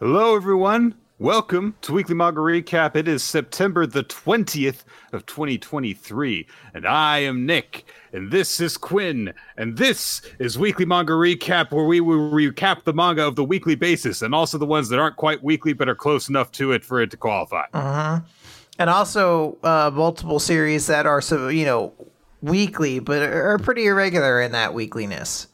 Hello, 0.00 0.34
everyone. 0.34 0.94
Welcome 1.18 1.74
to 1.82 1.92
Weekly 1.92 2.14
Manga 2.14 2.40
Recap. 2.40 2.96
It 2.96 3.06
is 3.06 3.22
September 3.22 3.84
the 3.86 4.02
20th 4.02 4.84
of 5.12 5.26
2023, 5.26 6.46
and 6.72 6.88
I 6.88 7.18
am 7.18 7.44
Nick, 7.44 7.84
and 8.10 8.30
this 8.30 8.60
is 8.60 8.78
Quinn, 8.78 9.34
and 9.58 9.76
this 9.76 10.22
is 10.38 10.58
Weekly 10.58 10.86
Manga 10.86 11.12
Recap, 11.12 11.70
where 11.70 11.84
we 11.84 12.00
will 12.00 12.30
recap 12.30 12.84
the 12.84 12.94
manga 12.94 13.26
of 13.26 13.36
the 13.36 13.44
weekly 13.44 13.74
basis, 13.74 14.22
and 14.22 14.34
also 14.34 14.56
the 14.56 14.64
ones 14.64 14.88
that 14.88 14.98
aren't 14.98 15.16
quite 15.16 15.44
weekly 15.44 15.74
but 15.74 15.86
are 15.86 15.94
close 15.94 16.30
enough 16.30 16.50
to 16.52 16.72
it 16.72 16.82
for 16.82 17.02
it 17.02 17.10
to 17.10 17.18
qualify. 17.18 17.66
Uh-huh. 17.74 18.20
And 18.78 18.88
also 18.88 19.58
uh, 19.62 19.90
multiple 19.92 20.38
series 20.38 20.86
that 20.86 21.04
are 21.04 21.20
so 21.20 21.48
you 21.48 21.66
know 21.66 21.92
weekly, 22.40 23.00
but 23.00 23.20
are 23.20 23.58
pretty 23.58 23.84
irregular 23.84 24.40
in 24.40 24.52
that 24.52 24.72
weekliness. 24.72 25.48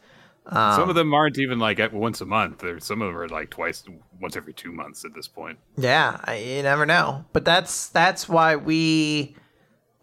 Um, 0.48 0.74
some 0.74 0.88
of 0.88 0.94
them 0.94 1.12
aren't 1.12 1.38
even 1.38 1.58
like 1.58 1.80
once 1.92 2.20
a 2.20 2.26
month. 2.26 2.62
Or 2.62 2.78
some 2.80 3.02
of 3.02 3.08
them 3.08 3.16
are 3.16 3.28
like 3.28 3.50
twice, 3.50 3.82
once 4.20 4.36
every 4.36 4.52
two 4.52 4.72
months 4.72 5.04
at 5.04 5.14
this 5.14 5.26
point. 5.26 5.58
Yeah, 5.76 6.20
I, 6.24 6.36
you 6.36 6.62
never 6.62 6.86
know. 6.86 7.24
But 7.32 7.44
that's 7.44 7.88
that's 7.88 8.28
why 8.28 8.56
we 8.56 9.34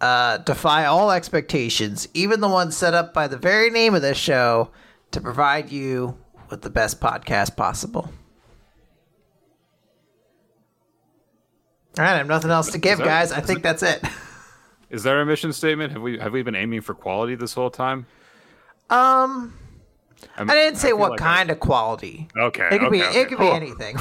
uh, 0.02 0.40
defy 0.40 0.86
all 0.86 1.12
expectations, 1.12 2.08
even 2.14 2.42
the 2.42 2.50
ones 2.50 2.76
set 2.76 2.94
up 2.94 3.14
by 3.14 3.28
the 3.28 3.38
very 3.38 3.70
name 3.70 3.96
of 3.96 4.02
this 4.02 4.18
show, 4.18 4.70
to 5.12 5.22
provide 5.22 5.72
you 5.72 6.18
with 6.50 6.62
the 6.62 6.70
best 6.70 7.00
podcast 7.00 7.56
possible. 7.56 8.12
All 11.98 12.04
right, 12.04 12.14
I 12.14 12.18
have 12.18 12.28
nothing 12.28 12.52
else 12.52 12.72
to 12.72 12.80
give, 12.80 12.98
that, 12.98 13.06
guys. 13.06 13.32
I 13.32 13.40
think 13.40 13.60
it, 13.60 13.64
that's 13.64 13.84
it. 13.84 14.04
Is 14.90 15.04
there 15.04 15.22
a 15.22 15.26
mission 15.26 15.54
statement? 15.54 15.94
Have 15.94 16.02
we 16.02 16.18
have 16.20 16.34
we 16.34 16.42
been 16.44 16.56
aiming 16.56 16.82
for 16.82 16.94
quality 16.94 17.36
this 17.36 17.54
whole 17.54 17.70
time? 17.70 18.08
Um, 18.90 19.54
I'm, 20.38 20.50
I 20.50 20.55
did 20.55 20.73
not 20.73 20.82
say 20.82 20.94
what 20.94 21.12
like 21.12 21.20
kind 21.20 21.50
I... 21.50 21.54
of 21.54 21.59
quality. 21.59 22.27
Okay, 22.38 22.68
it 22.68 22.80
could 22.80 22.84
okay, 22.84 22.90
be 22.90 23.04
okay. 23.04 23.22
it 23.22 23.27
could 23.27 23.40
be 23.40 23.50
anything. 23.50 23.98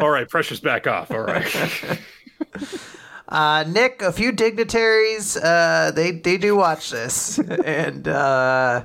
All 0.00 0.10
right, 0.10 0.28
pressure's 0.28 0.60
back 0.60 0.86
off. 0.86 1.10
All 1.10 1.20
right. 1.20 2.00
Uh, 3.30 3.64
Nick, 3.68 4.02
a 4.02 4.10
few 4.10 4.32
dignitaries, 4.32 5.36
uh, 5.36 5.92
they 5.94 6.10
they 6.10 6.36
do 6.36 6.56
watch 6.56 6.90
this, 6.90 7.38
and 7.64 8.08
uh, 8.08 8.84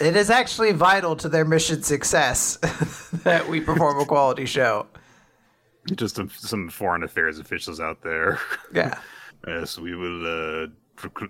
it 0.00 0.16
is 0.16 0.28
actually 0.28 0.72
vital 0.72 1.14
to 1.14 1.28
their 1.28 1.44
mission 1.44 1.82
success 1.82 2.56
that 3.22 3.48
we 3.48 3.60
perform 3.60 4.00
a 4.00 4.04
quality 4.04 4.44
show. 4.44 4.86
Just 5.94 6.16
some, 6.16 6.28
some 6.30 6.68
foreign 6.68 7.02
affairs 7.02 7.38
officials 7.38 7.80
out 7.80 8.02
there. 8.02 8.40
Yeah. 8.74 8.98
yes, 9.46 9.78
we 9.78 9.94
will 9.94 10.64
uh, 10.64 10.66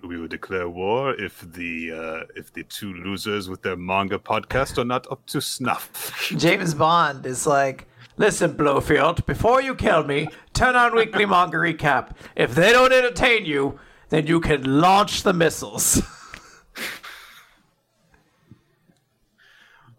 we 0.03 0.17
will 0.17 0.27
declare 0.27 0.67
war 0.69 1.13
if 1.15 1.41
the 1.41 1.91
uh, 1.91 2.23
if 2.35 2.51
the 2.53 2.63
two 2.63 2.93
losers 2.93 3.49
with 3.49 3.61
their 3.61 3.75
manga 3.75 4.17
podcast 4.17 4.77
are 4.77 4.85
not 4.85 5.05
up 5.11 5.25
to 5.27 5.41
snuff. 5.41 6.31
James 6.37 6.73
Bond 6.73 7.25
is 7.25 7.45
like, 7.47 7.87
listen, 8.17 8.53
Blofeld, 8.53 9.25
before 9.25 9.61
you 9.61 9.75
kill 9.75 10.03
me, 10.03 10.27
turn 10.53 10.75
on 10.75 10.95
Weekly 10.95 11.25
Manga 11.33 11.57
Recap. 11.57 12.11
If 12.35 12.55
they 12.55 12.71
don't 12.71 12.93
entertain 12.93 13.45
you, 13.45 13.79
then 14.09 14.27
you 14.27 14.39
can 14.39 14.79
launch 14.79 15.23
the 15.23 15.33
missiles. 15.33 16.01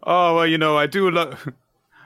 oh 0.03 0.35
well, 0.35 0.47
you 0.47 0.57
know 0.57 0.77
I 0.77 0.87
do 0.87 1.09
love. 1.09 1.47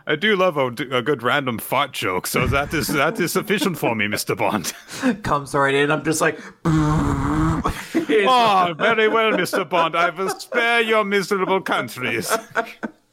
I 0.08 0.16
do 0.16 0.36
love 0.36 0.58
a, 0.58 0.68
a, 0.68 1.02
good 1.02 1.24
random 1.24 1.58
fart 1.58 1.92
joke, 1.92 2.28
so 2.28 2.46
that 2.48 2.74
is 2.76 2.90
that 2.90 3.20
is 3.20 3.32
sufficient 3.32 3.80
for 3.80 3.96
me, 3.96 4.08
Mister 4.08 4.36
Bond. 4.36 4.72
Comes 5.24 5.56
right 5.56 5.74
in. 5.74 5.90
I'm 5.90 6.04
just 6.04 6.22
like. 6.22 6.40
oh, 6.64 7.62
very 8.78 9.08
well, 9.08 9.32
Mr. 9.32 9.68
Bond. 9.68 9.96
I 9.96 10.12
will 10.12 10.30
spare 10.30 10.82
your 10.82 11.04
miserable 11.04 11.60
countries. 11.62 12.32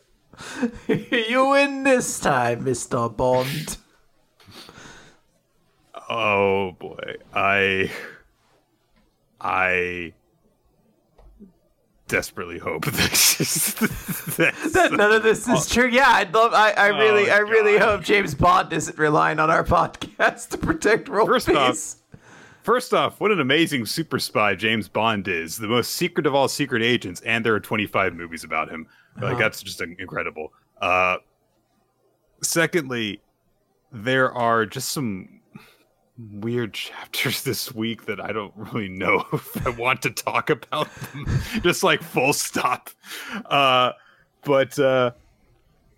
you 0.88 1.48
win 1.48 1.84
this 1.84 2.20
time, 2.20 2.64
Mr. 2.66 3.14
Bond. 3.14 3.78
Oh 6.10 6.72
boy. 6.72 7.16
I 7.32 7.90
I 9.40 10.12
desperately 12.12 12.58
hope 12.58 12.84
this 12.92 13.40
is 13.40 13.74
that 14.36 14.90
none 14.92 15.12
of 15.12 15.22
this 15.22 15.48
is 15.48 15.66
true. 15.66 15.88
Yeah, 15.88 16.08
I'd 16.08 16.34
love. 16.34 16.52
I, 16.52 16.72
I 16.72 16.88
really, 16.88 17.30
oh, 17.30 17.34
I 17.34 17.38
really 17.38 17.78
hope 17.78 18.02
James 18.02 18.34
Bond 18.34 18.70
isn't 18.70 18.98
relying 18.98 19.38
on 19.38 19.50
our 19.50 19.64
podcast 19.64 20.50
to 20.50 20.58
protect 20.58 21.08
world 21.08 21.28
First 21.28 21.46
peace. 21.48 21.56
Off, 21.56 22.20
First 22.62 22.92
off, 22.92 23.18
what 23.18 23.32
an 23.32 23.40
amazing 23.40 23.86
super 23.86 24.18
spy 24.18 24.54
James 24.54 24.88
Bond 24.88 25.26
is. 25.26 25.56
The 25.56 25.66
most 25.66 25.92
secret 25.92 26.26
of 26.26 26.34
all 26.34 26.48
secret 26.48 26.82
agents, 26.82 27.22
and 27.22 27.44
there 27.44 27.54
are 27.54 27.60
25 27.60 28.14
movies 28.14 28.44
about 28.44 28.68
him. 28.68 28.86
Uh-huh. 29.16 29.30
Like, 29.30 29.38
that's 29.38 29.62
just 29.62 29.80
incredible. 29.80 30.52
Uh, 30.80 31.16
secondly, 32.42 33.22
there 33.90 34.32
are 34.32 34.66
just 34.66 34.90
some 34.90 35.40
weird 36.30 36.72
chapters 36.74 37.42
this 37.42 37.74
week 37.74 38.06
that 38.06 38.20
I 38.20 38.32
don't 38.32 38.52
really 38.56 38.88
know 38.88 39.24
if 39.32 39.66
I 39.66 39.70
want 39.70 40.02
to 40.02 40.10
talk 40.10 40.50
about 40.50 40.88
them. 40.94 41.26
just 41.62 41.82
like 41.82 42.02
full 42.02 42.32
stop. 42.32 42.90
Uh, 43.46 43.92
but 44.44 44.78
uh, 44.78 45.12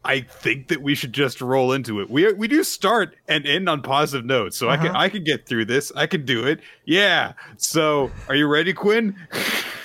I 0.05 0.21
think 0.21 0.69
that 0.69 0.83
we 0.83 0.95
should 0.95 1.13
just 1.13 1.41
roll 1.41 1.73
into 1.73 2.01
it. 2.01 2.11
We 2.11 2.33
we 2.33 2.49
do 2.49 2.63
start 2.63 3.17
and 3.29 3.47
end 3.47 3.69
on 3.69 3.83
positive 3.83 4.27
notes, 4.27 4.57
so 4.57 4.69
uh-huh. 4.69 4.83
I 4.83 4.87
can 4.87 4.97
I 4.97 5.09
can 5.09 5.25
get 5.25 5.47
through 5.47 5.67
this. 5.67 5.93
I 5.97 6.07
can 6.07 6.25
do 6.25 6.47
it. 6.47 6.61
Yeah. 6.85 7.33
So, 7.57 8.11
are 8.29 8.35
you 8.35 8.47
ready, 8.47 8.73
Quinn? 8.73 9.17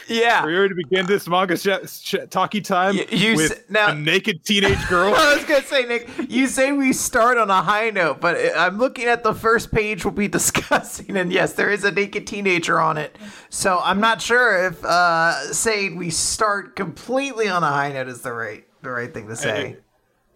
Yeah. 0.10 0.44
Are 0.44 0.50
you 0.50 0.58
ready 0.58 0.70
to 0.70 0.76
begin 0.76 1.06
this 1.06 1.28
manga 1.28 1.56
sh- 1.56 1.88
sh- 1.88 2.16
talkie 2.30 2.62
time 2.62 2.96
you, 2.96 3.06
you 3.12 3.36
with 3.36 3.52
s- 3.52 3.60
now, 3.70 3.92
a 3.92 3.96
naked 3.96 4.44
teenage 4.44 4.86
girl? 4.90 5.14
I 5.16 5.36
was 5.36 5.46
gonna 5.46 5.64
say, 5.64 5.86
Nick, 5.86 6.10
you 6.28 6.48
say 6.48 6.72
we 6.72 6.94
start 6.94 7.38
on 7.38 7.50
a 7.50 7.62
high 7.62 7.92
note, 7.92 8.20
but 8.20 8.38
I'm 8.58 8.78
looking 8.78 9.06
at 9.06 9.24
the 9.24 9.34
first 9.34 9.72
page 9.72 10.04
we'll 10.04 10.14
be 10.14 10.28
discussing, 10.40 11.16
and 11.16 11.32
yes, 11.32 11.54
there 11.54 11.70
is 11.70 11.84
a 11.84 11.92
naked 11.92 12.26
teenager 12.28 12.80
on 12.80 12.98
it. 12.98 13.16
So 13.50 13.80
I'm 13.82 14.00
not 14.00 14.22
sure 14.22 14.66
if 14.66 14.84
uh, 14.84 15.54
saying 15.54 15.96
we 15.96 16.10
start 16.10 16.76
completely 16.76 17.48
on 17.48 17.64
a 17.64 17.70
high 17.70 17.92
note 17.92 18.08
is 18.08 18.22
the 18.22 18.34
right 18.34 18.66
the 18.82 18.90
right 18.90 19.14
thing 19.14 19.28
to 19.28 19.36
say 19.36 19.78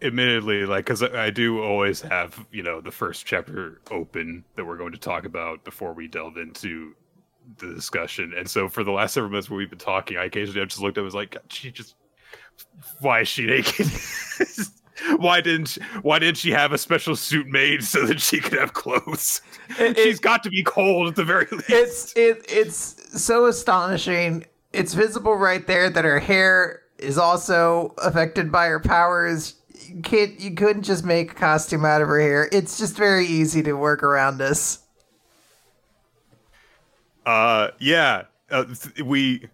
admittedly, 0.03 0.65
like, 0.65 0.85
because 0.85 1.03
I, 1.03 1.25
I, 1.25 1.29
do 1.29 1.63
always 1.63 2.01
have, 2.01 2.45
you 2.51 2.63
know, 2.63 2.81
the 2.81 2.91
first 2.91 3.25
chapter 3.25 3.81
open 3.91 4.43
that 4.55 4.65
we're 4.65 4.77
going 4.77 4.91
to 4.91 4.99
talk 4.99 5.25
about 5.25 5.63
before 5.63 5.93
we 5.93 6.07
delve 6.07 6.37
into 6.37 6.95
the 7.57 7.73
discussion. 7.73 8.33
And 8.37 8.49
so 8.49 8.67
for 8.67 8.83
the 8.83 8.91
last 8.91 9.13
several 9.13 9.31
minutes 9.31 9.49
where 9.49 9.57
we've 9.57 9.69
been 9.69 9.79
talking, 9.79 10.17
I 10.17 10.25
occasionally 10.25 10.59
have 10.59 10.69
just 10.69 10.81
looked 10.81 10.97
at 10.97 11.01
it 11.01 11.05
was 11.05 11.15
like, 11.15 11.37
she 11.49 11.71
just, 11.71 11.95
why 12.99 13.21
is 13.21 13.27
she 13.27 13.45
naked? 13.45 13.87
why 15.17 15.41
didn't 15.41 15.67
she, 15.67 15.81
why 16.01 16.19
didn't 16.19 16.37
she 16.37 16.51
have 16.51 16.71
a 16.71 16.77
special 16.77 17.15
suit 17.15 17.47
made 17.47 17.83
so 17.83 18.05
that 18.05 18.19
she 18.19 18.39
could 18.39 18.57
have 18.59 18.73
clothes? 18.73 19.41
It, 19.79 19.97
She's 19.97 20.19
it, 20.19 20.21
got 20.21 20.43
to 20.43 20.49
be 20.49 20.63
cold 20.63 21.07
at 21.07 21.15
the 21.15 21.23
very 21.23 21.47
least. 21.51 21.69
It's 21.69 22.13
it 22.15 22.45
it's 22.47 23.21
so 23.21 23.45
astonishing. 23.45 24.45
It's 24.71 24.93
visible 24.93 25.35
right 25.35 25.65
there 25.65 25.89
that 25.89 26.05
her 26.05 26.19
hair 26.19 26.81
is 26.97 27.17
also 27.17 27.93
affected 27.97 28.51
by 28.51 28.67
her 28.67 28.79
powers 28.79 29.55
can't 30.03 30.39
you 30.39 30.53
couldn't 30.53 30.83
just 30.83 31.03
make 31.03 31.31
a 31.31 31.35
costume 31.35 31.85
out 31.85 32.01
of 32.01 32.07
her 32.07 32.19
hair. 32.19 32.49
It's 32.51 32.77
just 32.77 32.95
very 32.95 33.25
easy 33.25 33.63
to 33.63 33.73
work 33.73 34.03
around 34.03 34.37
this. 34.37 34.79
Uh, 37.25 37.69
yeah, 37.79 38.23
uh, 38.51 38.65
th- 38.65 39.03
we 39.05 39.47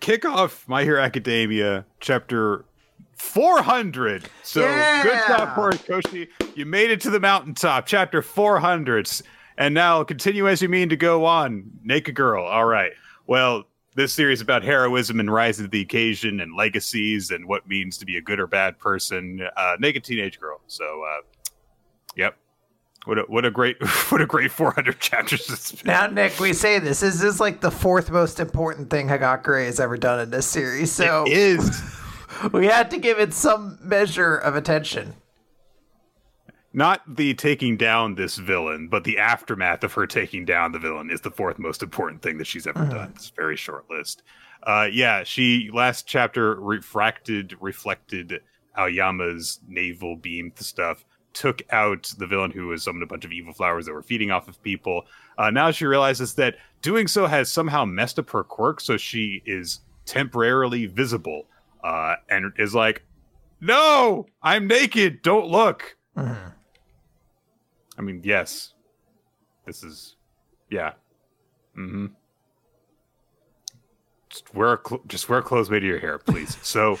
kick 0.00 0.24
off 0.24 0.68
My 0.68 0.82
Hero 0.82 1.00
Academia 1.00 1.84
chapter 2.00 2.64
400. 3.16 4.28
So 4.42 4.60
yeah! 4.60 5.02
good 5.02 5.20
job, 5.28 5.56
Horikoshi. 5.56 6.28
You 6.54 6.66
made 6.66 6.90
it 6.90 7.00
to 7.02 7.10
the 7.10 7.20
mountaintop, 7.20 7.86
chapter 7.86 8.22
400. 8.22 9.10
And 9.56 9.74
now 9.74 10.02
continue 10.02 10.48
as 10.48 10.60
you 10.60 10.68
mean 10.68 10.88
to 10.88 10.96
go 10.96 11.24
on. 11.24 11.70
Naked 11.84 12.14
girl. 12.14 12.44
All 12.44 12.64
right. 12.64 12.92
Well, 13.26 13.64
this 13.94 14.12
series 14.12 14.40
about 14.40 14.62
heroism 14.62 15.20
and 15.20 15.32
rising 15.32 15.64
to 15.64 15.70
the 15.70 15.80
occasion 15.80 16.40
and 16.40 16.56
legacies 16.56 17.30
and 17.30 17.46
what 17.46 17.68
means 17.68 17.96
to 17.98 18.06
be 18.06 18.16
a 18.16 18.20
good 18.20 18.40
or 18.40 18.46
bad 18.46 18.78
person. 18.78 19.40
Uh, 19.56 19.76
naked 19.78 20.04
teenage 20.04 20.40
girl. 20.40 20.60
So, 20.66 21.04
uh, 21.04 21.22
yep. 22.16 22.36
What 23.04 23.18
a, 23.18 23.22
what 23.22 23.44
a 23.44 23.50
great 23.50 23.76
what 24.08 24.20
a 24.22 24.26
great 24.26 24.50
400 24.50 24.98
chapters 24.98 25.50
it's 25.50 25.72
been. 25.72 25.92
Now, 25.92 26.06
Nick, 26.06 26.40
we 26.40 26.54
say 26.54 26.78
this. 26.78 27.00
This 27.00 27.22
is 27.22 27.38
like 27.38 27.60
the 27.60 27.70
fourth 27.70 28.10
most 28.10 28.40
important 28.40 28.88
thing 28.88 29.08
Hagakure 29.08 29.64
has 29.64 29.78
ever 29.78 29.96
done 29.96 30.20
in 30.20 30.30
this 30.30 30.46
series. 30.46 30.90
So 30.90 31.24
it 31.26 31.32
is. 31.32 31.82
we 32.52 32.66
had 32.66 32.90
to 32.92 32.98
give 32.98 33.18
it 33.18 33.34
some 33.34 33.78
measure 33.82 34.36
of 34.36 34.56
attention 34.56 35.14
not 36.74 37.02
the 37.16 37.32
taking 37.34 37.76
down 37.76 38.16
this 38.16 38.36
villain, 38.36 38.88
but 38.88 39.04
the 39.04 39.16
aftermath 39.16 39.84
of 39.84 39.92
her 39.92 40.08
taking 40.08 40.44
down 40.44 40.72
the 40.72 40.78
villain 40.78 41.08
is 41.08 41.20
the 41.20 41.30
fourth 41.30 41.56
most 41.56 41.84
important 41.84 42.20
thing 42.20 42.36
that 42.38 42.48
she's 42.48 42.66
ever 42.66 42.80
uh-huh. 42.80 42.92
done. 42.92 43.12
It's 43.14 43.30
a 43.30 43.34
very 43.34 43.56
short 43.56 43.88
list. 43.88 44.24
Uh, 44.64 44.88
yeah, 44.92 45.22
she 45.22 45.70
last 45.72 46.06
chapter 46.06 46.56
refracted, 46.56 47.56
reflected 47.60 48.40
Aoyama's 48.76 49.60
navel 49.68 50.16
beam 50.16 50.52
stuff, 50.56 51.04
took 51.32 51.62
out 51.70 52.12
the 52.18 52.26
villain 52.26 52.50
who 52.50 52.66
was 52.66 52.82
summoned 52.82 53.04
a 53.04 53.06
bunch 53.06 53.24
of 53.24 53.30
evil 53.30 53.52
flowers 53.52 53.86
that 53.86 53.92
were 53.92 54.02
feeding 54.02 54.32
off 54.32 54.48
of 54.48 54.60
people. 54.62 55.06
Uh, 55.38 55.50
now 55.50 55.70
she 55.70 55.86
realizes 55.86 56.34
that 56.34 56.56
doing 56.82 57.06
so 57.06 57.26
has 57.28 57.48
somehow 57.48 57.84
messed 57.84 58.18
up 58.18 58.30
her 58.30 58.42
quirk, 58.42 58.80
so 58.80 58.96
she 58.96 59.42
is 59.46 59.80
temporarily 60.06 60.86
visible 60.86 61.44
uh, 61.84 62.16
and 62.28 62.52
is 62.58 62.74
like, 62.74 63.04
"No, 63.60 64.26
I'm 64.42 64.66
naked. 64.66 65.22
Don't 65.22 65.46
look." 65.46 65.96
Uh-huh 66.16 66.50
I 67.98 68.02
mean, 68.02 68.20
yes. 68.24 68.74
This 69.66 69.82
is, 69.82 70.16
yeah. 70.70 70.92
Mm-hmm. 71.76 72.06
Just 74.28 74.54
wear, 74.54 74.80
cl- 74.86 75.02
just 75.06 75.28
wear 75.28 75.42
clothes 75.42 75.70
made 75.70 75.84
of 75.84 75.88
your 75.88 76.00
hair, 76.00 76.18
please. 76.18 76.56
So, 76.62 76.98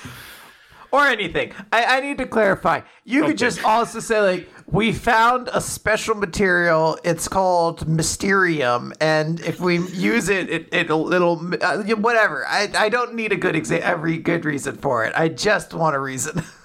or 0.94 1.08
anything. 1.08 1.52
I, 1.72 1.96
I 1.96 2.00
need 2.00 2.18
to 2.18 2.26
clarify. 2.26 2.82
You 3.04 3.22
okay. 3.22 3.30
could 3.30 3.38
just 3.38 3.64
also 3.64 3.98
say 3.98 4.20
like, 4.20 4.48
we 4.66 4.92
found 4.92 5.50
a 5.52 5.60
special 5.60 6.14
material. 6.14 6.96
It's 7.02 7.26
called 7.26 7.88
Mysterium, 7.88 8.92
and 9.00 9.40
if 9.40 9.58
we 9.58 9.78
use 9.88 10.28
it, 10.28 10.48
it 10.48 10.68
it'll 10.72 11.12
it'll 11.12 11.52
uh, 11.60 11.82
whatever. 11.96 12.46
I 12.46 12.70
I 12.76 12.88
don't 12.88 13.14
need 13.14 13.32
a 13.32 13.36
good 13.36 13.56
exa- 13.56 13.80
every 13.80 14.18
good 14.18 14.44
reason 14.44 14.76
for 14.76 15.04
it. 15.04 15.12
I 15.16 15.28
just 15.28 15.74
want 15.74 15.96
a 15.96 15.98
reason. 15.98 16.44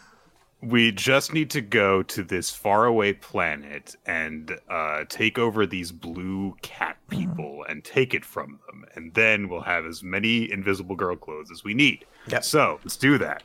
we 0.62 0.92
just 0.92 1.34
need 1.34 1.50
to 1.52 1.62
go 1.62 2.04
to 2.04 2.24
this 2.24 2.52
faraway 2.52 3.14
planet 3.14 3.96
and 4.06 4.60
uh, 4.70 5.06
take 5.08 5.38
over 5.38 5.66
these 5.66 5.92
blue 5.92 6.56
cat 6.62 6.98
mm-hmm. 7.10 7.20
people 7.20 7.64
mm. 7.66 7.72
and 7.72 7.84
take 7.84 8.14
it 8.14 8.26
from 8.26 8.60
them, 8.68 8.86
and 8.96 9.14
then 9.14 9.48
we'll 9.48 9.62
have 9.62 9.86
as 9.86 10.04
many 10.04 10.52
Invisible 10.52 10.96
Girl 10.96 11.16
clothes 11.16 11.50
as 11.52 11.64
we 11.64 11.74
need. 11.74 12.06
Yep. 12.28 12.44
So 12.44 12.80
let's 12.84 12.98
do 12.98 13.18
that. 13.20 13.44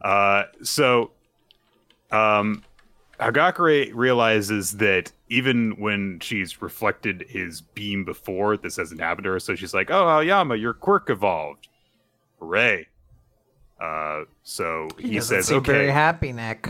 Uh, 0.00 0.44
so, 0.62 1.12
um, 2.10 2.64
Hagakure 3.20 3.92
realizes 3.94 4.72
that 4.78 5.12
even 5.28 5.72
when 5.78 6.18
she's 6.20 6.60
reflected 6.60 7.24
his 7.28 7.60
beam 7.60 8.04
before, 8.04 8.56
this 8.56 8.76
hasn't 8.76 9.00
happened 9.00 9.24
to 9.24 9.30
her. 9.30 9.38
So 9.38 9.54
she's 9.54 9.72
like, 9.72 9.92
"Oh, 9.92 10.08
Aoyama, 10.08 10.56
your 10.56 10.74
quirk 10.74 11.08
evolved! 11.08 11.68
Hooray!" 12.40 12.88
Uh, 13.82 14.24
so 14.44 14.88
he, 14.98 15.14
he 15.14 15.20
says, 15.20 15.46
seem 15.46 15.58
"Okay." 15.58 15.72
Very 15.72 15.90
happy, 15.90 16.32
Nick. 16.32 16.68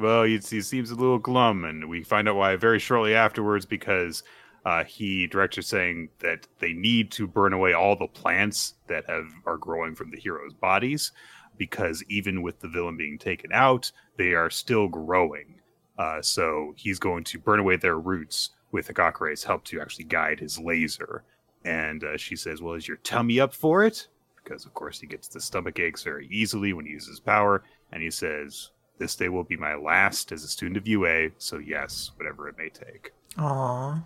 Well, 0.00 0.24
he, 0.24 0.38
he, 0.38 0.60
seems 0.60 0.90
a 0.90 0.96
little 0.96 1.20
glum, 1.20 1.64
and 1.64 1.88
we 1.88 2.02
find 2.02 2.28
out 2.28 2.34
why 2.34 2.56
very 2.56 2.80
shortly 2.80 3.14
afterwards 3.14 3.64
because 3.64 4.24
uh, 4.64 4.82
he 4.82 5.28
directs 5.28 5.54
her 5.54 5.62
saying 5.62 6.08
that 6.18 6.48
they 6.58 6.72
need 6.72 7.12
to 7.12 7.28
burn 7.28 7.52
away 7.52 7.72
all 7.72 7.94
the 7.94 8.08
plants 8.08 8.74
that 8.88 9.08
have 9.08 9.28
are 9.46 9.56
growing 9.56 9.94
from 9.94 10.10
the 10.10 10.18
heroes' 10.18 10.52
bodies 10.52 11.12
because 11.56 12.02
even 12.08 12.42
with 12.42 12.58
the 12.58 12.68
villain 12.68 12.96
being 12.96 13.16
taken 13.16 13.52
out, 13.52 13.92
they 14.16 14.32
are 14.32 14.50
still 14.50 14.88
growing. 14.88 15.60
Uh, 15.98 16.20
so 16.20 16.74
he's 16.76 16.98
going 16.98 17.22
to 17.22 17.38
burn 17.38 17.60
away 17.60 17.76
their 17.76 18.00
roots 18.00 18.50
with 18.72 18.88
Hagakure's 18.88 19.44
help 19.44 19.62
to 19.66 19.80
actually 19.80 20.06
guide 20.06 20.40
his 20.40 20.58
laser. 20.58 21.22
And 21.64 22.02
uh, 22.02 22.16
she 22.16 22.34
says, 22.34 22.60
Well, 22.60 22.74
is 22.74 22.88
your 22.88 22.96
tummy 22.98 23.38
up 23.38 23.54
for 23.54 23.84
it? 23.84 24.08
Because, 24.44 24.66
of 24.66 24.74
course, 24.74 25.00
he 25.00 25.06
gets 25.06 25.28
the 25.28 25.40
stomach 25.40 25.78
aches 25.78 26.02
very 26.02 26.28
easily 26.30 26.72
when 26.72 26.84
he 26.84 26.92
uses 26.92 27.18
power. 27.18 27.64
And 27.92 28.02
he 28.02 28.10
says, 28.10 28.70
This 28.98 29.16
day 29.16 29.28
will 29.30 29.44
be 29.44 29.56
my 29.56 29.74
last 29.74 30.32
as 30.32 30.44
a 30.44 30.48
student 30.48 30.76
of 30.76 30.86
UA. 30.86 31.30
So, 31.38 31.58
yes, 31.58 32.10
whatever 32.16 32.48
it 32.48 32.58
may 32.58 32.68
take. 32.68 33.12
Aww. 33.38 34.04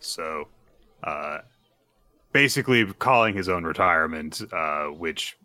So, 0.00 0.48
uh, 1.04 1.38
basically 2.32 2.84
calling 2.94 3.34
his 3.34 3.48
own 3.48 3.64
retirement, 3.64 4.42
uh, 4.52 4.86
which 4.86 5.38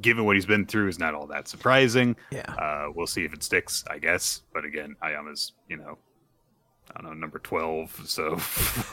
given 0.00 0.24
what 0.24 0.36
he's 0.36 0.46
been 0.46 0.66
through, 0.66 0.88
is 0.88 0.98
not 0.98 1.14
all 1.14 1.26
that 1.26 1.48
surprising. 1.48 2.16
Yeah. 2.30 2.50
Uh, 2.52 2.92
we'll 2.94 3.06
see 3.06 3.24
if 3.24 3.32
it 3.32 3.42
sticks, 3.42 3.84
I 3.88 3.98
guess. 3.98 4.42
But 4.52 4.64
again, 4.64 4.96
Aoyama's, 5.02 5.52
you 5.68 5.76
know, 5.76 5.98
I 6.94 7.00
don't 7.00 7.10
know, 7.10 7.14
number 7.14 7.38
12, 7.38 8.02
so 8.06 8.38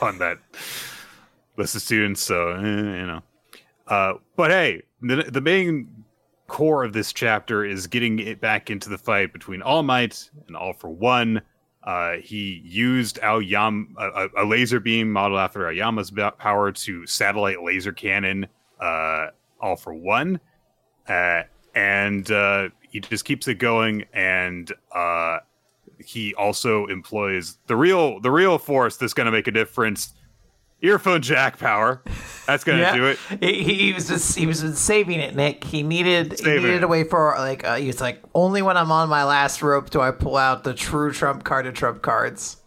on 0.04 0.18
that 0.18 0.38
list 1.56 1.76
of 1.76 1.82
students. 1.82 2.22
So, 2.22 2.50
eh, 2.50 2.60
you 2.60 3.06
know. 3.06 3.22
Uh, 3.86 4.14
but 4.36 4.50
hey, 4.50 4.82
the, 5.00 5.24
the 5.24 5.40
main 5.40 5.88
core 6.46 6.84
of 6.84 6.92
this 6.92 7.12
chapter 7.12 7.64
is 7.64 7.86
getting 7.86 8.18
it 8.18 8.40
back 8.40 8.70
into 8.70 8.88
the 8.88 8.98
fight 8.98 9.32
between 9.32 9.62
All 9.62 9.82
Might 9.82 10.30
and 10.46 10.56
All 10.56 10.72
for 10.72 10.88
One. 10.88 11.42
Uh, 11.82 12.16
he 12.16 12.60
used 12.64 13.20
Aoyama, 13.20 13.86
a, 13.98 14.28
a, 14.38 14.44
laser 14.44 14.80
beam 14.80 15.12
modeled 15.12 15.38
after 15.38 15.68
Aoyama's 15.68 16.12
power 16.36 16.72
to 16.72 17.06
satellite 17.06 17.62
laser 17.62 17.92
cannon 17.92 18.46
uh, 18.80 19.28
All 19.60 19.76
for 19.76 19.94
One 19.94 20.40
uh, 21.08 21.42
and 21.74 22.30
uh, 22.30 22.68
he 22.80 23.00
just 23.00 23.24
keeps 23.24 23.48
it 23.48 23.56
going. 23.56 24.04
And 24.12 24.72
uh, 24.94 25.38
he 25.98 26.34
also 26.34 26.86
employs 26.86 27.58
the 27.66 27.76
real 27.76 28.20
the 28.20 28.30
real 28.30 28.58
force 28.58 28.96
that's 28.96 29.14
going 29.14 29.26
to 29.26 29.32
make 29.32 29.46
a 29.46 29.52
difference. 29.52 30.14
Earphone 30.82 31.22
jack 31.22 31.58
power. 31.58 32.02
That's 32.46 32.64
gonna 32.64 32.78
yeah. 32.78 32.94
do 32.94 33.06
it. 33.06 33.18
He, 33.40 33.64
he, 33.64 33.92
was 33.92 34.08
just 34.08 34.36
he 34.36 34.46
was 34.46 34.60
saving 34.78 35.20
it, 35.20 35.34
Nick. 35.34 35.64
He 35.64 35.82
needed 35.82 36.38
saving 36.38 36.52
he 36.52 36.66
needed 36.66 36.76
it. 36.76 36.84
a 36.84 36.88
way 36.88 37.04
for 37.04 37.34
like 37.38 37.64
uh, 37.64 37.76
he's 37.76 38.00
like 38.00 38.22
only 38.34 38.62
when 38.62 38.76
I'm 38.76 38.92
on 38.92 39.08
my 39.08 39.24
last 39.24 39.62
rope 39.62 39.90
do 39.90 40.00
I 40.00 40.10
pull 40.10 40.36
out 40.36 40.64
the 40.64 40.74
true 40.74 41.12
trump 41.12 41.44
card 41.44 41.66
of 41.66 41.74
trump 41.74 42.02
cards. 42.02 42.58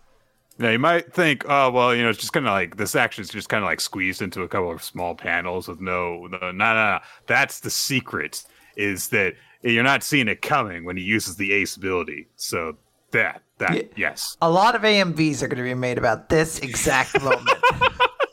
Yeah, 0.60 0.72
you 0.72 0.80
might 0.80 1.14
think, 1.14 1.46
oh 1.48 1.72
well, 1.72 1.96
you 1.96 2.04
know, 2.04 2.10
it's 2.10 2.20
just 2.20 2.34
kind 2.34 2.46
of 2.46 2.52
like 2.52 2.76
this 2.76 2.94
action 2.94 3.22
is 3.22 3.30
just 3.30 3.48
kind 3.48 3.64
of 3.64 3.70
like 3.70 3.80
squeezed 3.80 4.22
into 4.22 4.42
a 4.42 4.48
couple 4.48 4.72
of 4.72 4.84
small 4.84 5.16
panels 5.16 5.70
with 5.70 5.80
no, 5.80 6.28
no, 6.28 6.38
no, 6.38 6.52
no, 6.52 6.74
no. 6.74 7.00
That's 7.28 7.62
the 7.62 7.70
secret 7.70 8.44
is 8.76 9.08
that 9.10 9.36
you're 9.62 9.84
not 9.84 10.04
seeing 10.04 10.28
it 10.28 10.42
coming 10.42 10.84
when 10.84 10.98
he 10.98 11.04
uses 11.04 11.38
the 11.38 11.54
ace 11.54 11.78
ability. 11.78 12.28
So 12.36 12.78
that 13.12 13.42
that 13.60 13.76
yeah. 13.76 13.84
yes, 13.96 14.36
a 14.42 14.50
lot 14.50 14.76
of 14.76 14.82
AMVs 14.82 15.42
are 15.44 15.48
going 15.48 15.58
to 15.58 15.64
be 15.64 15.74
made 15.74 15.98
about 15.98 16.30
this 16.30 16.60
exact 16.60 17.22
moment. 17.24 17.48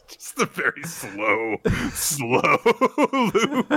just 0.08 0.37
the 0.37 0.46
very 0.46 0.82
slow, 0.82 1.56
slow 1.90 2.58
loop. 3.34 3.69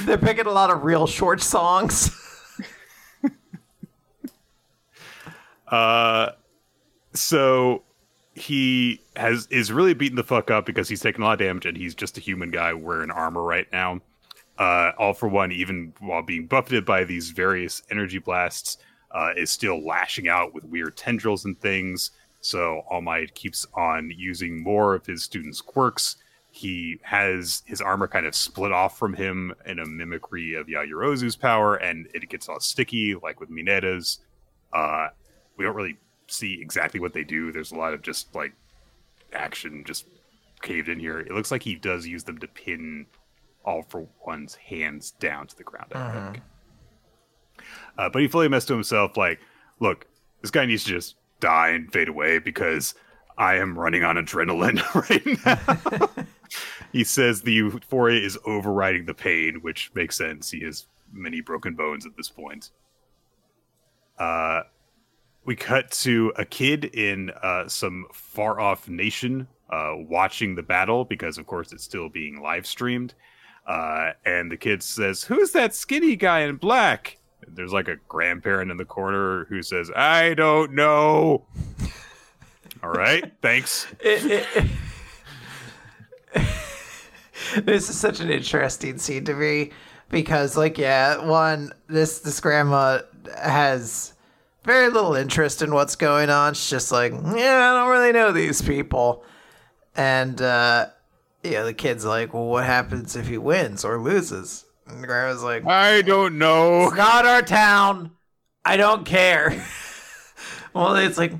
They're 0.06 0.18
picking 0.18 0.46
a 0.46 0.52
lot 0.52 0.70
of 0.70 0.84
real 0.84 1.06
short 1.06 1.40
songs. 1.42 2.10
uh 5.68 6.30
so 7.12 7.82
he 8.34 9.00
has 9.16 9.46
is 9.50 9.72
really 9.72 9.94
beaten 9.94 10.16
the 10.16 10.24
fuck 10.24 10.50
up 10.50 10.66
because 10.66 10.88
he's 10.88 11.00
taken 11.00 11.22
a 11.22 11.26
lot 11.26 11.34
of 11.34 11.38
damage 11.40 11.66
and 11.66 11.76
he's 11.76 11.94
just 11.94 12.16
a 12.16 12.20
human 12.20 12.50
guy 12.50 12.72
wearing 12.72 13.10
armor 13.10 13.42
right 13.42 13.66
now. 13.72 14.00
Uh, 14.58 14.92
all 14.98 15.14
for 15.14 15.26
one, 15.26 15.50
even 15.52 15.92
while 16.00 16.22
being 16.22 16.46
buffeted 16.46 16.84
by 16.84 17.02
these 17.02 17.30
various 17.30 17.82
energy 17.90 18.18
blasts, 18.18 18.76
uh, 19.12 19.30
is 19.36 19.50
still 19.50 19.84
lashing 19.84 20.28
out 20.28 20.54
with 20.54 20.64
weird 20.64 20.96
tendrils 20.96 21.44
and 21.44 21.60
things. 21.60 22.12
So 22.40 22.82
All 22.88 23.02
Might 23.02 23.34
keeps 23.34 23.66
on 23.74 24.10
using 24.16 24.62
more 24.62 24.94
of 24.94 25.04
his 25.04 25.22
students' 25.22 25.60
quirks. 25.60 26.16
He 26.50 26.98
has 27.02 27.62
his 27.66 27.80
armor 27.80 28.08
kind 28.08 28.26
of 28.26 28.34
split 28.34 28.72
off 28.72 28.98
from 28.98 29.14
him 29.14 29.54
in 29.66 29.78
a 29.78 29.86
mimicry 29.86 30.54
of 30.54 30.66
Yaoyorozu's 30.66 31.36
power, 31.36 31.76
and 31.76 32.08
it 32.12 32.28
gets 32.28 32.48
all 32.48 32.60
sticky, 32.60 33.14
like 33.14 33.40
with 33.40 33.50
Mineta's. 33.50 34.18
Uh, 34.72 35.08
we 35.56 35.64
don't 35.64 35.76
really 35.76 35.96
see 36.26 36.60
exactly 36.60 36.98
what 36.98 37.12
they 37.12 37.24
do. 37.24 37.52
There's 37.52 37.72
a 37.72 37.76
lot 37.76 37.94
of 37.94 38.02
just 38.02 38.34
like 38.34 38.52
action 39.32 39.84
just 39.84 40.06
caved 40.62 40.88
in 40.88 40.98
here. 40.98 41.20
It 41.20 41.32
looks 41.32 41.50
like 41.50 41.62
he 41.62 41.74
does 41.74 42.06
use 42.06 42.24
them 42.24 42.38
to 42.38 42.48
pin 42.48 43.06
all 43.64 43.82
for 43.82 44.06
one's 44.26 44.54
hands 44.54 45.12
down 45.12 45.46
to 45.46 45.56
the 45.56 45.64
ground. 45.64 45.92
I 45.94 46.32
think. 46.32 46.42
Uh, 48.00 48.08
but 48.08 48.22
he 48.22 48.28
fully 48.28 48.48
messed 48.48 48.68
to 48.68 48.72
himself. 48.72 49.18
Like, 49.18 49.40
look, 49.78 50.06
this 50.40 50.50
guy 50.50 50.64
needs 50.64 50.84
to 50.84 50.90
just 50.90 51.16
die 51.38 51.68
and 51.68 51.92
fade 51.92 52.08
away 52.08 52.38
because 52.38 52.94
I 53.36 53.56
am 53.56 53.78
running 53.78 54.04
on 54.04 54.16
adrenaline 54.16 54.80
right 55.10 56.16
now. 56.16 56.24
he 56.92 57.04
says 57.04 57.42
the 57.42 57.52
euphoria 57.52 58.18
is 58.24 58.38
overriding 58.46 59.04
the 59.04 59.12
pain, 59.12 59.56
which 59.60 59.90
makes 59.94 60.16
sense. 60.16 60.50
He 60.50 60.64
has 60.64 60.86
many 61.12 61.42
broken 61.42 61.74
bones 61.74 62.06
at 62.06 62.16
this 62.16 62.30
point. 62.30 62.70
Uh, 64.18 64.62
we 65.44 65.54
cut 65.54 65.90
to 65.90 66.32
a 66.36 66.46
kid 66.46 66.86
in 66.86 67.30
uh, 67.42 67.68
some 67.68 68.06
far 68.14 68.60
off 68.60 68.88
nation 68.88 69.46
uh, 69.68 69.92
watching 69.94 70.54
the 70.54 70.62
battle 70.62 71.04
because, 71.04 71.36
of 71.36 71.46
course, 71.46 71.70
it's 71.74 71.84
still 71.84 72.08
being 72.08 72.40
live 72.40 72.66
streamed. 72.66 73.12
Uh, 73.66 74.12
and 74.24 74.50
the 74.50 74.56
kid 74.56 74.82
says, 74.82 75.22
Who's 75.22 75.52
that 75.52 75.74
skinny 75.74 76.16
guy 76.16 76.40
in 76.40 76.56
black? 76.56 77.18
There's 77.46 77.72
like 77.72 77.88
a 77.88 77.96
grandparent 78.08 78.70
in 78.70 78.76
the 78.76 78.84
corner 78.84 79.44
who 79.46 79.62
says, 79.62 79.90
I 79.94 80.34
don't 80.34 80.72
know. 80.72 81.44
All 82.82 82.90
right, 82.90 83.32
thanks. 83.42 83.86
this 84.02 84.46
is 87.88 87.98
such 87.98 88.20
an 88.20 88.30
interesting 88.30 88.98
scene 88.98 89.24
to 89.24 89.34
me 89.34 89.70
because, 90.08 90.56
like, 90.56 90.78
yeah, 90.78 91.24
one, 91.24 91.72
this 91.88 92.20
this 92.20 92.40
grandma 92.40 93.00
has 93.36 94.14
very 94.64 94.88
little 94.88 95.14
interest 95.14 95.62
in 95.62 95.72
what's 95.72 95.96
going 95.96 96.30
on. 96.30 96.54
She's 96.54 96.70
just 96.70 96.92
like, 96.92 97.12
yeah, 97.12 97.72
I 97.72 97.78
don't 97.78 97.90
really 97.90 98.12
know 98.12 98.32
these 98.32 98.62
people. 98.62 99.24
And, 99.96 100.40
uh, 100.40 100.86
yeah, 101.42 101.62
the 101.62 101.74
kid's 101.74 102.04
like, 102.04 102.34
well, 102.34 102.46
what 102.46 102.64
happens 102.64 103.16
if 103.16 103.28
he 103.28 103.38
wins 103.38 103.84
or 103.84 103.98
loses? 103.98 104.66
And 104.92 105.02
the 105.02 105.06
grandma's 105.06 105.42
like, 105.42 105.66
I 105.66 106.02
don't 106.02 106.38
know. 106.38 106.84
It's 106.88 106.96
not 106.96 107.26
our 107.26 107.42
town. 107.42 108.10
I 108.64 108.76
don't 108.76 109.04
care. 109.06 109.64
well, 110.74 110.96
it's 110.96 111.18
like, 111.18 111.32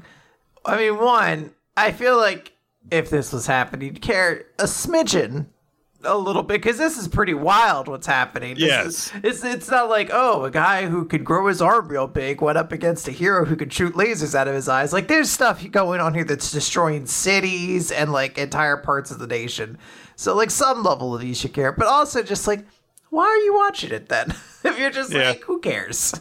I 0.65 0.77
mean, 0.77 0.99
one, 0.99 1.53
I 1.77 1.93
feel 1.93 2.17
like 2.17 2.53
if 2.91 3.11
this 3.11 3.33
was 3.33 3.47
happening, 3.47 3.89
you'd 3.89 4.03
care 4.03 4.47
a 4.59 4.65
smidgen, 4.65 5.47
a 6.03 6.17
little 6.17 6.43
bit 6.43 6.63
because 6.63 6.79
this 6.79 6.97
is 6.97 7.09
pretty 7.09 7.35
wild 7.35 7.87
what's 7.87 8.07
happening. 8.07 8.55
This 8.55 8.63
Yes. 8.65 8.87
is- 8.87 9.13
it's 9.23 9.45
it's 9.45 9.71
not 9.71 9.91
like 9.91 10.09
oh 10.11 10.45
a 10.45 10.51
guy 10.51 10.87
who 10.87 11.05
could 11.05 11.27
grow 11.27 11.47
his 11.49 11.61
arm 11.61 11.89
real 11.89 12.07
big 12.07 12.41
went 12.41 12.57
up 12.57 12.73
against 12.73 13.07
a 13.07 13.11
hero 13.13 13.45
who 13.45 13.55
could 13.55 13.71
shoot 13.71 13.93
lasers 13.95 14.35
out 14.35 14.49
of 14.49 14.55
his 14.55 14.67
eyes. 14.67 14.95
Like 14.95 15.09
there's 15.09 15.29
stuff 15.29 15.63
going 15.71 16.01
on 16.01 16.15
here 16.15 16.25
that's 16.25 16.51
destroying 16.53 17.05
cities 17.05 17.93
and 17.93 18.13
like 18.13 18.39
entire 18.39 18.79
parts 18.79 19.11
of 19.11 19.19
the 19.19 19.27
nation. 19.27 19.77
So 20.17 20.35
like 20.35 20.51
some 20.51 20.83
level 20.83 21.15
of 21.15 21.23
you 21.23 21.35
should 21.35 21.53
care, 21.53 21.71
but 21.71 21.87
also 21.87 22.23
just 22.23 22.47
like 22.47 22.65
why 23.11 23.25
are 23.25 23.37
you 23.39 23.55
watching 23.55 23.93
it 23.93 24.09
then? 24.09 24.31
if 24.65 24.79
you're 24.79 24.91
just 24.91 25.13
Yeah. 25.13 25.31
like 25.31 25.43
who 25.43 25.61
cares? 25.61 26.15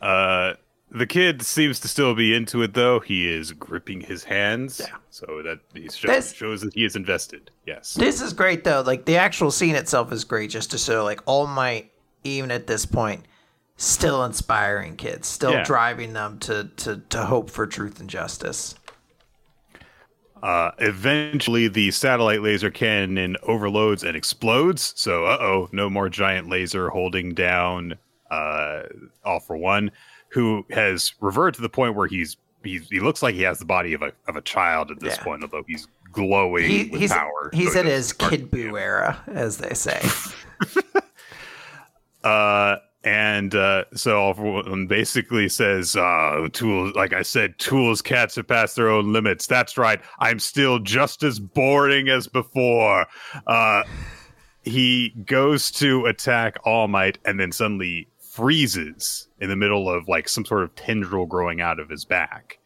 Uh, 0.00 0.54
the 0.90 1.06
kid 1.06 1.42
seems 1.42 1.80
to 1.80 1.88
still 1.88 2.14
be 2.14 2.34
into 2.34 2.62
it, 2.62 2.72
though. 2.74 3.00
He 3.00 3.28
is 3.28 3.52
gripping 3.52 4.00
his 4.00 4.24
hands. 4.24 4.80
Yeah. 4.80 4.96
So 5.10 5.42
that 5.44 5.58
he 5.74 5.88
show, 5.90 6.08
This- 6.08 6.32
shows 6.32 6.60
that 6.62 6.72
he 6.74 6.84
is 6.84 6.96
invested. 6.96 7.50
Yes. 7.66 7.94
This 7.94 8.22
is 8.22 8.32
great 8.32 8.64
though. 8.64 8.80
Like 8.82 9.04
the 9.04 9.16
actual 9.16 9.50
scene 9.50 9.74
itself 9.74 10.12
is 10.12 10.24
great, 10.24 10.50
just 10.50 10.70
to 10.70 10.78
show 10.78 11.04
like 11.04 11.20
All 11.26 11.46
Might, 11.46 11.90
even 12.24 12.50
at 12.50 12.66
this 12.68 12.86
point, 12.86 13.26
still 13.76 14.24
inspiring 14.24 14.96
kids, 14.96 15.26
still 15.28 15.50
Yeah. 15.52 15.64
driving 15.64 16.12
them 16.14 16.38
to 16.40 16.70
to 16.76 17.02
to 17.10 17.24
hope 17.24 17.50
for 17.50 17.66
truth 17.66 17.98
and 18.00 18.08
justice. 18.08 18.74
Uh, 20.42 20.70
eventually, 20.78 21.68
the 21.68 21.90
satellite 21.90 22.42
laser 22.42 22.70
cannon 22.70 23.36
overloads 23.42 24.04
and 24.04 24.16
explodes. 24.16 24.92
So, 24.96 25.24
uh 25.26 25.38
oh, 25.40 25.68
no 25.72 25.88
more 25.90 26.08
giant 26.08 26.48
laser 26.48 26.88
holding 26.90 27.34
down 27.34 27.94
uh, 28.30 28.82
All 29.24 29.40
for 29.40 29.56
One, 29.56 29.90
who 30.28 30.64
has 30.70 31.14
reverted 31.20 31.54
to 31.56 31.62
the 31.62 31.68
point 31.68 31.94
where 31.96 32.06
he's, 32.06 32.36
he's 32.62 32.88
he 32.88 33.00
looks 33.00 33.22
like 33.22 33.34
he 33.34 33.42
has 33.42 33.58
the 33.58 33.64
body 33.64 33.94
of 33.94 34.02
a 34.02 34.12
of 34.26 34.36
a 34.36 34.42
child 34.42 34.90
at 34.90 35.00
this 35.00 35.16
Yeah. 35.16 35.24
point, 35.24 35.42
although 35.42 35.64
he's 35.66 35.88
glowing 36.12 36.64
He, 36.68 36.88
with 36.90 37.00
he's 37.00 37.12
power. 37.12 37.50
he's 37.52 37.72
So 37.74 37.80
in 37.80 37.86
his 37.86 38.12
Kid 38.12 38.50
Boo 38.50 38.76
era, 38.76 39.22
as 39.28 39.58
they 39.58 39.74
say. 39.74 40.00
Uh, 42.24 42.76
and 43.04 43.54
uh, 43.54 43.84
so 43.94 44.86
basically 44.88 45.48
says, 45.48 45.94
uh, 45.94 46.48
"Tools, 46.52 46.94
like 46.94 47.12
I 47.12 47.22
said, 47.22 47.58
tools 47.58 48.02
cats 48.02 48.36
have 48.36 48.48
passed 48.48 48.76
their 48.76 48.88
own 48.88 49.12
limits. 49.12 49.46
That's 49.46 49.78
right. 49.78 50.00
I'm 50.18 50.38
still 50.38 50.78
just 50.78 51.22
as 51.22 51.38
boring 51.38 52.08
as 52.08 52.26
before." 52.26 53.06
Uh, 53.46 53.84
he 54.62 55.10
goes 55.24 55.70
to 55.72 56.06
attack 56.06 56.56
All 56.64 56.88
Might, 56.88 57.18
and 57.24 57.38
then 57.38 57.52
suddenly 57.52 58.08
freezes 58.18 59.28
in 59.40 59.48
the 59.48 59.56
middle 59.56 59.88
of 59.88 60.08
like 60.08 60.28
some 60.28 60.44
sort 60.44 60.64
of 60.64 60.74
tendril 60.74 61.26
growing 61.26 61.60
out 61.60 61.78
of 61.78 61.88
his 61.88 62.04
back, 62.04 62.58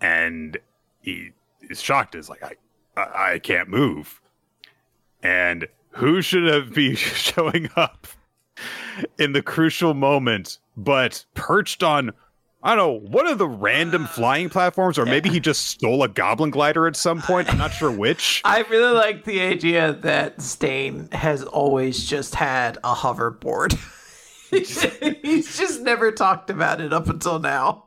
and 0.00 0.56
he 1.02 1.32
is 1.62 1.82
shocked. 1.82 2.14
Is 2.14 2.30
like, 2.30 2.42
I, 2.42 2.54
I, 3.00 3.32
I 3.34 3.38
can't 3.38 3.68
move. 3.68 4.20
And 5.22 5.68
who 5.90 6.22
should 6.22 6.44
have 6.44 6.74
be 6.74 6.94
showing 6.96 7.68
up? 7.76 8.06
In 9.18 9.32
the 9.32 9.42
crucial 9.42 9.94
moment, 9.94 10.58
but 10.76 11.24
perched 11.34 11.82
on 11.82 12.12
I 12.62 12.74
don't 12.74 12.78
know, 12.78 13.08
one 13.10 13.28
of 13.28 13.38
the 13.38 13.46
random 13.46 14.04
uh, 14.04 14.08
flying 14.08 14.48
platforms, 14.48 14.98
or 14.98 15.06
maybe 15.06 15.28
he 15.28 15.38
just 15.38 15.66
stole 15.66 16.02
a 16.02 16.08
goblin 16.08 16.50
glider 16.50 16.88
at 16.88 16.96
some 16.96 17.22
point. 17.22 17.48
I'm 17.48 17.58
not 17.58 17.72
sure 17.72 17.92
which. 17.92 18.42
I 18.44 18.62
really 18.62 18.92
like 18.92 19.24
the 19.24 19.40
idea 19.40 19.92
that 19.92 20.42
Stain 20.42 21.08
has 21.12 21.44
always 21.44 22.04
just 22.04 22.34
had 22.34 22.78
a 22.78 22.92
hoverboard. 22.92 23.78
He's 25.22 25.56
just 25.56 25.82
never 25.82 26.10
talked 26.10 26.50
about 26.50 26.80
it 26.80 26.92
up 26.92 27.08
until 27.08 27.38
now. 27.38 27.84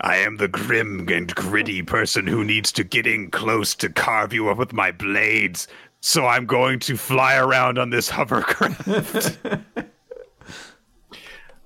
I 0.00 0.18
am 0.18 0.36
the 0.36 0.48
grim 0.48 1.08
and 1.08 1.34
gritty 1.34 1.82
person 1.82 2.26
who 2.26 2.44
needs 2.44 2.70
to 2.72 2.84
get 2.84 3.08
in 3.08 3.30
close 3.30 3.74
to 3.76 3.88
carve 3.88 4.32
you 4.32 4.48
up 4.50 4.58
with 4.58 4.72
my 4.72 4.92
blades. 4.92 5.66
So 6.00 6.26
I'm 6.26 6.46
going 6.46 6.78
to 6.80 6.96
fly 6.96 7.36
around 7.36 7.78
on 7.78 7.90
this 7.90 8.08
hovercraft. 8.08 9.38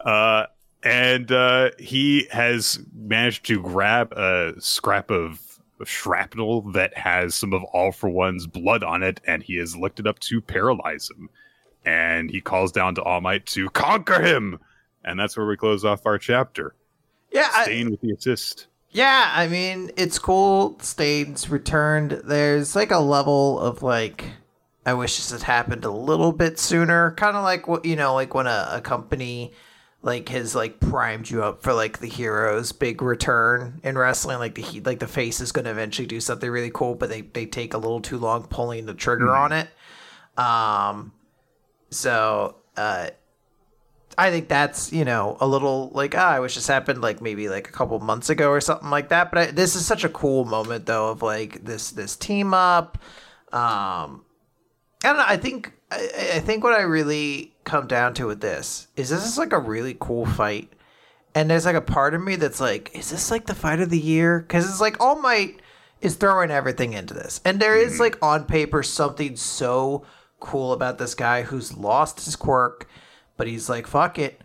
uh, 0.07 0.47
and 0.83 1.31
uh, 1.31 1.71
he 1.79 2.29
has 2.31 2.79
managed 2.95 3.45
to 3.47 3.61
grab 3.61 4.13
a 4.13 4.55
scrap 4.59 5.11
of 5.11 5.43
shrapnel 5.85 6.63
that 6.73 6.97
has 6.97 7.35
some 7.35 7.53
of 7.53 7.63
All 7.65 7.93
for 7.93 8.09
One's 8.09 8.47
blood 8.47 8.83
on 8.83 9.03
it, 9.03 9.21
and 9.27 9.43
he 9.43 9.57
has 9.57 9.77
licked 9.77 10.01
it 10.01 10.07
up 10.07 10.19
to 10.21 10.41
paralyze 10.41 11.11
him. 11.11 11.29
And 11.85 12.31
he 12.31 12.41
calls 12.41 12.73
down 12.73 12.95
to 12.95 13.03
All 13.03 13.21
Might 13.21 13.47
to 13.47 13.69
conquer 13.71 14.23
him. 14.23 14.59
And 15.05 15.21
that's 15.21 15.37
where 15.37 15.47
we 15.47 15.57
close 15.57 15.85
off 15.85 16.07
our 16.07 16.19
chapter. 16.19 16.75
Yeah, 17.31 17.49
I, 17.53 17.87
with 17.91 18.01
the 18.01 18.13
assist. 18.13 18.67
Yeah, 18.91 19.31
I 19.35 19.47
mean, 19.47 19.91
it's 19.97 20.19
cool. 20.19 20.79
Stain's 20.81 21.51
returned. 21.51 22.23
There's 22.25 22.75
like 22.75 22.91
a 22.91 22.99
level 22.99 23.61
of 23.61 23.83
like, 23.83 24.25
I 24.87 24.95
wish 24.95 25.17
this 25.17 25.31
had 25.31 25.43
happened 25.43 25.85
a 25.85 25.91
little 25.91 26.33
bit 26.33 26.59
sooner. 26.59 27.13
Kind 27.13 27.37
of 27.37 27.45
like 27.45 27.69
what, 27.69 27.85
you 27.85 27.95
know, 27.95 28.15
like 28.15 28.35
when 28.35 28.47
a, 28.47 28.69
a 28.73 28.81
company 28.81 29.53
like 30.03 30.29
has 30.29 30.55
like 30.55 30.79
primed 30.79 31.29
you 31.29 31.43
up 31.43 31.63
for 31.63 31.73
like 31.73 31.99
the 31.99 32.09
hero's 32.09 32.73
big 32.73 33.03
return 33.03 33.81
in 33.83 33.99
wrestling. 33.99 34.39
Like 34.39 34.55
the 34.55 34.63
he- 34.63 34.81
like 34.81 35.01
the 35.01 35.09
face 35.09 35.41
is 35.41 35.53
going 35.53 35.65
to 35.65 35.71
eventually 35.71 36.07
do 36.07 36.21
something 36.21 36.49
really 36.49 36.71
cool, 36.73 36.95
but 36.95 37.09
they, 37.09 37.23
they 37.23 37.47
take 37.47 37.75
a 37.75 37.79
little 37.79 38.01
too 38.01 38.19
long 38.19 38.45
pulling 38.45 38.87
the 38.87 38.95
trigger 38.95 39.35
on 39.35 39.53
it. 39.53 39.69
Um, 40.37 41.13
so, 41.91 42.57
uh, 42.77 43.11
I 44.19 44.31
think 44.31 44.49
that's 44.49 44.93
you 44.93 45.05
know 45.05 45.37
a 45.41 45.47
little 45.47 45.91
like 45.93 46.15
ah, 46.17 46.31
I 46.31 46.41
wish 46.41 46.55
this 46.55 46.67
happened 46.67 47.03
like 47.03 47.21
maybe 47.21 47.49
like 47.49 47.69
a 47.69 47.73
couple 47.73 47.99
months 48.01 48.31
ago 48.31 48.51
or 48.51 48.61
something 48.61 48.91
like 48.91 49.09
that. 49.11 49.31
But 49.31 49.39
I, 49.39 49.47
this 49.51 49.77
is 49.77 49.85
such 49.85 50.05
a 50.05 50.09
cool 50.09 50.45
moment 50.45 50.87
though 50.87 51.11
of 51.11 51.23
like 51.23 51.65
this 51.65 51.91
this 51.91 52.17
team 52.17 52.55
up. 52.55 52.99
Um, 53.53 54.25
I 55.05 55.09
don't 55.09 55.17
know. 55.19 55.25
I 55.27 55.37
think 55.37 55.73
I, 55.91 56.09
I 56.35 56.41
think 56.41 56.65
what 56.65 56.73
I 56.73 56.83
really 56.83 57.56
come 57.67 57.87
down 57.87 58.15
to 58.15 58.27
with 58.27 58.41
this 58.41 58.89
is 58.97 59.11
this 59.11 59.27
is 59.27 59.37
like 59.37 59.53
a 59.53 59.59
really 59.59 59.97
cool 60.01 60.25
fight, 60.25 60.73
and 61.35 61.51
there's 61.51 61.67
like 61.67 61.77
a 61.77 61.83
part 61.83 62.15
of 62.15 62.23
me 62.23 62.37
that's 62.37 62.61
like, 62.61 62.91
is 62.95 63.11
this 63.11 63.31
like 63.31 63.45
the 63.45 63.55
fight 63.55 63.81
of 63.81 63.91
the 63.91 63.99
year? 63.99 64.41
Because 64.41 64.69
it's 64.69 64.81
like 64.81 64.99
All 65.01 65.21
Might 65.21 65.61
is 66.01 66.17
throwing 66.17 66.51
everything 66.51 66.95
into 66.95 67.13
this, 67.13 67.43
and 67.45 67.61
there 67.61 67.77
is 67.77 67.95
mm-hmm. 67.95 68.03
like 68.03 68.23
on 68.23 68.47
paper 68.47 68.83
something 68.83 69.37
so 69.37 70.07
cool 70.41 70.73
about 70.73 70.97
this 70.97 71.15
guy 71.15 71.43
who's 71.43 71.77
lost 71.77 72.25
his 72.25 72.37
quirk 72.37 72.89
but 73.37 73.47
he's 73.47 73.69
like, 73.69 73.87
fuck 73.87 74.19
it. 74.19 74.41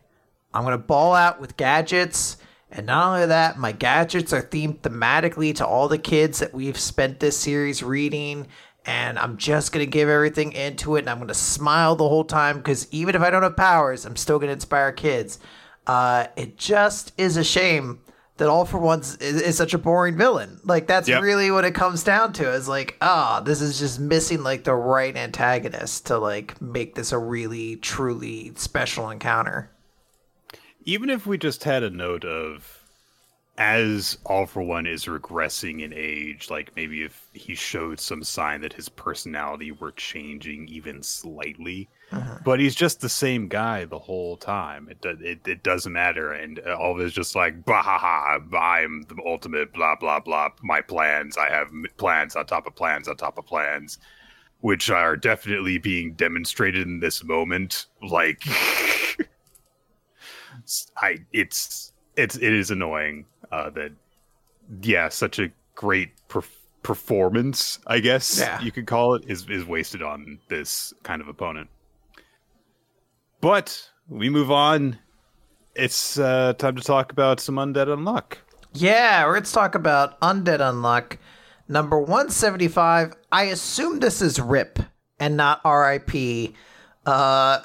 I'm 0.53 0.65
to 0.65 0.77
ball 0.77 1.13
out 1.13 1.39
with 1.39 1.57
gadgets. 1.57 2.37
And 2.69 2.85
not 2.85 3.13
only 3.13 3.25
that, 3.25 3.57
my 3.57 3.71
gadgets 3.71 4.31
are 4.33 4.41
themed 4.41 4.79
thematically 4.79 5.55
to 5.55 5.65
all 5.65 5.87
the 5.87 5.97
kids 5.97 6.39
that 6.39 6.53
we've 6.53 6.79
spent 6.79 7.19
this 7.19 7.37
series 7.37 7.83
reading. 7.83 8.47
And 8.85 9.19
I'm 9.19 9.37
just 9.37 9.71
going 9.71 9.85
to 9.85 9.89
give 9.89 10.09
everything 10.09 10.53
into 10.53 10.95
it. 10.95 10.99
And 11.01 11.09
I'm 11.09 11.17
going 11.17 11.27
to 11.27 11.33
smile 11.33 11.95
the 11.95 12.07
whole 12.09 12.23
time 12.23 12.57
because 12.57 12.87
even 12.91 13.15
if 13.15 13.21
I 13.21 13.29
don't 13.29 13.43
have 13.43 13.55
powers, 13.55 14.05
I'm 14.05 14.15
still 14.15 14.39
going 14.39 14.47
to 14.47 14.53
inspire 14.53 14.91
kids. 14.91 15.37
Uh, 15.85 16.27
it 16.35 16.57
just 16.57 17.11
is 17.17 17.37
a 17.37 17.43
shame 17.43 18.01
that 18.37 18.47
All 18.49 18.65
for 18.65 18.79
One's 18.79 19.17
is, 19.17 19.39
is 19.39 19.57
such 19.57 19.75
a 19.75 19.77
boring 19.77 20.17
villain. 20.17 20.59
Like, 20.63 20.87
that's 20.87 21.07
Yep. 21.07 21.21
really 21.21 21.51
what 21.51 21.63
it 21.63 21.75
comes 21.75 22.03
down 22.03 22.33
to 22.33 22.51
is 22.51 22.67
like, 22.67 22.97
ah, 23.01 23.39
this 23.45 23.61
is 23.61 23.77
just 23.77 23.99
missing 23.99 24.41
like 24.41 24.63
the 24.63 24.73
right 24.73 25.15
antagonist 25.15 26.07
to 26.07 26.17
like 26.17 26.59
make 26.59 26.95
this 26.95 27.11
a 27.11 27.19
really 27.19 27.75
truly 27.75 28.51
special 28.55 29.11
encounter. 29.11 29.69
even 30.85 31.11
if 31.11 31.27
we 31.27 31.37
just 31.37 31.63
had 31.65 31.83
a 31.83 31.89
note 31.91 32.25
of 32.25 32.80
as 33.61 34.17
all 34.25 34.47
for 34.47 34.63
one 34.63 34.87
is 34.87 35.05
regressing 35.05 35.83
in 35.83 35.93
age 35.95 36.49
like 36.49 36.75
maybe 36.75 37.03
if 37.03 37.29
he 37.33 37.53
showed 37.53 37.99
some 37.99 38.23
sign 38.23 38.59
that 38.59 38.73
his 38.73 38.89
personality 38.89 39.71
were 39.71 39.91
changing 39.91 40.67
even 40.67 41.03
slightly. 41.03 41.87
Uh-huh. 42.11 42.39
But 42.43 42.59
he's 42.59 42.73
just 42.73 43.01
the 43.01 43.07
same 43.07 43.47
guy 43.47 43.85
the 43.85 43.99
whole 43.99 44.35
time. 44.35 44.89
It, 44.89 45.05
it, 45.05 45.47
it 45.47 45.61
doesn't 45.61 45.93
matter. 45.93 46.31
And 46.31 46.59
uh, 46.65 46.75
all 46.75 46.95
of 46.95 47.01
it 47.01 47.05
is 47.05 47.13
just 47.13 47.35
like 47.35 47.63
bah 47.63 47.83
ha 47.83 47.99
ha 47.99 48.39
i'm 48.57 49.03
the 49.03 49.21
ultimate 49.27 49.71
blah 49.73 49.95
blah 49.95 50.19
blah. 50.19 50.49
My 50.63 50.81
plans 50.81 51.37
i 51.37 51.47
have 51.47 51.67
plans 51.97 52.35
on 52.35 52.47
top 52.47 52.65
of 52.65 52.75
plans 52.75 53.07
on 53.07 53.15
top 53.15 53.37
of 53.37 53.45
plans 53.45 53.99
which 54.61 54.89
are 54.89 55.15
definitely 55.15 55.77
being 55.77 56.13
demonstrated 56.13 56.87
in 56.87 56.99
this 56.99 57.23
moment. 57.23 57.85
Like 58.01 58.41
I 60.97 61.19
it's 61.31 61.93
it's 62.15 62.37
it 62.37 62.53
is 62.53 62.71
annoying 62.71 63.27
uh, 63.51 63.69
that 63.71 63.91
yeah 64.81 65.09
such 65.09 65.39
a 65.39 65.49
great 65.75 66.09
per- 66.27 66.41
performance 66.83 67.79
I 67.87 67.99
guess 67.99 68.39
Yeah. 68.39 68.61
you 68.61 68.71
could 68.71 68.87
call 68.87 69.15
it 69.15 69.23
is 69.27 69.47
is 69.49 69.65
wasted 69.65 70.01
on 70.01 70.39
this 70.49 70.93
kind 71.03 71.21
of 71.21 71.27
opponent. 71.27 71.69
But 73.39 73.89
we 74.07 74.29
move 74.29 74.51
on. 74.51 74.99
It's 75.75 76.19
uh, 76.19 76.53
time 76.57 76.75
to 76.75 76.81
talk 76.83 77.11
about 77.11 77.39
some 77.39 77.55
undead 77.55 77.87
unluck. 77.87 78.37
Yeah, 78.73 79.25
let's 79.25 79.51
talk 79.51 79.75
about 79.75 80.19
Undead 80.21 80.59
Unluck 80.59 81.17
number 81.67 81.99
175. 81.99 83.13
I 83.31 83.43
assume 83.43 83.99
this 83.99 84.21
is 84.21 84.39
RIP 84.39 84.79
and 85.19 85.35
not 85.35 85.59
RIP. 85.65 86.53
Uh, 87.05 87.09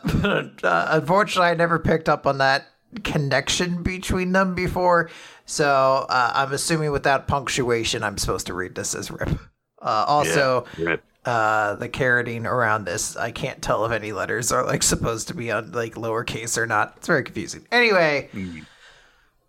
uh, 0.63 0.87
unfortunately, 0.91 1.51
I 1.51 1.55
never 1.55 1.79
picked 1.79 2.09
up 2.09 2.27
on 2.27 2.39
that 2.39 2.67
connection 3.05 3.83
between 3.83 4.33
them 4.33 4.55
before. 4.55 5.11
So 5.47 6.07
uh, 6.09 6.33
I'm 6.35 6.53
assuming 6.53 6.91
without 6.91 7.29
punctuation, 7.29 8.03
I'm 8.03 8.19
supposed 8.19 8.49
to 8.49 8.55
read 8.55 8.75
this 8.75 8.95
as 8.95 9.11
RIP. 9.11 9.39
Uh, 9.81 10.05
also, 10.09 10.67
Rip. 10.79 11.03
uh, 11.25 11.77
the 11.77 11.89
carotene 11.89 12.45
around 12.45 12.85
this. 12.85 13.17
I 13.17 13.31
can't 13.31 13.63
tell 13.63 13.85
if 13.85 13.93
any 13.93 14.13
letters 14.13 14.51
are 14.51 14.65
like 14.67 14.83
supposed 14.83 15.29
to 15.29 15.35
be 15.35 15.53
on 15.53 15.73
like 15.73 15.95
lowercase 15.95 16.59
or 16.59 16.67
not. 16.67 16.95
It's 16.97 17.07
very 17.07 17.23
confusing. 17.23 17.67
Anyway, 17.71 18.29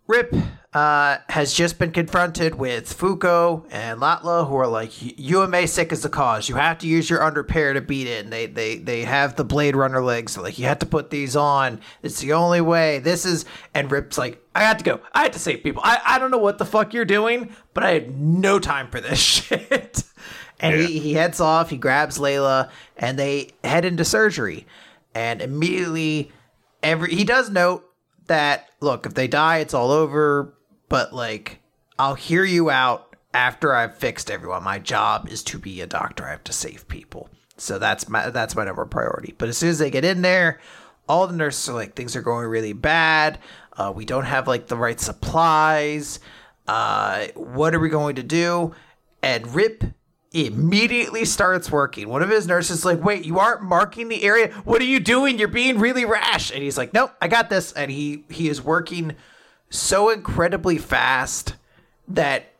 Rip 0.08 0.34
uh, 0.72 1.18
has 1.28 1.52
just 1.54 1.78
been 1.78 1.92
confronted 1.92 2.54
with 2.54 2.96
Fuko 2.98 3.66
and 3.70 4.00
Latla, 4.00 4.48
who 4.48 4.56
are 4.56 4.66
like, 4.66 4.90
UMA 5.18 5.66
sick 5.66 5.92
is 5.92 6.02
the 6.02 6.08
cause. 6.08 6.48
You 6.48 6.54
have 6.56 6.78
to 6.78 6.86
use 6.86 7.08
your 7.10 7.22
Unrepair 7.22 7.74
to 7.74 7.80
beat 7.82 8.06
it. 8.06 8.24
And 8.24 8.32
they, 8.32 8.46
they, 8.46 8.78
they 8.78 9.02
have 9.04 9.36
the 9.36 9.44
Blade 9.44 9.76
Runner 9.76 10.02
legs. 10.02 10.32
So 10.32 10.42
like, 10.42 10.58
you 10.58 10.64
have 10.66 10.78
to 10.80 10.86
put 10.86 11.10
these 11.10 11.36
on. 11.36 11.80
It's 12.02 12.20
the 12.20 12.32
only 12.32 12.60
way. 12.62 12.98
This 13.00 13.24
is. 13.26 13.44
And 13.74 13.90
Rip's 13.92 14.16
like, 14.18 14.42
I 14.54 14.62
had 14.62 14.78
to 14.78 14.84
go. 14.84 15.00
I 15.12 15.22
had 15.24 15.32
to 15.34 15.38
save 15.38 15.62
people. 15.62 15.82
I, 15.84 16.00
I 16.04 16.18
don't 16.18 16.30
know 16.30 16.38
what 16.38 16.58
the 16.58 16.64
fuck 16.64 16.94
you're 16.94 17.04
doing, 17.04 17.54
but 17.74 17.84
I 17.84 17.90
had 17.92 18.18
no 18.18 18.58
time 18.58 18.88
for 18.90 19.00
this 19.00 19.18
shit. 19.20 20.04
and 20.58 20.74
Yeah. 20.80 20.86
he, 20.86 20.98
he 21.00 21.14
heads 21.14 21.38
off. 21.40 21.70
He 21.70 21.76
grabs 21.76 22.18
Layla, 22.18 22.70
and 22.96 23.18
they 23.18 23.50
head 23.62 23.84
into 23.84 24.04
surgery. 24.04 24.66
And 25.14 25.40
immediately, 25.42 26.32
every 26.82 27.14
he 27.14 27.24
does 27.24 27.50
note 27.50 27.84
that 28.28 28.68
look, 28.80 29.06
if 29.06 29.14
they 29.14 29.28
die, 29.28 29.58
it's 29.58 29.74
all 29.74 29.90
over. 29.90 30.54
But 30.88 31.12
like, 31.12 31.60
I'll 31.98 32.14
hear 32.14 32.44
you 32.44 32.70
out 32.70 33.16
after 33.34 33.74
I've 33.74 33.96
fixed 33.96 34.30
everyone. 34.30 34.62
My 34.64 34.78
job 34.78 35.28
is 35.28 35.42
to 35.44 35.58
be 35.58 35.80
a 35.80 35.86
doctor. 35.86 36.24
I 36.26 36.30
have 36.30 36.44
to 36.44 36.52
save 36.52 36.88
people. 36.88 37.28
So 37.56 37.78
that's 37.78 38.08
my 38.08 38.30
that's 38.30 38.54
my 38.54 38.64
number 38.64 38.84
priority. 38.86 39.34
But 39.36 39.48
as 39.48 39.58
soon 39.58 39.70
as 39.70 39.78
they 39.78 39.90
get 39.90 40.04
in 40.04 40.22
there, 40.22 40.60
all 41.08 41.26
the 41.26 41.36
nurses 41.36 41.68
are 41.68 41.74
like, 41.74 41.94
things 41.94 42.14
are 42.16 42.22
going 42.22 42.46
really 42.46 42.72
bad. 42.72 43.38
Uh, 43.76 43.92
we 43.94 44.04
don't 44.04 44.24
have 44.24 44.46
like 44.46 44.68
the 44.68 44.76
right 44.76 44.98
supplies. 44.98 46.20
Uh, 46.66 47.28
what 47.34 47.74
are 47.74 47.80
we 47.80 47.88
going 47.88 48.16
to 48.16 48.22
do? 48.22 48.74
And 49.22 49.54
Rip 49.54 49.84
immediately 50.32 51.24
starts 51.24 51.70
working. 51.70 52.08
One 52.08 52.22
of 52.22 52.28
his 52.28 52.46
nurses 52.46 52.78
is 52.80 52.84
like, 52.84 53.02
"Wait, 53.02 53.24
you 53.24 53.38
aren't 53.38 53.62
marking 53.62 54.08
the 54.08 54.22
area. 54.22 54.52
What 54.64 54.80
are 54.82 54.86
you 54.86 55.00
doing? 55.00 55.38
You're 55.38 55.48
being 55.48 55.78
really 55.78 56.04
rash." 56.04 56.50
And 56.50 56.62
he's 56.62 56.76
like, 56.78 56.92
"Nope, 56.92 57.12
I 57.20 57.28
got 57.28 57.48
this." 57.50 57.72
And 57.72 57.90
he 57.90 58.24
he 58.28 58.48
is 58.48 58.62
working 58.62 59.14
so 59.70 60.10
incredibly 60.10 60.78
fast 60.78 61.54
that 62.08 62.52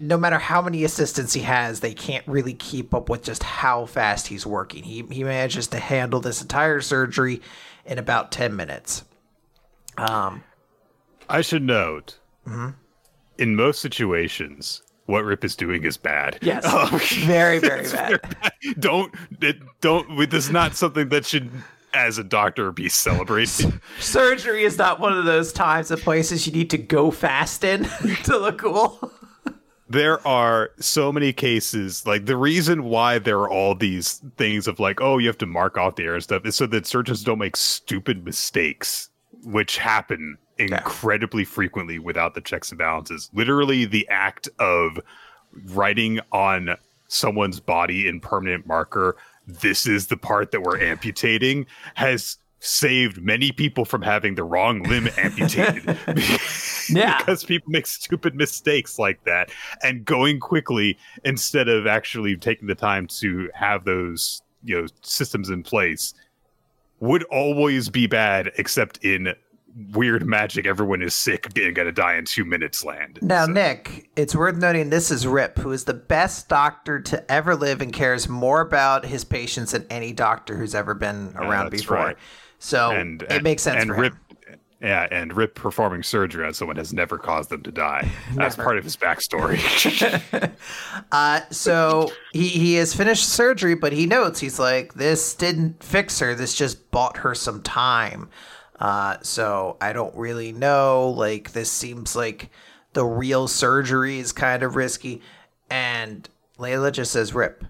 no 0.00 0.16
matter 0.16 0.38
how 0.38 0.60
many 0.60 0.82
assistants 0.82 1.32
he 1.32 1.42
has, 1.42 1.78
they 1.78 1.94
can't 1.94 2.26
really 2.26 2.54
keep 2.54 2.92
up 2.92 3.08
with 3.08 3.22
just 3.22 3.42
how 3.44 3.86
fast 3.86 4.26
he's 4.28 4.44
working. 4.46 4.82
He 4.84 5.04
he 5.10 5.22
manages 5.24 5.66
to 5.68 5.78
handle 5.78 6.20
this 6.20 6.42
entire 6.42 6.80
surgery 6.80 7.40
in 7.84 7.98
about 7.98 8.32
10 8.32 8.54
minutes. 8.56 9.04
Um 9.98 10.42
I 11.28 11.40
should 11.40 11.62
note, 11.62 12.18
Mm-hmm. 12.46 12.70
in 13.38 13.56
most 13.56 13.80
situations, 13.80 14.82
what 15.06 15.24
Rip 15.24 15.44
is 15.44 15.56
doing 15.56 15.84
is 15.84 15.96
bad. 15.96 16.38
Yes. 16.42 16.64
Um, 16.64 16.98
very 17.26 17.58
very 17.58 17.88
bad. 17.90 18.20
don't 18.78 19.14
it, 19.40 19.56
don't. 19.80 20.30
This 20.30 20.46
is 20.46 20.50
not 20.50 20.76
something 20.76 21.08
that 21.08 21.24
should, 21.24 21.50
as 21.94 22.18
a 22.18 22.24
doctor, 22.24 22.70
be 22.72 22.88
celebrated. 22.88 23.80
Surgery 24.00 24.64
is 24.64 24.78
not 24.78 25.00
one 25.00 25.16
of 25.16 25.24
those 25.24 25.52
times 25.52 25.90
and 25.90 26.00
places 26.00 26.46
you 26.46 26.52
need 26.52 26.70
to 26.70 26.78
go 26.78 27.10
fast 27.10 27.64
in 27.64 27.84
to 28.24 28.36
look 28.36 28.58
cool. 28.58 29.12
there 29.88 30.26
are 30.26 30.70
so 30.80 31.12
many 31.12 31.32
cases 31.32 32.04
like 32.06 32.26
the 32.26 32.36
reason 32.36 32.82
why 32.84 33.20
there 33.20 33.38
are 33.38 33.48
all 33.48 33.72
these 33.74 34.20
things 34.36 34.66
of 34.66 34.80
like 34.80 35.00
oh 35.00 35.18
you 35.18 35.28
have 35.28 35.38
to 35.38 35.46
mark 35.46 35.78
off 35.78 35.94
the 35.94 36.02
air 36.02 36.14
and 36.14 36.24
stuff 36.24 36.44
is 36.44 36.56
so 36.56 36.66
that 36.66 36.84
surgeons 36.84 37.22
don't 37.22 37.38
make 37.38 37.56
stupid 37.56 38.24
mistakes 38.24 39.10
which 39.44 39.78
happen 39.78 40.36
incredibly 40.58 41.44
frequently 41.44 41.98
without 41.98 42.34
the 42.34 42.40
checks 42.40 42.70
and 42.70 42.78
balances. 42.78 43.30
Literally 43.32 43.84
the 43.84 44.08
act 44.08 44.48
of 44.58 44.98
writing 45.66 46.20
on 46.32 46.76
someone's 47.08 47.60
body 47.60 48.08
in 48.08 48.20
permanent 48.20 48.66
marker 48.66 49.16
this 49.46 49.86
is 49.86 50.08
the 50.08 50.16
part 50.16 50.50
that 50.50 50.62
we're 50.62 50.80
amputating 50.80 51.66
has 51.94 52.38
saved 52.58 53.22
many 53.22 53.52
people 53.52 53.84
from 53.84 54.02
having 54.02 54.34
the 54.34 54.42
wrong 54.42 54.82
limb 54.82 55.08
amputated. 55.16 55.96
Yeah. 56.88 57.18
because 57.18 57.44
people 57.44 57.70
make 57.70 57.86
stupid 57.86 58.34
mistakes 58.34 58.98
like 58.98 59.22
that. 59.24 59.50
And 59.82 60.04
going 60.04 60.40
quickly 60.40 60.98
instead 61.24 61.68
of 61.68 61.86
actually 61.86 62.36
taking 62.36 62.66
the 62.66 62.74
time 62.74 63.06
to 63.18 63.50
have 63.54 63.84
those 63.84 64.42
you 64.64 64.80
know 64.80 64.86
systems 65.02 65.48
in 65.48 65.62
place 65.62 66.14
would 66.98 67.22
always 67.24 67.88
be 67.88 68.06
bad 68.06 68.50
except 68.56 68.98
in 69.04 69.34
weird 69.92 70.24
magic 70.26 70.66
everyone 70.66 71.02
is 71.02 71.14
sick 71.14 71.48
and 71.58 71.74
gonna 71.74 71.92
die 71.92 72.14
in 72.16 72.24
two 72.24 72.44
minutes 72.44 72.84
land 72.84 73.18
Now, 73.20 73.44
So- 73.46 73.52
Nick, 73.52 74.08
it's 74.16 74.34
worth 74.34 74.56
noting 74.56 74.88
this 74.90 75.10
is 75.10 75.26
Rip, 75.26 75.58
who 75.58 75.70
is 75.72 75.84
the 75.84 75.94
best 75.94 76.48
doctor 76.48 76.98
to 77.00 77.30
ever 77.30 77.54
live 77.54 77.82
and 77.82 77.92
cares 77.92 78.28
more 78.28 78.60
about 78.62 79.04
his 79.04 79.24
patients 79.24 79.72
than 79.72 79.84
any 79.90 80.12
doctor 80.12 80.56
who's 80.56 80.74
ever 80.74 80.94
been 80.94 81.32
around 81.36 81.70
that's 81.70 81.82
before. 81.82 81.96
right. 81.98 82.16
So 82.58 82.90
and 82.90 83.22
it 83.24 83.42
makes 83.42 83.62
sense 83.62 83.82
and 83.82 83.90
rip 83.90 84.14
him. 84.14 84.58
yeah 84.80 85.06
and 85.10 85.36
rip 85.36 85.54
performing 85.54 86.02
surgery 86.02 86.46
on 86.46 86.54
someone 86.54 86.76
has 86.76 86.94
never 86.94 87.18
caused 87.18 87.50
them 87.50 87.62
to 87.62 87.70
die 87.70 88.08
that's 88.34 88.56
part 88.56 88.78
of 88.78 88.84
his 88.84 88.96
backstory 88.96 89.58
Uh, 91.12 91.40
so 91.50 92.10
he, 92.32 92.48
he 92.48 92.74
has 92.74 92.94
finished 92.94 93.28
surgery, 93.28 93.74
but 93.74 93.92
he 93.92 94.06
notes 94.06 94.40
he's 94.40 94.58
like, 94.58 94.94
this 94.94 95.34
didn't 95.34 95.82
fix 95.82 96.18
her. 96.18 96.34
This 96.34 96.54
just 96.54 96.90
bought 96.90 97.18
her 97.18 97.34
some 97.34 97.62
time. 97.62 98.28
Uh, 98.78 99.16
so 99.22 99.76
I 99.80 99.92
don't 99.92 100.14
really 100.16 100.52
know. 100.52 101.08
Like, 101.10 101.52
this 101.52 101.70
seems 101.70 102.14
like 102.14 102.50
the 102.92 103.04
real 103.04 103.48
surgery 103.48 104.18
is 104.18 104.32
kind 104.32 104.62
of 104.62 104.76
risky. 104.76 105.22
And 105.70 106.28
Layla 106.58 106.92
just 106.92 107.12
says, 107.12 107.34
Rip, 107.34 107.64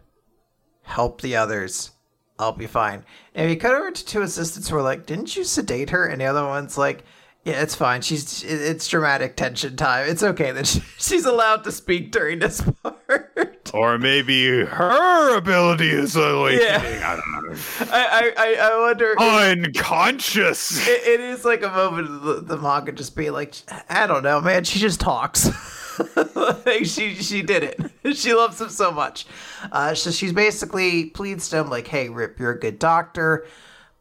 help 0.82 1.20
the 1.20 1.36
others. 1.36 1.90
I'll 2.38 2.52
be 2.52 2.66
fine. 2.66 3.04
And 3.34 3.48
we 3.48 3.56
cut 3.56 3.74
over 3.74 3.90
to 3.90 4.04
two 4.04 4.22
assistants 4.22 4.68
who 4.68 4.76
are 4.76 4.82
like, 4.82 5.06
didn't 5.06 5.36
you 5.36 5.44
sedate 5.44 5.90
her? 5.90 6.06
And 6.06 6.20
the 6.20 6.26
other 6.26 6.44
one's 6.44 6.76
like, 6.76 7.04
yeah, 7.46 7.62
it's 7.62 7.76
fine. 7.76 8.02
She's 8.02 8.42
it's 8.42 8.88
dramatic 8.88 9.36
tension 9.36 9.76
time. 9.76 10.08
It's 10.08 10.24
okay 10.24 10.50
that 10.50 10.66
she, 10.66 10.80
she's 10.98 11.24
allowed 11.24 11.62
to 11.62 11.70
speak 11.70 12.10
during 12.10 12.40
this 12.40 12.60
part. 12.82 13.70
or 13.72 13.98
maybe 13.98 14.64
her 14.64 15.36
ability 15.36 15.90
is 15.90 16.16
awakening 16.16 16.66
Yeah. 16.66 17.12
i 17.12 17.16
don't 17.16 17.32
know 17.32 17.56
I 17.92 18.32
I, 18.36 18.44
I, 18.44 18.72
I 18.72 18.80
wonder. 18.80 19.14
unconscious 19.18 20.86
It, 20.88 21.06
it 21.06 21.20
is 21.20 21.44
like 21.44 21.62
a 21.62 21.68
moment 21.68 22.08
of 22.08 22.22
the, 22.22 22.34
the 22.40 22.56
manga 22.56 22.90
just 22.90 23.14
being 23.14 23.32
like, 23.32 23.54
I 23.88 24.08
don't 24.08 24.24
know, 24.24 24.40
man. 24.40 24.64
She 24.64 24.80
just 24.80 24.98
talks. 25.00 25.48
like 26.66 26.84
she 26.84 27.14
she 27.14 27.42
did 27.42 27.62
it. 27.62 28.16
She 28.16 28.34
loves 28.34 28.60
him 28.60 28.70
so 28.70 28.90
much. 28.90 29.24
Uh, 29.70 29.94
so 29.94 30.10
she's 30.10 30.32
basically 30.32 31.06
pleads 31.06 31.48
to 31.50 31.58
him 31.58 31.70
like, 31.70 31.86
"Hey, 31.86 32.08
Rip, 32.08 32.38
you're 32.40 32.50
a 32.50 32.58
good 32.58 32.78
doctor, 32.80 33.46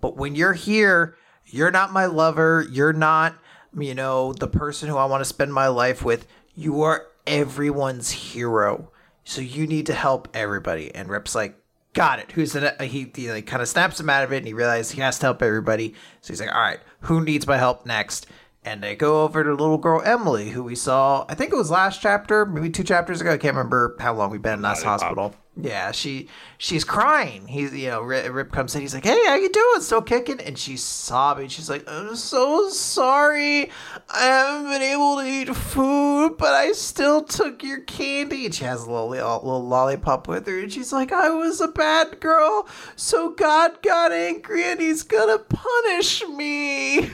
but 0.01 0.17
when 0.17 0.35
you're 0.35 0.53
here, 0.53 1.15
you're 1.45 1.71
not 1.71 1.93
my 1.93 2.05
lover. 2.05 2.65
You're 2.69 2.93
not, 2.93 3.35
you 3.77 3.95
know, 3.95 4.33
the 4.33 4.47
person 4.47 4.89
who 4.89 4.97
I 4.97 5.05
want 5.05 5.21
to 5.21 5.25
spend 5.25 5.53
my 5.53 5.67
life 5.67 6.03
with. 6.03 6.27
You 6.55 6.81
are 6.83 7.07
everyone's 7.27 8.11
hero. 8.11 8.91
So 9.23 9.41
you 9.41 9.67
need 9.67 9.85
to 9.87 9.93
help 9.93 10.27
everybody." 10.33 10.93
And 10.93 11.09
Rip's 11.09 11.35
like, 11.35 11.59
got 11.95 12.19
it. 12.19 12.31
Who's 12.33 12.51
the 12.51 12.75
he? 12.81 13.11
He 13.15 13.31
like 13.31 13.47
kind 13.47 13.63
of 13.63 13.67
snaps 13.67 13.99
him 13.99 14.09
out 14.09 14.23
of 14.23 14.31
it, 14.31 14.37
and 14.37 14.47
he 14.47 14.53
realizes 14.53 14.91
he 14.91 15.01
has 15.01 15.17
to 15.19 15.25
help 15.25 15.41
everybody. 15.41 15.95
So 16.21 16.31
he's 16.31 16.39
like, 16.39 16.53
all 16.53 16.61
right, 16.61 16.79
who 17.01 17.21
needs 17.21 17.47
my 17.47 17.57
help 17.57 17.87
next? 17.87 18.27
And 18.63 18.83
they 18.83 18.95
go 18.95 19.23
over 19.23 19.43
to 19.43 19.51
little 19.51 19.77
girl 19.77 20.01
Emily, 20.03 20.49
who 20.49 20.63
we 20.63 20.75
saw. 20.75 21.25
I 21.29 21.35
think 21.35 21.51
it 21.51 21.55
was 21.55 21.71
last 21.71 22.01
chapter, 22.01 22.45
maybe 22.45 22.69
two 22.69 22.83
chapters 22.83 23.21
ago. 23.21 23.31
I 23.31 23.37
can't 23.37 23.55
remember 23.55 23.95
how 23.99 24.13
long 24.13 24.31
we've 24.31 24.41
been 24.41 24.53
in 24.53 24.61
this 24.61 24.83
hospital. 24.83 25.35
Yeah, 25.57 25.91
she 25.91 26.27
she's 26.57 26.83
crying. 26.83 27.47
He's 27.47 27.73
you 27.73 27.87
know 27.87 28.01
Rip, 28.01 28.51
comes 28.51 28.75
in. 28.75 28.81
He's 28.81 28.93
like, 28.93 29.05
"Hey, 29.05 29.25
how 29.25 29.35
you 29.35 29.49
doing? 29.49 29.81
Still 29.81 30.01
kicking?" 30.01 30.41
And 30.41 30.57
she's 30.57 30.83
sobbing. 30.83 31.47
She's 31.47 31.69
like, 31.69 31.85
"I'm 31.87 32.17
so 32.17 32.67
sorry. 32.69 33.71
I 34.09 34.23
haven't 34.23 34.69
been 34.69 34.81
able 34.81 35.15
to 35.17 35.25
eat 35.25 35.55
food, 35.55 36.35
but 36.37 36.53
I 36.53 36.73
still 36.73 37.23
took 37.23 37.63
your 37.63 37.79
candy." 37.79 38.45
And 38.45 38.53
she 38.53 38.65
has 38.65 38.83
a 38.83 38.91
little 38.91 39.09
little 39.09 39.65
lollipop 39.65 40.27
with 40.27 40.45
her, 40.47 40.59
and 40.59 40.71
she's 40.71 40.91
like, 40.91 41.13
"I 41.13 41.29
was 41.29 41.61
a 41.61 41.69
bad 41.69 42.19
girl, 42.19 42.67
so 42.97 43.29
God 43.29 43.81
got 43.81 44.11
angry, 44.11 44.63
and 44.65 44.81
He's 44.81 45.03
gonna 45.03 45.39
punish 45.39 46.21
me." 46.27 47.11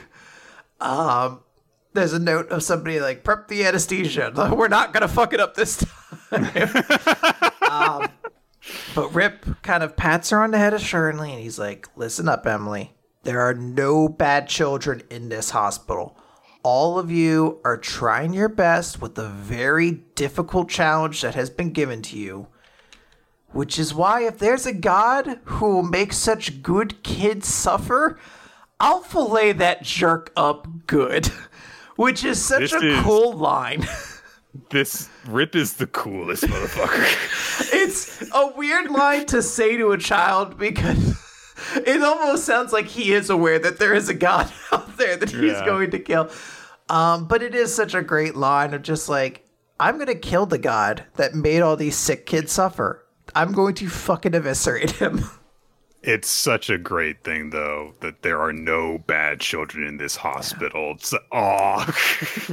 Um, 0.80 1.42
there's 1.94 2.14
a 2.14 2.20
note 2.20 2.50
of 2.50 2.64
somebody 2.64 3.00
like 3.00 3.24
prep 3.24 3.48
the 3.48 3.66
anesthesia. 3.66 4.32
We're 4.56 4.68
not 4.68 4.94
gonna 4.94 5.08
fuck 5.08 5.34
it 5.34 5.40
up 5.40 5.56
this 5.56 5.78
time. 5.78 5.90
um, 7.70 8.10
but 8.96 9.14
Rip 9.14 9.46
kind 9.62 9.84
of 9.84 9.98
pats 9.98 10.30
her 10.30 10.42
on 10.42 10.52
the 10.52 10.58
head 10.58 10.74
assuringly, 10.74 11.32
and 11.34 11.42
he's 11.42 11.60
like, 11.60 11.88
"Listen 11.96 12.30
up, 12.30 12.46
Emily. 12.46 12.94
There 13.24 13.42
are 13.42 13.54
no 13.54 14.08
bad 14.10 14.48
children 14.48 15.04
in 15.10 15.30
this 15.30 15.52
hospital. 15.52 16.18
All 16.64 17.00
of 17.00 17.12
you 17.12 17.60
are 17.66 17.78
trying 17.78 18.34
your 18.34 18.50
best 18.50 19.02
with 19.02 19.16
the 19.16 19.28
very 19.28 19.92
difficult 20.16 20.70
challenge 20.70 21.22
that 21.22 21.36
has 21.36 21.50
been 21.50 21.72
given 21.72 22.02
to 22.04 22.18
you." 22.18 22.48
Which 23.54 23.78
is 23.78 23.94
why, 23.94 24.22
if 24.22 24.40
there's 24.40 24.66
a 24.66 24.74
God 24.74 25.42
who 25.44 25.76
will 25.76 25.84
make 25.84 26.14
such 26.14 26.64
good 26.64 27.04
kids 27.04 27.50
suffer, 27.50 28.18
I'll 28.80 29.02
fillet 29.02 29.52
that 29.54 29.84
jerk 29.84 30.32
up 30.36 30.68
good. 30.88 31.30
Which 31.96 32.24
is 32.24 32.44
such 32.44 32.72
This 32.72 32.74
a 32.74 32.88
is- 32.98 33.04
cool 33.04 33.34
line. 33.34 33.86
This 34.70 35.08
Rip 35.28 35.56
is 35.56 35.76
the 35.76 35.88
coolest 35.88 36.44
motherfucker. 36.44 37.72
it's 37.74 38.22
a 38.34 38.52
weird 38.58 38.92
line 38.92 39.26
to 39.28 39.42
say 39.42 39.78
to 39.78 39.92
a 39.94 39.98
child 39.98 40.58
because 40.58 41.16
it 41.76 42.02
almost 42.04 42.44
sounds 42.44 42.74
like 42.74 42.88
he 42.88 43.14
is 43.14 43.30
aware 43.30 43.60
that 43.60 43.80
there 43.80 43.94
is 43.94 44.10
a 44.10 44.14
god 44.14 44.52
out 44.74 44.98
there 44.98 45.16
that 45.16 45.30
he's 45.30 45.54
Yeah. 45.54 45.66
going 45.66 45.92
to 45.92 46.00
kill. 46.00 46.30
Um, 46.90 47.30
but 47.30 47.42
it 47.42 47.56
is 47.56 47.74
such 47.74 47.94
a 47.94 48.02
great 48.02 48.36
line 48.36 48.74
of 48.74 48.82
just 48.82 49.08
like, 49.08 49.48
I'm 49.80 49.98
gonna 49.98 50.16
kill 50.16 50.46
the 50.48 50.58
god 50.58 51.06
that 51.16 51.34
made 51.34 51.62
all 51.62 51.78
these 51.78 51.96
sick 51.96 52.26
kids 52.26 52.52
suffer. 52.52 53.06
I'm 53.34 53.54
going 53.54 53.76
to 53.76 53.88
fucking 53.88 54.34
eviscerate 54.36 54.92
him. 54.92 55.24
It's 56.04 56.30
such 56.30 56.70
a 56.70 56.78
great 56.80 57.24
thing, 57.24 57.52
though, 57.52 57.94
that 58.00 58.24
there 58.24 58.42
are 58.42 58.52
no 58.54 58.98
bad 58.98 59.40
children 59.40 59.88
in 59.88 59.98
this 59.98 60.16
hospital. 60.16 60.94
It's 60.96 61.14
oh, 61.32 61.86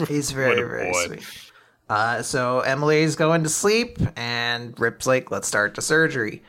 He's 0.08 0.32
very, 0.32 0.56
very 0.56 0.92
boy. 0.92 1.06
sweet. 1.06 1.50
Uh, 1.88 2.22
so 2.22 2.60
Emily's 2.60 3.16
going 3.16 3.42
to 3.44 3.48
sleep, 3.48 3.98
and 4.16 4.78
Rip's 4.78 5.06
like, 5.06 5.30
let's 5.30 5.48
start 5.48 5.74
the 5.74 5.80
surgery. 5.82 6.42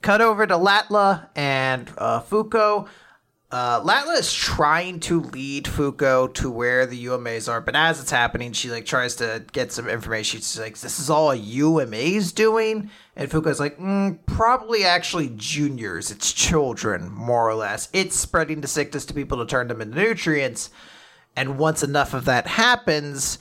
Cut 0.00 0.22
over 0.22 0.46
to 0.46 0.54
Latla 0.56 1.28
and 1.36 1.90
uh, 1.98 2.22
Fuko. 2.22 2.88
Uh, 3.48 3.80
Latla 3.80 4.18
is 4.18 4.32
trying 4.32 4.98
to 4.98 5.20
lead 5.20 5.66
Fuko 5.66 6.32
to 6.34 6.50
where 6.50 6.84
the 6.84 7.04
UMAs 7.06 7.48
are, 7.48 7.60
but 7.60 7.76
as 7.76 8.00
it's 8.00 8.10
happening, 8.10 8.52
she 8.52 8.70
like 8.70 8.86
tries 8.86 9.14
to 9.16 9.44
get 9.52 9.70
some 9.70 9.88
information. 9.88 10.40
She's 10.40 10.58
like, 10.58 10.76
"This 10.78 10.98
is 10.98 11.08
all 11.08 11.32
UMA's 11.32 12.32
doing," 12.32 12.90
and 13.14 13.30
Fuko's 13.30 13.60
like, 13.60 13.78
mm, 13.78 14.18
"Probably 14.26 14.84
actually 14.84 15.32
juniors. 15.36 16.10
It's 16.10 16.32
children, 16.32 17.08
more 17.12 17.48
or 17.48 17.54
less. 17.54 17.88
It's 17.92 18.18
spreading 18.18 18.62
the 18.62 18.68
sickness 18.68 19.04
to 19.06 19.14
people 19.14 19.38
to 19.38 19.46
turn 19.46 19.68
them 19.68 19.80
into 19.80 19.96
nutrients." 19.96 20.70
And 21.36 21.56
once 21.56 21.84
enough 21.84 22.14
of 22.14 22.24
that 22.24 22.48
happens, 22.48 23.38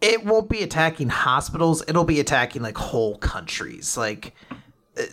it 0.00 0.24
won't 0.24 0.48
be 0.48 0.62
attacking 0.62 1.10
hospitals. 1.10 1.82
It'll 1.86 2.04
be 2.04 2.18
attacking 2.18 2.62
like 2.62 2.78
whole 2.78 3.16
countries. 3.18 3.96
Like 3.96 4.34
uh, 4.98 5.04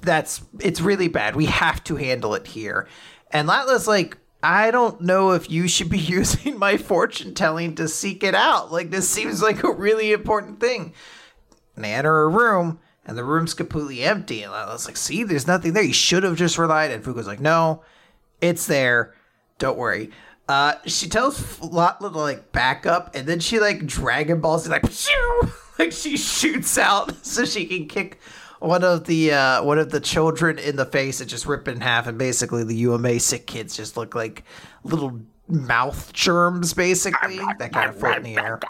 that's 0.00 0.42
it's 0.58 0.80
really 0.80 1.08
bad. 1.08 1.36
We 1.36 1.46
have 1.46 1.84
to 1.84 1.96
handle 1.96 2.34
it 2.34 2.46
here. 2.48 2.88
And 3.32 3.48
Latla's 3.48 3.88
like, 3.88 4.18
I 4.42 4.70
don't 4.70 5.00
know 5.00 5.32
if 5.32 5.50
you 5.50 5.68
should 5.68 5.88
be 5.88 5.98
using 6.16 6.58
my 6.58 6.76
fortune 6.76 7.34
telling 7.34 7.74
to 7.76 7.88
seek 7.88 8.22
it 8.22 8.34
out. 8.34 8.70
Like 8.70 8.90
this 8.90 9.08
seems 9.08 9.42
like 9.42 9.62
a 9.62 9.72
really 9.72 10.12
important 10.12 10.60
thing. 10.60 10.92
And 11.74 11.84
they 11.84 11.94
enter 11.94 12.22
a 12.22 12.28
room, 12.28 12.80
and 13.06 13.16
the 13.16 13.24
room's 13.24 13.54
completely 13.54 14.02
empty. 14.02 14.42
And 14.42 14.52
Latla's 14.52 14.86
like, 14.86 14.98
see, 14.98 15.24
there's 15.24 15.46
nothing 15.46 15.72
there. 15.72 15.82
You 15.82 15.94
should 15.94 16.22
have 16.22 16.36
just 16.36 16.58
relied. 16.58 16.90
And 16.90 17.02
Fuko's 17.02 17.26
like, 17.26 17.40
no, 17.40 17.82
it's 18.42 18.66
there. 18.66 19.14
Don't 19.58 19.78
worry. 19.78 20.10
Uh, 20.48 20.74
she 20.84 21.08
tells 21.08 21.58
Latla 21.60 22.12
to 22.12 22.18
like 22.18 22.52
back 22.52 22.84
up, 22.84 23.14
and 23.14 23.26
then 23.26 23.40
she 23.40 23.58
like 23.60 23.86
Dragon 23.86 24.40
Balls 24.40 24.68
like 24.68 24.84
like 25.78 25.92
she 25.92 26.16
shoots 26.16 26.76
out 26.76 27.14
so 27.24 27.44
she 27.44 27.64
can 27.64 27.86
kick 27.86 28.20
one 28.62 28.84
of 28.84 29.04
the 29.04 29.32
uh, 29.32 29.62
one 29.64 29.78
of 29.78 29.90
the 29.90 30.00
children 30.00 30.58
in 30.58 30.76
the 30.76 30.86
face 30.86 31.20
and 31.20 31.28
just 31.28 31.46
rip 31.46 31.66
it 31.68 31.72
in 31.72 31.80
half. 31.80 32.06
And 32.06 32.18
basically, 32.18 32.64
the 32.64 32.76
UMA 32.76 33.20
sick 33.20 33.46
kids 33.46 33.76
just 33.76 33.96
look 33.96 34.14
like 34.14 34.44
little 34.84 35.20
mouth 35.48 36.12
germs, 36.12 36.72
basically 36.72 37.38
that 37.58 37.72
kind 37.72 37.90
of 37.90 37.98
float 37.98 38.18
in 38.18 38.22
the 38.22 38.36
air. 38.36 38.60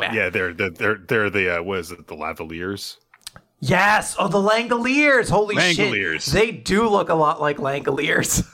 yeah, 0.00 0.28
they're 0.28 0.52
they're 0.52 0.70
they're, 0.70 0.98
they're 0.98 1.30
the 1.30 1.58
uh, 1.58 1.62
what 1.62 1.78
is 1.78 1.90
it? 1.90 2.06
The 2.06 2.14
Lavaliers. 2.14 2.98
Yes. 3.60 4.14
Oh, 4.18 4.28
the 4.28 4.38
Langoliers. 4.38 5.30
Holy 5.30 5.56
Langoliers. 5.56 6.24
shit. 6.24 6.34
They 6.34 6.50
do 6.50 6.88
look 6.88 7.08
a 7.08 7.14
lot 7.14 7.40
like 7.40 7.56
Langoliers. 7.56 8.46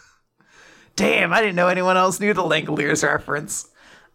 Damn, 0.96 1.32
I 1.32 1.40
didn't 1.40 1.56
know 1.56 1.68
anyone 1.68 1.96
else 1.96 2.20
knew 2.20 2.34
the 2.34 2.42
Langoliers 2.42 3.02
reference. 3.02 3.68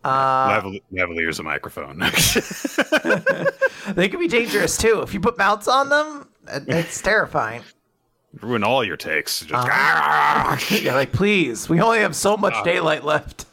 Uh, 0.06 0.62
Laval- 0.64 0.80
Lavaliers 0.94 1.40
a 1.40 1.44
microphone. 1.44 2.00
They 3.96 4.10
can 4.10 4.20
be 4.20 4.28
dangerous 4.28 4.78
too. 4.78 5.02
If 5.02 5.14
you 5.14 5.20
put 5.20 5.38
mounts 5.38 5.68
on 5.68 5.90
them, 5.90 6.28
it's 6.68 7.02
terrifying. 7.02 7.62
Ruin 8.42 8.64
all 8.64 8.84
your 8.84 8.98
takes. 8.98 9.40
Just, 9.42 9.54
Uh-huh. 9.54 10.76
yeah, 10.82 10.94
like 10.96 11.12
please, 11.12 11.70
we 11.70 11.80
only 11.82 12.00
have 12.00 12.16
so 12.16 12.38
much 12.38 12.64
daylight 12.64 13.04
left. 13.04 13.46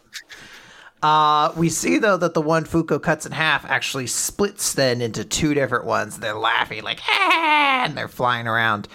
Uh, 1.02 1.52
we 1.56 1.68
see 1.68 1.98
though 1.98 2.16
that 2.16 2.34
the 2.34 2.40
one 2.40 2.64
Fuko 2.64 3.00
cuts 3.00 3.26
in 3.26 3.32
half 3.32 3.64
actually 3.66 4.06
splits 4.06 4.72
then 4.74 5.00
into 5.00 5.24
two 5.24 5.52
different 5.54 5.84
ones. 5.84 6.18
They're 6.18 6.34
laughing 6.34 6.82
like 6.82 7.00
ah, 7.06 7.82
and 7.84 7.96
they're 7.96 8.08
flying 8.08 8.46
around, 8.46 8.88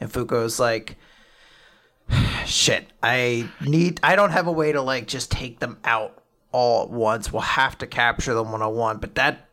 and 0.00 0.12
Fuko's 0.12 0.58
like, 0.60 0.96
"Shit, 2.46 2.86
I 3.02 3.48
need. 3.64 4.00
I 4.02 4.16
don't 4.16 4.30
have 4.30 4.46
a 4.48 4.52
way 4.52 4.72
to 4.72 4.82
like 4.82 5.06
just 5.06 5.30
take 5.30 5.60
them 5.60 5.78
out 5.84 6.22
all 6.50 6.82
at 6.84 6.90
once. 6.90 7.32
We'll 7.32 7.42
have 7.42 7.78
to 7.78 7.86
capture 7.86 8.34
them 8.34 8.52
one 8.52 8.62
on 8.62 8.74
one, 8.74 8.98
but 8.98 9.14
that." 9.14 9.48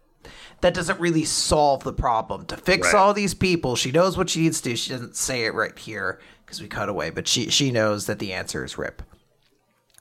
That 0.61 0.73
doesn't 0.73 0.99
really 0.99 1.23
solve 1.25 1.83
the 1.83 1.93
problem. 1.93 2.45
To 2.47 2.57
fix 2.57 2.93
Right. 2.93 2.99
all 2.99 3.13
these 3.13 3.33
people, 3.33 3.75
she 3.75 3.91
knows 3.91 4.17
what 4.17 4.29
she 4.29 4.41
needs 4.41 4.59
to 4.61 4.69
do. 4.71 4.75
She 4.75 4.91
doesn't 4.91 5.15
say 5.15 5.45
it 5.45 5.53
right 5.53 5.77
here 5.77 6.19
because 6.45 6.61
we 6.61 6.67
cut 6.67 6.89
away, 6.89 7.09
but 7.11 7.27
she 7.27 7.49
she 7.49 7.71
knows 7.71 8.05
that 8.07 8.19
the 8.19 8.33
answer 8.33 8.65
is 8.65 8.77
Rip. 8.77 9.01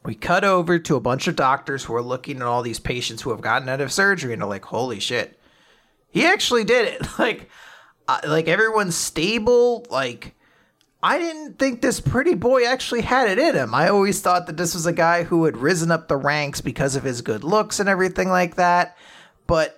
We 0.05 0.15
cut 0.15 0.45
over 0.45 0.79
to 0.79 0.97
a 0.97 1.01
bunch 1.01 1.29
of 1.29 1.37
doctors 1.37 1.85
who 1.85 1.95
are 1.95 2.03
looking 2.03 2.37
at 2.37 2.43
all 2.43 2.63
these 2.63 2.81
patients 2.81 3.23
who 3.23 3.31
have 3.31 3.41
gotten 3.41 3.69
out 3.69 3.81
of 3.81 3.93
surgery 3.93 4.33
and 4.33 4.43
are 4.43 4.49
like, 4.49 4.65
"Holy 4.65 5.01
shit, 5.01 5.39
he 6.11 6.25
actually 6.27 6.65
did 6.65 6.87
it!" 6.89 7.07
Like, 7.19 7.51
uh, 8.09 8.21
like 8.27 8.49
everyone's 8.49 8.97
stable. 8.97 9.85
Like, 9.91 10.35
I 11.03 11.19
didn't 11.19 11.59
think 11.59 11.83
this 11.83 12.01
pretty 12.01 12.35
boy 12.35 12.65
actually 12.65 13.03
had 13.03 13.29
it 13.29 13.39
in 13.39 13.55
him. 13.55 13.75
I 13.75 13.89
always 13.91 14.21
thought 14.21 14.47
that 14.47 14.57
this 14.57 14.75
was 14.75 14.87
a 14.87 14.93
guy 14.93 15.25
who 15.25 15.45
had 15.45 15.57
risen 15.57 15.91
up 15.91 16.09
the 16.09 16.17
ranks 16.17 16.61
because 16.61 16.97
of 16.97 17.03
his 17.05 17.21
good 17.21 17.45
looks 17.45 17.79
and 17.79 17.89
everything 17.89 18.29
like 18.29 18.55
that. 18.57 18.97
But 19.47 19.78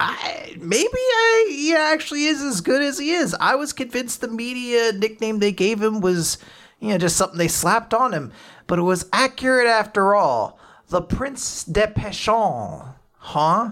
I 0.00 0.56
maybe 0.60 0.88
I 0.92 1.46
he 1.50 1.74
actually 1.74 2.24
is 2.24 2.42
as 2.42 2.60
good 2.60 2.82
as 2.82 2.98
he 2.98 3.12
is. 3.12 3.34
I 3.38 3.54
was 3.54 3.72
convinced 3.72 4.20
the 4.20 4.28
media 4.28 4.92
nickname 4.92 5.38
they 5.38 5.52
gave 5.52 5.80
him 5.80 6.00
was, 6.00 6.38
you 6.80 6.88
know, 6.88 6.98
just 6.98 7.16
something 7.16 7.38
they 7.38 7.48
slapped 7.48 7.94
on 7.94 8.12
him, 8.12 8.32
but 8.66 8.78
it 8.78 8.82
was 8.82 9.08
accurate 9.12 9.68
after 9.68 10.14
all. 10.14 10.58
The 10.88 11.00
Prince 11.00 11.64
de 11.64 11.86
Pechon, 11.86 12.94
huh? 13.16 13.70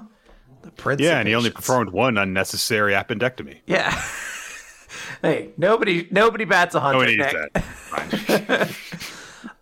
The 0.62 0.70
Prince. 0.70 1.00
yeah, 1.00 1.18
and 1.18 1.28
he 1.28 1.34
only 1.34 1.50
performed 1.50 1.90
one 1.90 2.16
unnecessary 2.16 2.92
appendectomy. 2.92 3.58
Yeah. 3.66 3.90
hey, 5.22 5.50
nobody, 5.56 6.06
nobody 6.10 6.44
bats 6.44 6.74
a 6.74 6.80
hundred. 6.80 7.18
Nobody 7.18 7.44
needs 7.52 7.52
that. 7.54 8.76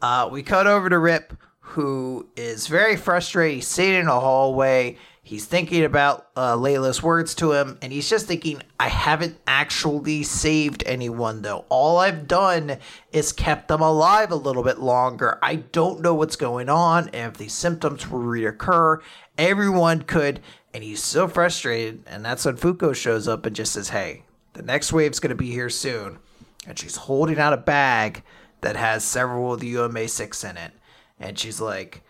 Uh, 0.02 0.28
we 0.32 0.42
cut 0.42 0.66
over 0.66 0.88
to 0.88 0.98
Rip, 0.98 1.34
who 1.60 2.26
is 2.36 2.66
very 2.68 2.96
frustrated. 2.96 3.56
He's 3.56 3.68
sitting 3.68 4.00
in 4.00 4.08
a 4.08 4.18
hallway. 4.18 4.96
He's 5.30 5.46
thinking 5.46 5.84
about 5.84 6.26
uh, 6.34 6.56
Layla's 6.56 7.04
words 7.04 7.36
to 7.36 7.52
him, 7.52 7.78
and 7.80 7.92
he's 7.92 8.10
just 8.10 8.26
thinking, 8.26 8.62
I 8.80 8.88
haven't 8.88 9.38
actually 9.46 10.24
saved 10.24 10.82
anyone, 10.86 11.42
though. 11.42 11.66
All 11.68 11.98
I've 11.98 12.26
done 12.26 12.78
is 13.12 13.30
kept 13.30 13.68
them 13.68 13.80
alive 13.80 14.32
a 14.32 14.34
little 14.34 14.64
bit 14.64 14.80
longer. 14.80 15.38
I 15.40 15.54
don't 15.54 16.00
know 16.00 16.16
what's 16.16 16.34
going 16.34 16.68
on, 16.68 17.10
and 17.10 17.30
if 17.30 17.38
these 17.38 17.52
symptoms 17.52 18.10
will 18.10 18.18
reoccur, 18.18 19.02
everyone 19.38 20.02
could. 20.02 20.40
And 20.74 20.82
he's 20.82 21.00
so 21.00 21.28
frustrated, 21.28 22.02
and 22.08 22.24
that's 22.24 22.44
when 22.44 22.56
Fuko 22.56 22.92
shows 22.92 23.28
up 23.28 23.46
and 23.46 23.54
just 23.54 23.74
says, 23.74 23.90
Hey, 23.90 24.24
the 24.54 24.62
next 24.62 24.92
wave's 24.92 25.20
going 25.20 25.28
to 25.28 25.36
be 25.36 25.52
here 25.52 25.70
soon. 25.70 26.18
And 26.66 26.76
she's 26.76 26.96
holding 26.96 27.38
out 27.38 27.52
a 27.52 27.56
bag 27.56 28.24
that 28.62 28.74
has 28.74 29.04
several 29.04 29.54
of 29.54 29.60
the 29.60 29.68
UMA 29.68 30.08
Sick 30.08 30.34
in 30.42 30.56
it. 30.56 30.72
And 31.20 31.38
she's 31.38 31.60
like, 31.60 32.02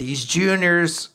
these 0.00 0.24
juniors. 0.24 1.10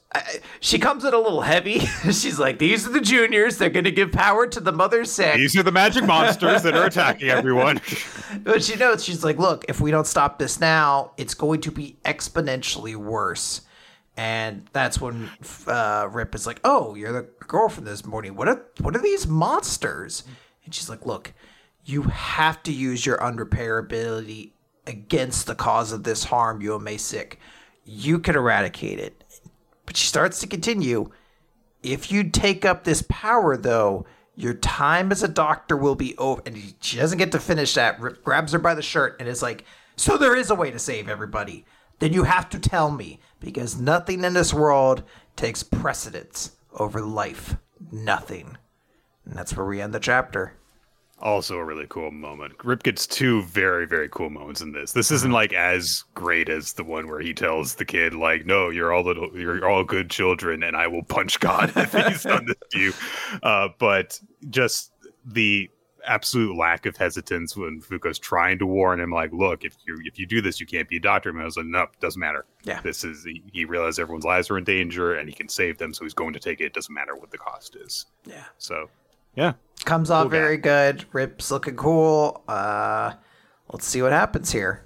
She 0.61 0.79
comes 0.79 1.03
in 1.03 1.13
a 1.13 1.17
little 1.17 1.41
heavy. 1.41 1.79
she's 2.03 2.39
like, 2.39 2.59
these 2.59 2.87
are 2.87 2.91
the 2.91 3.01
juniors. 3.01 3.57
They're 3.57 3.71
going 3.71 3.83
to 3.85 3.91
give 3.91 4.11
power 4.11 4.47
to 4.47 4.59
the 4.61 4.71
mother 4.71 5.03
sick. 5.03 5.35
These 5.35 5.57
are 5.57 5.63
the 5.63 5.71
magic 5.71 6.03
monsters 6.07 6.61
that 6.61 6.75
are 6.75 6.85
attacking 6.85 7.29
everyone. 7.29 7.81
But 8.43 8.63
she 8.63 8.75
knows, 8.75 9.03
she's 9.03 9.23
like, 9.23 9.37
look, 9.37 9.65
if 9.69 9.79
we 9.79 9.91
don't 9.91 10.05
stop 10.05 10.39
this 10.39 10.59
now, 10.59 11.11
it's 11.17 11.33
going 11.33 11.61
to 11.61 11.71
be 11.71 11.95
exponentially 12.03 12.95
worse. 12.95 13.61
And 14.17 14.67
that's 14.73 14.99
when 14.99 15.29
uh, 15.67 16.09
Rip 16.11 16.35
is 16.35 16.45
like, 16.45 16.59
oh, 16.63 16.95
you're 16.95 17.13
the 17.13 17.27
girlfriend 17.39 17.87
this 17.87 18.05
morning. 18.05 18.35
What 18.35 18.47
are, 18.47 18.65
what 18.81 18.95
are 18.95 19.01
these 19.01 19.25
monsters? 19.25 20.23
And 20.63 20.75
she's 20.75 20.89
like, 20.89 21.05
look, 21.05 21.33
you 21.85 22.03
have 22.03 22.61
to 22.63 22.71
use 22.71 23.05
your 23.05 23.17
unrepairability 23.17 24.51
against 24.85 25.47
the 25.47 25.55
cause 25.55 25.91
of 25.91 26.03
this 26.03 26.25
harm, 26.25 26.61
UMA 26.61 26.99
Sick. 26.99 27.39
You 27.85 28.19
could 28.19 28.35
eradicate 28.35 28.99
it. 28.99 29.23
But 29.85 29.95
she 29.95 30.07
starts 30.07 30.39
to 30.39 30.47
continue. 30.47 31.11
If 31.83 32.11
you 32.11 32.23
take 32.29 32.65
up 32.65 32.83
this 32.83 33.03
power, 33.07 33.55
though, 33.55 34.05
your 34.35 34.55
time 34.55 35.11
as 35.11 35.23
a 35.23 35.27
doctor 35.27 35.77
will 35.77 35.95
be 35.95 36.17
over. 36.17 36.41
And 36.45 36.57
she 36.81 36.97
doesn't 36.97 37.19
get 37.19 37.31
to 37.31 37.39
finish 37.39 37.75
that. 37.75 37.99
Rip 37.99 38.23
grabs 38.23 38.51
her 38.51 38.59
by 38.59 38.73
the 38.73 38.81
shirt 38.81 39.15
and 39.19 39.29
is 39.29 39.41
like, 39.41 39.63
So 39.95 40.17
there 40.17 40.35
is 40.35 40.49
a 40.49 40.55
way 40.55 40.71
to 40.71 40.79
save 40.79 41.07
everybody. 41.07 41.65
Then 41.99 42.11
you 42.11 42.23
have 42.23 42.49
to 42.49 42.59
tell 42.59 42.91
me, 42.91 43.19
because 43.39 43.79
nothing 43.79 44.23
in 44.23 44.33
this 44.33 44.53
world 44.53 45.03
takes 45.35 45.63
precedence 45.63 46.51
over 46.73 46.99
life. 46.99 47.55
Nothing. 47.91 48.57
And 49.25 49.35
that's 49.35 49.55
where 49.55 49.65
we 49.65 49.79
end 49.79 49.93
the 49.93 49.99
chapter. 49.99 50.53
Also 51.25 51.57
a 51.57 51.65
really 51.65 51.87
cool 51.89 52.11
moment. 52.11 52.53
Rip 52.63 52.83
gets 52.83 53.07
two 53.07 53.41
very, 53.43 53.87
very 53.87 54.07
cool 54.09 54.29
moments 54.29 54.61
in 54.61 54.71
this. 54.71 54.91
This 54.91 55.09
isn't 55.09 55.31
like 55.31 55.53
as 55.53 56.03
great 56.13 56.49
as 56.49 56.73
the 56.73 56.83
one 56.83 57.09
where 57.09 57.19
he 57.19 57.33
tells 57.33 57.75
the 57.75 57.83
kid, 57.83 58.13
like, 58.13 58.45
"No, 58.45 58.69
you're 58.69 58.93
all 58.93 59.03
little, 59.03 59.29
you're 59.37 59.67
all 59.67 59.83
good 59.83 60.09
children, 60.11 60.61
and 60.61 60.77
I 60.77 60.85
will 60.85 61.03
punch 61.03 61.39
God 61.39 61.73
if 61.75 61.91
he's 61.91 62.23
done 62.23 62.45
this 62.45 62.55
to 62.71 62.79
you." 62.79 62.93
Uh, 63.41 63.69
but 63.79 64.19
just 64.51 64.91
the 65.25 65.69
absolute 66.05 66.55
lack 66.55 66.85
of 66.85 66.95
hesitance 66.95 67.57
when 67.57 67.81
Fuko's 67.81 68.19
trying 68.19 68.59
to 68.59 68.67
warn 68.67 68.99
him, 68.99 69.09
like, 69.09 69.33
"Look, 69.33 69.65
if 69.65 69.75
you 69.87 69.99
if 70.05 70.19
you 70.19 70.27
do 70.27 70.41
this, 70.41 70.59
you 70.59 70.67
can't 70.67 70.87
be 70.87 70.97
a 70.97 71.01
doctor." 71.01 71.31
And 71.31 71.41
I 71.41 71.45
was 71.45 71.57
like, 71.57 71.65
"No, 71.65 71.87
doesn't 71.99 72.19
matter. 72.19 72.45
Yeah. 72.63 72.81
this 72.81 73.03
is 73.03 73.23
he, 73.23 73.41
he 73.51 73.65
realizes 73.65 73.97
everyone's 73.97 74.25
lives 74.25 74.51
are 74.51 74.59
in 74.59 74.63
danger, 74.63 75.15
and 75.15 75.27
he 75.27 75.33
can 75.33 75.49
save 75.49 75.79
them, 75.79 75.91
so 75.91 76.05
he's 76.05 76.13
going 76.13 76.33
to 76.33 76.39
take 76.39 76.61
it. 76.61 76.65
It 76.65 76.73
doesn't 76.73 76.93
matter 76.93 77.15
what 77.15 77.31
the 77.31 77.39
cost 77.39 77.75
is." 77.75 78.05
Yeah. 78.25 78.43
So, 78.59 78.91
yeah, 79.35 79.53
Comes 79.83 80.09
off 80.09 80.23
Cool 80.23 80.31
guy. 80.31 80.37
very 80.37 80.57
good. 80.57 81.05
Rip's 81.11 81.51
looking 81.51 81.75
cool. 81.75 82.43
Uh, 82.47 83.13
let's 83.71 83.85
see 83.85 84.01
what 84.01 84.11
happens 84.11 84.51
here. 84.51 84.83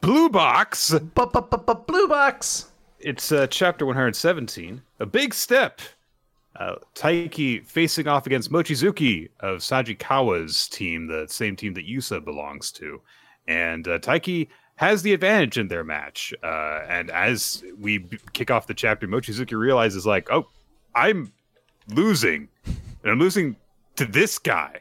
blue 0.00 0.28
box. 0.28 0.90
Blue 1.14 2.08
box. 2.08 2.66
It's 3.00 3.30
uh, 3.32 3.46
chapter 3.48 3.86
117, 3.86 4.82
a 5.00 5.06
big 5.06 5.34
step. 5.34 5.80
Uh, 6.58 6.76
Taiki 6.94 7.64
facing 7.66 8.08
off 8.08 8.26
against 8.26 8.50
Mochizuki 8.50 9.28
of 9.40 9.58
Sajikawa's 9.58 10.68
team, 10.68 11.06
the 11.06 11.26
same 11.28 11.54
team 11.54 11.74
that 11.74 11.86
Yusa 11.86 12.24
belongs 12.24 12.72
to. 12.72 13.00
And 13.46 13.86
uh, 13.86 13.98
Taiki 13.98 14.48
has 14.76 15.02
the 15.02 15.12
advantage 15.12 15.58
in 15.58 15.68
their 15.68 15.84
match. 15.84 16.32
Uh, 16.42 16.80
and 16.88 17.10
as 17.10 17.62
we 17.78 17.98
b- 17.98 18.18
kick 18.32 18.50
off 18.50 18.66
the 18.66 18.74
chapter, 18.74 19.06
Mochizuki 19.06 19.56
realizes, 19.56 20.06
like, 20.06 20.28
oh, 20.32 20.48
I'm 20.94 21.32
losing. 21.94 22.48
And 23.06 23.12
I'm 23.12 23.20
losing 23.20 23.54
to 23.94 24.04
this 24.04 24.36
guy. 24.36 24.80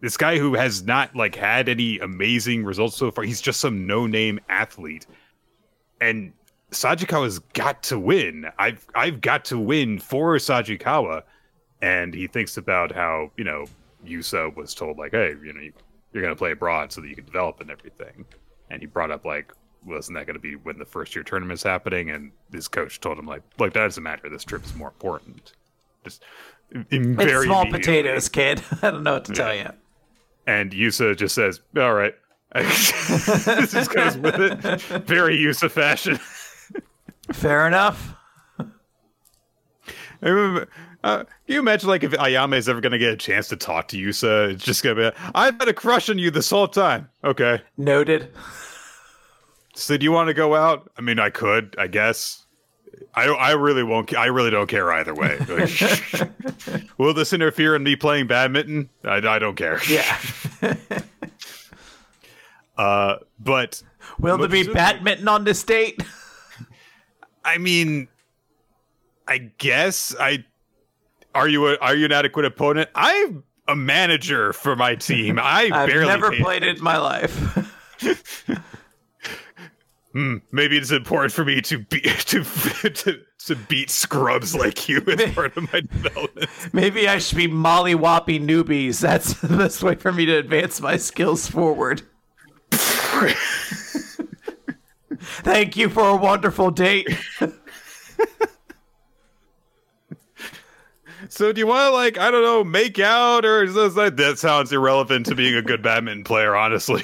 This 0.00 0.16
guy 0.16 0.38
who 0.38 0.54
has 0.54 0.84
not 0.84 1.14
like 1.14 1.34
had 1.34 1.68
any 1.68 1.98
amazing 1.98 2.64
results 2.64 2.96
so 2.96 3.10
far. 3.10 3.24
He's 3.24 3.42
just 3.42 3.60
some 3.60 3.86
no-name 3.86 4.40
athlete. 4.48 5.06
And 6.00 6.32
Sajikawa's 6.70 7.40
got 7.40 7.82
to 7.84 7.98
win. 7.98 8.46
I've 8.58 8.86
I've 8.94 9.20
got 9.20 9.44
to 9.46 9.58
win 9.58 9.98
for 9.98 10.36
Sajikawa. 10.36 11.24
And 11.82 12.14
he 12.14 12.26
thinks 12.26 12.56
about 12.56 12.90
how, 12.90 13.30
you 13.36 13.44
know, 13.44 13.66
Yusa 14.02 14.56
was 14.56 14.72
told 14.72 14.96
like, 14.96 15.12
hey, 15.12 15.34
you 15.44 15.52
know, 15.52 15.60
you, 15.60 15.74
you're 16.14 16.22
gonna 16.22 16.34
play 16.34 16.52
abroad 16.52 16.90
so 16.90 17.02
that 17.02 17.08
you 17.08 17.14
can 17.14 17.26
develop 17.26 17.60
and 17.60 17.70
everything. 17.70 18.24
And 18.70 18.80
he 18.80 18.86
brought 18.86 19.10
up 19.10 19.26
like, 19.26 19.52
wasn't 19.84 20.16
that 20.16 20.26
gonna 20.26 20.38
be 20.38 20.56
when 20.56 20.78
the 20.78 20.86
first 20.86 21.14
year 21.14 21.22
tournament's 21.22 21.62
happening? 21.62 22.12
And 22.12 22.32
his 22.50 22.66
coach 22.66 22.98
told 22.98 23.18
him 23.18 23.26
like, 23.26 23.42
look, 23.58 23.74
that 23.74 23.80
doesn't 23.80 24.02
matter. 24.02 24.30
This 24.30 24.42
trip 24.42 24.64
is 24.64 24.74
more 24.74 24.88
important. 24.88 25.52
Just 26.02 26.24
in 26.90 27.14
It's 27.20 27.30
very 27.30 27.46
small 27.46 27.66
potatoes, 27.66 28.28
kid. 28.28 28.62
I 28.82 28.90
don't 28.90 29.02
know 29.02 29.14
what 29.14 29.24
to 29.26 29.32
tell 29.32 29.54
you. 29.54 29.70
And 30.46 30.72
Yusa 30.72 31.16
just 31.16 31.34
says, 31.34 31.60
all 31.76 31.94
right. 31.94 32.14
just 32.54 33.90
goes 33.94 34.18
with 34.18 34.34
it. 34.38 34.80
Very 35.06 35.38
Yusa 35.38 35.70
fashion. 35.70 36.18
Fair 37.32 37.66
enough. 37.66 38.14
I 40.22 40.28
remember. 40.28 40.68
Uh, 41.04 41.24
can 41.24 41.54
you 41.54 41.58
imagine, 41.58 41.88
like, 41.88 42.04
if 42.04 42.12
Ayame 42.12 42.56
is 42.56 42.68
ever 42.68 42.80
going 42.80 42.92
to 42.92 42.98
get 42.98 43.12
a 43.12 43.16
chance 43.16 43.48
to 43.48 43.56
talk 43.56 43.88
to 43.88 43.96
Yusa? 43.96 44.52
It's 44.52 44.64
just 44.64 44.84
going 44.84 44.96
to 44.96 45.10
be, 45.10 45.16
I've 45.34 45.58
had 45.58 45.68
a 45.68 45.72
crush 45.72 46.08
on 46.08 46.18
you 46.18 46.30
this 46.30 46.50
whole 46.50 46.68
time. 46.68 47.08
Okay. 47.24 47.60
Noted. 47.76 48.30
So, 49.74 49.96
do 49.96 50.04
you 50.04 50.12
want 50.12 50.28
to 50.28 50.34
go 50.34 50.54
out? 50.54 50.90
I 50.96 51.00
mean, 51.00 51.18
I 51.18 51.30
could, 51.30 51.74
I 51.78 51.88
guess. 51.88 52.41
I 53.14 53.24
I 53.24 53.50
really 53.52 53.82
won't. 53.82 54.16
I 54.16 54.26
really 54.26 54.50
don't 54.50 54.66
care 54.68 54.92
either 54.92 55.14
way. 55.14 55.38
Like, 55.38 56.30
will 56.98 57.14
this 57.14 57.32
interfere 57.32 57.74
in 57.74 57.82
me 57.82 57.96
playing 57.96 58.26
badminton? 58.26 58.90
I, 59.04 59.16
I 59.16 59.38
don't 59.38 59.56
care. 59.56 59.80
Yeah. 59.88 60.18
Uh, 62.74 63.16
but 63.38 63.82
Will 64.18 64.38
there 64.38 64.48
be 64.48 64.66
badminton 64.66 65.28
on 65.28 65.44
this 65.44 65.62
date? 65.62 66.02
I 67.44 67.58
mean, 67.58 68.08
I 69.28 69.38
guess 69.58 70.14
I. 70.18 70.44
Are 71.34 71.46
you 71.48 71.68
a, 71.68 71.76
are 71.76 71.94
you 71.94 72.06
an 72.06 72.12
adequate 72.12 72.46
opponent? 72.46 72.88
I'm 72.94 73.44
a 73.68 73.76
manager 73.76 74.52
for 74.52 74.74
my 74.74 74.94
team. 74.94 75.38
I 75.38 75.70
I've 75.72 75.88
barely 75.88 76.06
never 76.06 76.32
played 76.32 76.62
it 76.62 76.78
in 76.78 76.82
my 76.82 76.96
life. 76.96 77.58
Hmm, 80.12 80.36
maybe 80.50 80.76
it's 80.76 80.90
important 80.90 81.32
for 81.32 81.44
me 81.44 81.60
to 81.62 81.78
be 81.78 82.00
to 82.26 82.44
to, 82.44 83.20
to 83.46 83.56
beat 83.56 83.90
scrubs 83.90 84.54
like 84.54 84.88
you 84.88 85.02
as 85.06 85.32
part 85.34 85.56
of 85.56 85.72
my 85.72 85.80
development. 85.80 86.50
Maybe 86.72 87.08
I 87.08 87.18
should 87.18 87.38
be 87.38 87.46
Molly 87.46 87.94
mollywopping 87.94 88.46
newbies. 88.46 89.00
That's 89.00 89.34
the 89.40 89.56
best 89.56 89.82
way 89.82 89.94
for 89.94 90.12
me 90.12 90.26
to 90.26 90.36
advance 90.36 90.80
my 90.80 90.96
skills 90.96 91.46
forward. 91.46 92.02
Thank 95.44 95.76
you 95.76 95.88
for 95.88 96.08
a 96.08 96.16
wonderful 96.16 96.70
date. 96.70 97.08
So 101.28 101.50
do 101.50 101.60
you 101.60 101.66
want 101.66 101.86
to 101.86 101.90
like 101.92 102.18
I 102.18 102.30
don't 102.30 102.42
know 102.42 102.62
make 102.62 102.98
out 102.98 103.46
or 103.46 103.62
is 103.62 103.72
this 103.72 103.96
like 103.96 104.16
that 104.16 104.38
sounds 104.38 104.70
irrelevant 104.70 105.24
to 105.26 105.34
being 105.34 105.54
a 105.54 105.62
good 105.62 105.80
badminton 105.82 106.24
player 106.24 106.54
honestly. 106.54 107.02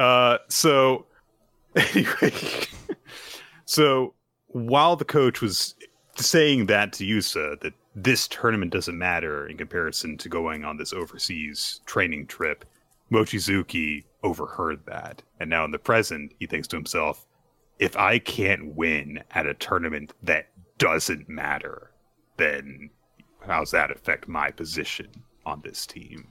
Uh 0.00 0.38
so 0.48 1.06
anyway 1.76 2.32
so 3.64 4.14
while 4.48 4.96
the 4.96 5.04
coach 5.04 5.40
was 5.40 5.74
saying 6.16 6.66
that 6.66 6.92
to 6.92 7.04
Yusa 7.04 7.60
that 7.60 7.72
this 7.94 8.26
tournament 8.28 8.72
doesn't 8.72 8.98
matter 8.98 9.46
in 9.46 9.56
comparison 9.56 10.16
to 10.18 10.28
going 10.28 10.64
on 10.64 10.76
this 10.76 10.92
overseas 10.92 11.80
training 11.86 12.26
trip 12.26 12.64
Mochizuki 13.12 14.04
overheard 14.22 14.84
that 14.86 15.22
and 15.38 15.48
now 15.48 15.64
in 15.64 15.70
the 15.70 15.78
present 15.78 16.32
he 16.38 16.46
thinks 16.46 16.66
to 16.68 16.76
himself 16.76 17.26
if 17.80 17.96
I 17.96 18.18
can't 18.18 18.76
win 18.76 19.24
at 19.30 19.46
a 19.46 19.54
tournament 19.54 20.12
that 20.22 20.50
doesn't 20.76 21.28
matter, 21.28 21.90
then 22.36 22.90
how's 23.40 23.70
that 23.70 23.90
affect 23.90 24.28
my 24.28 24.50
position 24.50 25.08
on 25.46 25.62
this 25.62 25.86
team? 25.86 26.28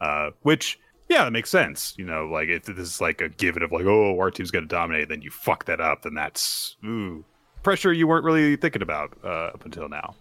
Uh, 0.00 0.30
which, 0.42 0.80
yeah, 1.08 1.24
that 1.24 1.32
makes 1.32 1.50
sense. 1.50 1.94
You 1.96 2.04
know, 2.04 2.26
like 2.26 2.48
if 2.48 2.64
this 2.64 2.78
is 2.78 3.00
like 3.00 3.20
a 3.20 3.28
given 3.28 3.62
of 3.62 3.72
like, 3.72 3.84
oh, 3.84 4.18
our 4.18 4.30
team's 4.30 4.50
going 4.50 4.64
to 4.64 4.68
dominate, 4.68 5.08
then 5.08 5.22
you 5.22 5.30
fuck 5.30 5.64
that 5.66 5.80
up, 5.80 6.02
then 6.02 6.14
that's 6.14 6.76
ooh, 6.84 7.24
pressure 7.62 7.92
you 7.92 8.06
weren't 8.06 8.24
really 8.24 8.56
thinking 8.56 8.82
about 8.82 9.16
uh, 9.24 9.50
up 9.54 9.64
until 9.64 9.88
now. 9.88 10.14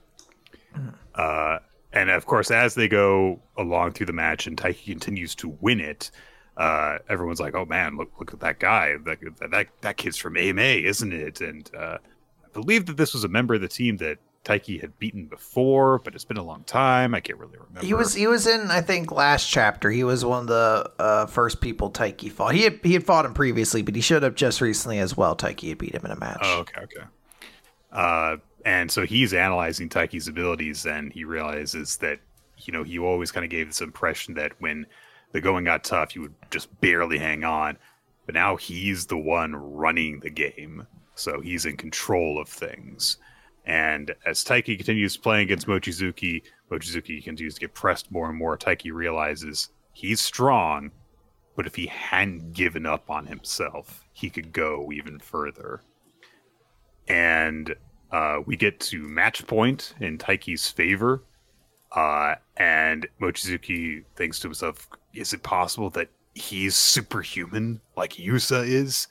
Uh, 1.15 1.59
and 1.91 2.09
of 2.09 2.25
course, 2.25 2.49
as 2.49 2.75
they 2.75 2.87
go 2.87 3.39
along 3.57 3.91
through 3.91 4.07
the 4.07 4.13
match 4.13 4.47
and 4.47 4.57
Taiki 4.57 4.85
continues 4.85 5.35
to 5.35 5.49
win 5.61 5.79
it, 5.79 6.09
uh, 6.57 6.97
everyone's 7.09 7.39
like, 7.39 7.55
"Oh 7.55 7.65
man, 7.65 7.97
look 7.97 8.11
look 8.19 8.33
at 8.33 8.39
that 8.39 8.59
guy! 8.59 8.95
That 9.05 9.19
that 9.39 9.67
that 9.81 9.97
kid's 9.97 10.17
from 10.17 10.37
AMA, 10.37 10.61
isn't 10.61 11.13
it?" 11.13 11.41
And 11.41 11.69
uh, 11.75 11.97
I 12.43 12.49
believe 12.53 12.87
that 12.87 12.97
this 12.97 13.13
was 13.13 13.23
a 13.23 13.27
member 13.27 13.53
of 13.53 13.61
the 13.61 13.67
team 13.67 13.97
that 13.97 14.17
Taiki 14.43 14.81
had 14.81 14.97
beaten 14.99 15.25
before, 15.25 15.99
but 15.99 16.15
it's 16.15 16.25
been 16.25 16.37
a 16.37 16.43
long 16.43 16.63
time. 16.65 17.15
I 17.15 17.21
can't 17.21 17.39
really 17.39 17.57
remember. 17.57 17.85
He 17.85 17.93
was 17.93 18.13
he 18.13 18.27
was 18.27 18.45
in 18.45 18.71
I 18.71 18.81
think 18.81 19.11
last 19.11 19.49
chapter. 19.49 19.89
He 19.89 20.03
was 20.03 20.25
one 20.25 20.41
of 20.41 20.47
the 20.47 20.91
uh, 20.99 21.25
first 21.27 21.61
people 21.61 21.89
Taiki 21.89 22.29
fought. 22.31 22.53
He 22.53 22.63
had 22.63 22.79
he 22.83 22.93
had 22.93 23.05
fought 23.05 23.25
him 23.25 23.33
previously, 23.33 23.81
but 23.81 23.95
he 23.95 24.01
showed 24.01 24.23
up 24.23 24.35
just 24.35 24.59
recently 24.59 24.99
as 24.99 25.15
well. 25.15 25.35
Taiki 25.35 25.69
had 25.69 25.77
beat 25.77 25.95
him 25.95 26.03
in 26.03 26.11
a 26.11 26.19
match. 26.19 26.39
Oh, 26.41 26.59
okay, 26.59 26.81
okay. 26.81 27.07
Uh, 27.91 28.37
and 28.65 28.91
so 28.91 29.05
he's 29.05 29.33
analyzing 29.33 29.87
Taiki's 29.87 30.27
abilities, 30.27 30.85
and 30.85 31.13
he 31.13 31.23
realizes 31.23 31.97
that 31.97 32.19
you 32.57 32.73
know 32.73 32.83
he 32.83 32.99
always 32.99 33.31
kind 33.31 33.45
of 33.45 33.49
gave 33.49 33.67
this 33.67 33.81
impression 33.81 34.33
that 34.33 34.51
when 34.59 34.85
the 35.31 35.39
going 35.39 35.63
got 35.63 35.85
tough, 35.85 36.15
you 36.15 36.21
would 36.23 36.35
just 36.51 36.69
barely 36.81 37.17
hang 37.17 37.45
on. 37.45 37.77
But 38.25 38.35
now 38.35 38.57
he's 38.57 39.05
the 39.05 39.17
one 39.17 39.55
running 39.55 40.19
the 40.19 40.29
game, 40.29 40.85
so 41.15 41.39
he's 41.39 41.65
in 41.65 41.77
control 41.77 42.41
of 42.41 42.49
things. 42.49 43.17
And 43.65 44.13
as 44.25 44.43
Taiki 44.43 44.75
continues 44.75 45.15
playing 45.15 45.43
against 45.43 45.67
Mochizuki, 45.67 46.43
Mochizuki 46.69 47.23
continues 47.23 47.55
to 47.55 47.61
get 47.61 47.73
pressed 47.73 48.11
more 48.11 48.29
and 48.29 48.37
more. 48.37 48.57
Taiki 48.57 48.91
realizes 48.91 49.69
he's 49.93 50.19
strong, 50.19 50.91
but 51.55 51.65
if 51.65 51.75
he 51.75 51.87
hadn't 51.87 52.53
given 52.53 52.85
up 52.85 53.09
on 53.09 53.25
himself, 53.25 54.05
he 54.11 54.29
could 54.29 54.51
go 54.51 54.91
even 54.91 55.19
further 55.19 55.81
and 57.07 57.75
uh, 58.11 58.39
we 58.45 58.55
get 58.55 58.79
to 58.79 59.07
match 59.07 59.45
point 59.47 59.93
in 59.99 60.17
Taiki's 60.17 60.69
favor. 60.69 61.23
Uh, 61.91 62.35
and 62.57 63.07
Mochizuki 63.21 64.03
thinks 64.15 64.39
to 64.39 64.47
himself, 64.47 64.87
"Is 65.13 65.33
it 65.33 65.43
possible 65.43 65.89
that 65.91 66.09
he's 66.33 66.75
superhuman 66.75 67.81
like 67.95 68.13
Yusa 68.13 68.67
is?" 68.67 69.07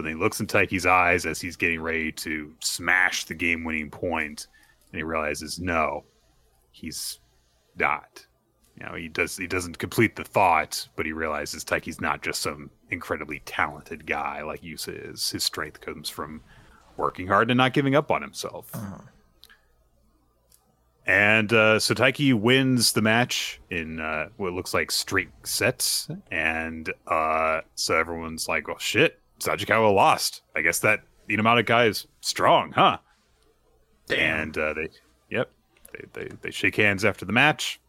But 0.00 0.04
then 0.04 0.16
he 0.16 0.22
looks 0.22 0.40
in 0.40 0.46
Taiki's 0.46 0.86
eyes 0.86 1.26
as 1.26 1.42
he's 1.42 1.56
getting 1.56 1.82
ready 1.82 2.10
to 2.10 2.54
smash 2.60 3.26
the 3.26 3.34
game-winning 3.34 3.90
point, 3.90 4.46
and 4.90 4.98
he 4.98 5.02
realizes, 5.02 5.58
no, 5.58 6.06
he's 6.70 7.20
not. 7.76 8.24
You 8.78 8.86
know, 8.86 8.94
he 8.94 9.08
does 9.08 9.36
he 9.36 9.46
doesn't 9.46 9.76
complete 9.76 10.16
the 10.16 10.24
thought, 10.24 10.88
but 10.96 11.04
he 11.04 11.12
realizes 11.12 11.66
Taiki's 11.66 12.00
not 12.00 12.22
just 12.22 12.40
some 12.40 12.70
incredibly 12.88 13.40
talented 13.40 14.06
guy 14.06 14.40
like 14.40 14.62
Yusa 14.62 15.10
is. 15.12 15.28
His 15.28 15.44
strength 15.44 15.82
comes 15.82 16.08
from 16.08 16.40
working 16.96 17.26
hard 17.26 17.50
and 17.50 17.58
not 17.58 17.74
giving 17.74 17.94
up 17.94 18.10
on 18.10 18.22
himself. 18.22 18.70
And 21.06 21.52
uh, 21.52 21.78
so 21.78 21.92
Taiki 21.92 22.32
wins 22.32 22.94
the 22.94 23.02
match 23.02 23.60
in 23.68 24.00
uh, 24.00 24.30
what 24.38 24.54
looks 24.54 24.72
like 24.72 24.90
straight 24.90 25.28
sets, 25.44 26.08
and 26.30 26.90
uh, 27.06 27.60
so 27.74 27.98
everyone's 27.98 28.48
like, 28.48 28.66
"Oh 28.70 28.78
shit, 28.78 29.19
Sajikawa 29.40 29.94
lost. 29.94 30.42
I 30.54 30.62
guess 30.62 30.78
that 30.80 31.00
Inomata 31.28 31.64
guy 31.64 31.86
is 31.86 32.06
strong, 32.20 32.72
huh?" 32.72 32.98
Damn. 34.06 34.40
And 34.40 34.58
uh, 34.58 34.74
they, 34.74 34.88
yep, 35.30 35.50
they, 35.92 36.04
they 36.12 36.28
they 36.42 36.50
shake 36.50 36.76
hands 36.76 37.04
after 37.04 37.24
the 37.24 37.32
match. 37.32 37.80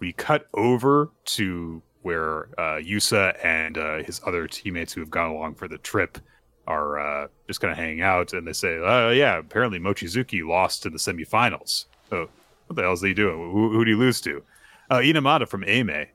We 0.00 0.12
cut 0.12 0.46
over 0.54 1.10
to 1.24 1.82
where 2.02 2.48
uh, 2.58 2.80
Yusa 2.80 3.36
and 3.44 3.76
uh, 3.76 4.02
his 4.02 4.20
other 4.26 4.46
teammates 4.46 4.92
who 4.92 5.00
have 5.00 5.10
gone 5.10 5.30
along 5.30 5.54
for 5.56 5.68
the 5.68 5.78
trip 5.78 6.18
are 6.66 6.98
uh, 7.00 7.28
just 7.46 7.60
kind 7.60 7.72
of 7.72 7.78
hanging 7.78 8.02
out, 8.02 8.32
and 8.32 8.46
they 8.46 8.52
say, 8.52 8.76
"Oh 8.76 9.10
yeah, 9.10 9.38
apparently 9.38 9.78
Mochizuki 9.78 10.46
lost 10.46 10.86
in 10.86 10.92
the 10.92 10.98
semifinals. 10.98 11.86
Oh, 12.12 12.28
what 12.66 12.76
the 12.76 12.82
hell 12.82 12.92
is 12.92 13.02
he 13.02 13.14
doing? 13.14 13.36
Who, 13.36 13.70
who 13.70 13.84
did 13.84 13.92
he 13.92 13.96
lose 13.96 14.20
to? 14.22 14.42
Uh, 14.90 14.96
Inomata 14.96 15.48
from 15.48 15.64
Ame. 15.66 16.06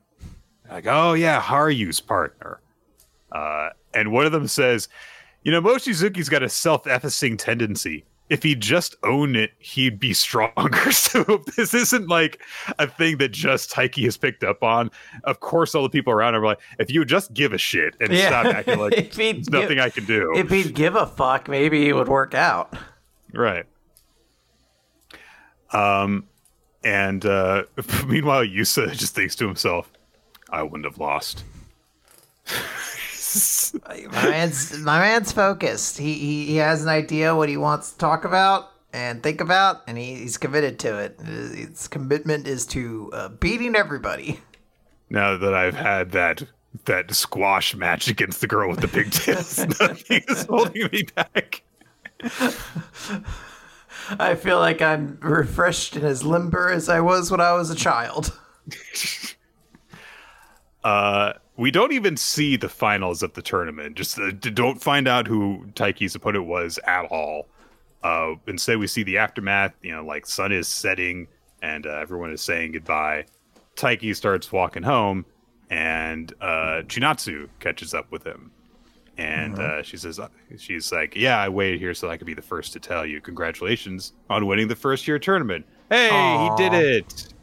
Like, 0.70 0.86
oh 0.86 1.12
yeah, 1.12 1.40
Haru's 1.40 2.00
partner. 2.00 2.60
Uh, 3.30 3.70
and 3.94 4.12
one 4.12 4.26
of 4.26 4.32
them 4.32 4.46
says, 4.48 4.88
you 5.42 5.52
know, 5.52 5.60
Mochizuki's 5.60 6.28
got 6.28 6.42
a 6.42 6.48
self-effacing 6.48 7.36
tendency. 7.36 8.04
If 8.30 8.42
he 8.42 8.54
just 8.54 8.96
owned 9.02 9.36
it, 9.36 9.52
he'd 9.58 10.00
be 10.00 10.14
stronger. 10.14 10.90
so 10.92 11.44
this 11.56 11.74
isn't 11.74 12.08
like 12.08 12.40
a 12.78 12.86
thing 12.86 13.18
that 13.18 13.32
just 13.32 13.70
Taiki 13.70 14.04
has 14.04 14.16
picked 14.16 14.42
up 14.42 14.62
on. 14.62 14.90
Of 15.24 15.40
course, 15.40 15.74
all 15.74 15.82
the 15.82 15.90
people 15.90 16.10
around 16.12 16.34
are 16.34 16.42
like, 16.44 16.58
if 16.78 16.90
you 16.90 17.00
would 17.00 17.08
just 17.08 17.34
give 17.34 17.52
a 17.52 17.58
shit 17.58 17.94
and 18.00 18.10
Yeah. 18.10 18.28
stop 18.28 18.46
acting 18.46 18.78
like 18.78 18.92
If 18.96 19.14
there's 19.14 19.50
nothing 19.50 19.78
I 19.78 19.90
can 19.90 20.06
do. 20.06 20.32
If 20.34 20.48
he'd 20.50 20.74
give 20.74 20.96
a 20.96 21.06
fuck, 21.06 21.48
maybe 21.48 21.86
it 21.86 21.92
would 21.92 22.08
work 22.08 22.32
out. 22.34 22.74
Right. 23.34 23.66
Um, 25.72 26.24
and 26.82 27.24
uh, 27.26 27.64
meanwhile, 28.06 28.44
Yusa 28.44 28.96
just 28.96 29.14
thinks 29.14 29.34
to 29.36 29.46
himself, 29.46 29.90
"I 30.50 30.62
wouldn't 30.62 30.84
have 30.84 30.98
lost." 30.98 31.44
My 33.86 34.24
man's 34.24 34.78
my 34.78 34.98
man's 34.98 35.32
focused. 35.32 35.98
He, 35.98 36.14
he 36.14 36.46
he 36.46 36.56
has 36.56 36.82
an 36.82 36.88
idea 36.88 37.34
what 37.34 37.48
he 37.48 37.56
wants 37.56 37.92
to 37.92 37.98
talk 37.98 38.24
about 38.24 38.70
and 38.92 39.22
think 39.22 39.40
about, 39.40 39.82
and 39.86 39.98
he, 39.98 40.14
he's 40.14 40.38
committed 40.38 40.78
to 40.80 40.98
it. 40.98 41.20
His 41.20 41.88
commitment 41.88 42.46
is 42.46 42.64
to 42.66 43.10
uh, 43.12 43.28
beating 43.28 43.74
everybody. 43.74 44.40
now 45.10 45.36
that 45.36 45.54
I've 45.54 45.74
had 45.74 46.12
that 46.12 46.44
that 46.86 47.12
squash 47.14 47.74
match 47.74 48.08
against 48.08 48.40
the 48.40 48.46
girl 48.46 48.68
with 48.70 48.80
the 48.80 48.88
pigtails, 48.88 49.58
nothing 49.80 50.22
is 50.28 50.44
holding 50.46 50.88
me 50.92 51.04
back. 51.14 51.62
I 54.18 54.34
feel 54.34 54.58
like 54.58 54.82
I'm 54.82 55.18
refreshed 55.20 55.96
and 55.96 56.04
as 56.04 56.24
limber 56.24 56.68
as 56.68 56.88
I 56.88 57.00
was 57.00 57.30
when 57.30 57.40
I 57.40 57.52
was 57.52 57.70
a 57.70 57.76
child. 57.76 58.38
Uh, 60.82 61.32
we 61.56 61.70
don't 61.70 61.92
even 61.92 62.16
see 62.16 62.56
the 62.56 62.68
finals 62.68 63.22
of 63.22 63.34
the 63.34 63.42
tournament. 63.42 63.96
Just 63.96 64.18
uh, 64.18 64.30
don't 64.32 64.82
find 64.82 65.06
out 65.06 65.26
who 65.26 65.64
Taiki's 65.74 66.14
opponent 66.14 66.46
was 66.46 66.78
at 66.86 67.04
all. 67.06 67.46
Uh, 68.02 68.34
instead, 68.46 68.78
we 68.78 68.86
see 68.86 69.02
the 69.02 69.18
aftermath. 69.18 69.72
You 69.82 69.92
know, 69.92 70.04
like 70.04 70.26
sun 70.26 70.52
is 70.52 70.68
setting 70.68 71.26
and 71.62 71.86
uh, 71.86 71.90
everyone 71.90 72.30
is 72.30 72.42
saying 72.42 72.72
goodbye. 72.72 73.24
Taiki 73.76 74.14
starts 74.14 74.52
walking 74.52 74.82
home, 74.82 75.24
and 75.70 76.32
uh, 76.40 76.82
Chinatsu 76.86 77.48
catches 77.58 77.94
up 77.94 78.10
with 78.12 78.24
him. 78.24 78.50
And 79.16 79.58
uh, 79.58 79.82
she 79.82 79.96
says, 79.96 80.20
she's 80.58 80.90
like, 80.90 81.14
yeah, 81.14 81.38
I 81.38 81.48
waited 81.48 81.78
here 81.78 81.94
so 81.94 82.10
I 82.10 82.16
could 82.16 82.26
be 82.26 82.34
the 82.34 82.42
first 82.42 82.72
to 82.72 82.80
tell 82.80 83.06
you. 83.06 83.20
Congratulations 83.20 84.12
on 84.28 84.46
winning 84.46 84.66
the 84.66 84.74
first 84.74 85.06
year 85.06 85.20
tournament. 85.20 85.64
Hey, 85.88 86.10
Aw. 86.10 86.56
he 86.56 86.62
did 86.62 86.74
it. 86.74 87.34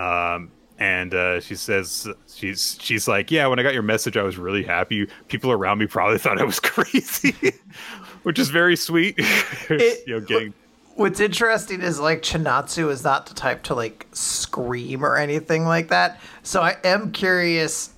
Um, 0.00 0.52
and 0.78 1.12
uh, 1.14 1.40
she 1.40 1.54
says 1.56 2.06
she's 2.32 2.78
she's 2.80 3.08
like, 3.08 3.30
yeah. 3.30 3.46
When 3.46 3.58
I 3.58 3.62
got 3.62 3.74
your 3.74 3.82
message, 3.82 4.16
I 4.16 4.22
was 4.22 4.38
really 4.38 4.62
happy. 4.62 5.08
People 5.28 5.50
around 5.50 5.78
me 5.78 5.86
probably 5.86 6.18
thought 6.18 6.40
I 6.40 6.44
was 6.44 6.60
crazy, 6.60 7.34
which 8.22 8.38
is 8.38 8.48
very 8.50 8.76
sweet. 8.76 9.14
It- 9.70 10.06
you 10.06 10.14
know, 10.14 10.20
getting 10.20 10.54
What's 10.94 11.20
interesting 11.20 11.80
is 11.80 12.00
like 12.00 12.22
Chinatsu 12.22 12.90
is 12.90 13.04
not 13.04 13.26
the 13.26 13.34
type 13.34 13.62
to 13.64 13.74
like 13.74 14.08
scream 14.12 15.04
or 15.04 15.16
anything 15.16 15.64
like 15.64 15.88
that. 15.90 16.20
So 16.42 16.60
I 16.60 16.76
am 16.82 17.12
curious 17.12 17.90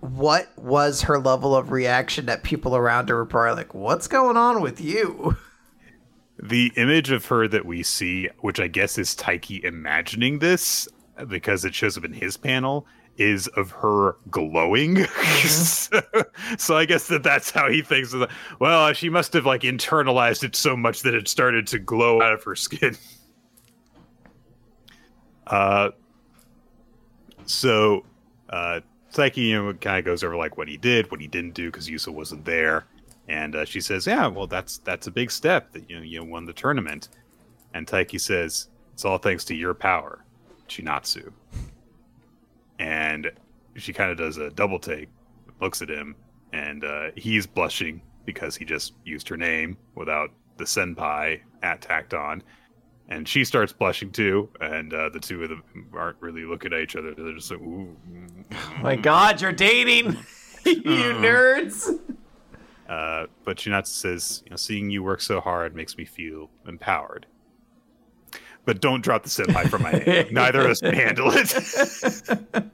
what 0.00 0.48
was 0.58 1.02
her 1.02 1.18
level 1.18 1.54
of 1.54 1.70
reaction 1.70 2.24
that 2.26 2.42
people 2.42 2.74
around 2.74 3.10
her 3.10 3.16
were 3.16 3.26
probably 3.26 3.56
like, 3.56 3.74
What's 3.74 4.08
going 4.08 4.36
on 4.38 4.62
with 4.62 4.80
you? 4.80 5.36
the 6.42 6.72
image 6.76 7.10
of 7.10 7.26
her 7.26 7.46
that 7.46 7.66
we 7.66 7.82
see, 7.82 8.28
which 8.38 8.58
I 8.58 8.66
guess 8.68 8.96
is 8.96 9.14
Taiki 9.14 9.62
imagining 9.62 10.38
this 10.38 10.88
because 11.28 11.64
it 11.64 11.74
shows 11.74 11.96
up 11.96 12.04
in 12.04 12.12
his 12.12 12.36
panel, 12.36 12.86
is 13.16 13.46
of 13.48 13.70
her 13.70 14.16
glowing. 14.30 15.04
so, 15.44 16.00
so 16.58 16.76
I 16.76 16.84
guess 16.84 17.08
that 17.08 17.22
that's 17.22 17.50
how 17.50 17.68
he 17.68 17.82
thinks 17.82 18.12
of. 18.12 18.30
Well, 18.58 18.92
she 18.92 19.08
must 19.08 19.32
have 19.34 19.46
like 19.46 19.62
internalized 19.62 20.42
it 20.44 20.56
so 20.56 20.76
much 20.76 21.02
that 21.02 21.14
it 21.14 21.28
started 21.28 21.66
to 21.68 21.78
glow 21.78 22.22
out 22.22 22.32
of 22.32 22.42
her 22.44 22.56
skin. 22.56 22.96
Uh, 25.46 25.90
so 27.44 28.04
uh, 28.50 28.78
Taiki 29.12 29.48
you 29.48 29.62
know, 29.62 29.72
kind 29.74 29.98
of 29.98 30.04
goes 30.04 30.22
over 30.22 30.36
like 30.36 30.56
what 30.56 30.68
he 30.68 30.76
did, 30.76 31.10
what 31.10 31.20
he 31.20 31.26
didn't 31.26 31.54
do 31.54 31.70
because 31.70 31.88
Yusa 31.88 32.12
wasn't 32.12 32.44
there, 32.44 32.84
and 33.28 33.56
uh, 33.56 33.64
she 33.64 33.80
says, 33.80 34.06
"Yeah, 34.06 34.28
well, 34.28 34.46
that's 34.46 34.78
that's 34.78 35.06
a 35.08 35.10
big 35.10 35.30
step 35.30 35.72
that 35.72 35.88
you 35.90 35.96
know 35.96 36.02
you 36.02 36.24
won 36.24 36.44
the 36.44 36.52
tournament." 36.52 37.08
And 37.74 37.86
Taiki 37.86 38.20
says, 38.20 38.68
"It's 38.92 39.04
all 39.04 39.18
thanks 39.18 39.44
to 39.46 39.54
your 39.54 39.74
power, 39.74 40.19
Chinatsu." 40.70 41.32
And 42.78 43.30
she 43.76 43.92
kind 43.92 44.10
of 44.10 44.16
does 44.16 44.38
a 44.38 44.50
double 44.50 44.78
take, 44.78 45.08
looks 45.60 45.82
at 45.82 45.90
him, 45.90 46.16
and 46.52 46.84
uh, 46.84 47.10
he's 47.16 47.46
blushing 47.46 48.00
because 48.24 48.56
he 48.56 48.64
just 48.64 48.94
used 49.04 49.28
her 49.28 49.36
name 49.36 49.76
without 49.94 50.30
the 50.56 50.64
senpai 50.64 51.40
at 51.62 51.82
tacked 51.82 52.14
on. 52.14 52.42
And 53.08 53.26
she 53.28 53.44
starts 53.44 53.72
blushing 53.72 54.12
too, 54.12 54.48
and 54.60 54.94
uh, 54.94 55.08
the 55.08 55.18
two 55.18 55.42
of 55.42 55.48
them 55.48 55.62
aren't 55.92 56.16
really 56.20 56.44
looking 56.44 56.72
at 56.72 56.80
each 56.80 56.94
other. 56.94 57.12
They're 57.12 57.34
just 57.34 57.50
like, 57.50 57.60
"Ooh." 57.60 57.96
my 58.82 58.94
god, 58.94 59.40
you're 59.40 59.52
dating! 59.52 60.16
you 60.64 60.82
nerds! 60.82 61.98
Uh, 62.88 63.26
but 63.44 63.56
Chinatsu 63.56 63.86
says, 63.86 64.42
you 64.44 64.50
know, 64.50 64.56
seeing 64.56 64.90
you 64.90 65.02
work 65.02 65.20
so 65.20 65.40
hard 65.40 65.74
makes 65.74 65.96
me 65.96 66.04
feel 66.04 66.50
empowered. 66.66 67.26
But 68.64 68.80
don't 68.80 69.02
drop 69.02 69.22
the 69.22 69.28
senpai 69.28 69.68
from 69.68 69.82
my 69.82 69.92
name. 69.92 70.28
Neither 70.32 70.60
of 70.60 70.70
us 70.70 70.80
can 70.80 70.94
handle 70.94 71.30
it. 71.32 72.66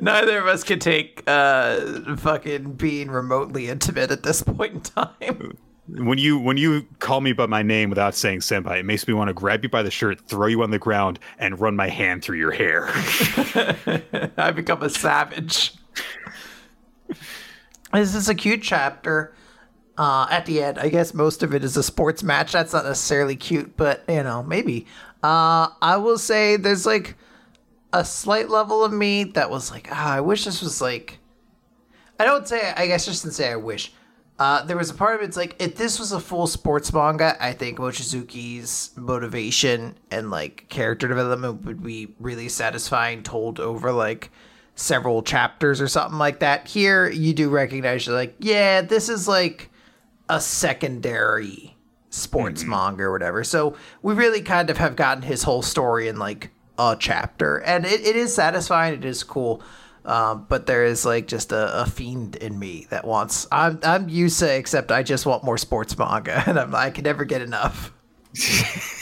Neither 0.02 0.38
of 0.38 0.46
us 0.46 0.62
can 0.62 0.78
take 0.78 1.22
uh 1.26 2.16
fucking 2.16 2.74
being 2.74 3.10
remotely 3.10 3.68
intimate 3.68 4.10
at 4.10 4.22
this 4.22 4.42
point 4.42 4.74
in 4.74 4.80
time. 4.80 5.56
when 5.88 6.18
you 6.18 6.38
when 6.38 6.56
you 6.56 6.86
call 6.98 7.20
me 7.20 7.32
by 7.32 7.46
my 7.46 7.62
name 7.62 7.88
without 7.88 8.14
saying 8.14 8.40
senpai, 8.40 8.80
it 8.80 8.84
makes 8.84 9.06
me 9.06 9.14
want 9.14 9.28
to 9.28 9.34
grab 9.34 9.62
you 9.62 9.68
by 9.68 9.82
the 9.82 9.90
shirt, 9.90 10.20
throw 10.28 10.46
you 10.46 10.62
on 10.62 10.70
the 10.70 10.78
ground, 10.78 11.18
and 11.38 11.60
run 11.60 11.76
my 11.76 11.88
hand 11.88 12.22
through 12.22 12.38
your 12.38 12.50
hair. 12.50 12.88
I 14.36 14.50
become 14.50 14.82
a 14.82 14.90
savage. 14.90 15.74
This 17.92 18.14
is 18.14 18.28
a 18.28 18.34
cute 18.34 18.62
chapter. 18.62 19.32
Uh, 19.98 20.26
at 20.30 20.44
the 20.44 20.62
end, 20.62 20.78
I 20.78 20.90
guess 20.90 21.14
most 21.14 21.42
of 21.42 21.54
it 21.54 21.64
is 21.64 21.76
a 21.76 21.82
sports 21.82 22.22
match. 22.22 22.52
That's 22.52 22.74
not 22.74 22.84
necessarily 22.84 23.34
cute, 23.34 23.76
but 23.78 24.04
you 24.08 24.22
know, 24.22 24.42
maybe. 24.42 24.86
Uh, 25.22 25.68
I 25.82 25.96
will 25.96 26.18
say 26.18 26.56
there's 26.56 26.86
like 26.86 27.16
a 27.92 28.04
slight 28.04 28.48
level 28.50 28.84
of 28.84 28.92
me 28.92 29.24
that 29.24 29.50
was 29.50 29.70
like, 29.70 29.88
ah, 29.90 30.14
I 30.14 30.20
wish 30.20 30.44
this 30.44 30.62
was 30.62 30.80
like. 30.80 31.18
I 32.18 32.24
don't 32.24 32.48
say. 32.48 32.72
I 32.76 32.86
guess 32.86 33.04
just 33.06 33.22
to 33.22 33.30
say 33.30 33.50
I 33.50 33.56
wish. 33.56 33.92
Uh, 34.38 34.62
there 34.64 34.76
was 34.76 34.90
a 34.90 34.94
part 34.94 35.14
of 35.16 35.26
it's 35.26 35.36
like 35.36 35.56
if 35.58 35.76
this 35.76 35.98
was 35.98 36.12
a 36.12 36.20
full 36.20 36.46
sports 36.46 36.92
manga, 36.92 37.36
I 37.40 37.52
think 37.52 37.78
Mochizuki's 37.78 38.90
motivation 38.96 39.96
and 40.10 40.30
like 40.30 40.66
character 40.68 41.08
development 41.08 41.64
would 41.64 41.82
be 41.82 42.14
really 42.20 42.48
satisfying, 42.50 43.22
told 43.22 43.60
over 43.60 43.92
like 43.92 44.30
several 44.74 45.22
chapters 45.22 45.80
or 45.80 45.88
something 45.88 46.18
like 46.18 46.40
that. 46.40 46.68
Here, 46.68 47.08
you 47.08 47.32
do 47.32 47.48
recognize 47.48 48.06
you're 48.06 48.14
like, 48.14 48.34
yeah, 48.38 48.82
this 48.82 49.08
is 49.08 49.26
like 49.26 49.70
a 50.28 50.40
secondary 50.40 51.75
sports 52.16 52.64
manga 52.64 53.04
or 53.04 53.12
whatever. 53.12 53.44
So 53.44 53.76
we 54.02 54.14
really 54.14 54.42
kind 54.42 54.70
of 54.70 54.78
have 54.78 54.96
gotten 54.96 55.22
his 55.22 55.42
whole 55.42 55.62
story 55.62 56.08
in 56.08 56.18
like 56.18 56.50
a 56.78 56.96
chapter, 56.98 57.58
and 57.58 57.84
it, 57.84 58.00
it 58.00 58.16
is 58.16 58.34
satisfying. 58.34 58.94
It 58.94 59.04
is 59.04 59.22
cool. 59.22 59.62
Um, 60.04 60.46
but 60.48 60.66
there 60.66 60.84
is 60.84 61.04
like 61.04 61.26
just 61.26 61.50
a, 61.50 61.82
a 61.82 61.86
fiend 61.86 62.36
in 62.36 62.58
me 62.58 62.86
that 62.90 63.04
wants. 63.04 63.46
I'm 63.50 63.80
I'm 63.82 64.08
Yusa, 64.08 64.56
except 64.56 64.92
I 64.92 65.02
just 65.02 65.26
want 65.26 65.42
more 65.42 65.58
sports 65.58 65.98
manga, 65.98 66.44
and 66.48 66.58
I'm 66.58 66.74
I 66.74 66.90
can 66.90 67.04
never 67.04 67.24
get 67.24 67.42
enough. 67.42 67.92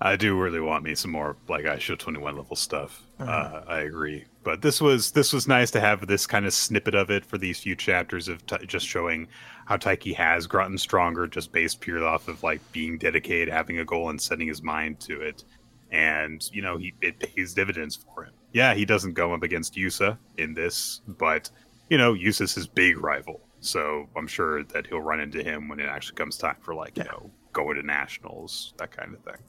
I 0.00 0.16
do 0.16 0.38
really 0.38 0.60
want 0.60 0.84
me 0.84 0.94
some 0.94 1.12
more 1.12 1.36
like 1.48 1.64
Eyeshield 1.64 1.98
21 1.98 2.36
level 2.36 2.56
stuff. 2.56 3.02
Uh, 3.18 3.62
I 3.66 3.80
agree, 3.80 4.24
but 4.42 4.60
this 4.60 4.80
was 4.80 5.12
this 5.12 5.32
was 5.32 5.46
nice 5.46 5.70
to 5.70 5.80
have 5.80 6.06
this 6.06 6.26
kind 6.26 6.44
of 6.44 6.52
snippet 6.52 6.94
of 6.94 7.10
it 7.10 7.24
for 7.24 7.38
these 7.38 7.60
few 7.60 7.76
chapters 7.76 8.28
of 8.28 8.44
t- 8.44 8.66
just 8.66 8.86
showing 8.86 9.28
how 9.66 9.76
Taiki 9.76 10.14
has 10.14 10.46
gotten 10.46 10.76
stronger 10.78 11.26
just 11.26 11.52
based 11.52 11.80
purely 11.80 12.06
off 12.06 12.28
of 12.28 12.42
like 12.42 12.60
being 12.72 12.98
dedicated, 12.98 13.52
having 13.52 13.78
a 13.78 13.84
goal, 13.84 14.10
and 14.10 14.20
setting 14.20 14.48
his 14.48 14.62
mind 14.62 15.00
to 15.00 15.20
it. 15.20 15.44
And 15.90 16.48
you 16.52 16.62
know, 16.62 16.76
he 16.76 16.92
it 17.00 17.18
pays 17.18 17.54
dividends 17.54 17.96
for 17.96 18.24
him. 18.24 18.32
Yeah, 18.52 18.74
he 18.74 18.84
doesn't 18.84 19.14
go 19.14 19.34
up 19.34 19.42
against 19.42 19.74
Yusa 19.74 20.18
in 20.38 20.54
this, 20.54 21.00
but 21.06 21.50
you 21.88 21.98
know, 21.98 22.14
Yusa's 22.14 22.54
his 22.54 22.66
big 22.66 22.98
rival. 22.98 23.40
So 23.60 24.08
I'm 24.16 24.26
sure 24.26 24.62
that 24.64 24.86
he'll 24.86 25.00
run 25.00 25.20
into 25.20 25.42
him 25.42 25.68
when 25.68 25.80
it 25.80 25.86
actually 25.86 26.16
comes 26.16 26.36
time 26.36 26.56
for 26.60 26.74
like, 26.74 26.98
you 26.98 27.04
know, 27.04 27.30
going 27.52 27.76
to 27.76 27.82
nationals, 27.82 28.74
that 28.76 28.90
kind 28.90 29.14
of 29.14 29.20
thing. 29.20 29.42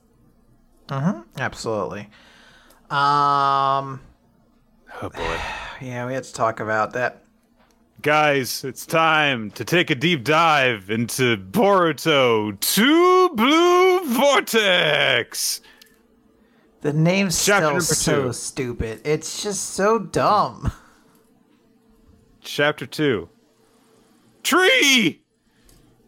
Mm-hmm. 0.87 1.21
Absolutely. 1.37 2.09
Um. 2.89 3.99
Oh 5.01 5.09
boy. 5.13 5.37
Yeah, 5.81 6.07
we 6.07 6.13
had 6.13 6.23
to 6.23 6.33
talk 6.33 6.61
about 6.61 6.93
that. 6.93 7.24
Guys, 8.01 8.63
it's 8.63 8.85
time 8.85 9.49
to 9.51 9.65
take 9.65 9.89
a 9.89 9.95
deep 9.95 10.23
dive 10.23 10.89
into 10.89 11.37
Boruto 11.37 12.59
2 12.59 13.29
Blue 13.29 14.05
Vortex. 14.13 15.61
The 16.81 16.93
name's 16.93 17.43
Chapter 17.43 17.81
still 17.81 18.25
so 18.25 18.31
stupid. 18.31 19.01
It's 19.03 19.41
just 19.41 19.71
so 19.71 19.97
dumb. 19.97 20.71
Chapter 22.41 22.85
2. 22.85 23.27
Tree! 24.43 25.23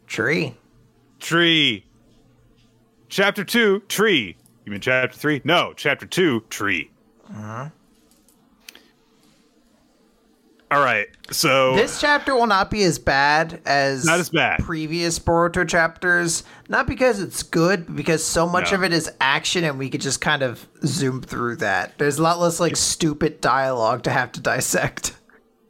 Tree. 0.06 0.56
Tree. 1.20 1.86
Chapter 3.10 3.44
2, 3.44 3.80
Tree. 3.88 4.38
You 4.66 4.72
mean 4.72 4.82
chapter 4.82 5.18
3? 5.18 5.42
No, 5.46 5.74
chapter 5.76 6.06
2, 6.06 6.42
Tree. 6.50 6.92
Uh-huh. 7.30 7.70
All 10.70 10.84
right, 10.84 11.08
so 11.32 11.76
This 11.78 12.02
chapter 12.02 12.36
will 12.36 12.46
not 12.48 12.70
be 12.70 12.84
as 12.84 13.00
bad 13.00 13.62
as 13.66 14.04
Not 14.04 14.20
as 14.20 14.30
bad. 14.30 14.60
previous 14.60 15.18
Boruto 15.18 15.66
chapters. 15.66 16.44
Not 16.68 16.88
because 16.88 17.22
it's 17.22 17.42
good, 17.42 17.86
but 17.86 17.96
because 17.96 18.22
so 18.22 18.46
much 18.46 18.72
No. 18.72 18.80
of 18.80 18.84
it 18.84 18.92
is 18.92 19.10
action, 19.22 19.64
and 19.64 19.80
we 19.80 19.90
could 19.90 20.02
just 20.02 20.20
kind 20.20 20.44
of 20.44 20.68
zoom 20.86 21.22
through 21.22 21.56
that. 21.58 21.98
There's 21.98 22.18
a 22.20 22.22
lot 22.24 22.40
less 22.40 22.60
like 22.60 22.76
stupid 22.76 23.40
dialogue 23.40 24.04
to 24.04 24.10
have 24.12 24.32
to 24.34 24.42
dissect. 24.42 25.14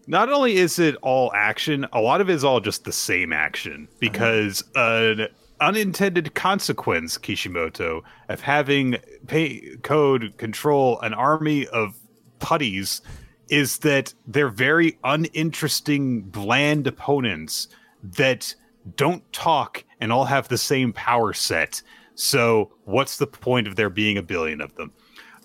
not 0.07 0.31
only 0.31 0.55
is 0.55 0.79
it 0.79 0.95
all 1.03 1.31
action, 1.35 1.85
a 1.93 1.99
lot 2.01 2.19
of 2.21 2.29
it 2.29 2.33
is 2.33 2.43
all 2.43 2.59
just 2.59 2.83
the 2.85 2.91
same 2.93 3.31
action 3.33 3.87
because 3.99 4.63
an 4.75 5.27
unintended 5.61 6.33
consequence, 6.33 7.17
Kishimoto, 7.19 8.03
of 8.29 8.41
having 8.41 8.95
pay 9.27 9.75
code 9.83 10.33
control 10.37 10.99
an 11.01 11.13
army 11.13 11.67
of 11.67 11.97
putties 12.39 13.01
is 13.49 13.79
that 13.79 14.13
they're 14.25 14.49
very 14.49 14.97
uninteresting, 15.03 16.21
bland 16.21 16.87
opponents 16.87 17.67
that 18.03 18.53
don't 18.95 19.31
talk 19.33 19.83
and 19.99 20.11
all 20.11 20.25
have 20.25 20.47
the 20.47 20.57
same 20.57 20.93
power 20.93 21.33
set. 21.33 21.81
So, 22.15 22.71
what's 22.85 23.17
the 23.17 23.27
point 23.27 23.67
of 23.67 23.75
there 23.75 23.89
being 23.89 24.17
a 24.17 24.23
billion 24.23 24.61
of 24.61 24.75
them? 24.75 24.91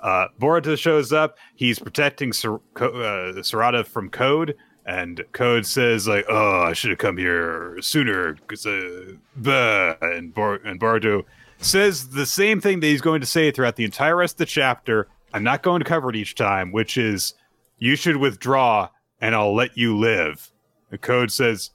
Uh, 0.00 0.28
Boruto 0.40 0.76
shows 0.76 1.12
up. 1.12 1.38
He's 1.55 1.78
protecting 1.78 2.32
Ko- 2.32 2.61
uh, 2.86 3.32
Sarada 3.42 3.86
from 3.86 4.11
Code, 4.11 4.57
and 4.84 5.22
Code 5.32 5.64
says 5.66 6.09
like, 6.09 6.24
"Oh, 6.28 6.62
I 6.62 6.72
should 6.72 6.90
have 6.90 6.98
come 6.98 7.16
here 7.18 7.76
sooner." 7.80 8.34
'cause, 8.48 8.66
uh, 8.66 9.12
bah," 9.36 9.94
and 10.00 10.34
Bor- 10.34 10.61
and 10.64 10.80
Boruto 10.80 11.24
says 11.59 12.09
the 12.09 12.26
same 12.26 12.61
thing 12.61 12.80
that 12.80 12.86
he's 12.88 13.00
going 13.00 13.20
to 13.20 13.26
say 13.26 13.50
throughout 13.53 13.76
the 13.76 13.84
entire 13.84 14.16
rest 14.16 14.34
of 14.34 14.38
the 14.38 14.46
chapter. 14.46 15.09
I'm 15.34 15.44
not 15.44 15.62
going 15.62 15.80
to 15.80 15.88
cover 15.88 16.11
it 16.11 16.16
each 16.16 16.34
time, 16.34 16.72
which 16.72 16.96
is, 16.98 17.34
"You 17.83 17.97
should 17.97 18.16
withdraw, 18.18 18.91
and 19.20 19.35
I'll 19.35 19.55
let 19.55 19.76
you 19.76 19.99
live." 19.99 20.53
The 20.91 20.99
Code 20.99 21.33
says, 21.33 21.70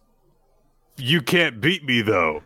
"You 0.95 1.21
can't 1.21 1.59
beat 1.59 1.83
me 1.83 2.01
though." 2.01 2.43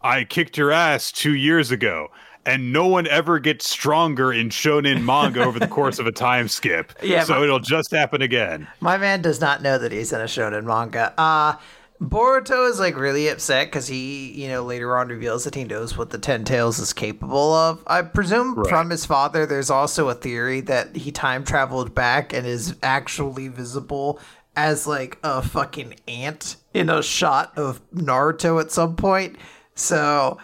I 0.00 0.24
kicked 0.24 0.56
your 0.56 0.72
ass 0.72 1.12
two 1.12 1.34
years 1.34 1.70
ago, 1.70 2.08
and 2.46 2.72
no 2.72 2.86
one 2.86 3.06
ever 3.06 3.38
gets 3.38 3.68
stronger 3.68 4.32
in 4.32 4.48
shonen 4.48 5.02
manga 5.04 5.44
over 5.44 5.58
the 5.58 5.66
course 5.66 5.98
of 5.98 6.06
a 6.06 6.12
time 6.12 6.48
skip. 6.48 6.92
Yeah, 7.02 7.24
so 7.24 7.34
but- 7.34 7.42
it'll 7.42 7.58
just 7.60 7.90
happen 7.90 8.22
again. 8.22 8.68
My 8.80 8.96
man 8.96 9.20
does 9.20 9.38
not 9.38 9.60
know 9.60 9.76
that 9.76 9.92
he's 9.92 10.10
in 10.12 10.20
a 10.22 10.24
shonen 10.24 10.64
manga. 10.64 11.12
Uh 11.18 11.56
Boruto 12.08 12.68
is 12.68 12.78
like 12.78 12.96
really 12.96 13.28
upset 13.28 13.68
because 13.68 13.86
he, 13.86 14.30
you 14.32 14.48
know, 14.48 14.62
later 14.62 14.96
on 14.96 15.08
reveals 15.08 15.44
that 15.44 15.54
he 15.54 15.64
knows 15.64 15.96
what 15.96 16.10
the 16.10 16.18
Ten 16.18 16.44
Tails 16.44 16.78
is 16.78 16.92
capable 16.92 17.52
of. 17.52 17.82
I 17.86 18.02
presume 18.02 18.54
Right. 18.54 18.68
from 18.68 18.90
his 18.90 19.04
father, 19.06 19.46
there's 19.46 19.70
also 19.70 20.08
a 20.08 20.14
theory 20.14 20.60
that 20.62 20.96
he 20.96 21.10
time 21.10 21.44
traveled 21.44 21.94
back 21.94 22.32
and 22.32 22.46
is 22.46 22.74
actually 22.82 23.48
visible 23.48 24.20
as 24.56 24.86
like 24.86 25.18
a 25.24 25.42
fucking 25.42 25.94
ant 26.06 26.56
in 26.72 26.88
a 26.88 27.02
shot 27.02 27.56
of 27.56 27.80
Naruto 27.92 28.60
at 28.60 28.70
some 28.70 28.94
point. 28.96 29.36
So 29.74 30.38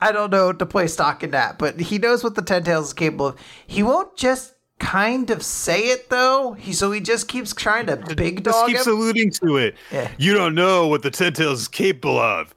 I 0.00 0.12
don't 0.12 0.30
know 0.30 0.52
to 0.52 0.66
play 0.66 0.86
stock 0.86 1.22
in 1.22 1.32
that, 1.32 1.58
but 1.58 1.78
he 1.80 1.98
knows 1.98 2.24
what 2.24 2.34
the 2.34 2.42
Ten 2.42 2.64
Tails 2.64 2.86
is 2.88 2.92
capable 2.94 3.28
of. 3.28 3.36
He 3.66 3.82
won't 3.82 4.16
just 4.16 4.53
kind 4.78 5.30
of 5.30 5.42
say 5.42 5.88
it 5.88 6.10
though. 6.10 6.52
He 6.52 6.72
so 6.72 6.90
he 6.92 7.00
just 7.00 7.28
keeps 7.28 7.52
trying 7.54 7.86
to 7.86 7.96
big 7.96 8.42
dog. 8.42 8.54
Just 8.54 8.66
keeps 8.66 8.86
him. 8.86 8.94
alluding 8.94 9.30
to 9.42 9.56
it. 9.56 9.74
Yeah. 9.92 10.10
You 10.18 10.34
don't 10.34 10.54
know 10.54 10.86
what 10.86 11.02
the 11.02 11.10
Ten 11.10 11.32
Tails 11.32 11.62
is 11.62 11.68
capable 11.68 12.18
of. 12.18 12.54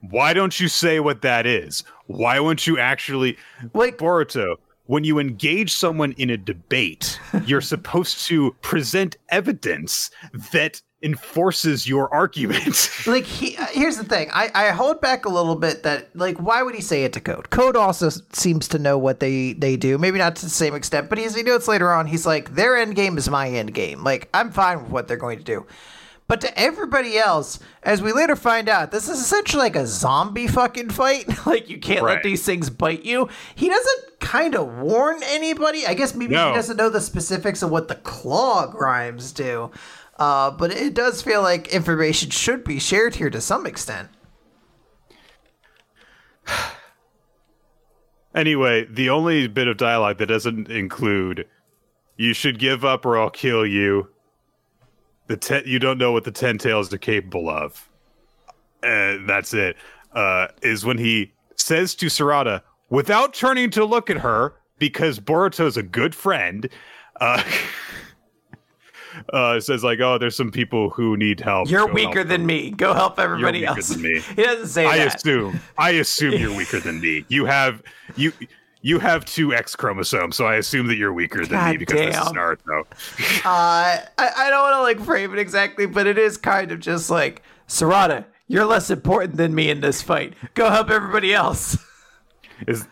Why 0.00 0.32
don't 0.32 0.58
you 0.58 0.68
say 0.68 0.98
what 1.00 1.22
that 1.22 1.46
is? 1.46 1.84
Why 2.06 2.40
won't 2.40 2.66
you 2.66 2.78
actually 2.78 3.36
Like- 3.74 3.98
Boruto? 3.98 4.56
When 4.86 5.04
you 5.04 5.20
engage 5.20 5.72
someone 5.72 6.12
in 6.12 6.30
a 6.30 6.36
debate, 6.36 7.20
you're 7.46 7.60
supposed 7.60 8.26
to 8.26 8.56
present 8.60 9.16
evidence 9.28 10.10
that 10.52 10.82
enforces 11.02 11.88
your 11.88 12.12
argument. 12.12 12.90
Like 13.06 13.24
he, 13.24 13.56
uh, 13.56 13.66
here's 13.72 13.96
the 13.96 14.04
thing. 14.04 14.28
I, 14.32 14.50
I 14.54 14.68
hold 14.70 15.00
back 15.00 15.24
a 15.24 15.28
little 15.30 15.54
bit 15.56 15.82
that 15.84 16.14
like 16.14 16.36
why 16.36 16.62
would 16.62 16.74
he 16.74 16.82
say 16.82 17.04
it 17.04 17.14
to 17.14 17.20
Code? 17.20 17.48
Code 17.48 17.74
also 17.74 18.10
seems 18.32 18.68
to 18.68 18.78
know 18.78 18.98
what 18.98 19.20
they 19.20 19.54
they 19.54 19.76
do. 19.76 19.96
Maybe 19.96 20.18
not 20.18 20.36
to 20.36 20.44
the 20.44 20.50
same 20.50 20.74
extent, 20.74 21.08
but 21.08 21.18
as 21.18 21.34
he 21.34 21.42
notes 21.42 21.66
later 21.66 21.90
on, 21.90 22.06
he's 22.06 22.26
like 22.26 22.54
their 22.54 22.76
end 22.76 22.94
game 22.94 23.16
is 23.16 23.30
my 23.30 23.48
end 23.48 23.72
game. 23.72 24.04
Like 24.04 24.28
I'm 24.34 24.50
fine 24.52 24.82
with 24.82 24.90
what 24.92 25.08
they're 25.08 25.16
going 25.16 25.38
to 25.38 25.44
do. 25.44 25.66
But 26.28 26.42
to 26.42 26.56
everybody 26.60 27.18
else, 27.18 27.58
as 27.82 28.02
we 28.02 28.12
later 28.12 28.36
find 28.36 28.68
out, 28.68 28.92
this 28.92 29.08
is 29.08 29.18
essentially 29.18 29.62
like 29.64 29.76
a 29.76 29.86
zombie 29.86 30.46
fucking 30.46 30.90
fight. 30.90 31.26
like 31.46 31.68
you 31.70 31.78
can't 31.78 32.04
let 32.04 32.22
these 32.22 32.44
things 32.44 32.68
bite 32.70 33.04
you. 33.04 33.28
He 33.54 33.68
doesn't 33.68 34.20
kind 34.20 34.54
of 34.54 34.78
warn 34.78 35.20
anybody. 35.24 35.86
I 35.86 35.94
guess 35.94 36.14
maybe 36.14 36.34
No. 36.34 36.50
he 36.50 36.54
doesn't 36.54 36.76
know 36.76 36.90
the 36.90 37.00
specifics 37.00 37.62
of 37.62 37.70
what 37.70 37.88
the 37.88 37.96
claw 37.96 38.66
grimes 38.66 39.32
do. 39.32 39.70
Uh, 40.20 40.50
but 40.50 40.70
it 40.70 40.92
does 40.92 41.22
feel 41.22 41.40
like 41.40 41.68
information 41.68 42.28
should 42.28 42.62
be 42.62 42.78
shared 42.78 43.16
here 43.16 43.30
to 43.30 43.40
some 43.40 43.66
extent. 43.66 44.10
Anyway, 48.32 48.86
the 48.88 49.10
only 49.10 49.48
bit 49.48 49.66
of 49.66 49.76
dialogue 49.76 50.18
that 50.18 50.26
doesn't 50.26 50.70
include 50.70 51.48
"You 52.16 52.32
should 52.32 52.60
give 52.60 52.84
up 52.84 53.04
or 53.04 53.18
I'll 53.18 53.28
kill 53.28 53.66
you." 53.66 54.08
The 55.26 55.36
ten, 55.36 55.64
you 55.66 55.80
don't 55.80 55.98
know 55.98 56.12
what 56.12 56.22
the 56.22 56.30
ten 56.30 56.56
tails 56.56 56.94
are 56.94 56.98
capable 56.98 57.50
of. 57.50 57.90
And 58.84 59.28
that's 59.28 59.52
it. 59.52 59.76
Uh, 60.12 60.46
is 60.62 60.84
when 60.84 60.96
he 60.96 61.32
says 61.56 61.96
to 61.96 62.06
Sarada, 62.06 62.62
without 62.88 63.34
turning 63.34 63.68
to 63.70 63.84
look 63.84 64.08
at 64.08 64.18
her, 64.18 64.54
because 64.78 65.18
Boruto's 65.18 65.76
a 65.76 65.82
good 65.82 66.14
friend. 66.14 66.68
Uh, 67.20 67.42
uh, 69.32 69.60
says 69.60 69.82
like, 69.84 70.00
"Oh, 70.00 70.18
there's 70.18 70.36
some 70.36 70.50
people 70.50 70.90
who 70.90 71.16
need 71.16 71.40
help. 71.40 71.68
You're 71.70 71.86
Go 71.86 71.92
weaker 71.92 72.14
help 72.20 72.28
than 72.28 72.40
them." 72.42 72.46
me. 72.46 72.70
Go 72.70 72.94
help 72.94 73.18
everybody 73.18 73.60
you're 73.60 73.70
weaker 73.70 73.78
else. 73.80 73.88
than 73.88 74.02
me. 74.02 74.20
He 74.36 74.42
doesn't 74.42 74.68
say 74.68 74.86
I 74.86 74.98
that. 74.98 75.16
assume. 75.16 75.60
I 75.78 75.90
assume 75.90 76.34
you're 76.34 76.54
weaker 76.56 76.80
than 76.80 77.00
me. 77.00 77.24
You 77.28 77.44
have 77.46 77.82
you 78.16 78.32
you 78.82 78.98
have 78.98 79.24
two 79.24 79.52
X 79.54 79.76
chromosomes, 79.76 80.36
so 80.36 80.46
I 80.46 80.56
assume 80.56 80.86
that 80.86 80.96
you're 80.96 81.12
weaker 81.12 81.44
than 81.44 81.58
me 81.66 81.72
God 81.72 81.78
because 81.78 81.98
this 81.98 82.16
is 82.16 82.24
damn. 82.24 82.34
Naruto. 82.34 82.84
Uh, 83.44 83.98
I, 84.18 84.30
I 84.36 84.50
don't 84.50 84.62
want 84.62 84.74
to 84.74 84.82
like 84.82 85.00
frame 85.06 85.32
it 85.32 85.38
exactly, 85.38 85.86
but 85.86 86.06
it 86.06 86.16
is 86.18 86.36
kind 86.36 86.72
of 86.72 86.80
just 86.80 87.10
like 87.10 87.42
Sarada. 87.68 88.24
You're 88.48 88.64
less 88.64 88.90
important 88.90 89.36
than 89.36 89.54
me 89.54 89.70
in 89.70 89.80
this 89.80 90.02
fight. 90.02 90.34
Go 90.54 90.70
help 90.70 90.90
everybody 90.90 91.32
else. 91.34 91.76
Is 92.66 92.86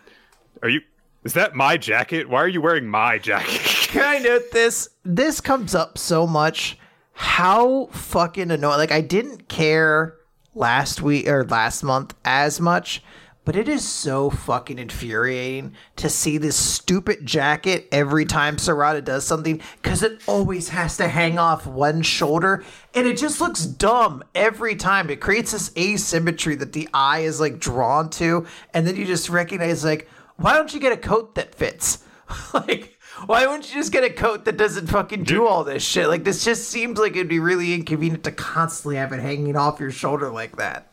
are 0.62 0.68
you? 0.68 0.80
Is 1.24 1.32
that 1.34 1.54
my 1.54 1.76
jacket? 1.76 2.28
Why 2.28 2.38
are 2.42 2.48
you 2.48 2.60
wearing 2.60 2.86
my 2.86 3.18
jacket? 3.18 3.60
Can 3.88 4.02
I 4.04 4.18
note 4.18 4.44
this 4.52 4.88
this 5.08 5.40
comes 5.40 5.74
up 5.74 5.96
so 5.96 6.26
much 6.26 6.78
how 7.12 7.86
fucking 7.86 8.50
annoying 8.50 8.78
like 8.78 8.92
i 8.92 9.00
didn't 9.00 9.48
care 9.48 10.14
last 10.54 11.00
week 11.00 11.26
or 11.26 11.44
last 11.44 11.82
month 11.82 12.14
as 12.24 12.60
much 12.60 13.02
but 13.48 13.56
it 13.56 13.66
is 13.66 13.82
so 13.88 14.28
fucking 14.28 14.78
infuriating 14.78 15.72
to 15.96 16.10
see 16.10 16.36
this 16.36 16.54
stupid 16.54 17.24
jacket 17.24 17.88
every 17.90 18.26
time 18.26 18.58
Sarada 18.58 19.02
does 19.02 19.24
something 19.24 19.62
because 19.80 20.02
it 20.02 20.20
always 20.26 20.68
has 20.68 20.98
to 20.98 21.08
hang 21.08 21.38
off 21.38 21.66
one 21.66 22.02
shoulder 22.02 22.62
and 22.94 23.06
it 23.06 23.16
just 23.16 23.40
looks 23.40 23.64
dumb 23.64 24.22
every 24.34 24.76
time. 24.76 25.08
It 25.08 25.22
creates 25.22 25.52
this 25.52 25.72
asymmetry 25.78 26.56
that 26.56 26.74
the 26.74 26.90
eye 26.92 27.20
is 27.20 27.40
like 27.40 27.58
drawn 27.58 28.10
to, 28.10 28.46
and 28.74 28.86
then 28.86 28.96
you 28.96 29.06
just 29.06 29.30
recognize, 29.30 29.82
like, 29.82 30.10
why 30.36 30.52
don't 30.52 30.74
you 30.74 30.78
get 30.78 30.92
a 30.92 30.98
coat 30.98 31.34
that 31.36 31.54
fits? 31.54 32.04
like, 32.52 32.97
why 33.26 33.46
wouldn't 33.46 33.68
you 33.68 33.74
just 33.80 33.92
get 33.92 34.04
a 34.04 34.10
coat 34.10 34.44
that 34.44 34.56
doesn't 34.56 34.86
fucking 34.88 35.24
do 35.24 35.46
all 35.46 35.64
this 35.64 35.82
shit? 35.82 36.08
Like, 36.08 36.24
this 36.24 36.44
just 36.44 36.68
seems 36.68 36.98
like 36.98 37.12
it'd 37.12 37.28
be 37.28 37.40
really 37.40 37.74
inconvenient 37.74 38.24
to 38.24 38.32
constantly 38.32 38.96
have 38.96 39.12
it 39.12 39.20
hanging 39.20 39.56
off 39.56 39.80
your 39.80 39.90
shoulder 39.90 40.30
like 40.30 40.56
that. 40.56 40.90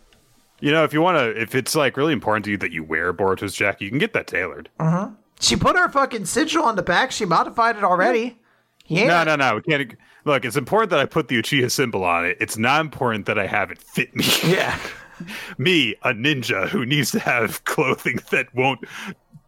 You 0.59 0.71
know, 0.71 0.83
if 0.83 0.93
you 0.93 1.01
want 1.01 1.17
to, 1.17 1.39
if 1.39 1.53
it's 1.53 1.75
like 1.75 1.97
really 1.97 2.13
important 2.13 2.45
to 2.45 2.51
you 2.51 2.57
that 2.57 2.71
you 2.71 2.83
wear 2.83 3.13
Boruto's 3.13 3.53
jacket, 3.53 3.83
you 3.83 3.89
can 3.89 3.99
get 3.99 4.13
that 4.13 4.27
tailored. 4.27 4.69
Uh-huh. 4.79 5.09
She 5.39 5.55
put 5.55 5.75
her 5.75 5.89
fucking 5.89 6.25
sigil 6.25 6.63
on 6.63 6.75
the 6.75 6.81
back. 6.83 7.11
She 7.11 7.25
modified 7.25 7.75
it 7.75 7.83
already. 7.83 8.39
Yeah. 8.87 9.07
No, 9.07 9.23
no, 9.23 9.35
no. 9.35 9.55
We 9.55 9.61
can't. 9.61 9.95
Look, 10.23 10.45
it's 10.45 10.55
important 10.55 10.91
that 10.91 10.99
I 10.99 11.05
put 11.05 11.27
the 11.27 11.41
Uchiha 11.41 11.69
symbol 11.69 12.03
on 12.03 12.25
it. 12.25 12.37
It's 12.39 12.57
not 12.57 12.81
important 12.81 13.25
that 13.25 13.37
I 13.37 13.47
have 13.47 13.71
it 13.71 13.79
fit 13.79 14.15
me. 14.15 14.25
Yeah. 14.45 14.77
me, 15.57 15.95
a 16.03 16.13
ninja 16.13 16.67
who 16.67 16.85
needs 16.85 17.11
to 17.11 17.19
have 17.19 17.63
clothing 17.65 18.19
that 18.31 18.53
won't 18.53 18.85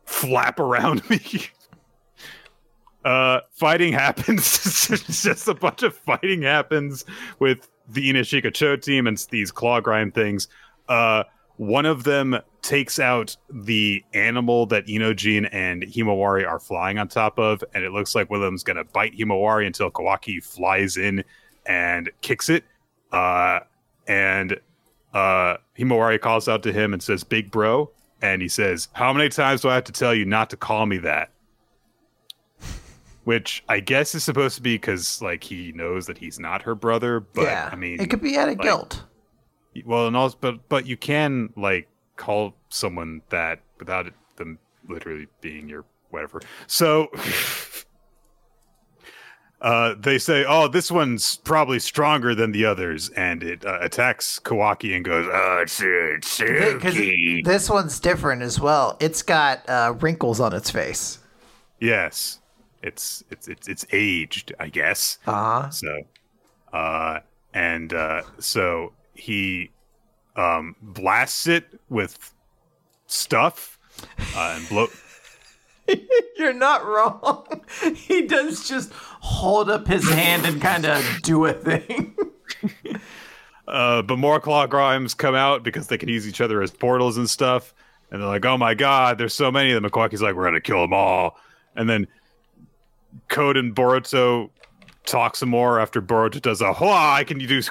flap 0.05 0.59
around 0.59 1.07
me. 1.09 1.21
Uh, 3.07 3.39
fighting 3.53 3.93
happens. 4.05 4.59
Just 5.23 5.47
a 5.47 5.53
bunch 5.53 5.81
of 5.81 5.95
fighting 5.95 6.41
happens 6.41 7.05
with 7.39 7.69
the 7.87 8.09
Ino-Shika-Cho 8.09 8.75
team 8.75 9.07
and 9.07 9.17
these 9.31 9.49
claw 9.49 9.79
grime 9.79 10.11
things. 10.11 10.49
Uh, 10.89 11.23
one 11.55 11.85
of 11.85 12.03
them 12.03 12.37
takes 12.61 12.99
out 12.99 13.37
the 13.49 14.03
animal 14.13 14.65
that 14.65 14.87
Inojin 14.87 15.47
and 15.53 15.83
Himawari 15.83 16.45
are 16.45 16.59
flying 16.59 16.97
on 16.97 17.07
top 17.07 17.39
of, 17.39 17.63
and 17.73 17.85
it 17.85 17.93
looks 17.93 18.13
like 18.13 18.29
one 18.29 18.41
of 18.41 18.45
them's 18.45 18.63
gonna 18.63 18.83
bite 18.83 19.17
Himawari 19.17 19.65
until 19.65 19.89
Kawaki 19.89 20.43
flies 20.43 20.97
in 20.97 21.23
and 21.65 22.11
kicks 22.19 22.49
it. 22.49 22.65
Uh, 23.13 23.61
and 24.05 24.59
uh, 25.13 25.55
Himawari 25.79 26.19
calls 26.19 26.49
out 26.49 26.61
to 26.63 26.73
him 26.73 26.91
and 26.91 27.01
says, 27.01 27.23
"Big 27.23 27.51
bro," 27.51 27.89
and 28.21 28.41
he 28.41 28.49
says, 28.49 28.89
"How 28.91 29.13
many 29.13 29.29
times 29.29 29.61
do 29.61 29.69
I 29.69 29.75
have 29.75 29.85
to 29.85 29.93
tell 29.93 30.13
you 30.13 30.25
not 30.25 30.49
to 30.49 30.57
call 30.57 30.85
me 30.85 30.97
that?" 30.97 31.31
Which 33.27 33.61
I 33.67 33.81
guess 33.81 34.15
is 34.15 34.23
supposed 34.23 34.55
to 34.55 34.61
be 34.61 34.75
because 34.75 35.21
like 35.21 35.43
he 35.43 35.73
knows 35.75 36.05
that 36.05 36.17
he's 36.17 36.39
not 36.39 36.61
her 36.61 36.75
brother, 36.75 37.19
but 37.19 37.41
yeah. 37.41 37.67
I 37.69 37.75
mean, 37.75 37.99
it 37.99 38.09
could 38.09 38.21
be 38.21 38.37
out 38.37 38.47
of 38.47 38.55
like- 38.57 38.63
guilt. 38.63 39.03
well, 39.85 40.07
and 40.07 40.15
also, 40.15 40.37
but 40.39 40.69
but 40.69 40.85
you 40.85 40.95
can 40.95 41.49
like 41.57 41.89
call 42.15 42.53
someone 42.69 43.21
that 43.27 43.59
without 43.79 44.07
it, 44.07 44.13
them 44.37 44.59
literally 44.87 45.27
being 45.41 45.67
your 45.67 45.83
whatever. 46.09 46.39
So. 46.67 47.11
Uh, 49.59 49.95
they 49.97 50.19
say, 50.19 50.45
"Oh, 50.47 50.67
this 50.67 50.91
one's 50.91 51.37
probably 51.37 51.79
stronger 51.79 52.35
than 52.35 52.51
the 52.51 52.63
others," 52.63 53.09
and 53.09 53.41
it 53.41 53.65
uh, 53.65 53.79
attacks 53.81 54.39
Kawaki 54.39 54.95
and 54.95 55.03
goes, 55.03 55.27
"Oh, 55.27 55.59
it's, 55.63 55.81
it's 55.81 56.37
Because 56.37 56.93
silky." 56.93 57.41
this 57.43 57.67
one's 57.67 57.99
different 57.99 58.43
as 58.43 58.59
well. 58.59 58.97
It's 58.99 59.23
got 59.23 59.67
uh, 59.67 59.95
wrinkles 59.99 60.39
on 60.39 60.53
its 60.53 60.69
face. 60.69 61.17
Yes, 61.79 62.37
it's 62.81 63.23
it's 63.29 63.47
it's 63.47 63.67
it's 63.67 63.85
aged, 63.91 64.53
I 64.59 64.69
guess. 64.69 65.19
Uh 65.25 65.31
huh. 65.31 65.69
So, 65.69 66.01
uh, 66.73 67.19
and 67.53 67.93
uh, 67.93 68.21
so 68.39 68.93
he 69.13 69.71
um, 70.35 70.75
blasts 70.81 71.47
it 71.47 71.65
with 71.89 72.33
stuff 73.07 73.77
uh, 74.35 74.55
and 74.57 74.69
blow. 74.69 74.87
You're 76.37 76.53
not 76.53 76.85
wrong. 76.85 77.61
he 77.95 78.23
does 78.23 78.67
just 78.67 78.91
hold 78.93 79.69
up 79.69 79.87
his 79.87 80.07
hand 80.09 80.45
and 80.45 80.61
kind 80.61 80.85
of 80.85 81.03
do 81.23 81.45
a 81.45 81.53
thing. 81.53 82.15
Uh, 83.67 84.01
but 84.01 84.17
more 84.17 84.39
claw 84.39 84.65
grimes 84.65 85.13
come 85.13 85.35
out 85.35 85.61
because 85.61 85.87
they 85.87 85.97
can 85.97 86.07
use 86.07 86.25
each 86.25 86.39
other 86.39 86.61
as 86.61 86.71
portals 86.71 87.17
and 87.17 87.29
stuff. 87.29 87.73
And 88.09 88.21
they're 88.21 88.29
like, 88.29 88.45
"Oh 88.45 88.57
my 88.57 88.73
god, 88.73 89.17
there's 89.17 89.33
so 89.33 89.51
many 89.51 89.73
of 89.73 89.81
them." 89.81 89.91
Kawaki's 89.91 90.21
like, 90.21 90.35
"We're 90.35 90.45
gonna 90.45 90.61
kill 90.61 90.79
them 90.79 90.93
all." 90.93 91.37
And 91.75 91.89
then 91.89 92.07
Code 93.29 93.57
and 93.57 93.75
Boruto 93.75 94.49
talk 95.05 95.37
some 95.37 95.49
more 95.49 95.79
after 95.79 96.01
Boruto 96.01 96.41
does 96.41 96.61
a 96.61 96.73
"Hua, 96.73 97.13
I 97.13 97.23
can 97.23 97.39
do 97.39 97.61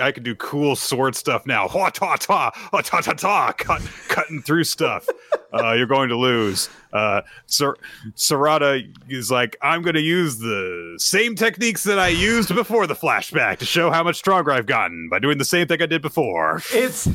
I, 0.00 0.12
can 0.12 0.22
do 0.22 0.34
cool 0.34 0.76
sword 0.76 1.14
stuff 1.14 1.46
now." 1.46 1.68
Hua 1.68 1.90
ta 1.90 2.16
ta, 2.16 2.50
ta 2.72 3.00
ta 3.00 3.12
ta, 3.12 3.52
cut, 3.52 3.82
cutting 4.08 4.42
through 4.42 4.64
stuff. 4.64 5.06
Uh, 5.52 5.72
you're 5.72 5.84
going 5.84 6.08
to 6.08 6.16
lose. 6.16 6.70
Uh, 6.92 7.22
Sar- 7.46 7.76
Sarada 8.14 8.88
is 9.08 9.32
like, 9.32 9.56
I'm 9.60 9.82
going 9.82 9.96
to 9.96 10.00
use 10.00 10.38
the 10.38 10.94
same 10.98 11.34
techniques 11.34 11.82
that 11.82 11.98
I 11.98 12.06
used 12.06 12.54
before 12.54 12.86
the 12.86 12.94
flashback 12.94 13.58
to 13.58 13.64
show 13.64 13.90
how 13.90 14.04
much 14.04 14.14
stronger 14.14 14.52
I've 14.52 14.66
gotten 14.66 15.08
by 15.10 15.18
doing 15.18 15.38
the 15.38 15.44
same 15.44 15.66
thing 15.66 15.82
I 15.82 15.86
did 15.86 16.02
before. 16.02 16.62
It's 16.72 17.08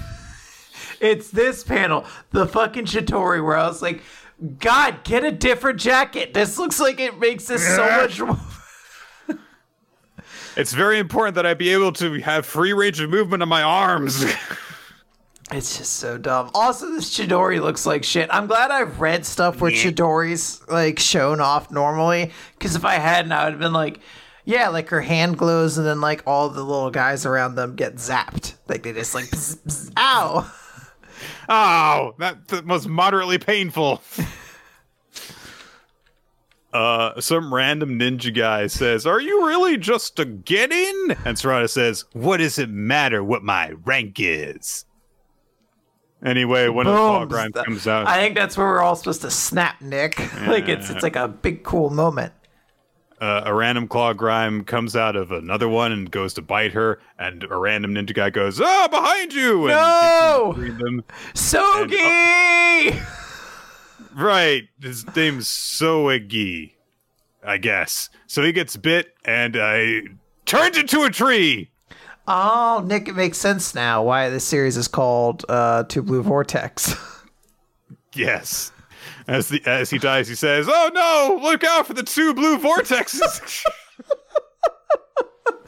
it's 0.99 1.30
this 1.30 1.63
panel, 1.63 2.05
the 2.32 2.45
fucking 2.45 2.86
Chidori, 2.86 3.43
where 3.43 3.57
I 3.57 3.67
was 3.67 3.82
like, 3.82 4.01
God, 4.59 5.03
get 5.03 5.23
a 5.23 5.31
different 5.31 5.79
jacket. 5.79 6.33
This 6.33 6.57
looks 6.57 6.79
like 6.79 6.99
it 6.99 7.19
makes 7.19 7.45
this 7.45 7.65
so 7.65 7.86
much 7.86 8.19
more. 8.19 8.38
It's 10.57 10.71
very 10.71 10.99
important 10.99 11.36
that 11.36 11.45
I 11.45 11.53
be 11.53 11.73
able 11.73 11.91
to 11.93 12.13
have 12.21 12.45
free 12.45 12.71
range 12.71 13.01
of 13.01 13.09
movement 13.09 13.43
on 13.43 13.49
my 13.49 13.61
arms. 13.61 14.23
It's 15.51 15.77
just 15.77 15.97
so 15.97 16.17
dumb. 16.17 16.49
Also, 16.55 16.89
this 16.91 17.15
Chidori 17.15 17.61
looks 17.61 17.86
like 17.86 18.03
shit. 18.03 18.29
I'm 18.31 18.47
glad 18.47 18.71
I've 18.71 18.99
read 18.99 19.25
stuff 19.25 19.59
where 19.61 19.71
Chidori's 19.71 20.65
like 20.69 20.97
shown 20.97 21.39
off 21.41 21.71
normally. 21.71 22.31
Because 22.57 22.75
if 22.75 22.86
I 22.86 22.95
hadn't, 22.95 23.31
I 23.31 23.43
would 23.43 23.53
have 23.53 23.59
been 23.59 23.73
like, 23.73 23.99
yeah, 24.45 24.69
like 24.69 24.89
her 24.89 25.01
hand 25.01 25.38
glows, 25.38 25.77
and 25.77 25.86
then 25.86 26.01
like 26.01 26.23
all 26.25 26.49
the 26.49 26.63
little 26.63 26.89
guys 26.89 27.25
around 27.25 27.55
them 27.55 27.75
get 27.75 27.95
zapped. 27.95 28.55
Like 28.67 28.83
they 28.83 28.93
just 28.93 29.13
like, 29.13 29.25
bzz, 29.31 29.57
bzz, 29.57 29.91
ow. 29.97 30.51
Oh, 31.47 32.15
that, 32.19 32.47
that 32.49 32.65
was 32.65 32.87
moderately 32.87 33.37
painful. 33.37 34.01
Uh, 36.75 37.21
some 37.21 37.53
random 37.53 37.97
ninja 37.97 38.35
guy 38.35 38.67
says, 38.67 39.05
"Are 39.05 39.21
you 39.21 39.47
really 39.47 39.77
just 39.77 40.19
a 40.19 40.25
genin?" 40.25 41.17
And 41.25 41.37
Sarada 41.37 41.69
says, 41.69 42.03
"What 42.11 42.37
does 42.37 42.59
it 42.59 42.69
matter 42.69 43.23
what 43.23 43.43
my 43.43 43.71
rank 43.85 44.17
is?" 44.19 44.83
Anyway, 46.21 46.67
when 46.67 46.85
of 46.85 46.91
the 46.91 46.97
claw 46.97 47.25
Boom. 47.25 47.63
comes 47.63 47.87
out. 47.87 48.07
I 48.07 48.17
think 48.17 48.35
that's 48.35 48.57
where 48.57 48.67
we're 48.67 48.81
all 48.81 48.97
supposed 48.97 49.21
to 49.21 49.31
snap, 49.31 49.79
Nick. 49.79 50.19
like 50.47 50.67
it's 50.67 50.89
it's 50.89 51.01
like 51.01 51.15
a 51.15 51.29
big 51.29 51.63
cool 51.63 51.91
moment. 51.91 52.33
Uh, 53.22 53.41
a 53.45 53.53
random 53.53 53.88
claw 53.88 54.13
grime 54.13 54.63
comes 54.63 54.95
out 54.95 55.16
of 55.16 55.32
another 55.32 55.68
one 55.70 55.91
and 55.91 56.09
goes 56.11 56.34
to 56.36 56.41
bite 56.41 56.74
her, 56.74 56.99
and 57.18 57.43
a 57.43 57.55
random 57.57 57.93
ninja 57.95 58.13
guy 58.13 58.30
goes, 58.30 58.59
"Ah, 58.61 58.88
behind 58.89 59.34
you!" 59.34 59.68
And 59.70 59.76
No! 59.78 60.53
hits 60.55 60.57
him 60.57 60.76
between 60.78 60.97
them. 60.97 61.03
Sogi. 61.34 63.01
Right. 64.16 64.63
His 64.82 65.05
name's 65.16 65.47
Soegi, 65.47 66.72
I 67.45 67.57
guess. 67.57 68.09
So 68.28 68.43
he 68.43 68.51
gets 68.51 68.78
bit 68.78 69.13
and 69.26 69.55
uh, 69.57 69.86
turns 70.45 70.78
into 70.78 71.03
a 71.03 71.09
tree. 71.09 71.70
Oh, 72.28 72.84
Nick, 72.86 73.07
it 73.07 73.16
makes 73.16 73.38
sense 73.38 73.76
now 73.76 74.01
why 74.03 74.30
this 74.30 74.43
series 74.45 74.78
is 74.78 74.88
called 74.88 75.45
uh, 75.49 75.84
Two 75.84 76.01
Blue 76.01 76.22
Vortex. 76.24 76.95
Yes. 78.18 78.72
As 79.28 79.49
the 79.49 79.61
as 79.65 79.89
he 79.89 79.97
dies, 79.97 80.28
he 80.28 80.36
says, 80.36 80.67
"Oh 80.69 80.91
no! 80.93 81.39
Look 81.41 81.63
out 81.63 81.88
for 81.88 81.93
the 81.93 82.03
two 82.03 82.34
blue 82.34 82.59
vortexes." 82.59 83.63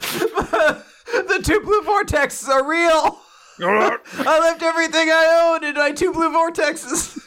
the 0.00 1.40
two 1.42 1.60
blue 1.60 1.82
vortexes 1.82 2.48
are 2.48 2.68
real. 2.68 3.18
I 3.60 4.38
left 4.40 4.62
everything 4.62 5.08
I 5.10 5.52
owned 5.52 5.64
in 5.64 5.74
my 5.74 5.90
two 5.90 6.12
blue 6.12 6.30
vortexes. 6.30 7.20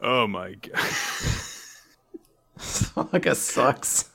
oh 0.00 0.28
my 0.28 0.54
god! 0.54 0.78
like 3.12 3.26
a 3.26 3.34
sucks. 3.34 4.10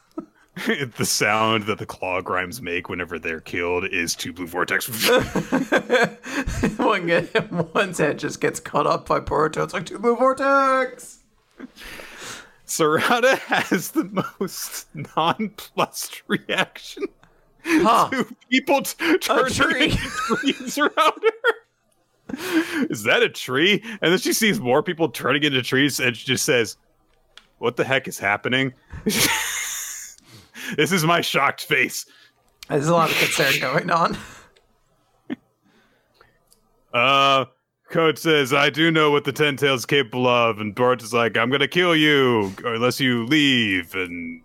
the 0.97 1.05
sound 1.05 1.63
that 1.63 1.79
the 1.79 1.85
claw 1.85 2.21
grimes 2.21 2.61
make 2.61 2.87
whenever 2.89 3.17
they're 3.17 3.41
killed 3.41 3.85
is 3.85 4.15
two 4.15 4.31
blue 4.31 4.45
vortex. 4.47 4.87
One 6.77 7.07
get, 7.07 7.51
one's 7.73 7.97
head 7.97 8.19
just 8.19 8.39
gets 8.39 8.59
cut 8.59 8.85
up 8.85 9.07
by 9.07 9.19
Boruto. 9.19 9.63
It's 9.63 9.73
like 9.73 9.85
two 9.87 9.97
blue 9.97 10.15
vortex. 10.15 11.19
Sarada 12.67 13.37
has 13.39 13.91
the 13.91 14.03
most 14.39 14.87
nonplussed 15.15 16.21
reaction 16.27 17.05
Huh. 17.65 18.09
to 18.09 18.35
people 18.49 18.81
t- 18.81 19.17
turning 19.19 19.91
trees 19.97 20.77
around 20.77 20.93
her. 21.23 22.85
Is 22.89 23.03
that 23.03 23.21
a 23.23 23.29
tree? 23.29 23.81
And 24.01 24.11
then 24.11 24.19
she 24.19 24.33
sees 24.33 24.59
more 24.59 24.83
people 24.83 25.09
turning 25.09 25.43
into 25.43 25.61
trees 25.61 25.99
and 25.99 26.15
she 26.15 26.25
just 26.25 26.45
says, 26.45 26.77
What 27.59 27.75
the 27.77 27.83
heck 27.85 28.07
is 28.07 28.19
happening? 28.19 28.73
This 30.75 30.91
is 30.91 31.03
my 31.03 31.21
shocked 31.21 31.65
face. 31.65 32.05
There's 32.69 32.87
a 32.87 32.93
lot 32.93 33.09
of 33.09 33.17
concern 33.17 33.59
going 33.59 33.89
on. 33.89 34.17
Uh, 36.93 37.45
Code 37.89 38.17
says, 38.17 38.53
I 38.53 38.69
do 38.69 38.89
know 38.91 39.11
what 39.11 39.23
the 39.23 39.31
Ten 39.31 39.57
Tails 39.57 39.81
is 39.81 39.85
capable 39.85 40.27
of. 40.27 40.59
And 40.59 40.73
Bart 40.73 41.03
is 41.03 41.13
like, 41.13 41.37
I'm 41.37 41.49
going 41.49 41.61
to 41.61 41.67
kill 41.67 41.95
you 41.95 42.53
unless 42.63 42.99
you 42.99 43.25
leave. 43.25 43.93
And, 43.95 44.41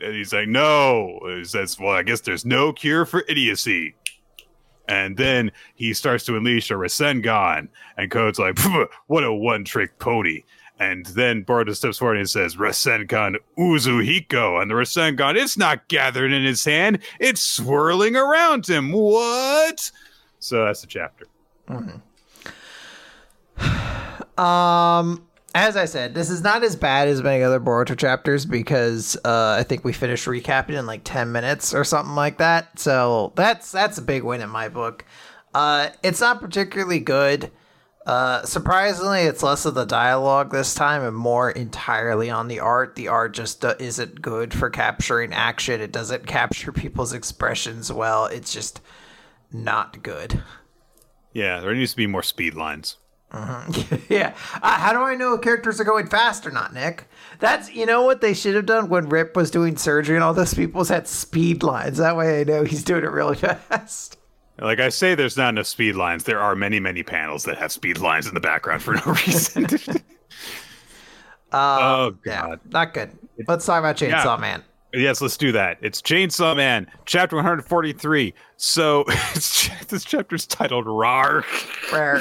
and 0.00 0.14
he's 0.14 0.32
like, 0.32 0.48
no. 0.48 1.18
And 1.24 1.38
he 1.38 1.44
says, 1.44 1.78
well, 1.78 1.92
I 1.92 2.02
guess 2.02 2.20
there's 2.20 2.44
no 2.44 2.72
cure 2.72 3.04
for 3.04 3.24
idiocy. 3.28 3.94
And 4.88 5.16
then 5.16 5.52
he 5.76 5.94
starts 5.94 6.24
to 6.24 6.36
unleash 6.36 6.70
a 6.70 6.74
Rasengan. 6.74 7.68
And 7.96 8.10
Code's 8.10 8.38
like, 8.38 8.58
what 9.06 9.24
a 9.24 9.32
one 9.32 9.64
trick 9.64 9.98
pony. 9.98 10.42
And 10.80 11.04
then 11.06 11.44
Boruto 11.44 11.76
steps 11.76 11.98
forward 11.98 12.16
and 12.16 12.28
says, 12.28 12.56
Rasengan 12.56 13.36
Uzuhiko. 13.58 14.60
And 14.60 14.70
the 14.70 14.74
Rasengan, 14.74 15.36
it's 15.36 15.58
not 15.58 15.86
gathered 15.88 16.32
in 16.32 16.42
his 16.42 16.64
hand, 16.64 17.00
it's 17.20 17.42
swirling 17.42 18.16
around 18.16 18.66
him. 18.66 18.90
What? 18.90 19.90
So 20.38 20.64
that's 20.64 20.80
the 20.80 20.86
chapter. 20.86 21.26
Um, 24.38 25.26
as 25.54 25.76
I 25.76 25.84
said, 25.84 26.14
this 26.14 26.30
is 26.30 26.42
not 26.42 26.62
as 26.62 26.74
bad 26.74 27.08
as 27.08 27.22
many 27.22 27.42
other 27.42 27.60
Boruto 27.60 27.94
chapters 27.94 28.46
because 28.46 29.14
uh, 29.22 29.56
I 29.58 29.64
think 29.64 29.84
we 29.84 29.92
finished 29.92 30.26
recapping 30.26 30.78
in 30.78 30.86
like 30.86 31.02
ten 31.04 31.30
minutes 31.30 31.74
or 31.74 31.84
something 31.84 32.14
like 32.14 32.38
that. 32.38 32.78
So 32.78 33.34
that's 33.34 33.70
that's 33.70 33.98
a 33.98 34.02
big 34.02 34.22
win 34.22 34.40
in 34.40 34.48
my 34.48 34.70
book. 34.70 35.04
Uh, 35.52 35.90
it's 36.02 36.22
not 36.22 36.40
particularly 36.40 37.00
good. 37.00 37.50
Uh, 38.06 38.42
surprisingly, 38.44 39.20
it's 39.20 39.42
less 39.42 39.66
of 39.66 39.74
the 39.74 39.84
dialogue 39.84 40.50
this 40.50 40.74
time 40.74 41.02
and 41.02 41.16
more 41.16 41.50
entirely 41.50 42.30
on 42.30 42.48
the 42.48 42.58
art. 42.58 42.96
The 42.96 43.08
art 43.08 43.34
just 43.34 43.64
uh, 43.64 43.74
isn't 43.78 44.22
good 44.22 44.54
for 44.54 44.70
capturing 44.70 45.34
action. 45.34 45.80
It 45.80 45.92
doesn't 45.92 46.26
capture 46.26 46.72
people's 46.72 47.12
expressions 47.12 47.92
well. 47.92 48.24
It's 48.24 48.52
just 48.52 48.80
not 49.52 50.02
good. 50.02 50.42
Yeah, 51.32 51.60
there 51.60 51.74
needs 51.74 51.90
to 51.90 51.96
be 51.96 52.06
more 52.06 52.22
speed 52.22 52.54
lines. 52.54 52.96
yeah. 54.08 54.34
Uh, 54.60 54.78
how 54.78 54.92
do 54.92 55.00
I 55.00 55.14
know 55.14 55.34
if 55.34 55.42
characters 55.42 55.80
are 55.80 55.84
going 55.84 56.08
fast 56.08 56.46
or 56.46 56.50
not, 56.50 56.74
Nick? 56.74 57.08
That's 57.38 57.72
you 57.72 57.86
know 57.86 58.02
what 58.02 58.20
they 58.20 58.34
should 58.34 58.56
have 58.56 58.66
done 58.66 58.88
when 58.88 59.08
Rip 59.08 59.36
was 59.36 59.52
doing 59.52 59.76
surgery 59.76 60.16
and 60.16 60.24
all 60.24 60.34
those 60.34 60.54
people 60.54 60.80
was 60.80 60.88
had 60.88 61.06
speed 61.06 61.62
lines. 61.62 61.98
That 61.98 62.16
way 62.16 62.40
I 62.40 62.44
know 62.44 62.64
he's 62.64 62.82
doing 62.82 63.04
it 63.04 63.10
really 63.10 63.36
fast. 63.36 64.16
Like 64.60 64.78
I 64.78 64.90
say, 64.90 65.14
there's 65.14 65.36
not 65.36 65.50
enough 65.50 65.66
speed 65.66 65.94
lines. 65.96 66.24
There 66.24 66.38
are 66.40 66.54
many, 66.54 66.78
many 66.80 67.02
panels 67.02 67.44
that 67.44 67.56
have 67.58 67.72
speed 67.72 67.98
lines 67.98 68.26
in 68.26 68.34
the 68.34 68.40
background 68.40 68.82
for 68.82 68.94
no 68.94 69.02
reason. 69.26 69.66
oh 71.52 72.14
Yeah, 72.26 72.46
god. 72.48 72.60
not 72.70 72.94
good. 72.94 73.10
Let's 73.48 73.64
talk 73.66 73.78
about 73.78 73.96
Chainsaw 73.96 74.36
Yeah. 74.36 74.40
Man. 74.40 74.62
Yes, 74.92 75.20
let's 75.20 75.36
do 75.36 75.52
that. 75.52 75.78
It's 75.80 76.02
Chainsaw 76.02 76.56
Man, 76.56 76.86
chapter 77.06 77.36
143. 77.36 78.34
So 78.56 79.04
it's, 79.08 79.68
this 79.86 80.04
chapter's 80.04 80.46
titled 80.46 80.86
"Rar." 80.86 81.44
Where 81.90 82.20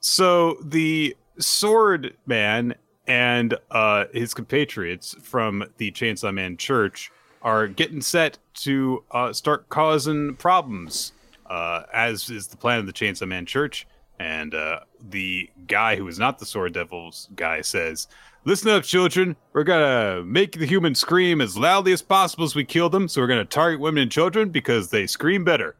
So 0.00 0.56
the 0.62 1.16
Sword 1.38 2.14
Man 2.26 2.74
and 3.06 3.56
uh, 3.70 4.04
his 4.12 4.32
compatriots 4.32 5.14
from 5.22 5.64
the 5.78 5.90
Chainsaw 5.90 6.32
Man 6.32 6.56
Church 6.56 7.10
are 7.44 7.68
getting 7.68 8.00
set 8.00 8.38
to 8.54 9.04
uh, 9.10 9.32
start 9.32 9.68
causing 9.68 10.34
problems, 10.36 11.12
uh, 11.46 11.82
as 11.92 12.28
is 12.30 12.48
the 12.48 12.56
plan 12.56 12.80
of 12.80 12.86
the 12.86 12.92
Chainsaw 12.92 13.28
Man 13.28 13.46
Church. 13.46 13.86
And 14.18 14.54
uh, 14.54 14.80
the 15.10 15.50
guy 15.66 15.96
who 15.96 16.08
is 16.08 16.18
not 16.18 16.38
the 16.38 16.46
Sword 16.46 16.72
Devil's 16.72 17.28
guy 17.36 17.60
says, 17.60 18.08
Listen 18.46 18.70
up, 18.70 18.84
children. 18.84 19.36
We're 19.54 19.64
gonna 19.64 20.22
make 20.22 20.58
the 20.58 20.66
humans 20.66 20.98
scream 20.98 21.40
as 21.40 21.56
loudly 21.56 21.92
as 21.92 22.02
possible 22.02 22.44
as 22.44 22.54
we 22.54 22.64
kill 22.64 22.90
them. 22.90 23.08
So 23.08 23.20
we're 23.20 23.26
gonna 23.26 23.44
target 23.44 23.80
women 23.80 24.02
and 24.02 24.12
children 24.12 24.50
because 24.50 24.90
they 24.90 25.06
scream 25.06 25.44
better. 25.44 25.76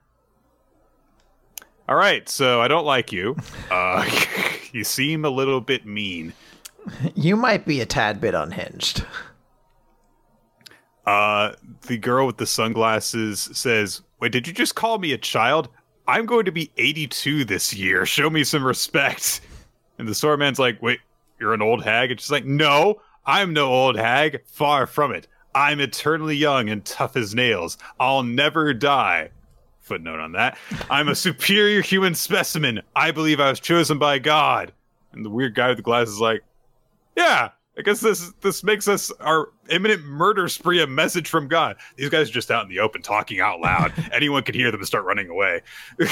All 1.86 1.96
right, 1.96 2.26
so 2.26 2.62
I 2.62 2.68
don't 2.68 2.86
like 2.86 3.12
you. 3.12 3.36
Uh, 3.70 4.08
you 4.72 4.82
seem 4.82 5.26
a 5.26 5.30
little 5.30 5.60
bit 5.60 5.84
mean. 5.84 6.32
you 7.14 7.36
might 7.36 7.66
be 7.66 7.82
a 7.82 7.86
tad 7.86 8.20
bit 8.20 8.34
unhinged. 8.34 9.04
Uh, 11.06 11.52
the 11.86 11.98
girl 11.98 12.26
with 12.26 12.38
the 12.38 12.46
sunglasses 12.46 13.50
says, 13.52 14.02
"Wait, 14.20 14.32
did 14.32 14.46
you 14.46 14.52
just 14.52 14.74
call 14.74 14.98
me 14.98 15.12
a 15.12 15.18
child? 15.18 15.68
I'm 16.06 16.26
going 16.26 16.44
to 16.44 16.52
be 16.52 16.70
82 16.76 17.44
this 17.44 17.74
year. 17.74 18.06
Show 18.06 18.30
me 18.30 18.44
some 18.44 18.64
respect." 18.64 19.40
And 19.98 20.08
the 20.08 20.14
sword 20.14 20.38
man's 20.38 20.58
like, 20.58 20.80
"Wait, 20.82 21.00
you're 21.38 21.54
an 21.54 21.62
old 21.62 21.84
hag?" 21.84 22.10
And 22.10 22.20
she's 22.20 22.30
like, 22.30 22.44
"No, 22.44 23.00
I'm 23.26 23.52
no 23.52 23.66
old 23.66 23.96
hag. 23.96 24.42
Far 24.46 24.86
from 24.86 25.12
it. 25.12 25.28
I'm 25.54 25.78
eternally 25.80 26.36
young 26.36 26.68
and 26.68 26.84
tough 26.84 27.16
as 27.16 27.34
nails. 27.34 27.78
I'll 28.00 28.22
never 28.22 28.72
die." 28.74 29.30
Footnote 29.80 30.18
on 30.18 30.32
that. 30.32 30.56
I'm 30.90 31.08
a 31.08 31.14
superior 31.14 31.82
human 31.82 32.14
specimen. 32.14 32.80
I 32.96 33.10
believe 33.10 33.38
I 33.38 33.50
was 33.50 33.60
chosen 33.60 33.98
by 33.98 34.18
God. 34.18 34.72
And 35.12 35.24
the 35.24 35.30
weird 35.30 35.54
guy 35.54 35.68
with 35.68 35.76
the 35.76 35.82
glasses 35.82 36.14
is 36.14 36.20
like, 36.20 36.42
yeah, 37.16 37.50
I 37.76 37.82
guess 37.82 38.00
this 38.00 38.30
this 38.40 38.62
makes 38.62 38.86
us 38.86 39.10
our 39.20 39.48
imminent 39.68 40.04
murder 40.04 40.48
spree 40.48 40.80
a 40.80 40.86
message 40.86 41.28
from 41.28 41.48
God. 41.48 41.76
These 41.96 42.08
guys 42.08 42.28
are 42.30 42.32
just 42.32 42.50
out 42.50 42.62
in 42.62 42.68
the 42.68 42.78
open 42.78 43.02
talking 43.02 43.40
out 43.40 43.60
loud. 43.60 43.92
Anyone 44.12 44.44
could 44.44 44.54
hear 44.54 44.70
them 44.70 44.78
and 44.80 44.86
start 44.86 45.04
running 45.04 45.28
away. 45.28 45.62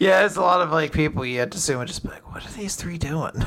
Yeah, 0.00 0.20
there's 0.20 0.36
a 0.36 0.40
lot 0.40 0.60
of 0.60 0.70
like 0.72 0.92
people 0.92 1.24
you 1.24 1.38
have 1.38 1.50
to 1.50 1.56
assume 1.58 1.78
would 1.78 1.86
just 1.88 2.02
be 2.02 2.08
like, 2.08 2.28
what 2.34 2.44
are 2.44 2.50
these 2.52 2.74
three 2.74 2.98
doing? 2.98 3.44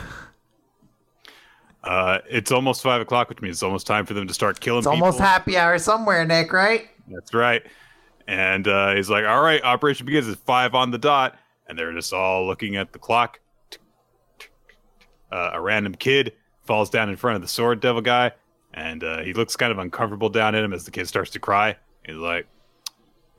uh, 1.84 2.20
it's 2.30 2.52
almost 2.52 2.82
five 2.82 3.02
o'clock, 3.02 3.28
which 3.30 3.42
means 3.42 3.58
it's 3.58 3.64
almost 3.64 3.86
time 3.86 4.06
for 4.06 4.14
them 4.14 4.28
to 4.28 4.34
start 4.34 4.60
killing 4.62 4.80
It's 4.80 4.88
people. 4.88 5.04
almost 5.04 5.20
happy 5.20 5.58
hour 5.58 5.78
somewhere, 5.78 6.24
Nick, 6.26 6.54
right? 6.54 6.88
That's 7.10 7.34
right. 7.34 7.64
And 8.28 8.68
uh, 8.68 8.96
he's 8.96 9.10
like, 9.10 9.26
"All 9.26 9.42
right, 9.44 9.62
operation 9.64 10.06
begins 10.06 10.28
at 10.30 10.38
five 10.38 10.74
on 10.74 10.92
the 10.92 10.98
dot." 10.98 11.38
And 11.68 11.78
they're 11.78 11.94
just 11.94 12.14
all 12.14 12.46
looking 12.48 12.76
at 12.78 12.94
the 12.94 13.00
clock. 13.00 13.40
Uh, 15.32 15.52
a 15.54 15.60
random 15.62 15.94
kid 15.96 16.34
falls 16.66 16.90
down 16.90 17.10
in 17.10 17.16
front 17.16 17.36
of 17.36 17.42
the 17.42 17.48
sword 17.48 17.80
devil 17.80 18.02
guy, 18.02 18.32
and 18.74 19.04
uh, 19.04 19.22
he 19.22 19.34
looks 19.34 19.56
kind 19.56 19.72
of 19.72 19.78
uncomfortable 19.78 20.30
down 20.30 20.56
at 20.56 20.64
him 20.64 20.74
as 20.74 20.86
the 20.86 20.92
kid 20.92 21.08
starts 21.08 21.32
to 21.32 21.40
cry. 21.40 21.78
He's 22.06 22.16
like, 22.16 22.48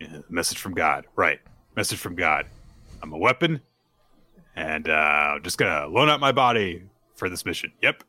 "Yeah, 0.01 0.19
"Message 0.29 0.59
from 0.59 0.75
God, 0.75 1.07
right? 1.17 1.41
Message 1.77 1.99
from 1.99 2.15
God. 2.15 2.47
I'm 3.03 3.13
a 3.13 3.19
weapon, 3.19 3.61
and 4.55 4.89
uh, 4.89 4.93
I'm 5.37 5.43
just 5.43 5.59
gonna 5.59 5.87
loan 5.87 6.09
out 6.09 6.21
my 6.21 6.33
body 6.33 6.85
for 7.15 7.29
this 7.29 7.45
mission. 7.45 7.73
Yep." 7.83 8.05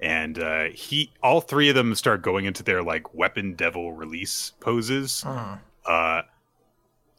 And 0.00 0.38
uh, 0.38 0.64
he, 0.72 1.10
all 1.22 1.40
three 1.40 1.68
of 1.68 1.74
them, 1.74 1.94
start 1.96 2.22
going 2.22 2.44
into 2.44 2.62
their 2.62 2.82
like 2.82 3.14
weapon 3.14 3.54
devil 3.54 3.92
release 3.92 4.52
poses 4.60 5.24
uh, 5.86 6.22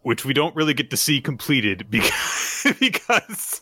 which 0.04 0.24
we 0.24 0.34
don't 0.34 0.56
really 0.56 0.74
get 0.74 0.90
to 0.92 0.98
see 0.98 1.20
completed 1.20 1.88
because, 1.92 2.66
because 2.80 3.62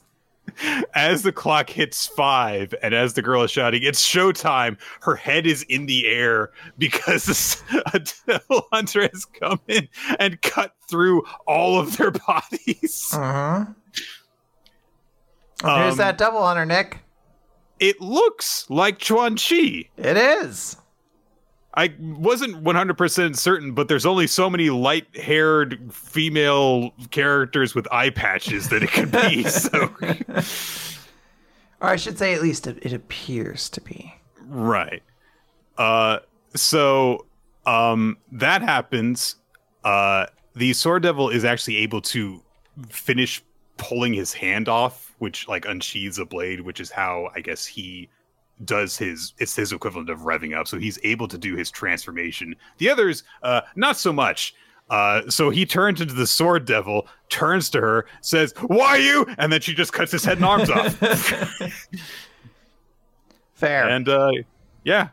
as 0.96 1.22
the 1.24 1.32
clock 1.32 1.70
hits 1.70 2.08
five 2.08 2.74
and 2.82 2.94
as 2.94 3.14
the 3.14 3.22
girl 3.22 3.44
is 3.44 3.52
shouting, 3.52 3.84
"It's 3.84 4.02
showtime!" 4.06 4.78
Her 5.02 5.16
head 5.16 5.46
is 5.46 5.64
in 5.64 5.86
the 5.86 6.08
air 6.08 6.52
because 6.78 7.62
a 7.94 8.00
devil 8.28 8.68
hunter 8.72 9.02
has 9.12 9.26
come 9.26 9.60
in 9.68 9.88
and 10.20 10.42
cut 10.42 10.74
through 10.90 11.24
all 11.46 11.80
of 11.80 11.98
their 11.98 12.12
bodies. 12.28 13.10
Here's 15.64 15.94
Um, 15.94 15.98
that 15.98 16.18
devil 16.18 16.46
hunter, 16.46 16.66
Nick. 16.66 17.00
It 17.80 18.02
looks 18.02 18.68
like 18.70 19.00
Quanxi. 19.00 19.90
It 19.98 20.18
is. 20.18 20.78
I 21.78 21.94
wasn't 22.00 22.64
100% 22.64 23.38
certain, 23.38 23.74
but 23.74 23.88
there's 23.88 24.06
only 24.08 24.26
so 24.26 24.50
many 24.50 24.72
light 24.72 25.06
haired 25.16 25.94
female 25.94 26.90
characters 27.12 27.76
with 27.76 27.88
eye 27.94 28.10
patches 28.10 28.70
that 28.70 28.82
it 28.82 28.92
could 28.92 29.12
be. 29.12 29.44
so, 29.48 29.88
Or 31.80 31.90
I 31.90 31.96
should 31.96 32.18
say, 32.18 32.34
at 32.34 32.42
least 32.42 32.66
it, 32.66 32.80
it 32.84 32.94
appears 32.94 33.70
to 33.70 33.82
be. 33.82 34.12
right. 34.48 35.04
Uh, 35.78 36.18
so, 36.56 37.28
um, 37.68 38.18
that 38.32 38.64
happens. 38.64 39.36
Uh, 39.84 40.26
the 40.56 40.74
Sword 40.74 41.04
Devil 41.04 41.30
is 41.30 41.46
actually 41.46 41.78
able 41.78 42.02
to 42.02 42.42
finish 42.90 43.44
pulling 43.78 44.14
his 44.14 44.34
hand 44.34 44.68
off, 44.68 45.14
which, 45.20 45.48
like, 45.48 45.68
unsheathes 45.68 46.18
a 46.18 46.26
blade, 46.26 46.62
which 46.62 46.80
is 46.80 46.90
how 46.90 47.30
I 47.36 47.42
guess 47.42 47.68
he 47.68 48.10
does 48.66 48.98
his 48.98 49.34
it's 49.38 49.56
his 49.56 49.72
equivalent 49.72 50.10
of 50.10 50.20
revving 50.22 50.58
up. 50.58 50.68
So 50.68 50.78
he's 50.78 51.00
able 51.04 51.28
to 51.28 51.38
do 51.38 51.56
his 51.56 51.70
transformation. 51.70 52.56
The 52.78 52.90
others 52.90 53.24
uh 53.44 53.62
not 53.76 53.98
so 53.98 54.12
much. 54.12 54.56
Uh 54.90 55.30
so 55.30 55.50
he 55.50 55.66
turns 55.66 56.02
into 56.02 56.14
the 56.14 56.28
sword 56.28 56.66
devil 56.66 57.08
turns 57.30 57.70
to 57.72 57.82
her 57.82 58.06
says 58.22 58.54
why 58.68 58.98
you? 58.98 59.26
And 59.38 59.52
then 59.52 59.62
she 59.62 59.74
just 59.74 59.94
cuts 59.94 60.12
his 60.12 60.26
head 60.26 60.38
and 60.38 60.46
arms 60.46 60.70
off. 60.70 60.96
Fair. 63.54 63.90
and 63.90 64.10
uh 64.10 64.32
yeah. 64.84 65.10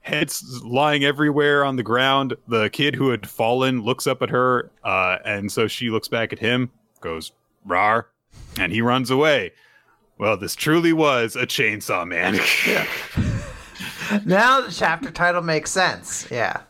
Heads 0.00 0.62
lying 0.64 1.04
everywhere 1.04 1.64
on 1.64 1.76
the 1.76 1.82
ground. 1.82 2.34
The 2.48 2.70
kid 2.70 2.94
who 2.94 3.10
had 3.10 3.28
fallen 3.28 3.82
looks 3.82 4.06
up 4.06 4.22
at 4.22 4.30
her 4.30 4.70
uh 4.84 5.18
and 5.24 5.50
so 5.50 5.66
she 5.68 5.90
looks 5.90 6.08
back 6.08 6.32
at 6.32 6.38
him 6.38 6.70
goes 7.00 7.32
rar. 7.64 8.08
And 8.58 8.72
he 8.72 8.82
runs 8.82 9.10
away 9.10 9.52
well 10.18 10.36
this 10.36 10.54
truly 10.54 10.92
was 10.92 11.36
a 11.36 11.46
chainsaw 11.46 12.06
man 12.06 12.34
now 14.24 14.60
the 14.60 14.70
chapter 14.70 15.10
title 15.10 15.42
makes 15.42 15.70
sense. 15.70 16.26
Yeah. 16.30 16.62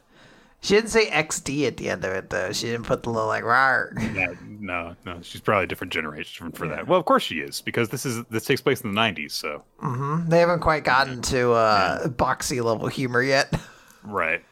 She 0.61 0.75
didn't 0.75 0.91
say 0.91 1.07
XD 1.07 1.69
at 1.69 1.77
the 1.77 1.89
end 1.89 2.05
of 2.05 2.13
it, 2.13 2.31
though. 2.31 2.51
She 2.53 2.67
didn't 2.67 2.87
put 2.87 3.05
the 3.05 3.11
little, 3.11 3.29
like, 3.29 3.45
rar. 3.45 3.93
Yeah, 3.97 4.35
no, 4.49 4.97
no, 5.07 5.21
she's 5.23 5.41
probably 5.41 5.65
a 5.65 5.67
different 5.69 5.93
generation 5.93 6.51
for 6.51 6.67
that. 6.67 6.89
Well, 6.89 6.99
of 6.99 7.07
course 7.07 7.23
she 7.23 7.37
is 7.37 7.61
because 7.61 7.91
this 7.91 8.05
is 8.05 8.25
this 8.25 8.45
takes 8.45 8.61
place 8.61 8.81
in 8.81 8.93
the 8.93 9.01
'90s. 9.01 9.33
So 9.33 9.63
mm-hmm. 9.83 10.29
They 10.29 10.41
haven't 10.41 10.61
quite 10.61 10.83
gotten 10.83 11.23
to 11.23 11.53
uh, 11.53 12.09
boxy 12.09 12.63
level 12.63 12.89
humor 12.89 13.23
yet. 13.23 13.55
right. 14.03 14.45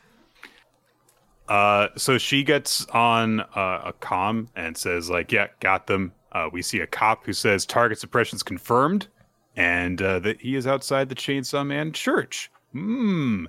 Uh, 1.48 1.88
so 1.96 2.18
she 2.18 2.42
gets 2.44 2.86
on 2.86 3.40
uh, 3.40 3.82
a 3.86 3.94
com 3.98 4.48
and 4.54 4.76
says 4.76 5.10
like, 5.10 5.32
"Yeah, 5.32 5.48
got 5.58 5.88
them." 5.88 6.12
Uh, 6.36 6.50
we 6.52 6.60
see 6.60 6.80
a 6.80 6.86
cop 6.86 7.24
who 7.24 7.32
says 7.32 7.64
target 7.64 7.98
suppression's 7.98 8.42
confirmed, 8.42 9.08
and 9.56 10.02
uh, 10.02 10.18
that 10.18 10.38
he 10.38 10.54
is 10.54 10.66
outside 10.66 11.08
the 11.08 11.14
Chainsaw 11.14 11.66
Man 11.66 11.92
church. 11.92 12.50
Hmm. 12.72 13.46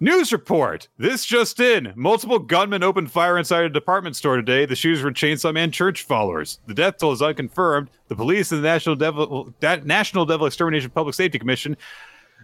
News 0.00 0.32
report. 0.32 0.88
This 0.98 1.24
just 1.24 1.60
in. 1.60 1.92
Multiple 1.94 2.40
gunmen 2.40 2.82
opened 2.82 3.12
fire 3.12 3.38
inside 3.38 3.66
a 3.66 3.68
department 3.68 4.16
store 4.16 4.34
today. 4.34 4.66
The 4.66 4.74
shooters 4.74 5.04
were 5.04 5.12
Chainsaw 5.12 5.54
Man 5.54 5.70
church 5.70 6.02
followers. 6.02 6.58
The 6.66 6.74
death 6.74 6.98
toll 6.98 7.12
is 7.12 7.22
unconfirmed. 7.22 7.90
The 8.08 8.16
police 8.16 8.50
and 8.50 8.64
the 8.64 8.68
National 8.68 8.96
Devil, 8.96 9.54
National 9.62 10.26
Devil 10.26 10.48
Extermination 10.48 10.90
Public 10.90 11.14
Safety 11.14 11.38
Commission 11.38 11.76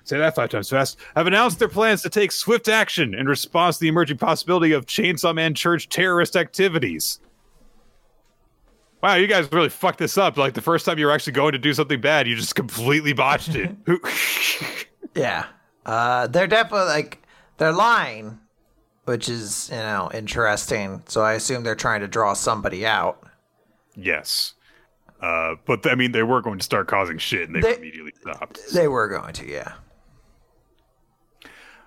say 0.04 0.18
that 0.18 0.36
five 0.36 0.50
times 0.50 0.70
fast, 0.70 0.98
have 1.16 1.26
announced 1.26 1.58
their 1.58 1.68
plans 1.68 2.00
to 2.02 2.08
take 2.08 2.30
swift 2.30 2.68
action 2.68 3.12
in 3.12 3.26
response 3.26 3.76
to 3.76 3.82
the 3.82 3.88
emerging 3.88 4.18
possibility 4.18 4.70
of 4.70 4.86
Chainsaw 4.86 5.34
Man 5.34 5.52
Church 5.52 5.88
terrorist 5.88 6.36
activities. 6.36 7.18
Wow, 9.02 9.14
you 9.14 9.26
guys 9.26 9.50
really 9.50 9.70
fucked 9.70 9.98
this 9.98 10.18
up. 10.18 10.36
Like 10.36 10.54
the 10.54 10.60
first 10.60 10.84
time 10.84 10.98
you 10.98 11.06
were 11.06 11.12
actually 11.12 11.32
going 11.32 11.52
to 11.52 11.58
do 11.58 11.72
something 11.72 12.00
bad, 12.00 12.26
you 12.26 12.36
just 12.36 12.54
completely 12.54 13.12
botched 13.12 13.54
it. 13.54 13.74
yeah. 15.14 15.46
Uh, 15.86 16.26
they're 16.26 16.46
definitely 16.46 16.88
like 16.88 17.22
they're 17.56 17.72
lying, 17.72 18.38
which 19.04 19.28
is 19.28 19.70
you 19.70 19.76
know 19.76 20.10
interesting. 20.12 21.02
So 21.06 21.22
I 21.22 21.34
assume 21.34 21.64
they're 21.64 21.74
trying 21.74 22.00
to 22.00 22.08
draw 22.08 22.34
somebody 22.34 22.86
out. 22.86 23.22
Yes, 23.96 24.54
uh, 25.20 25.54
but 25.66 25.90
I 25.90 25.94
mean 25.94 26.12
they 26.12 26.22
were 26.22 26.42
going 26.42 26.58
to 26.58 26.64
start 26.64 26.86
causing 26.86 27.18
shit, 27.18 27.48
and 27.48 27.56
they, 27.56 27.60
they 27.60 27.76
immediately 27.76 28.12
stopped. 28.20 28.60
They 28.72 28.88
were 28.88 29.08
going 29.08 29.32
to, 29.34 29.48
yeah. 29.48 29.72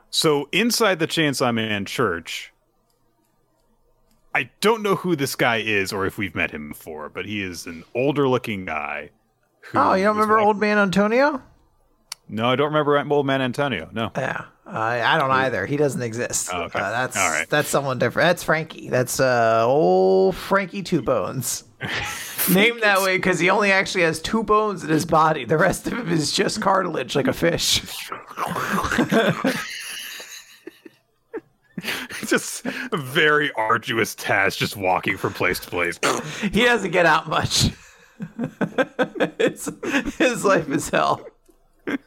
So 0.10 0.48
inside 0.52 1.00
the 1.00 1.08
Chainsaw 1.08 1.54
Man 1.54 1.86
church, 1.86 2.53
I 4.36 4.50
don't 4.62 4.82
know 4.82 4.96
who 4.96 5.16
this 5.16 5.36
guy 5.36 5.58
is 5.58 5.94
or 5.94 6.06
if 6.06 6.18
we've 6.18 6.34
met 6.34 6.52
him 6.52 6.70
before, 6.70 7.10
but 7.10 7.26
he 7.26 7.42
is 7.42 7.66
an 7.66 7.84
older 7.94 8.28
looking 8.28 8.66
guy. 8.66 9.12
oh, 9.76 9.94
you 9.94 10.04
don't 10.04 10.16
remember 10.16 10.36
walking... 10.36 10.48
Old 10.48 10.60
Man 10.60 10.78
Antonio? 10.78 11.42
No, 12.30 12.50
I 12.50 12.56
don't 12.56 12.68
remember 12.68 12.98
Old 12.98 13.26
Man 13.26 13.42
Antonio. 13.42 13.90
No. 13.92 14.12
Yeah, 14.16 14.46
uh, 14.66 14.72
I 14.72 15.18
don't 15.20 15.30
either. 15.30 15.66
He 15.66 15.78
doesn't 15.78 16.02
exist. 16.02 16.50
Oh, 16.52 16.64
okay. 16.64 16.80
Uh, 16.80 16.90
that's 16.90 17.18
all 17.18 17.30
right. 17.30 17.50
That's 17.50 17.68
someone 17.68 18.00
different. 18.00 18.28
That's 18.28 18.44
Frankie. 18.44 18.90
That's 18.90 19.20
uh, 19.20 19.66
old 19.68 20.36
Frankie 20.36 20.84
Two 20.84 21.02
Bones. 21.02 21.66
Named 22.52 22.82
that 22.82 23.02
way 23.02 23.18
because 23.18 23.40
he 23.40 23.50
only 23.50 23.72
actually 23.72 24.04
has 24.04 24.22
two 24.22 24.44
bones 24.44 24.84
in 24.84 24.90
his 24.90 25.06
body. 25.06 25.46
The 25.46 25.58
rest 25.58 25.88
of 25.88 25.94
him 25.94 26.10
is 26.10 26.32
just 26.32 26.62
cartilage, 26.62 27.16
like 27.16 27.28
a 27.28 27.34
fish. 27.34 27.82
just 32.28 32.66
a 32.66 32.98
very 32.98 33.52
arduous 33.54 34.16
task, 34.16 34.60
just 34.60 34.78
walking 34.78 35.18
from 35.18 35.34
place 35.34 35.60
to 35.60 35.70
place. 35.70 36.00
he 36.42 36.64
doesn't 36.64 36.92
get 36.92 37.06
out 37.06 37.28
much. 37.28 37.72
his, 39.40 39.72
his 40.18 40.46
life 40.46 40.70
is 40.70 40.90
hell. 40.90 41.26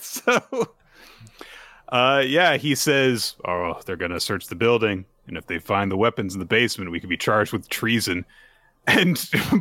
so, 0.00 0.68
uh, 1.88 2.22
yeah, 2.26 2.56
he 2.56 2.74
says, 2.74 3.34
"Oh, 3.44 3.80
they're 3.84 3.96
gonna 3.96 4.20
search 4.20 4.46
the 4.46 4.54
building, 4.54 5.04
and 5.26 5.36
if 5.36 5.46
they 5.46 5.58
find 5.58 5.90
the 5.90 5.96
weapons 5.96 6.34
in 6.34 6.40
the 6.40 6.46
basement, 6.46 6.90
we 6.90 7.00
could 7.00 7.08
be 7.08 7.16
charged 7.16 7.52
with 7.52 7.68
treason." 7.68 8.24
And 8.86 9.16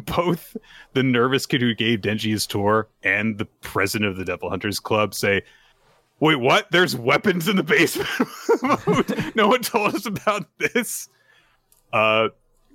both 0.06 0.58
the 0.92 1.02
nervous 1.02 1.46
kid 1.46 1.62
who 1.62 1.74
gave 1.74 2.02
Denji 2.02 2.32
his 2.32 2.46
tour 2.46 2.90
and 3.04 3.38
the 3.38 3.46
president 3.46 4.12
of 4.12 4.18
the 4.18 4.26
Devil 4.26 4.50
Hunters 4.50 4.82
Club 4.82 5.14
say, 5.14 5.44
Wait, 6.24 6.40
what? 6.40 6.72
There's 6.72 6.96
weapons 6.96 7.50
in 7.50 7.58
the 7.58 7.64
basement. 7.64 8.08
no 9.36 9.50
one 9.50 9.62
told 9.62 9.94
us 9.94 10.06
about 10.06 10.48
this. 10.58 11.10
Uh, 11.92 12.30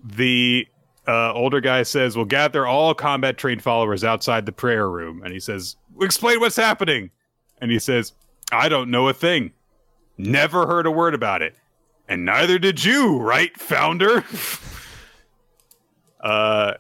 the 0.05 0.69
uh, 1.07 1.33
older 1.33 1.63
guy 1.63 1.83
says, 1.83 2.15
"We'll 2.15 2.27
gather 2.27 2.67
all 2.67 2.93
combat 2.93 3.39
trained 3.39 3.63
followers 3.63 4.05
outside 4.05 4.45
the 4.45 4.53
prayer 4.53 4.91
room." 4.91 5.23
And 5.23 5.33
he 5.33 5.41
says, 5.41 5.77
"Explain 5.99 6.41
what's 6.41 6.57
happening." 6.57 7.09
And 7.59 7.71
he 7.71 7.79
says, 7.79 8.13
"I 8.53 8.69
don't 8.69 8.91
know 8.91 9.09
a 9.09 9.15
thing. 9.15 9.53
Never 10.19 10.67
heard 10.67 10.85
a 10.85 10.91
word 10.91 11.15
about 11.15 11.41
it, 11.41 11.57
and 12.07 12.27
neither 12.27 12.59
did 12.59 12.85
you, 12.85 13.19
right, 13.19 13.59
founder?" 13.59 14.27
uh, 16.21 16.75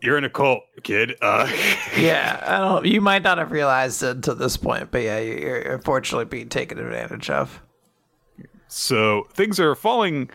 you're 0.00 0.18
in 0.18 0.24
a 0.24 0.30
cult, 0.30 0.62
kid. 0.82 1.16
Uh. 1.20 1.50
yeah, 1.98 2.42
I 2.46 2.58
don't. 2.58 2.86
You 2.86 3.00
might 3.00 3.22
not 3.22 3.38
have 3.38 3.50
realized 3.50 4.02
it 4.02 4.16
until 4.16 4.34
this 4.34 4.56
point, 4.56 4.90
but 4.90 5.02
yeah, 5.02 5.18
you're 5.18 5.74
unfortunately 5.74 6.26
being 6.26 6.48
taken 6.48 6.78
advantage 6.78 7.30
of. 7.30 7.62
So 8.68 9.26
things 9.32 9.58
are 9.58 9.74
falling 9.74 10.30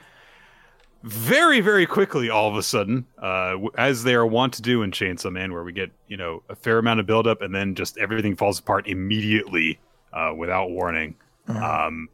very, 1.04 1.62
very 1.62 1.86
quickly. 1.86 2.30
All 2.30 2.50
of 2.50 2.56
a 2.56 2.64
sudden, 2.64 3.06
uh, 3.22 3.56
as 3.78 4.04
they 4.04 4.16
are 4.16 4.26
wont 4.26 4.54
to 4.56 4.62
do 4.62 4.82
in 4.82 4.92
Chainsaw 4.92 5.32
Man, 5.32 5.54
where 5.54 5.64
we 5.64 5.72
get 5.72 5.92
you 6.08 6.18
know 6.18 6.44
a 6.50 6.56
fair 6.56 6.78
amount 6.78 7.00
of 7.00 7.06
buildup 7.06 7.42
and 7.42 7.54
then 7.54 7.76
just 7.76 7.98
everything 7.98 8.36
falls 8.36 8.60
apart 8.60 8.88
immediately 8.88 9.80
uh, 10.12 10.34
without 10.36 10.72
warning. 10.72 11.16
Mm-hmm. 11.48 11.64
Um, 11.64 12.10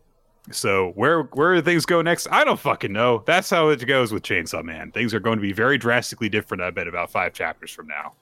so 0.51 0.91
where 0.95 1.23
where 1.23 1.55
do 1.55 1.61
things 1.61 1.85
go 1.85 2.01
next? 2.01 2.27
I 2.31 2.43
don't 2.43 2.59
fucking 2.59 2.91
know. 2.91 3.23
That's 3.25 3.49
how 3.49 3.69
it 3.69 3.85
goes 3.85 4.11
with 4.11 4.23
Chainsaw 4.23 4.63
Man. 4.63 4.91
Things 4.91 5.13
are 5.13 5.19
going 5.19 5.37
to 5.37 5.41
be 5.41 5.53
very 5.53 5.77
drastically 5.77 6.29
different. 6.29 6.63
I 6.63 6.71
bet 6.71 6.87
about 6.87 7.11
five 7.11 7.33
chapters 7.33 7.71
from 7.71 7.87
now. 7.87 8.13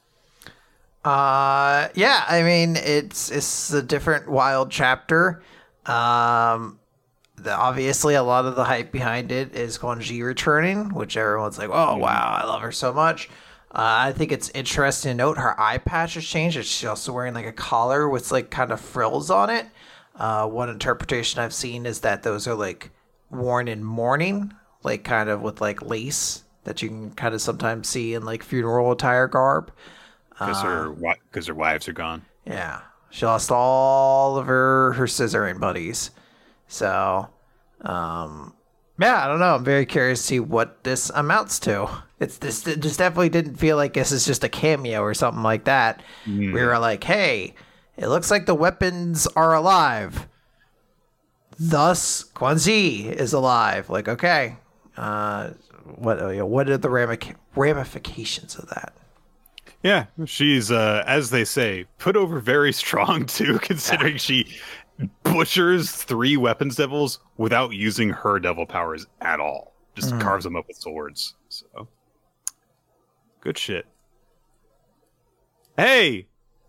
Uh, 1.10 1.90
yeah. 1.96 2.26
I 2.28 2.44
mean, 2.44 2.76
it's 2.76 3.32
it's 3.32 3.72
a 3.72 3.82
different 3.82 4.28
wild 4.30 4.72
chapter. 4.72 5.42
Um, 5.86 6.80
the, 7.38 7.56
obviously 7.56 8.16
a 8.16 8.24
lot 8.24 8.46
of 8.46 8.56
the 8.56 8.66
hype 8.66 8.92
behind 8.92 9.32
it 9.32 9.56
is 9.56 9.78
Chi 9.78 10.20
returning, 10.20 10.94
which 10.94 11.16
everyone's 11.16 11.58
like, 11.58 11.70
"Oh 11.72 11.98
wow, 11.98 12.40
I 12.42 12.46
love 12.46 12.62
her 12.62 12.72
so 12.72 12.92
much." 12.94 13.30
Uh, 13.72 14.10
I 14.10 14.12
think 14.14 14.32
it's 14.32 14.50
interesting 14.50 15.12
to 15.12 15.16
note 15.16 15.38
her 15.38 15.60
eye 15.60 15.78
patch 15.78 16.16
has 16.16 16.26
changed. 16.26 16.58
She's 16.66 16.88
also 16.88 17.14
wearing 17.14 17.34
like 17.34 17.46
a 17.46 17.52
collar 17.52 18.10
with 18.10 18.32
like 18.32 18.50
kind 18.50 18.72
of 18.72 18.82
frills 18.82 19.30
on 19.30 19.50
it. 19.50 19.68
Uh, 20.18 20.48
one 20.48 20.70
interpretation 20.70 21.40
I've 21.40 21.54
seen 21.54 21.86
is 21.86 22.02
that 22.02 22.24
those 22.24 22.48
are 22.48 22.56
like 22.56 22.90
worn 23.30 23.68
in 23.68 23.84
mourning, 23.84 24.52
like 24.84 25.04
kind 25.04 25.30
of 25.30 25.42
with 25.42 25.62
like 25.62 25.82
lace 25.84 26.44
that 26.64 26.82
you 26.82 26.90
can 26.90 27.12
kind 27.12 27.36
of 27.36 27.42
sometimes 27.42 27.88
see 27.88 28.16
in 28.16 28.26
like 28.26 28.42
funeral 28.42 28.92
attire 28.92 29.28
garb. 29.28 29.72
Because 30.30 30.58
uh, 30.58 30.66
her 30.66 31.16
because 31.30 31.48
her 31.48 31.54
wives 31.54 31.88
are 31.88 31.94
gone. 31.94 32.26
Yeah, 32.46 32.82
she 33.12 33.26
lost 33.26 33.52
all 33.52 34.38
of 34.38 34.48
her 34.48 34.94
her 34.94 35.06
scissoring 35.06 35.60
buddies. 35.60 36.10
So, 36.68 37.30
um, 37.82 38.56
yeah, 39.00 39.24
I 39.24 39.28
don't 39.28 39.40
know. 39.40 39.56
I'm 39.56 39.64
very 39.64 39.86
curious 39.86 40.20
to 40.22 40.28
see 40.28 40.40
what 40.40 40.84
this 40.84 41.12
amounts 41.12 41.60
to. 41.60 41.90
It's 42.20 42.40
this. 42.40 42.66
It 42.66 42.80
just 42.80 42.98
definitely 42.98 43.30
didn't 43.30 43.58
feel 43.58 43.78
like 43.78 43.94
this 43.94 44.12
is 44.12 44.26
just 44.26 44.44
a 44.44 44.50
cameo 44.50 45.02
or 45.02 45.14
something 45.14 45.44
like 45.44 45.66
that. 45.66 46.02
Mm. 46.26 46.54
We 46.54 46.64
were 46.64 46.80
like, 46.80 47.04
hey 47.04 47.54
it 47.98 48.08
looks 48.08 48.30
like 48.32 48.46
the 48.46 48.56
weapons 48.56 49.28
are 49.36 49.54
alive. 49.54 50.28
Thus, 51.60 52.24
Quanxi 52.24 53.12
is 53.12 53.34
alive. 53.34 53.90
Like, 53.90 54.08
okay, 54.08 54.58
uh, 54.96 55.52
what 55.96 56.20
uh, 56.20 56.46
what 56.46 56.70
are 56.70 56.78
the 56.78 56.90
ramic- 56.90 57.36
ramifications 57.56 58.56
of 58.56 58.70
that? 58.70 58.94
Yeah, 59.84 60.06
she's 60.26 60.72
uh, 60.72 61.04
as 61.08 61.30
they 61.30 61.46
say, 61.46 61.86
put 61.98 62.16
over 62.16 62.40
very 62.40 62.72
strong 62.72 63.26
too, 63.28 63.58
considering 63.60 64.14
yeah. 64.14 64.20
she 64.20 64.58
butchers 65.24 65.92
three 65.92 66.38
weapons 66.38 66.76
devils 66.76 67.20
without 67.38 67.72
using 67.72 68.10
her 68.10 68.40
devil 68.40 68.66
powers 68.66 69.08
at 69.22 69.40
all. 69.40 69.74
Just 69.96 70.14
mm. 70.14 70.22
carves 70.22 70.44
them 70.44 70.56
up 70.56 70.68
with 70.68 70.78
swords. 70.78 71.36
So 71.50 71.88
good 73.42 73.58
shit. 73.58 73.86
Hey, 75.76 76.28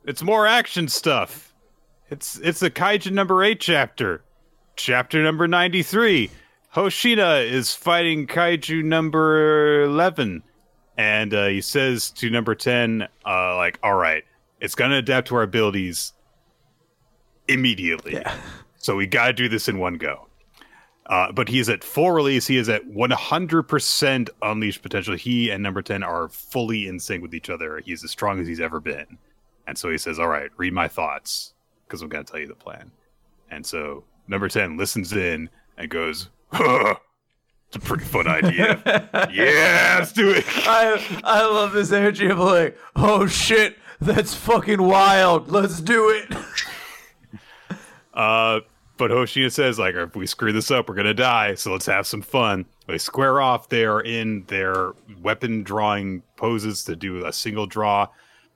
it's 0.09 0.23
more 0.23 0.47
action 0.47 0.89
stuff. 0.89 1.55
It's 2.11 2.39
it's 2.39 2.63
a 2.63 2.71
Kaiju 2.71 3.13
number 3.13 3.45
eight 3.45 3.61
chapter. 3.61 4.23
Chapter 4.75 5.23
number 5.23 5.47
ninety 5.47 5.83
three. 5.83 6.31
Hoshina 6.75 7.47
is 7.47 7.75
fighting 7.75 8.27
Kaiju 8.27 8.83
number 8.83 9.83
eleven, 9.83 10.43
and 10.97 11.35
uh, 11.35 11.47
he 11.49 11.61
says 11.61 12.11
to 12.13 12.31
number 12.31 12.55
ten, 12.55 13.07
uh, 13.27 13.55
like, 13.57 13.79
"All 13.83 13.97
right, 13.97 14.25
it's 14.61 14.75
gonna 14.75 14.97
adapt 14.97 15.29
to 15.29 15.37
our 15.37 15.43
abilities 15.43 16.15
immediately. 17.47 18.15
Yeah. 18.15 18.35
So 18.79 18.97
we 18.97 19.07
gotta 19.07 19.35
do 19.35 19.49
this 19.49 19.69
in 19.69 19.79
one 19.79 19.95
go." 19.95 20.27
Uh, 21.05 21.33
but 21.33 21.49
he 21.49 21.59
is 21.59 21.69
at 21.69 21.85
full 21.85 22.13
release. 22.13 22.47
He 22.47 22.59
is 22.59 22.69
at 22.69 22.87
100% 22.87 24.29
unleashed 24.43 24.83
potential. 24.83 25.17
He 25.17 25.49
and 25.49 25.63
number 25.63 25.81
10 25.81 26.03
are 26.03 26.29
fully 26.29 26.87
in 26.87 27.01
sync 27.01 27.23
with 27.23 27.35
each 27.35 27.49
other. 27.49 27.81
He's 27.83 28.05
as 28.05 28.11
strong 28.11 28.39
as 28.41 28.47
he's 28.47 28.61
ever 28.61 28.79
been. 28.79 29.17
And 29.69 29.77
so 29.77 29.91
he 29.91 29.99
says, 29.99 30.19
All 30.19 30.29
right, 30.29 30.51
read 30.57 30.73
my 30.73 30.89
thoughts 30.89 31.53
because 31.87 32.01
I'm 32.01 32.09
going 32.09 32.25
to 32.25 32.31
tell 32.33 32.41
you 32.41 32.49
the 32.49 32.55
plan. 32.55 32.91
And 33.51 33.65
so 33.65 34.03
number 34.27 34.49
10 34.49 34.79
listens 34.79 35.13
in 35.13 35.51
and 35.77 35.91
goes, 35.91 36.31
huh, 36.51 36.95
It's 37.69 37.77
a 37.77 37.81
pretty 37.81 38.05
fun 38.05 38.27
idea. 38.27 38.81
yeah, 39.31 39.97
let's 39.99 40.13
do 40.13 40.31
it. 40.31 40.45
I, 40.49 41.21
I 41.23 41.43
love 41.43 41.73
this 41.73 41.93
energy 41.93 42.29
of 42.29 42.39
like, 42.39 42.79
Oh 42.97 43.27
shit, 43.27 43.77
that's 44.01 44.35
fucking 44.35 44.83
wild. 44.83 45.51
Let's 45.51 45.83
do 45.83 46.09
it. 46.09 46.35
uh, 48.15 48.61
but 48.97 49.11
Hoshina 49.13 49.53
says, 49.53 49.79
like, 49.79 49.95
if 49.95 50.17
we 50.17 50.27
screw 50.27 50.51
this 50.51 50.71
up, 50.71 50.89
we're 50.89 50.95
gonna 50.95 51.13
die. 51.13 51.55
So 51.55 51.73
let's 51.73 51.87
have 51.87 52.07
some 52.07 52.23
fun. 52.23 52.65
They 52.87 52.97
square 52.97 53.43
off. 53.43 53.69
They 53.69 53.85
are 53.85 54.01
in 54.01 54.45
their 54.47 54.95
weapon 55.21 55.63
drawing 55.63 56.23
poses 56.37 56.85
to 56.85 56.97
do 56.97 57.27
a 57.27 57.33
single 57.35 57.67
draw 57.67 58.09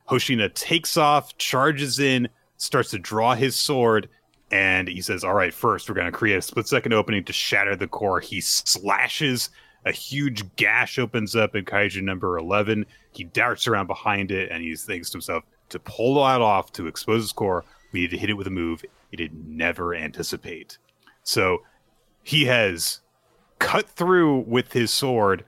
Hoshina 0.09 0.53
takes 0.55 0.97
off, 0.97 1.37
charges 1.39 1.99
in, 1.99 2.29
starts 2.57 2.91
to 2.91 2.99
draw 2.99 3.35
his 3.35 3.57
sword, 3.57 4.09
and 4.51 4.89
he 4.89 5.01
says, 5.01 5.25
All 5.25 5.35
right, 5.35 5.53
first, 5.55 5.89
we're 5.89 5.95
going 5.95 6.11
to 6.11 6.13
create 6.13 6.37
a 6.37 6.43
split 6.43 6.69
second 6.69 6.93
opening 6.93 7.25
to 7.25 7.33
shatter 7.33 7.75
the 7.75 7.87
core. 7.87 8.21
He 8.21 8.41
slashes, 8.41 9.51
a 9.85 9.93
huge 9.93 10.45
gash 10.57 10.99
opens 10.99 11.35
up 11.35 11.57
in 11.57 11.65
Kaiju 11.65 12.03
number 12.03 12.39
11. 12.39 12.87
He 13.13 13.25
darts 13.25 13.67
around 13.67 13.87
behind 13.87 14.31
it, 14.31 14.51
and 14.51 14.63
he 14.63 14.75
thinks 14.77 15.11
to 15.11 15.17
himself, 15.17 15.45
To 15.71 15.79
pull 15.79 16.17
that 16.17 16.41
off, 16.41 16.73
to 16.73 16.87
expose 16.87 17.23
his 17.23 17.33
core, 17.33 17.65
we 17.93 18.01
need 18.01 18.11
to 18.11 18.19
hit 18.19 18.31
it 18.31 18.35
with 18.35 18.47
a 18.47 18.51
move 18.51 18.85
he 19.11 19.17
did 19.17 19.47
never 19.47 19.95
anticipate. 19.95 20.79
So 21.23 21.63
he 22.23 22.47
has 22.47 23.01
cut 23.59 23.89
through 23.89 24.41
with 24.41 24.73
his 24.73 24.91
sword 24.91 25.45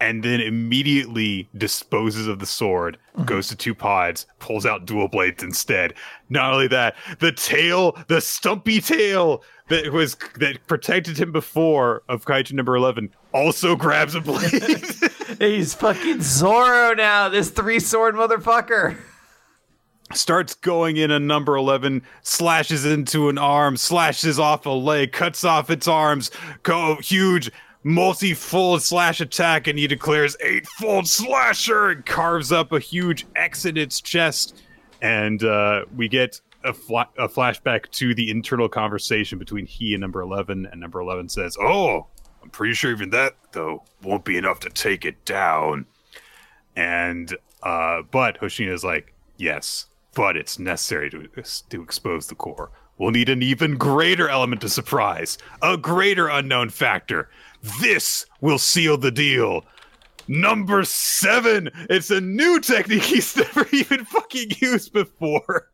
and 0.00 0.22
then 0.22 0.40
immediately 0.40 1.48
disposes 1.56 2.26
of 2.26 2.38
the 2.38 2.46
sword, 2.46 2.98
mm-hmm. 3.14 3.24
goes 3.24 3.48
to 3.48 3.56
two 3.56 3.74
pods, 3.74 4.26
pulls 4.38 4.66
out 4.66 4.86
dual 4.86 5.08
blades 5.08 5.42
instead. 5.42 5.94
Not 6.28 6.52
only 6.52 6.68
that, 6.68 6.96
the 7.20 7.32
tail, 7.32 7.96
the 8.08 8.20
stumpy 8.20 8.80
tail 8.80 9.42
that 9.68 9.92
was 9.92 10.16
that 10.38 10.66
protected 10.66 11.18
him 11.18 11.32
before 11.32 12.02
of 12.08 12.24
Kaiju 12.24 12.52
number 12.52 12.76
eleven, 12.76 13.10
also 13.32 13.76
grabs 13.76 14.14
a 14.14 14.20
blade. 14.20 14.62
He's 15.38 15.74
fucking 15.74 16.22
Zoro 16.22 16.94
now, 16.94 17.28
this 17.28 17.50
three 17.50 17.80
sword 17.80 18.14
motherfucker 18.14 18.98
starts 20.12 20.54
going 20.54 20.96
in 20.96 21.10
a 21.10 21.18
number 21.18 21.56
11 21.56 22.02
slashes 22.22 22.84
into 22.84 23.28
an 23.28 23.38
arm 23.38 23.76
slashes 23.76 24.38
off 24.38 24.66
a 24.66 24.70
leg 24.70 25.12
cuts 25.12 25.44
off 25.44 25.70
its 25.70 25.88
arms 25.88 26.30
go 26.62 26.96
huge 26.96 27.50
multi-fold 27.84 28.82
slash 28.82 29.20
attack 29.20 29.66
and 29.66 29.78
he 29.78 29.86
declares 29.86 30.36
eightfold 30.40 31.06
slasher 31.06 31.90
and 31.90 32.06
carves 32.06 32.50
up 32.50 32.72
a 32.72 32.78
huge 32.78 33.26
x 33.36 33.64
in 33.64 33.76
its 33.76 34.00
chest 34.00 34.62
and 35.02 35.44
uh, 35.44 35.84
we 35.94 36.08
get 36.08 36.40
a, 36.64 36.72
fla- 36.72 37.10
a 37.18 37.28
flashback 37.28 37.90
to 37.90 38.14
the 38.14 38.30
internal 38.30 38.70
conversation 38.70 39.38
between 39.38 39.66
he 39.66 39.92
and 39.92 40.00
number 40.00 40.22
11 40.22 40.66
and 40.72 40.80
number 40.80 40.98
11 40.98 41.28
says 41.28 41.58
oh 41.60 42.06
i'm 42.42 42.50
pretty 42.50 42.72
sure 42.72 42.90
even 42.90 43.10
that 43.10 43.36
though 43.52 43.82
won't 44.02 44.24
be 44.24 44.38
enough 44.38 44.60
to 44.60 44.70
take 44.70 45.04
it 45.04 45.22
down 45.26 45.84
and 46.74 47.36
uh, 47.62 48.00
but 48.10 48.38
is 48.42 48.82
like 48.82 49.14
yes 49.36 49.86
but 50.14 50.36
it's 50.36 50.58
necessary 50.58 51.10
to, 51.10 51.28
to 51.70 51.82
expose 51.82 52.28
the 52.28 52.34
core. 52.34 52.70
We'll 52.96 53.10
need 53.10 53.28
an 53.28 53.42
even 53.42 53.76
greater 53.76 54.28
element 54.28 54.62
of 54.62 54.70
surprise, 54.70 55.36
a 55.60 55.76
greater 55.76 56.28
unknown 56.28 56.70
factor. 56.70 57.28
This 57.80 58.26
will 58.40 58.58
seal 58.58 58.96
the 58.98 59.10
deal. 59.10 59.64
Number 60.28 60.84
seven. 60.84 61.70
It's 61.90 62.10
a 62.10 62.20
new 62.20 62.60
technique 62.60 63.02
he's 63.04 63.36
never 63.36 63.66
even 63.72 64.04
fucking 64.04 64.52
used 64.58 64.92
before. 64.92 65.70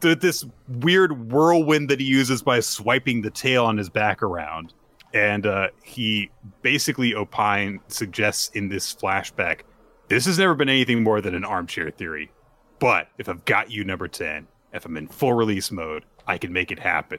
This 0.00 0.44
weird 0.68 1.32
whirlwind 1.32 1.88
that 1.88 2.00
he 2.00 2.06
uses 2.06 2.42
by 2.42 2.60
swiping 2.60 3.22
the 3.22 3.30
tail 3.30 3.64
on 3.64 3.76
his 3.78 3.88
back 3.88 4.22
around. 4.22 4.74
And 5.14 5.46
uh, 5.46 5.68
he 5.82 6.30
basically 6.62 7.14
opine 7.14 7.80
suggests 7.88 8.50
in 8.54 8.68
this 8.68 8.94
flashback 8.94 9.60
this 10.08 10.26
has 10.26 10.38
never 10.38 10.54
been 10.54 10.68
anything 10.68 11.02
more 11.02 11.20
than 11.20 11.34
an 11.34 11.44
armchair 11.44 11.90
theory. 11.90 12.30
But 12.78 13.08
if 13.18 13.28
I've 13.28 13.44
got 13.44 13.70
you 13.70 13.84
number 13.84 14.06
10, 14.06 14.46
if 14.76 14.84
I'm 14.84 14.96
in 14.96 15.08
full 15.08 15.32
release 15.32 15.70
mode, 15.70 16.04
I 16.26 16.38
can 16.38 16.52
make 16.52 16.70
it 16.70 16.78
happen. 16.78 17.18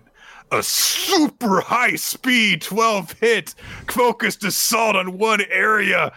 A 0.52 0.64
super 0.64 1.62
high 1.62 1.96
speed 1.96 2.62
12 2.62 3.14
hit 3.14 3.56
focused 3.90 4.44
assault 4.44 4.96
on 4.96 5.18
one 5.18 5.42
area. 5.50 6.14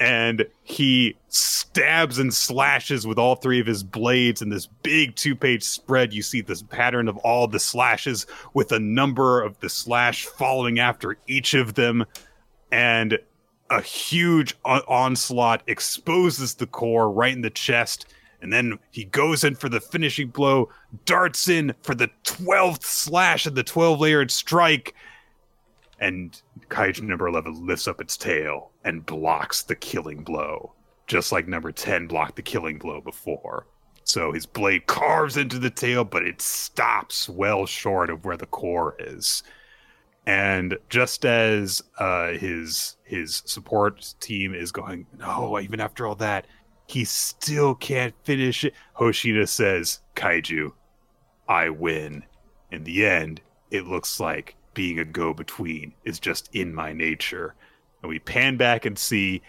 And 0.00 0.46
he 0.64 1.16
stabs 1.28 2.18
and 2.18 2.34
slashes 2.34 3.06
with 3.06 3.18
all 3.18 3.36
three 3.36 3.60
of 3.60 3.66
his 3.66 3.84
blades 3.84 4.42
in 4.42 4.48
this 4.48 4.66
big 4.66 5.14
two 5.14 5.36
page 5.36 5.62
spread. 5.62 6.12
You 6.12 6.22
see 6.22 6.40
this 6.40 6.62
pattern 6.62 7.08
of 7.08 7.16
all 7.18 7.46
the 7.46 7.60
slashes 7.60 8.26
with 8.54 8.72
a 8.72 8.80
number 8.80 9.40
of 9.40 9.58
the 9.60 9.68
slash 9.68 10.26
following 10.26 10.80
after 10.80 11.16
each 11.26 11.54
of 11.54 11.74
them. 11.74 12.04
And 12.72 13.18
a 13.70 13.80
huge 13.80 14.56
onslaught 14.64 15.62
exposes 15.68 16.54
the 16.54 16.66
core 16.66 17.10
right 17.10 17.32
in 17.32 17.42
the 17.42 17.50
chest 17.50 18.06
and 18.44 18.52
then 18.52 18.78
he 18.90 19.04
goes 19.04 19.42
in 19.42 19.54
for 19.54 19.70
the 19.70 19.80
finishing 19.80 20.28
blow, 20.28 20.68
darts 21.06 21.48
in 21.48 21.74
for 21.80 21.94
the 21.94 22.10
12th 22.24 22.82
slash 22.82 23.46
and 23.46 23.56
the 23.56 23.62
12 23.62 23.98
layered 23.98 24.30
strike. 24.30 24.94
And 25.98 26.38
Kaiju 26.68 27.04
number 27.04 27.26
11 27.26 27.66
lifts 27.66 27.88
up 27.88 28.02
its 28.02 28.18
tail 28.18 28.70
and 28.84 29.06
blocks 29.06 29.62
the 29.62 29.74
killing 29.74 30.24
blow, 30.24 30.72
just 31.06 31.32
like 31.32 31.48
number 31.48 31.72
10 31.72 32.06
blocked 32.06 32.36
the 32.36 32.42
killing 32.42 32.76
blow 32.76 33.00
before. 33.00 33.64
So 34.04 34.32
his 34.32 34.44
blade 34.44 34.86
carves 34.86 35.38
into 35.38 35.58
the 35.58 35.70
tail, 35.70 36.04
but 36.04 36.26
it 36.26 36.42
stops 36.42 37.30
well 37.30 37.64
short 37.64 38.10
of 38.10 38.26
where 38.26 38.36
the 38.36 38.44
core 38.44 38.94
is. 38.98 39.42
And 40.26 40.76
just 40.90 41.24
as 41.24 41.82
uh, 41.98 42.32
his 42.32 42.96
his 43.04 43.42
support 43.46 44.14
team 44.20 44.54
is 44.54 44.70
going, 44.70 45.06
no, 45.18 45.58
even 45.58 45.80
after 45.80 46.06
all 46.06 46.16
that, 46.16 46.46
he 46.86 47.04
still 47.04 47.74
can't 47.74 48.14
finish 48.24 48.64
it. 48.64 48.74
Hoshina 48.98 49.48
says, 49.48 50.00
Kaiju, 50.16 50.72
I 51.48 51.70
win. 51.70 52.24
In 52.70 52.84
the 52.84 53.06
end, 53.06 53.40
it 53.70 53.86
looks 53.86 54.20
like 54.20 54.56
being 54.74 54.98
a 54.98 55.04
go 55.04 55.32
between 55.32 55.94
is 56.04 56.18
just 56.18 56.50
in 56.52 56.74
my 56.74 56.92
nature. 56.92 57.54
And 58.02 58.08
we 58.08 58.18
pan 58.18 58.56
back 58.56 58.84
and 58.84 58.98
see 58.98 59.42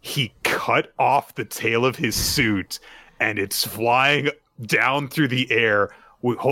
he 0.00 0.32
cut 0.44 0.92
off 0.98 1.34
the 1.34 1.44
tail 1.44 1.84
of 1.84 1.96
his 1.96 2.14
suit 2.14 2.78
and 3.18 3.38
it's 3.38 3.66
flying 3.66 4.30
down 4.62 5.08
through 5.08 5.28
the 5.28 5.50
air, 5.50 5.90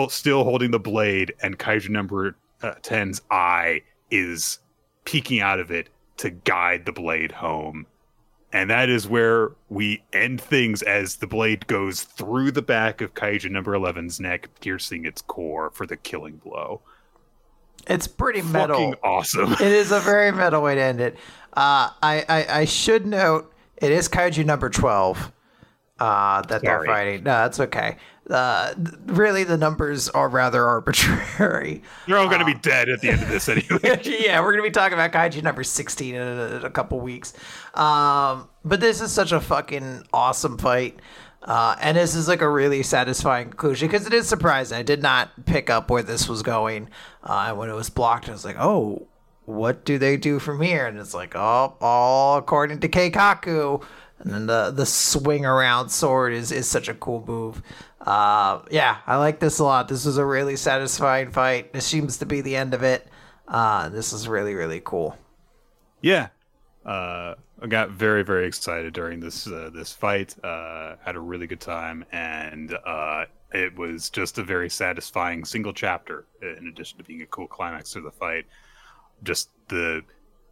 still 0.09 0.45
holding 0.45 0.71
the 0.71 0.81
blade. 0.81 1.35
And 1.43 1.59
Kaiju 1.59 1.91
number 1.91 2.37
uh, 2.63 2.75
10's 2.83 3.23
eye 3.31 3.83
is 4.11 4.59
peeking 5.05 5.41
out 5.41 5.61
of 5.61 5.71
it 5.71 5.91
to 6.17 6.31
guide 6.31 6.87
the 6.87 6.93
blade 6.93 7.33
home. 7.33 7.87
And 8.55 8.71
that 8.71 8.89
is 8.89 9.09
where 9.09 9.51
we 9.69 10.05
end 10.13 10.41
things 10.41 10.81
as 10.83 11.17
the 11.17 11.27
blade 11.27 11.67
goes 11.67 12.03
through 12.03 12.53
the 12.53 12.63
back 12.63 13.01
of 13.01 13.13
Kaiju 13.13 13.51
number 13.51 13.73
11's 13.73 14.21
neck, 14.21 14.49
piercing 14.61 15.05
its 15.05 15.21
core 15.23 15.71
for 15.71 15.87
the 15.87 15.97
killing 15.97 16.37
blow. 16.37 16.81
It's 17.89 18.07
pretty 18.07 18.43
metal. 18.43 18.77
Fucking 18.77 18.95
awesome. 19.03 19.53
it 19.55 19.61
is 19.61 19.91
a 19.91 19.99
very 19.99 20.31
metal 20.31 20.63
way 20.63 20.77
to 20.77 20.81
end 20.81 21.01
it. 21.01 21.17
Uh, 21.53 21.91
I, 22.01 22.25
I, 22.29 22.61
I 22.61 22.65
should 22.65 23.07
note 23.07 23.53
it 23.77 23.91
is 23.91 24.09
Kaiju 24.09 24.47
number 24.47 24.71
12 24.71 25.33
uh, 25.99 26.43
that 26.43 26.61
Sorry. 26.61 26.61
they're 26.63 26.85
fighting. 26.85 27.25
No, 27.25 27.33
that's 27.33 27.61
okay 27.61 27.97
uh, 28.31 28.75
really 29.07 29.45
the 29.45 29.57
numbers 29.57 30.09
are 30.09 30.29
rather 30.29 30.65
arbitrary. 30.67 31.83
You're 32.07 32.19
all 32.19 32.27
going 32.27 32.41
to 32.41 32.45
uh, 32.45 32.55
be 32.55 32.55
dead 32.55 32.89
at 32.89 33.01
the 33.01 33.11
end 33.11 33.23
of 33.23 33.29
this 33.29 33.49
anyway. 33.49 34.01
yeah, 34.05 34.41
we're 34.41 34.53
going 34.53 34.65
to 34.65 34.69
be 34.69 34.71
talking 34.71 34.95
about 34.95 35.13
Kaiju 35.13 35.43
number 35.43 35.65
16 35.65 36.15
in 36.15 36.21
a, 36.21 36.57
in 36.57 36.65
a 36.65 36.71
couple 36.71 37.01
weeks. 37.01 37.35
Um, 37.75 38.49
but 38.65 38.81
this 38.81 39.01
is 39.01 39.13
such 39.13 39.33
a 39.33 39.41
fucking 39.41 40.05
awesome 40.13 40.59
fight. 40.59 40.99
Uh, 41.43 41.77
and 41.81 41.99
this 41.99 42.15
is 42.15 42.27
like 42.27 42.41
a 42.41 42.49
really 42.49 42.83
satisfying 42.83 43.51
conclusion 43.51 43.87
because 43.89 44.07
it 44.07 44.15
is 44.15 44.27
surprising. 44.27 44.79
I 44.79 44.83
did 44.83 45.03
not 45.03 45.45
pick 45.45 45.69
up 45.69 45.91
where 45.91 46.03
this 46.03 46.27
was 46.27 46.43
going. 46.43 46.89
Uh, 47.23 47.53
when 47.55 47.69
it 47.69 47.75
was 47.75 47.91
blocked, 47.91 48.31
I 48.31 48.33
was 48.33 48.47
like, 48.47 48.57
oh, 48.59 49.09
what 49.45 49.85
do 49.85 49.99
they 49.99 50.17
do 50.17 50.39
from 50.39 50.63
here? 50.63 50.87
And 50.87 50.99
it's 50.99 51.13
like, 51.13 51.37
oh, 51.37 51.77
all 51.83 52.39
according 52.39 52.81
to 52.81 52.89
Keikaku. 52.89 53.85
And 54.25 54.33
then 54.33 54.47
the, 54.47 54.71
the 54.71 54.87
swing 54.87 55.45
around 55.45 55.91
sword 55.91 56.33
is, 56.33 56.51
is 56.51 56.67
such 56.67 56.89
a 56.89 56.95
cool 56.95 57.23
move. 57.27 57.63
Uh, 58.01 58.61
yeah, 58.71 58.99
I 59.07 59.17
like 59.17 59.39
this 59.39 59.59
a 59.59 59.65
lot. 59.65 59.89
This 59.89 60.05
was 60.05 60.17
a 60.19 60.25
really 60.25 60.57
satisfying 60.57 61.31
fight. 61.31 61.73
This 61.73 61.87
seems 61.87 62.19
to 62.19 62.27
be 62.27 62.41
the 62.41 62.57
end 62.57 62.75
of 62.75 62.83
it. 62.83 63.07
Uh, 63.47 63.89
this 63.91 64.13
is 64.13 64.27
really 64.27 64.55
really 64.55 64.81
cool. 64.85 65.17
Yeah, 66.01 66.29
uh, 66.85 67.35
I 67.63 67.67
got 67.69 67.91
very 67.91 68.23
very 68.23 68.47
excited 68.47 68.93
during 68.93 69.21
this 69.21 69.47
uh, 69.47 69.71
this 69.73 69.93
fight. 69.93 70.35
Uh, 70.43 70.97
had 71.05 71.17
a 71.17 71.21
really 71.21 71.47
good 71.47 71.61
time, 71.61 72.05
and 72.13 72.77
uh, 72.87 73.25
it 73.53 73.77
was 73.77 74.11
just 74.11 74.39
a 74.39 74.45
very 74.45 74.71
satisfying 74.71 75.45
single 75.45 75.73
chapter. 75.73 76.27
In 76.43 76.69
addition 76.69 76.99
to 76.99 77.05
being 77.05 77.23
a 77.23 77.27
cool 77.27 77.47
climax 77.47 77.93
to 77.93 78.01
the 78.01 78.11
fight, 78.11 78.47
just 79.23 79.51
the 79.69 80.03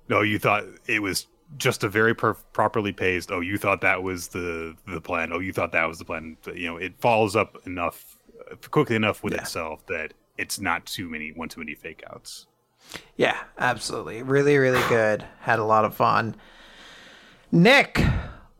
no, 0.08 0.20
you 0.22 0.38
thought 0.38 0.64
it 0.86 1.00
was 1.00 1.26
just 1.56 1.84
a 1.84 1.88
very 1.88 2.14
perf- 2.14 2.42
properly 2.52 2.92
paced. 2.92 3.30
Oh, 3.30 3.40
you 3.40 3.58
thought 3.58 3.80
that 3.82 4.02
was 4.02 4.28
the 4.28 4.76
the 4.86 5.00
plan. 5.00 5.32
Oh, 5.32 5.38
you 5.38 5.52
thought 5.52 5.72
that 5.72 5.86
was 5.86 5.98
the 5.98 6.04
plan. 6.04 6.36
You 6.54 6.66
know, 6.68 6.76
it 6.76 6.94
follows 6.98 7.36
up 7.36 7.56
enough 7.66 8.16
uh, 8.50 8.56
quickly 8.70 8.96
enough 8.96 9.22
with 9.22 9.34
yeah. 9.34 9.42
itself 9.42 9.86
that 9.86 10.14
it's 10.38 10.60
not 10.60 10.86
too 10.86 11.08
many 11.08 11.30
one 11.30 11.48
too 11.48 11.60
many 11.60 11.74
fake 11.74 12.02
outs. 12.10 12.46
Yeah, 13.16 13.38
absolutely. 13.58 14.22
Really, 14.22 14.56
really 14.58 14.82
good. 14.88 15.24
Had 15.40 15.58
a 15.58 15.64
lot 15.64 15.84
of 15.84 15.94
fun. 15.94 16.34
Nick, 17.50 18.02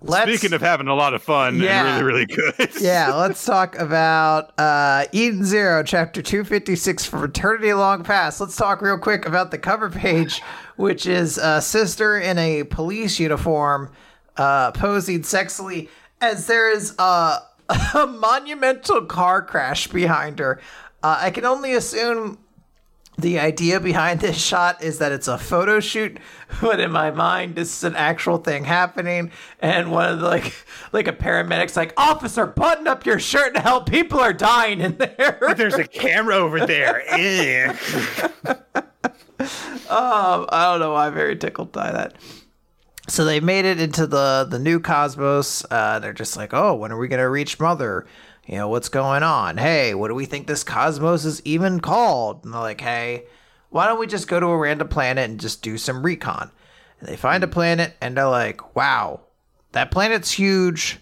Let's, 0.05 0.29
Speaking 0.31 0.53
of 0.53 0.61
having 0.61 0.89
a 0.89 0.95
lot 0.95 1.15
of 1.15 1.23
fun 1.23 1.61
yeah, 1.61 1.97
and 1.97 2.05
really, 2.05 2.27
really 2.27 2.55
good. 2.57 2.71
yeah, 2.81 3.15
let's 3.15 3.45
talk 3.45 3.79
about 3.79 4.53
uh, 4.59 5.05
Eden 5.13 5.45
Zero, 5.45 5.85
chapter 5.85 6.21
256 6.21 7.07
for 7.07 7.25
Eternity 7.25 7.73
Long 7.73 8.03
Past. 8.03 8.41
Let's 8.41 8.57
talk 8.57 8.83
real 8.83 8.99
quick 8.99 9.27
about 9.27 9.53
the 9.53 9.59
cover 9.59 9.89
page, 9.89 10.43
which 10.77 11.07
is 11.07 11.39
a 11.39 11.63
sister 11.63 12.19
in 12.19 12.37
a 12.37 12.65
police 12.65 13.21
uniform 13.21 13.93
uh, 14.37 14.73
posing 14.73 15.23
sexily 15.23 15.89
as 16.21 16.49
there 16.49 16.71
is 16.71 16.95
a 16.99 17.39
a 17.95 18.07
monumental 18.07 19.03
car 19.03 19.43
crash 19.43 19.87
behind 19.87 20.39
her. 20.41 20.61
Uh, 21.03 21.19
I 21.21 21.31
can 21.31 21.45
only 21.45 21.75
assume 21.75 22.39
the 23.23 23.39
idea 23.39 23.81
behind 23.81 24.21
this 24.21 24.37
shot 24.37 24.83
is 24.83 24.99
that 24.99 25.13
it's 25.13 25.29
a 25.29 25.39
photo 25.39 25.81
shoot, 25.81 26.19
but 26.61 26.81
in 26.81 26.91
my 26.91 27.11
mind, 27.11 27.55
this 27.55 27.79
is 27.79 27.85
an 27.85 27.97
actual 27.97 28.39
thing 28.39 28.65
happening. 28.65 29.31
And 29.61 29.91
one 29.91 30.13
of 30.13 30.21
the 30.21 30.27
like, 30.27 30.55
like 30.93 31.09
a 31.09 31.13
paramedic's 31.13 31.77
like, 31.77 31.95
"Officer, 31.97 32.47
button 32.47 32.87
up 32.87 33.07
your 33.07 33.19
shirt 33.19 33.55
and 33.55 33.65
help! 33.65 33.89
People 33.89 34.21
are 34.21 34.33
dying 34.33 34.81
in 34.81 34.99
there." 34.99 35.55
There's 35.57 35.75
a 35.75 35.85
camera 35.85 36.37
over 36.37 36.67
there. 36.67 37.03
um, 39.89 40.47
I 40.51 40.69
don't 40.71 40.81
know 40.81 40.93
why 40.93 41.07
I'm 41.07 41.15
very 41.15 41.37
tickled 41.37 41.73
by 41.73 41.91
that. 41.91 42.15
So 43.09 43.25
they 43.25 43.41
made 43.41 43.65
it 43.65 43.81
into 43.81 44.07
the 44.07 44.47
the 44.49 44.59
new 44.59 44.81
cosmos. 44.81 45.65
Uh, 45.71 45.99
they're 45.99 46.13
just 46.13 46.37
like, 46.37 46.53
"Oh, 46.53 46.75
when 46.75 46.93
are 46.93 46.99
we 46.99 47.09
gonna 47.09 47.29
reach 47.29 47.59
Mother?" 47.59 48.07
You 48.47 48.57
know, 48.57 48.69
what's 48.69 48.89
going 48.89 49.23
on? 49.23 49.57
Hey, 49.57 49.95
what 49.95 50.09
do 50.09 50.15
we 50.15 50.27
think 50.27 50.47
this 50.47 50.65
cosmos 50.65 51.25
is 51.25 51.43
even 51.45 51.81
called? 51.81 52.45
And 52.45 52.53
they're 52.53 52.61
like, 52.61 52.81
hey, 52.81 53.25
why 53.71 53.87
don't 53.87 54.01
we 54.01 54.07
just 54.07 54.29
go 54.29 54.41
to 54.41 54.47
a 54.47 54.59
random 54.59 54.89
planet 54.89 55.31
and 55.31 55.41
just 55.41 55.63
do 55.63 55.79
some 55.79 56.05
recon? 56.05 56.51
And 57.01 57.09
they 57.09 57.17
find 57.17 57.45
a 57.45 57.49
planet 57.49 57.97
and 58.01 58.17
they're 58.17 58.27
like, 58.27 58.75
wow, 58.75 59.21
that 59.73 59.91
planet's 59.91 60.33
huge. 60.33 60.99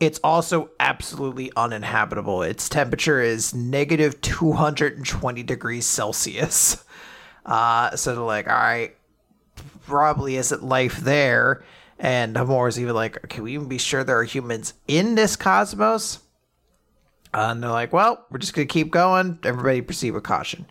It's 0.00 0.20
also 0.22 0.70
absolutely 0.78 1.50
uninhabitable. 1.56 2.42
Its 2.42 2.68
temperature 2.68 3.20
is 3.20 3.54
negative 3.54 4.20
220 4.20 5.42
degrees 5.42 5.86
Celsius. 5.86 6.84
Uh, 7.46 7.96
so 7.96 8.14
they're 8.14 8.22
like, 8.22 8.46
all 8.46 8.52
right, 8.52 8.94
probably 9.86 10.36
isn't 10.36 10.62
life 10.62 10.98
there. 10.98 11.64
And 11.98 12.36
Hamor 12.36 12.68
is 12.68 12.78
even 12.78 12.94
like, 12.94 13.30
can 13.30 13.42
we 13.42 13.54
even 13.54 13.68
be 13.68 13.78
sure 13.78 14.04
there 14.04 14.18
are 14.18 14.24
humans 14.24 14.74
in 14.86 15.14
this 15.14 15.34
cosmos? 15.34 16.18
Uh, 17.34 17.48
and 17.50 17.62
they're 17.62 17.70
like, 17.70 17.92
well, 17.92 18.26
we're 18.30 18.38
just 18.38 18.54
going 18.54 18.66
to 18.66 18.72
keep 18.72 18.90
going. 18.90 19.38
Everybody 19.44 19.80
proceed 19.82 20.12
with 20.12 20.24
caution. 20.24 20.66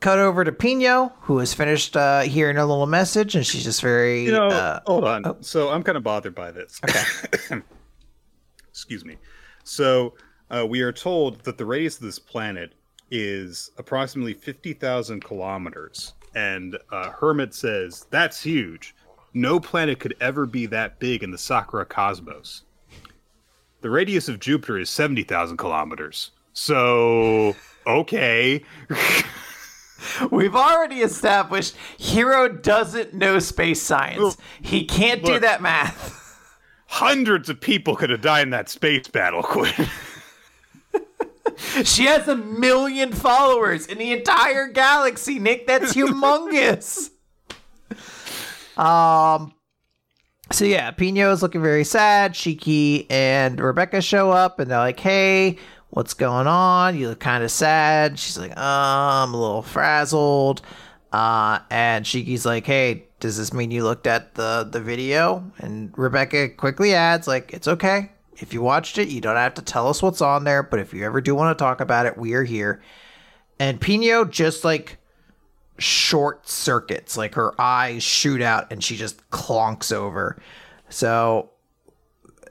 Cut 0.00 0.18
over 0.18 0.44
to 0.44 0.52
Pino, 0.52 1.12
who 1.20 1.38
has 1.38 1.52
finished 1.52 1.96
uh, 1.96 2.20
hearing 2.20 2.56
a 2.56 2.64
little 2.64 2.86
message, 2.86 3.34
and 3.34 3.44
she's 3.44 3.64
just 3.64 3.82
very. 3.82 4.24
You 4.24 4.32
know, 4.32 4.46
uh, 4.46 4.80
hold 4.86 5.04
on. 5.04 5.26
Oh. 5.26 5.36
So 5.40 5.68
I'm 5.68 5.82
kind 5.82 5.98
of 5.98 6.02
bothered 6.04 6.34
by 6.34 6.50
this. 6.50 6.80
Okay. 6.88 7.62
Excuse 8.70 9.04
me. 9.04 9.16
So 9.64 10.14
uh, 10.50 10.66
we 10.66 10.80
are 10.80 10.92
told 10.92 11.44
that 11.44 11.58
the 11.58 11.66
radius 11.66 11.96
of 11.96 12.02
this 12.02 12.18
planet 12.18 12.74
is 13.10 13.70
approximately 13.76 14.34
50,000 14.34 15.22
kilometers. 15.22 16.14
And 16.34 16.78
uh, 16.92 17.10
Hermit 17.10 17.54
says, 17.54 18.06
that's 18.10 18.42
huge. 18.42 18.94
No 19.34 19.60
planet 19.60 20.00
could 20.00 20.16
ever 20.20 20.46
be 20.46 20.66
that 20.66 20.98
big 20.98 21.22
in 21.22 21.30
the 21.30 21.38
Sakura 21.38 21.84
cosmos. 21.84 22.62
The 23.80 23.90
radius 23.90 24.28
of 24.28 24.40
Jupiter 24.40 24.78
is 24.78 24.90
70,000 24.90 25.56
kilometers. 25.56 26.30
So, 26.52 27.56
okay. 27.86 28.62
We've 30.30 30.56
already 30.56 31.00
established 31.00 31.76
Hiro 31.98 32.48
doesn't 32.48 33.14
know 33.14 33.38
space 33.38 33.82
science. 33.82 34.36
he 34.60 34.84
can't 34.84 35.22
look, 35.22 35.34
do 35.34 35.40
that 35.40 35.62
math. 35.62 36.16
Hundreds 36.86 37.48
of 37.48 37.60
people 37.60 37.96
could 37.96 38.10
have 38.10 38.20
died 38.20 38.42
in 38.42 38.50
that 38.50 38.68
space 38.68 39.08
battle, 39.08 39.42
Quinn. 39.42 39.72
she 41.84 42.04
has 42.04 42.28
a 42.28 42.36
million 42.36 43.12
followers 43.12 43.86
in 43.86 43.98
the 43.98 44.12
entire 44.12 44.68
galaxy, 44.68 45.38
Nick. 45.38 45.66
That's 45.66 45.94
humongous. 45.94 47.10
um, 48.76 49.54
so 50.52 50.64
yeah, 50.64 50.90
Pino 50.90 51.32
is 51.32 51.42
looking 51.42 51.62
very 51.62 51.84
sad. 51.84 52.34
Shiki 52.34 53.06
and 53.08 53.60
Rebecca 53.60 54.00
show 54.00 54.30
up 54.30 54.58
and 54.58 54.70
they're 54.70 54.78
like, 54.78 55.00
"Hey, 55.00 55.58
what's 55.90 56.14
going 56.14 56.46
on? 56.46 56.98
You 56.98 57.08
look 57.08 57.20
kind 57.20 57.44
of 57.44 57.50
sad." 57.50 58.18
She's 58.18 58.38
like, 58.38 58.52
oh, 58.56 58.60
"I'm 58.62 59.34
a 59.34 59.40
little 59.40 59.62
frazzled." 59.62 60.62
Uh, 61.12 61.60
and 61.70 62.04
Shiki's 62.04 62.46
like, 62.46 62.66
"Hey, 62.66 63.04
does 63.20 63.36
this 63.36 63.52
mean 63.52 63.70
you 63.70 63.84
looked 63.84 64.06
at 64.06 64.34
the 64.34 64.68
the 64.70 64.80
video?" 64.80 65.44
And 65.58 65.92
Rebecca 65.96 66.48
quickly 66.50 66.94
adds, 66.94 67.28
"Like, 67.28 67.52
it's 67.52 67.68
okay. 67.68 68.10
If 68.38 68.54
you 68.54 68.62
watched 68.62 68.98
it, 68.98 69.08
you 69.08 69.20
don't 69.20 69.36
have 69.36 69.54
to 69.54 69.62
tell 69.62 69.88
us 69.88 70.02
what's 70.02 70.20
on 70.20 70.44
there. 70.44 70.62
But 70.62 70.80
if 70.80 70.94
you 70.94 71.04
ever 71.04 71.20
do 71.20 71.34
want 71.34 71.56
to 71.56 71.62
talk 71.62 71.80
about 71.80 72.06
it, 72.06 72.18
we 72.18 72.34
are 72.34 72.44
here." 72.44 72.82
And 73.58 73.80
Pino 73.80 74.24
just 74.24 74.64
like 74.64 74.98
short 75.80 76.48
circuits. 76.48 77.16
Like 77.16 77.34
her 77.34 77.58
eyes 77.60 78.02
shoot 78.02 78.42
out 78.42 78.70
and 78.70 78.82
she 78.82 78.96
just 78.96 79.28
clonks 79.30 79.92
over. 79.92 80.40
So 80.88 81.50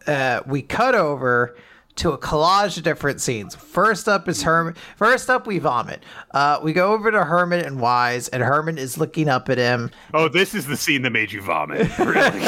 uh, 0.08 0.42
we 0.46 0.62
cut 0.62 0.96
over 0.96 1.56
to 1.98 2.12
a 2.12 2.18
collage 2.18 2.78
of 2.78 2.84
different 2.84 3.20
scenes. 3.20 3.56
First 3.56 4.08
up 4.08 4.30
is 4.30 4.44
Hermit. 4.44 4.78
First 4.96 5.30
up, 5.30 5.46
we 5.46 5.60
vomit. 5.60 6.02
Uh, 6.32 6.60
we 6.64 6.72
go 6.72 6.94
over 6.94 7.12
to 7.12 7.26
Hermit 7.26 7.66
and 7.66 7.82
Weiss, 7.82 8.30
and 8.30 8.42
Hermit 8.42 8.80
is 8.80 8.98
looking 8.98 9.28
up 9.28 9.50
at 9.50 9.58
him. 9.58 9.92
Oh, 10.14 10.30
this 10.30 10.56
is 10.56 10.66
the 10.66 10.78
scene 10.78 11.02
that 11.02 11.10
made 11.10 11.32
you 11.32 11.42
vomit. 11.42 11.90
Really? 12.00 12.40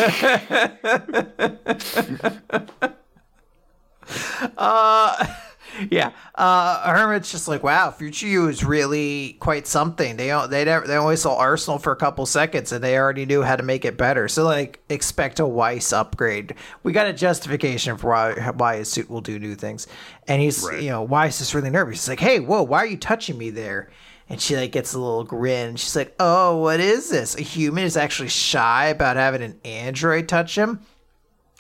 uh, 4.58 5.26
yeah, 5.92 6.12
uh, 6.36 6.94
Hermit's 6.94 7.32
just 7.32 7.48
like, 7.48 7.64
wow, 7.64 7.92
Future 7.92 8.50
is 8.50 8.64
really 8.64 9.38
quite 9.40 9.68
something. 9.68 10.18
They 10.18 10.28
they 10.50 10.66
never, 10.66 10.88
they 10.88 10.98
only 10.98 11.16
saw 11.16 11.38
Arsenal 11.38 11.80
for 11.80 11.92
a 11.92 11.96
couple 11.96 12.26
seconds, 12.26 12.72
and 12.72 12.84
they 12.84 12.98
already 12.98 13.26
knew 13.26 13.42
how 13.42 13.56
to 13.56 13.64
make 13.64 13.86
it 13.86 13.98
better. 13.98 14.28
So 14.28 14.44
like, 14.44 14.80
expect 14.90 15.40
a 15.40 15.46
Weiss 15.46 15.94
upgrade. 15.94 16.56
We 16.84 16.92
got 16.92 17.08
a 17.08 17.14
justification 17.14 17.98
for 17.98 18.10
why 18.10 18.52
why 18.52 18.78
his 18.78 18.92
suit 18.92 19.10
will 19.10 19.22
do 19.22 19.40
new 19.40 19.56
things, 19.56 19.88
and 20.28 20.42
he's 20.42 20.64
right. 20.64 20.82
you 20.82 20.90
know 20.90 21.02
Weiss 21.04 21.42
is 21.42 21.56
really 21.56 21.70
nervous. 21.70 22.02
He's 22.02 22.10
like, 22.10 22.20
hey, 22.20 22.40
whoa, 22.40 22.64
why 22.64 22.80
are 22.80 22.88
you 22.88 22.98
touching 22.98 23.38
me 23.38 23.50
there? 23.50 23.90
And 24.32 24.40
she 24.40 24.56
like 24.56 24.72
gets 24.72 24.94
a 24.94 25.00
little 25.00 25.26
grin. 25.26 25.76
She's 25.76 25.94
like, 25.94 26.16
"Oh, 26.18 26.56
what 26.56 26.80
is 26.80 27.10
this? 27.10 27.36
A 27.36 27.42
human 27.42 27.84
is 27.84 27.98
actually 27.98 28.30
shy 28.30 28.86
about 28.86 29.18
having 29.18 29.42
an 29.42 29.60
android 29.66 30.30
touch 30.30 30.58
him." 30.58 30.80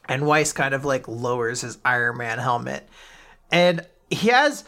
And 0.08 0.26
Weiss 0.26 0.54
kind 0.54 0.74
of 0.74 0.86
like 0.86 1.06
lowers 1.10 1.62
his 1.62 1.80
Iron 1.84 2.18
Man 2.18 2.40
helmet. 2.40 2.88
And 3.52 3.86
he 4.12 4.30
has 4.30 4.64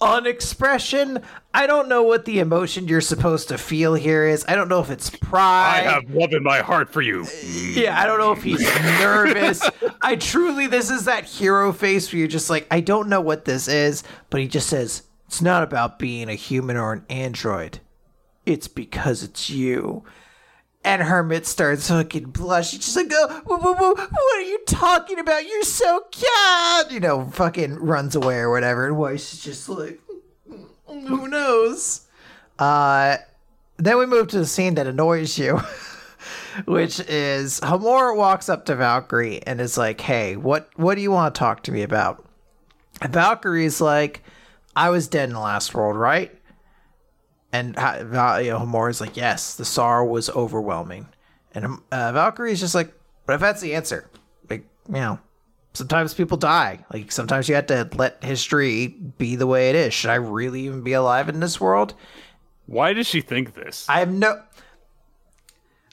an 0.00 0.26
expression. 0.26 1.22
I 1.54 1.66
don't 1.66 1.88
know 1.88 2.02
what 2.02 2.24
the 2.24 2.40
emotion 2.40 2.88
you're 2.88 3.00
supposed 3.00 3.48
to 3.48 3.58
feel 3.58 3.94
here 3.94 4.26
is. 4.26 4.44
I 4.48 4.56
don't 4.56 4.68
know 4.68 4.80
if 4.80 4.90
it's 4.90 5.08
pride. 5.08 5.86
I 5.86 5.92
have 5.92 6.10
love 6.10 6.32
in 6.32 6.42
my 6.42 6.58
heart 6.58 6.92
for 6.92 7.00
you. 7.00 7.24
Yeah, 7.44 7.98
I 7.98 8.06
don't 8.06 8.18
know 8.18 8.32
if 8.32 8.42
he's 8.42 8.60
nervous. 8.98 9.62
I 10.02 10.16
truly, 10.16 10.66
this 10.66 10.90
is 10.90 11.04
that 11.04 11.24
Hiro 11.24 11.72
face 11.72 12.12
where 12.12 12.18
you're 12.18 12.28
just 12.28 12.50
like, 12.50 12.66
I 12.70 12.80
don't 12.80 13.08
know 13.08 13.20
what 13.20 13.44
this 13.44 13.68
is, 13.68 14.02
but 14.30 14.40
he 14.40 14.48
just 14.48 14.68
says, 14.68 15.04
it's 15.26 15.40
not 15.40 15.62
about 15.62 15.98
being 15.98 16.28
a 16.28 16.34
human 16.34 16.76
or 16.76 16.92
an 16.92 17.06
android. 17.08 17.78
It's 18.44 18.68
because 18.68 19.22
it's 19.22 19.48
you. 19.48 20.04
And 20.84 21.00
Hermit 21.00 21.46
starts 21.46 21.88
fucking 21.88 22.26
blushing. 22.26 22.80
She's 22.80 22.94
like, 22.94 23.10
oh, 23.10 23.42
whoa, 23.46 23.56
whoa, 23.56 23.72
whoa, 23.72 23.94
what 23.94 24.36
are 24.36 24.42
you 24.42 24.60
talking 24.66 25.18
about? 25.18 25.46
You're 25.46 25.62
so 25.62 26.02
cute. 26.10 26.92
You 26.92 27.00
know, 27.00 27.30
fucking 27.32 27.76
runs 27.76 28.14
away 28.14 28.36
or 28.36 28.50
whatever. 28.50 28.86
And 28.86 28.98
Weiss 28.98 29.32
is 29.32 29.42
just 29.42 29.68
like, 29.68 29.98
who 30.86 31.28
knows? 31.28 32.06
Uh, 32.58 33.16
then 33.78 33.98
we 33.98 34.06
move 34.06 34.28
to 34.28 34.38
the 34.38 34.46
scene 34.46 34.74
that 34.74 34.86
annoys 34.86 35.38
you, 35.38 35.60
which 36.66 37.00
is 37.00 37.60
Homura 37.60 38.16
walks 38.16 38.48
up 38.48 38.66
to 38.66 38.76
Valkyrie 38.76 39.42
and 39.46 39.60
is 39.60 39.78
like, 39.78 40.00
hey, 40.00 40.36
what, 40.36 40.68
what 40.76 40.96
do 40.96 41.00
you 41.00 41.10
want 41.10 41.34
to 41.34 41.38
talk 41.38 41.62
to 41.64 41.72
me 41.72 41.82
about? 41.82 42.24
And 43.00 43.12
Valkyrie's 43.12 43.80
like, 43.80 44.22
I 44.76 44.90
was 44.90 45.08
dead 45.08 45.28
in 45.30 45.34
the 45.34 45.40
last 45.40 45.74
world, 45.74 45.96
right? 45.96 46.36
And 47.54 47.76
you 48.44 48.50
know, 48.50 48.92
like, 49.00 49.16
yes, 49.16 49.54
the 49.54 49.64
sorrow 49.64 50.04
was 50.04 50.28
overwhelming. 50.28 51.06
And 51.52 51.78
uh, 51.92 52.10
Valkyrie 52.10 52.50
is 52.50 52.58
just 52.58 52.74
like, 52.74 52.92
but 53.26 53.34
if 53.34 53.40
that's 53.40 53.60
the 53.60 53.76
answer, 53.76 54.10
like, 54.50 54.66
you 54.88 54.94
know, 54.94 55.20
sometimes 55.72 56.14
people 56.14 56.36
die. 56.36 56.84
Like, 56.92 57.12
sometimes 57.12 57.48
you 57.48 57.54
have 57.54 57.66
to 57.66 57.88
let 57.94 58.24
history 58.24 58.88
be 58.88 59.36
the 59.36 59.46
way 59.46 59.70
it 59.70 59.76
is. 59.76 59.94
Should 59.94 60.10
I 60.10 60.16
really 60.16 60.62
even 60.62 60.82
be 60.82 60.94
alive 60.94 61.28
in 61.28 61.38
this 61.38 61.60
world? 61.60 61.94
Why 62.66 62.92
does 62.92 63.06
she 63.06 63.20
think 63.20 63.54
this? 63.54 63.88
I 63.88 64.00
have 64.00 64.12
no. 64.12 64.42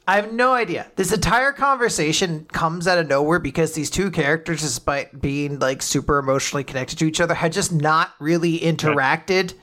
I 0.07 0.15
have 0.15 0.33
no 0.33 0.53
idea. 0.53 0.91
This 0.95 1.13
entire 1.13 1.51
conversation 1.51 2.45
comes 2.45 2.87
out 2.87 2.97
of 2.97 3.07
nowhere 3.07 3.37
because 3.37 3.73
these 3.73 3.91
two 3.91 4.09
characters, 4.09 4.61
despite 4.61 5.21
being 5.21 5.59
like 5.59 5.83
super 5.83 6.17
emotionally 6.17 6.63
connected 6.63 6.97
to 6.97 7.05
each 7.05 7.21
other, 7.21 7.35
had 7.35 7.53
just 7.53 7.71
not 7.71 8.15
really 8.19 8.57
interacted 8.57 9.53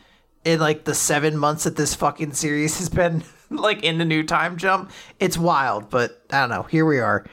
in 0.45 0.61
like 0.61 0.85
the 0.85 0.95
seven 0.95 1.37
months 1.37 1.65
that 1.65 1.77
this 1.77 1.95
fucking 1.95 2.33
series 2.33 2.79
has 2.79 2.89
been 2.89 3.23
like 3.51 3.83
in 3.83 3.99
the 3.99 4.05
new 4.05 4.23
time 4.23 4.57
jump. 4.57 4.91
It's 5.21 5.39
wild, 5.39 5.91
but 5.91 6.25
I 6.31 6.41
don't 6.41 6.51
know. 6.51 6.63
Here 6.65 6.85
we 6.87 6.99
are. 6.99 7.25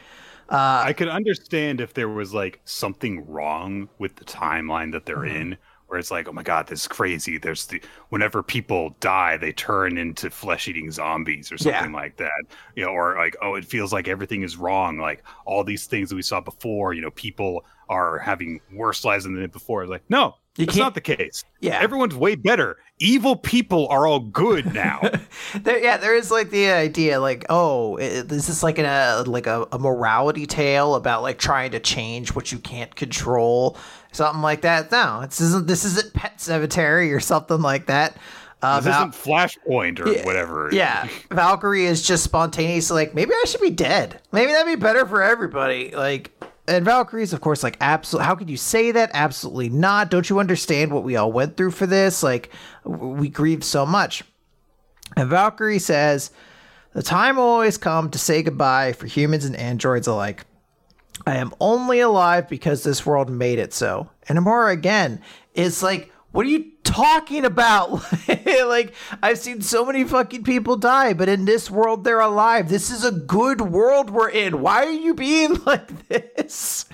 Uh, 0.50 0.84
I 0.86 0.94
could 0.94 1.08
understand 1.08 1.82
if 1.82 1.94
there 1.94 2.10
was 2.10 2.34
like 2.34 2.62
something 2.66 3.26
wrong 3.28 3.90
with 3.98 4.16
the 4.16 4.26
timeline 4.26 4.92
that 4.92 5.06
they're 5.06 5.18
mm-hmm. 5.18 5.36
in, 5.36 5.58
where 5.88 6.00
it's 6.00 6.12
like, 6.12 6.28
oh 6.28 6.32
my 6.34 6.44
god, 6.44 6.68
this 6.68 6.82
is 6.82 6.88
crazy. 6.88 7.38
There's 7.38 7.66
the 7.68 7.82
whenever 8.10 8.44
people 8.44 8.96
die, 9.00 9.38
they 9.38 9.52
turn 9.54 9.98
into 9.98 10.30
flesh-eating 10.30 10.92
zombies 10.92 11.52
or 11.52 11.58
something 11.58 11.92
Yeah. 11.92 11.98
like 11.98 12.18
that. 12.18 12.44
You 12.76 12.86
know, 12.86 12.92
or 12.92 13.16
like, 13.16 13.36
oh, 13.42 13.56
it 13.56 13.66
feels 13.66 13.92
like 13.94 14.08
everything 14.08 14.44
is 14.44 14.58
wrong. 14.58 14.98
Like 15.00 15.24
all 15.46 15.64
these 15.64 15.86
things 15.88 16.10
that 16.10 16.16
we 16.16 16.22
saw 16.22 16.42
before. 16.42 16.94
You 16.94 17.02
know, 17.02 17.12
people 17.12 17.66
are 17.90 18.20
having 18.20 18.62
worse 18.72 19.04
lives 19.04 19.24
than 19.24 19.36
they 19.36 19.42
did 19.42 19.52
before. 19.52 19.88
Like, 19.88 20.04
no, 20.10 20.36
You 20.58 20.66
that's 20.66 20.78
can't- 20.78 20.94
the 20.96 21.02
case. 21.02 21.44
Yeah. 21.60 21.80
everyone's 21.80 22.16
way 22.16 22.36
better. 22.36 22.78
Evil 23.00 23.36
people 23.36 23.88
are 23.90 24.08
all 24.08 24.20
good 24.22 24.74
now. 24.74 25.02
There, 25.54 25.78
yeah, 25.84 25.98
there 25.98 26.16
is 26.16 26.32
like 26.32 26.50
the 26.50 26.70
idea, 26.72 27.20
like, 27.20 27.46
oh, 27.50 27.98
this 27.98 28.48
is 28.48 28.64
like 28.64 28.78
an, 28.78 28.86
uh, 28.86 29.24
like 29.28 29.48
a, 29.48 29.68
a 29.74 29.80
morality 29.80 30.46
tale 30.46 30.96
about 30.96 31.22
like 31.22 31.38
trying 31.38 31.72
to 31.72 31.80
change 31.82 32.34
what 32.34 32.54
you 32.54 32.58
can't 32.60 32.96
control, 32.96 33.78
something 34.14 34.42
like 34.42 34.62
that. 34.62 34.92
No, 34.92 35.22
this 35.26 35.42
isn't. 35.42 35.68
This 35.68 35.84
isn't 35.84 36.14
Pet 36.14 36.38
Sematary 36.38 37.14
or 37.14 37.20
something 37.20 37.62
like 37.62 37.88
that. 37.88 38.16
Uh, 38.62 38.80
this 38.80 38.86
Val- 38.96 39.10
isn't 39.10 39.12
Flashpoint 39.22 40.00
or 40.00 40.24
whatever. 40.26 40.70
yeah, 40.72 41.08
Valkyrie 41.32 41.86
is 41.86 42.02
just 42.02 42.24
spontaneously 42.24 42.96
like, 42.96 43.14
maybe 43.14 43.34
I 43.34 43.44
should 43.46 43.60
be 43.62 43.70
dead. 43.72 44.22
Maybe 44.32 44.54
that'd 44.54 44.66
be 44.74 44.82
better 44.82 45.06
for 45.06 45.22
everybody. 45.22 45.92
Like, 45.92 46.32
and 46.68 46.86
Valkyrie's, 46.86 47.34
of 47.34 47.42
course, 47.42 47.64
like, 47.64 47.78
absolutely. 47.82 48.26
How 48.26 48.36
could 48.36 48.50
you 48.50 48.58
say 48.58 48.92
that? 48.92 49.12
Absolutely 49.14 49.70
not. 49.70 50.10
Don't 50.10 50.30
you 50.30 50.40
understand 50.40 50.92
what 50.92 51.04
we 51.04 51.16
all 51.16 51.32
went 51.32 51.58
through 51.58 51.72
for 51.72 51.86
this? 51.86 52.24
Like, 52.24 52.52
we 52.84 53.30
grieved 53.30 53.64
so 53.64 53.86
much. 53.86 54.24
And 55.16 55.30
Valkyrie 55.30 55.80
says, 55.80 56.32
The 56.94 57.04
time 57.04 57.36
will 57.36 57.44
always 57.44 57.78
come 57.78 58.10
to 58.12 58.18
say 58.18 58.42
goodbye 58.42 58.94
for 58.94 59.06
humans 59.06 59.46
and 59.46 59.56
androids 59.56 60.08
alike. 60.08 60.46
I 61.26 61.38
am 61.38 61.54
only 61.60 62.00
alive 62.00 62.50
because 62.50 62.84
this 62.84 63.06
world 63.06 63.30
made 63.30 63.60
it 63.60 63.74
so. 63.74 64.10
And 64.28 64.38
Homura 64.38 64.72
again 64.74 65.22
is 65.54 65.82
like, 65.82 66.12
what 66.32 66.46
are 66.46 66.50
you 66.50 66.72
talking 66.86 67.44
about? 67.44 68.06
like, 68.46 68.94
I've 69.22 69.40
seen 69.40 69.62
so 69.62 69.86
many 69.86 70.06
fucking 70.06 70.44
people 70.44 70.78
die, 70.78 71.14
but 71.14 71.28
in 71.28 71.46
this 71.46 71.70
world 71.70 72.04
they're 72.04 72.22
alive. 72.22 72.70
This 72.70 72.90
is 72.90 73.04
a 73.04 73.12
good 73.12 73.60
world 73.60 74.10
we're 74.10 74.30
in. 74.30 74.62
Why 74.62 74.86
are 74.86 74.92
you 74.92 75.14
being 75.14 75.56
like 75.66 76.08
this? 76.08 76.86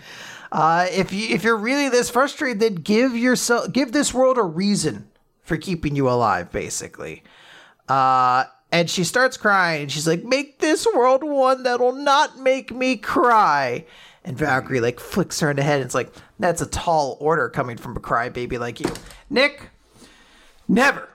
Uh, 0.52 0.88
if 0.92 1.14
you 1.14 1.34
if 1.34 1.44
you're 1.44 1.58
really 1.58 1.88
this 1.90 2.10
frustrated, 2.10 2.60
then 2.60 2.76
give 2.76 3.16
yourself 3.16 3.72
give 3.72 3.92
this 3.92 4.14
world 4.14 4.38
a 4.38 4.44
reason 4.44 5.08
for 5.44 5.58
keeping 5.58 5.96
you 5.96 6.10
alive, 6.10 6.52
basically. 6.52 7.24
Uh, 7.88 8.46
and 8.72 8.90
she 8.90 9.04
starts 9.04 9.38
crying 9.38 9.88
she's 9.90 10.08
like, 10.08 10.24
Make 10.24 10.60
this 10.60 10.88
world 10.96 11.24
one 11.24 11.64
that'll 11.64 11.94
not 11.94 12.40
make 12.40 12.72
me 12.74 12.96
cry. 12.98 13.86
And 14.24 14.38
Valkyrie 14.38 14.80
like 14.80 15.00
flicks 15.00 15.40
her 15.40 15.50
in 15.50 15.58
the 15.58 15.64
head 15.64 15.78
and 15.78 15.86
it's 15.86 15.96
like, 15.96 16.14
That's 16.40 16.62
a 16.62 16.66
tall 16.66 17.18
order 17.20 17.50
coming 17.50 17.78
from 17.78 17.98
a 17.98 18.00
crybaby 18.00 18.60
like 18.60 18.80
you. 18.80 18.92
Nick, 19.30 19.70
never 20.72 21.08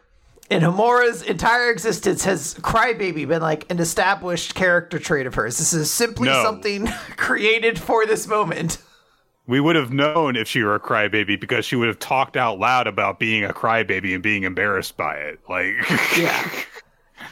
in 0.48 0.62
Homura's 0.62 1.22
entire 1.22 1.70
existence 1.70 2.22
has 2.24 2.54
crybaby 2.54 3.26
been 3.26 3.42
like 3.42 3.68
an 3.70 3.80
established 3.80 4.54
character 4.54 4.98
trait 5.00 5.26
of 5.26 5.34
hers. 5.34 5.58
This 5.58 5.72
is 5.72 5.90
simply 5.90 6.28
No. 6.28 6.42
something 6.44 6.86
created 7.16 7.78
for 7.80 8.06
this 8.06 8.28
moment. 8.28 8.78
We 9.48 9.58
would 9.60 9.74
have 9.76 9.92
known 9.92 10.36
if 10.36 10.46
she 10.46 10.62
were 10.62 10.74
a 10.76 10.80
crybaby 10.80 11.40
because 11.40 11.64
she 11.64 11.74
would 11.76 11.88
have 11.88 11.98
talked 11.98 12.36
out 12.36 12.58
loud 12.60 12.86
about 12.86 13.18
being 13.18 13.44
a 13.44 13.52
crybaby 13.52 14.14
and 14.14 14.22
being 14.22 14.44
embarrassed 14.44 14.96
by 14.96 15.14
it. 15.16 15.40
Like, 15.48 15.74
Yeah. 16.16 16.48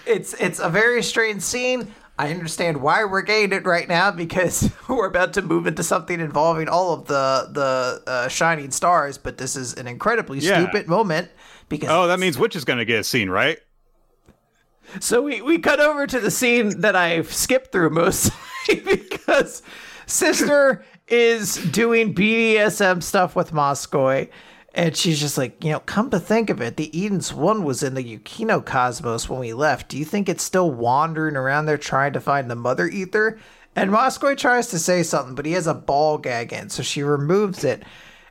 it's 0.07 0.35
it's 0.35 0.59
a 0.59 0.69
very 0.69 1.03
strange 1.03 1.43
scene. 1.43 1.95
I 2.17 2.31
understand 2.31 2.81
why 2.81 3.05
we're 3.05 3.23
getting 3.23 3.53
it 3.53 3.65
right 3.67 3.89
now 3.89 4.13
because 4.13 4.71
we're 4.89 5.07
about 5.07 5.33
to 5.35 5.43
move 5.43 5.67
into 5.67 5.83
something 5.83 6.21
involving 6.21 6.69
all 6.69 6.93
of 6.95 7.07
the 7.07 7.49
the 7.53 8.03
uh, 8.11 8.29
shining 8.29 8.71
stars. 8.71 9.19
But 9.19 9.39
this 9.39 9.55
is 9.57 9.75
an 9.75 9.87
incredibly 9.89 10.39
Yeah. 10.39 10.63
stupid 10.63 10.89
moment 10.89 11.31
because 11.69 11.91
oh, 11.91 12.07
that 12.07 12.19
means 12.19 12.39
Witch 12.39 12.57
is 12.57 12.65
going 12.65 12.79
to 12.79 12.85
get 12.85 13.01
a 13.01 13.05
scene, 13.05 13.31
right? 13.31 13.59
so 15.01 15.23
we, 15.23 15.43
we 15.43 15.59
cut 15.59 15.81
over 15.81 16.07
to 16.07 16.21
the 16.21 16.31
scene 16.31 16.81
that 16.81 16.97
I've 16.97 17.33
skipped 17.33 17.73
through 17.73 17.91
mostly 17.91 18.35
because 18.85 19.63
Sister 20.07 20.85
is 21.09 21.57
doing 21.71 22.15
BDSM 22.15 23.03
stuff 23.03 23.37
with 23.37 23.53
Moskoy. 23.53 24.29
And 24.77 24.97
she's 24.97 25.21
just 25.21 25.39
like, 25.39 25.63
you 25.63 25.71
know, 25.71 25.79
come 25.81 26.11
to 26.11 26.19
think 26.19 26.51
of 26.51 26.61
it, 26.61 26.77
the 26.77 26.99
Edens 26.99 27.33
One 27.33 27.63
was 27.63 27.85
in 27.85 27.95
the 27.95 28.03
Yukino 28.03 28.65
cosmos 28.65 29.29
when 29.29 29.39
we 29.39 29.53
left. 29.53 29.89
Do 29.89 29.97
you 29.97 30.05
think 30.05 30.29
it's 30.29 30.43
still 30.43 30.69
wandering 30.69 31.37
around 31.37 31.67
there 31.67 31.79
trying 31.79 32.13
to 32.15 32.21
find 32.21 32.51
the 32.51 32.57
Mother 32.57 32.89
Ether? 32.89 33.39
And 33.77 33.93
Moskoy 33.93 34.37
tries 34.37 34.69
to 34.69 34.81
say 34.81 35.05
something, 35.05 35.37
but 35.37 35.47
he 35.47 35.53
has 35.53 35.69
a 35.69 35.75
ball 35.75 36.19
gag 36.19 36.53
in, 36.53 36.71
so 36.71 36.83
she 36.83 37.05
removes 37.05 37.63
it. 37.63 37.85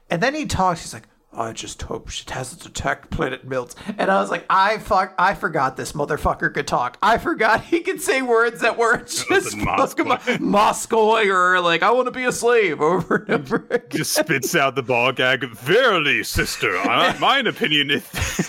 And 0.10 0.22
then 0.22 0.36
he 0.36 0.46
talks, 0.46 0.82
he's 0.82 0.94
like, 0.94 1.08
I 1.36 1.52
just 1.52 1.82
hope 1.82 2.10
she 2.10 2.24
hasn't 2.30 2.66
attacked 2.66 3.10
planet 3.10 3.44
Milt. 3.46 3.76
And 3.98 4.12
I 4.12 4.20
was 4.20 4.30
like, 4.30 4.46
I 4.50 4.78
fuck, 4.78 5.14
I 5.18 5.34
forgot 5.34 5.78
this 5.78 5.94
motherfucker 5.94 6.54
could 6.54 6.68
talk. 6.68 6.98
I 7.02 7.18
forgot 7.18 7.64
he 7.64 7.80
could 7.82 8.02
say 8.02 8.22
words 8.22 8.62
that 8.62 8.78
weren't 8.78 9.08
just 9.08 9.56
Moskoy. 9.58 10.18
Moskoy 10.38 11.28
or 11.28 11.60
like, 11.60 11.84
I 11.84 11.92
want 11.92 12.08
to 12.08 12.12
be 12.12 12.26
a 12.26 12.32
slave 12.32 12.82
over 12.82 13.16
and 13.28 13.32
over 13.32 13.56
again. 13.70 13.90
Just 13.90 14.14
spits 14.14 14.56
out 14.56 14.76
the 14.76 14.84
ball 14.84 15.12
gag. 15.12 15.44
Verily, 15.50 16.24
sister, 16.24 16.78
uh, 16.78 17.16
mine 17.20 17.48
opinion 17.48 17.92
is. 17.92 18.04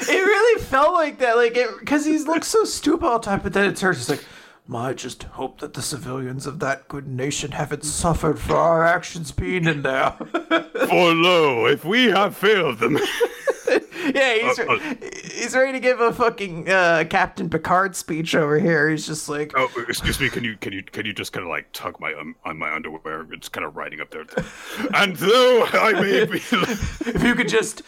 It 0.09 0.12
really 0.12 0.62
felt 0.62 0.95
like 0.95 1.18
that, 1.18 1.37
like 1.37 1.57
it, 1.57 1.68
because 1.80 2.05
he 2.05 2.18
looks 2.18 2.49
so 2.49 2.64
stupid 2.64 3.07
all 3.07 3.18
the 3.18 3.24
time. 3.24 3.41
But 3.43 3.53
then 3.53 3.68
it 3.70 3.76
turns, 3.76 3.99
it's 3.99 4.09
like, 4.11 4.24
I 4.73 4.95
just 4.95 5.25
hope 5.25 5.61
that 5.61 5.75
the 5.75 5.83
civilians 5.83 6.47
of 6.47 6.59
that 6.61 6.89
good 6.89 7.07
nation 7.07 7.53
haven't 7.53 7.85
suffered 7.85 8.39
for 8.39 8.57
our 8.57 8.85
actions 8.85 9.31
being 9.31 9.67
in 9.67 9.83
there. 9.83 10.12
For 10.89 11.15
lo, 11.15 11.67
if 11.67 11.85
we 11.85 12.07
have 12.07 12.37
failed 12.37 12.79
them. 12.79 12.95
yeah, 14.15 14.35
he's 14.35 14.59
Uh, 14.59 14.65
uh. 14.65 14.95
he's 15.33 15.55
ready 15.55 15.73
to 15.73 15.81
give 15.81 16.01
a 16.01 16.12
fucking 16.12 16.69
uh, 16.71 17.05
Captain 17.11 17.49
Picard 17.51 17.95
speech 17.95 18.35
over 18.35 18.59
here. 18.59 18.89
He's 18.91 19.07
just 19.07 19.29
like, 19.29 19.53
Oh, 19.55 19.69
excuse 19.87 20.19
me. 20.21 20.29
Can 20.31 20.45
you 20.45 20.57
can 20.57 20.73
you 20.73 20.83
can 20.83 21.05
you 21.07 21.12
just 21.12 21.33
kind 21.33 21.45
of 21.45 21.51
like 21.51 21.71
tug 21.73 22.01
my 22.01 22.12
um, 22.15 22.35
on 22.45 22.59
my 22.59 22.73
underwear? 22.75 23.27
It's 23.33 23.49
kind 23.51 23.67
of 23.67 23.77
riding 23.77 24.01
up 24.01 24.11
there. 24.11 24.25
And 24.95 25.15
though 25.17 25.67
I 25.73 25.93
may 25.93 26.25
be, 26.25 26.39
if 26.39 27.23
you 27.23 27.35
could 27.35 27.49
just 27.49 27.83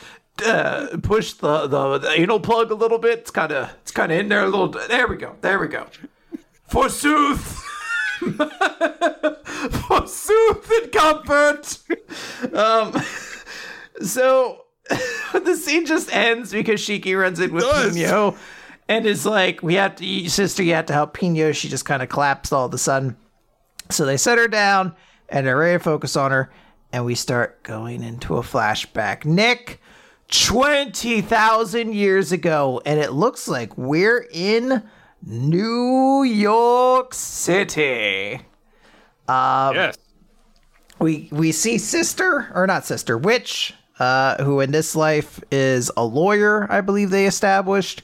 uh, 0.44 0.88
push 1.02 1.32
the, 1.34 1.66
the 1.66 1.98
the 1.98 2.10
anal 2.20 2.40
plug 2.40 2.70
a 2.70 2.74
little 2.74 2.98
bit, 2.98 3.20
it's 3.20 3.30
kind 3.30 3.52
of 3.52 3.70
it's 3.82 3.92
kind 3.92 4.12
of 4.12 4.18
in 4.18 4.28
there 4.28 4.42
a 4.44 4.48
little. 4.48 4.68
There 4.68 5.06
we 5.06 5.16
go. 5.16 5.36
There 5.40 5.58
we 5.58 5.68
go. 5.68 5.86
Forsooth. 6.68 7.62
Forsooth 9.88 10.70
and 10.70 10.92
comfort. 10.92 11.78
Um. 12.52 13.02
So 14.02 14.62
the 15.32 15.56
scene 15.56 15.86
just 15.86 16.14
ends 16.14 16.52
because 16.52 16.80
Shiki 16.80 17.18
runs 17.18 17.40
in 17.40 17.52
with. 17.52 17.64
Pino 17.94 18.36
and 18.88 19.06
is 19.06 19.26
like, 19.26 19.62
"We 19.62 19.74
have 19.74 19.96
to, 19.96 20.28
sister. 20.28 20.62
You 20.62 20.74
have 20.74 20.86
to 20.86 20.92
help 20.92 21.14
Pino." 21.14 21.52
She 21.52 21.68
just 21.68 21.84
kind 21.84 22.02
of 22.02 22.08
collapsed 22.08 22.52
all 22.52 22.66
of 22.66 22.74
a 22.74 22.78
sudden. 22.78 23.16
So 23.90 24.04
they 24.04 24.16
set 24.16 24.38
her 24.38 24.48
down 24.48 24.94
and 25.28 25.46
they're 25.46 25.56
ready 25.56 25.78
to 25.78 25.82
focus 25.82 26.16
on 26.16 26.30
her, 26.30 26.50
and 26.92 27.04
we 27.04 27.14
start 27.14 27.62
going 27.62 28.02
into 28.02 28.36
a 28.36 28.42
flashback. 28.42 29.24
Nick, 29.24 29.80
20,000 30.30 31.92
years 31.92 32.32
ago, 32.32 32.80
and 32.84 33.00
it 33.00 33.12
looks 33.12 33.48
like 33.48 33.76
we're 33.76 34.26
in 34.32 34.82
New 35.22 36.22
York 36.22 37.14
City. 37.14 38.40
yes. 39.74 39.98
We 40.98 41.28
we 41.30 41.52
see 41.52 41.78
sister 41.78 42.50
or 42.54 42.66
not 42.66 42.86
sister, 42.86 43.18
witch, 43.18 43.74
uh, 43.98 44.42
who 44.42 44.60
in 44.60 44.72
this 44.72 44.96
life 44.96 45.40
is 45.50 45.90
a 45.96 46.04
lawyer, 46.04 46.70
I 46.70 46.80
believe 46.80 47.10
they 47.10 47.26
established. 47.26 48.02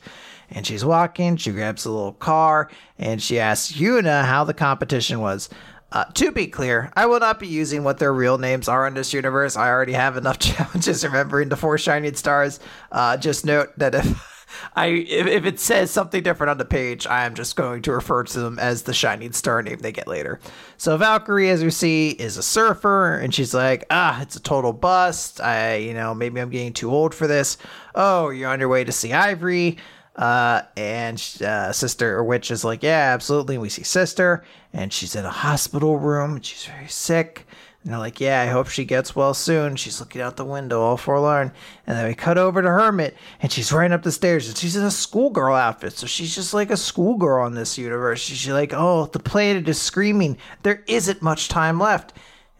And 0.50 0.66
she's 0.66 0.84
walking, 0.84 1.38
she 1.38 1.50
grabs 1.50 1.86
a 1.86 1.90
little 1.90 2.12
car, 2.12 2.70
and 2.98 3.22
she 3.22 3.40
asks 3.40 3.72
Yuna 3.72 4.24
how 4.26 4.44
the 4.44 4.52
competition 4.52 5.20
was. 5.20 5.48
Uh, 5.92 6.04
to 6.14 6.30
be 6.30 6.46
clear, 6.46 6.90
I 6.94 7.06
will 7.06 7.20
not 7.20 7.38
be 7.38 7.46
using 7.46 7.84
what 7.84 7.98
their 7.98 8.12
real 8.12 8.38
names 8.38 8.68
are 8.68 8.86
in 8.86 8.94
this 8.94 9.12
universe. 9.12 9.56
I 9.56 9.68
already 9.68 9.92
have 9.92 10.16
enough 10.16 10.38
challenges 10.40 11.04
remembering 11.04 11.48
the 11.48 11.56
four 11.56 11.78
shining 11.78 12.14
stars. 12.14 12.60
Uh, 12.90 13.16
just 13.16 13.46
note 13.46 13.70
that 13.78 13.94
if 13.94 14.31
I 14.74 14.86
if, 14.86 15.26
if 15.26 15.44
it 15.44 15.60
says 15.60 15.90
something 15.90 16.22
different 16.22 16.50
on 16.50 16.58
the 16.58 16.64
page, 16.64 17.06
I 17.06 17.24
am 17.24 17.34
just 17.34 17.56
going 17.56 17.82
to 17.82 17.92
refer 17.92 18.24
to 18.24 18.40
them 18.40 18.58
as 18.58 18.82
the 18.82 18.94
shining 18.94 19.32
star 19.32 19.62
name 19.62 19.78
they 19.78 19.92
get 19.92 20.08
later. 20.08 20.40
So 20.76 20.96
Valkyrie, 20.96 21.50
as 21.50 21.62
we 21.62 21.70
see, 21.70 22.10
is 22.10 22.36
a 22.36 22.42
surfer, 22.42 23.18
and 23.18 23.34
she's 23.34 23.54
like, 23.54 23.84
ah, 23.90 24.20
it's 24.22 24.36
a 24.36 24.40
total 24.40 24.72
bust. 24.72 25.40
I, 25.40 25.76
you 25.76 25.94
know, 25.94 26.14
maybe 26.14 26.40
I'm 26.40 26.50
getting 26.50 26.72
too 26.72 26.90
old 26.90 27.14
for 27.14 27.26
this. 27.26 27.56
Oh, 27.94 28.30
you're 28.30 28.50
on 28.50 28.60
your 28.60 28.68
way 28.68 28.84
to 28.84 28.92
see 28.92 29.12
Ivory. 29.12 29.78
Uh, 30.14 30.60
and 30.76 31.16
uh, 31.42 31.72
sister 31.72 32.18
or 32.18 32.24
witch 32.24 32.50
is 32.50 32.64
like, 32.64 32.82
yeah, 32.82 33.12
absolutely. 33.14 33.56
We 33.56 33.70
see 33.70 33.82
sister, 33.82 34.44
and 34.72 34.92
she's 34.92 35.16
in 35.16 35.24
a 35.24 35.30
hospital 35.30 35.98
room, 35.98 36.36
and 36.36 36.44
she's 36.44 36.66
very 36.66 36.88
sick. 36.88 37.46
And 37.84 37.92
they're 37.92 37.98
like, 37.98 38.20
yeah, 38.20 38.40
I 38.40 38.46
hope 38.46 38.68
she 38.68 38.84
gets 38.84 39.16
well 39.16 39.34
soon. 39.34 39.74
She's 39.74 39.98
looking 39.98 40.20
out 40.20 40.36
the 40.36 40.44
window, 40.44 40.80
all 40.80 40.96
forlorn. 40.96 41.52
And 41.84 41.98
then 41.98 42.06
we 42.06 42.14
cut 42.14 42.38
over 42.38 42.62
to 42.62 42.68
Hermit, 42.68 43.16
and 43.40 43.50
she's 43.50 43.72
running 43.72 43.92
up 43.92 44.04
the 44.04 44.12
stairs, 44.12 44.46
and 44.46 44.56
she's 44.56 44.76
in 44.76 44.84
a 44.84 44.90
schoolgirl 44.90 45.56
outfit. 45.56 45.94
So 45.94 46.06
she's 46.06 46.32
just 46.32 46.54
like 46.54 46.70
a 46.70 46.76
schoolgirl 46.76 47.46
in 47.48 47.54
this 47.54 47.76
universe. 47.76 48.20
She's 48.20 48.48
like, 48.48 48.72
oh, 48.72 49.06
the 49.06 49.18
planet 49.18 49.68
is 49.68 49.80
screaming. 49.80 50.38
There 50.62 50.84
isn't 50.86 51.22
much 51.22 51.48
time 51.48 51.80
left. 51.80 52.12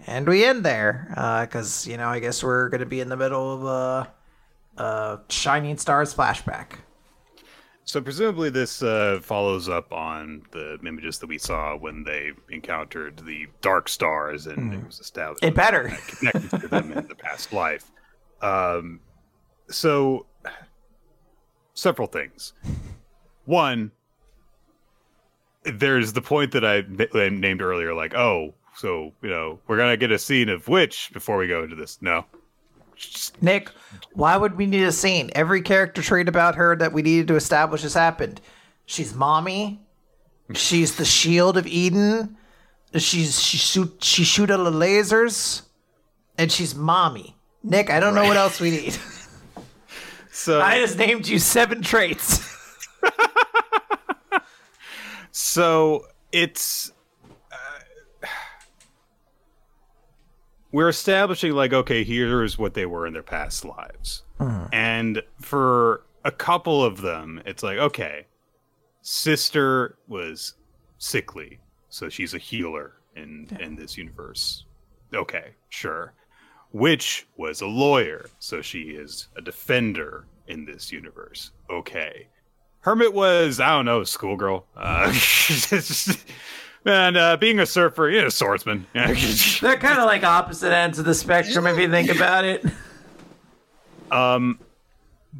And 0.09 0.27
we 0.27 0.45
end 0.45 0.65
there, 0.65 1.07
because, 1.47 1.87
you 1.87 1.97
know, 1.97 2.09
I 2.09 2.19
guess 2.19 2.43
we're 2.43 2.69
going 2.69 2.81
to 2.81 2.87
be 2.87 2.99
in 2.99 3.09
the 3.09 3.17
middle 3.17 3.55
of 3.55 3.65
a, 3.65 4.13
uh, 4.83 5.19
Shining 5.29 5.79
Stars 5.79 6.13
flashback. 6.13 6.79
So 7.85 8.01
presumably 8.01 8.49
this 8.49 8.83
uh, 8.83 9.19
follows 9.23 9.69
up 9.69 9.93
on 9.93 10.43
the 10.53 10.79
images 10.87 11.19
that 11.19 11.27
we 11.27 11.37
saw 11.39 11.77
when 11.77 12.05
they 12.05 12.31
encountered 12.51 13.19
the 13.25 13.47
dark 13.61 13.89
stars, 13.89 14.47
and 14.47 14.73
it 14.73 14.87
was 14.87 15.01
established 15.01 15.43
It 15.45 15.55
better. 15.55 15.97
connected 16.07 16.61
to 16.61 16.69
them 16.69 16.93
in 16.93 17.07
the 17.09 17.15
past 17.15 17.53
life. 17.53 17.91
Um, 18.41 19.01
so 19.69 20.27
several 21.75 22.07
things. 22.09 22.53
One, 23.47 23.91
there's 25.65 26.13
the 26.13 26.23
point 26.23 26.53
that 26.53 26.65
I 26.65 26.79
I 27.19 27.29
named 27.29 27.63
earlier, 27.63 27.95
like, 27.95 28.15
oh, 28.15 28.55
so 28.77 29.13
you 29.23 29.29
know, 29.31 29.59
we're 29.67 29.77
gonna 29.77 29.97
get 29.97 30.13
a 30.13 30.19
scene 30.19 30.49
of 30.49 30.69
Witch 30.69 31.11
before 31.13 31.37
we 31.37 31.49
go 31.49 31.65
into 31.65 31.77
this. 31.77 31.99
No, 32.01 32.25
Nick, 33.41 33.71
why 34.13 34.37
would 34.37 34.57
we 34.57 34.67
need 34.67 34.85
a 34.85 34.93
scene? 34.93 35.31
Every 35.35 35.63
character 35.63 36.03
trait 36.03 36.29
about 36.29 36.55
her 36.57 36.77
that 36.77 36.93
we 36.93 37.03
needed 37.03 37.29
to 37.29 37.37
establish 37.37 37.83
has 37.83 37.95
happened. 37.95 38.41
She's 38.87 39.15
mommy. 39.15 39.81
She's 40.55 40.97
the 40.97 41.05
shield 41.05 41.57
of 41.57 41.67
Eden. 41.67 42.37
She's 42.97 43.41
she 43.41 43.57
shoot 43.57 44.05
she 44.05 44.23
shoot 44.23 44.51
out 44.51 44.63
the 44.65 44.71
lasers, 44.71 45.63
and 46.37 46.53
she's 46.53 46.75
mommy. 46.75 47.37
Nick, 47.63 47.91
I 47.91 48.01
don't 48.01 48.15
know 48.15 48.25
what 48.25 48.37
else 48.37 48.61
we 48.61 48.71
need. 48.71 48.99
so 50.31 50.61
I 50.61 50.79
just 50.79 50.99
named 50.99 51.27
you 51.27 51.39
seven 51.39 51.81
traits. 51.81 52.51
So 55.33 56.07
it's 56.31 56.92
we're 60.73 60.89
establishing 60.89 61.53
like 61.53 61.73
okay, 61.73 62.03
here's 62.05 62.59
what 62.59 62.75
they 62.75 62.87
were 62.87 63.07
in 63.07 63.13
their 63.13 63.23
past 63.23 63.65
lives, 63.65 64.23
and 64.73 65.23
for 65.41 66.03
a 66.25 66.33
couple 66.33 66.85
of 66.85 67.01
them, 67.01 67.43
it's 67.47 67.63
like 67.63 67.79
okay, 67.79 68.27
sister 69.03 69.97
was 70.09 70.55
sickly, 70.99 71.61
so 71.89 72.09
she's 72.09 72.35
a 72.35 72.39
healer 72.39 72.95
in 73.15 73.47
in 73.61 73.77
this 73.77 73.97
universe. 73.97 74.65
Okay, 75.15 75.53
sure. 75.69 76.15
Witch 76.73 77.27
was 77.37 77.61
a 77.61 77.67
lawyer, 77.67 78.31
so 78.39 78.63
she 78.63 78.81
is 78.81 79.29
a 79.37 79.43
defender 79.43 80.27
in 80.49 80.65
this 80.65 80.91
universe. 80.91 81.53
Okay. 81.71 82.29
Hermit 82.81 83.13
was, 83.13 83.61
I 83.61 83.71
don't 83.71 83.85
know, 83.85 84.05
schoolgirl. 84.05 84.67
Uh, 84.77 85.13
and 86.85 87.17
uh, 87.17 87.37
being 87.37 87.61
a 87.61 87.67
surfer, 87.67 88.09
you 88.11 88.23
know, 88.23 88.29
swordsman. 88.29 88.87
They're 88.95 89.77
kind 89.77 89.99
of 89.99 90.07
like 90.07 90.25
opposite 90.25 90.73
ends 90.73 90.99
of 90.99 91.05
the 91.05 91.15
spectrum 91.15 91.67
if 91.67 91.79
you 91.79 91.91
think 91.91 92.11
about 92.11 92.45
it. 92.45 92.65
Um, 94.11 94.59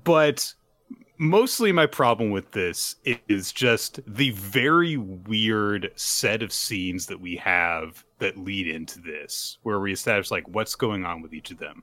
but 0.05 0.55
mostly 1.19 1.73
my 1.73 1.87
problem 1.87 2.31
with 2.31 2.51
this 2.53 2.97
is 3.29 3.53
just 3.53 4.01
the 4.07 4.31
very 4.31 4.97
weird 4.97 5.93
set 5.95 6.43
of 6.43 6.53
scenes 6.53 7.07
that 7.07 7.21
we 7.21 7.37
have 7.37 8.05
that 8.19 8.37
lead 8.37 8.67
into 8.67 9.01
this 9.01 9.59
where 9.63 9.79
we 9.79 9.93
establish 9.93 10.31
like 10.31 10.49
what's 10.49 10.75
going 10.75 11.05
on 11.05 11.23
with 11.23 11.33
each 11.33 11.51
of 11.51 11.59
them 11.59 11.83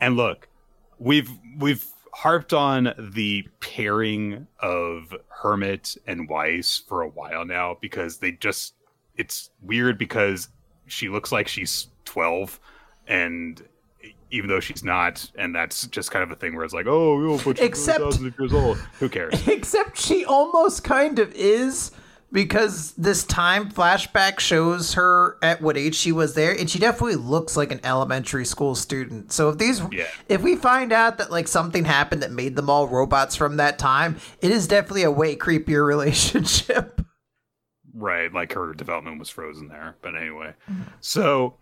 and 0.00 0.16
look 0.16 0.48
we've 0.98 1.30
we've 1.58 1.84
harped 2.14 2.54
on 2.54 2.94
the 3.12 3.44
pairing 3.60 4.46
of 4.60 5.14
hermit 5.28 5.96
and 6.06 6.28
weiss 6.28 6.78
for 6.78 7.02
a 7.02 7.08
while 7.08 7.44
now 7.44 7.76
because 7.82 8.18
they 8.18 8.32
just 8.32 8.74
it's 9.20 9.50
weird 9.62 9.98
because 9.98 10.48
she 10.86 11.08
looks 11.08 11.30
like 11.30 11.46
she's 11.46 11.88
12 12.06 12.58
and 13.06 13.62
even 14.30 14.48
though 14.48 14.60
she's 14.60 14.82
not 14.84 15.30
and 15.36 15.54
that's 15.54 15.86
just 15.88 16.10
kind 16.10 16.22
of 16.22 16.30
a 16.30 16.36
thing 16.36 16.54
where 16.56 16.64
it's 16.64 16.74
like 16.74 16.86
oh 16.88 17.20
yo, 17.20 17.36
but 17.44 17.58
she's 17.58 17.66
Except- 17.66 18.00
thousands 18.00 18.26
of 18.26 18.38
years 18.38 18.52
old 18.52 18.78
who 18.98 19.08
cares 19.08 19.34
Except 19.58 19.98
she 19.98 20.24
almost 20.24 20.82
kind 20.84 21.18
of 21.18 21.32
is 21.34 21.90
because 22.32 22.92
this 22.92 23.24
time 23.24 23.68
flashback 23.72 24.38
shows 24.38 24.94
her 24.94 25.36
at 25.42 25.60
what 25.60 25.76
age 25.76 25.96
she 25.96 26.12
was 26.12 26.34
there 26.34 26.56
and 26.56 26.70
she 26.70 26.78
definitely 26.78 27.16
looks 27.16 27.56
like 27.56 27.72
an 27.72 27.80
elementary 27.82 28.44
school 28.44 28.76
student. 28.76 29.32
So 29.32 29.48
if 29.50 29.58
these 29.58 29.82
Yeah. 29.90 30.06
if 30.28 30.40
we 30.40 30.54
find 30.54 30.92
out 30.92 31.18
that 31.18 31.32
like 31.32 31.48
something 31.48 31.84
happened 31.84 32.22
that 32.22 32.30
made 32.30 32.54
them 32.54 32.70
all 32.70 32.86
robots 32.86 33.34
from 33.34 33.56
that 33.56 33.80
time, 33.80 34.16
it 34.40 34.52
is 34.52 34.68
definitely 34.68 35.02
a 35.02 35.10
way 35.10 35.34
creepier 35.34 35.84
relationship. 35.94 36.99
Right 37.94 38.32
like 38.32 38.52
her 38.52 38.72
development 38.74 39.18
was 39.18 39.28
frozen 39.28 39.68
there 39.68 39.96
but 40.02 40.14
anyway. 40.16 40.54
So 41.00 41.56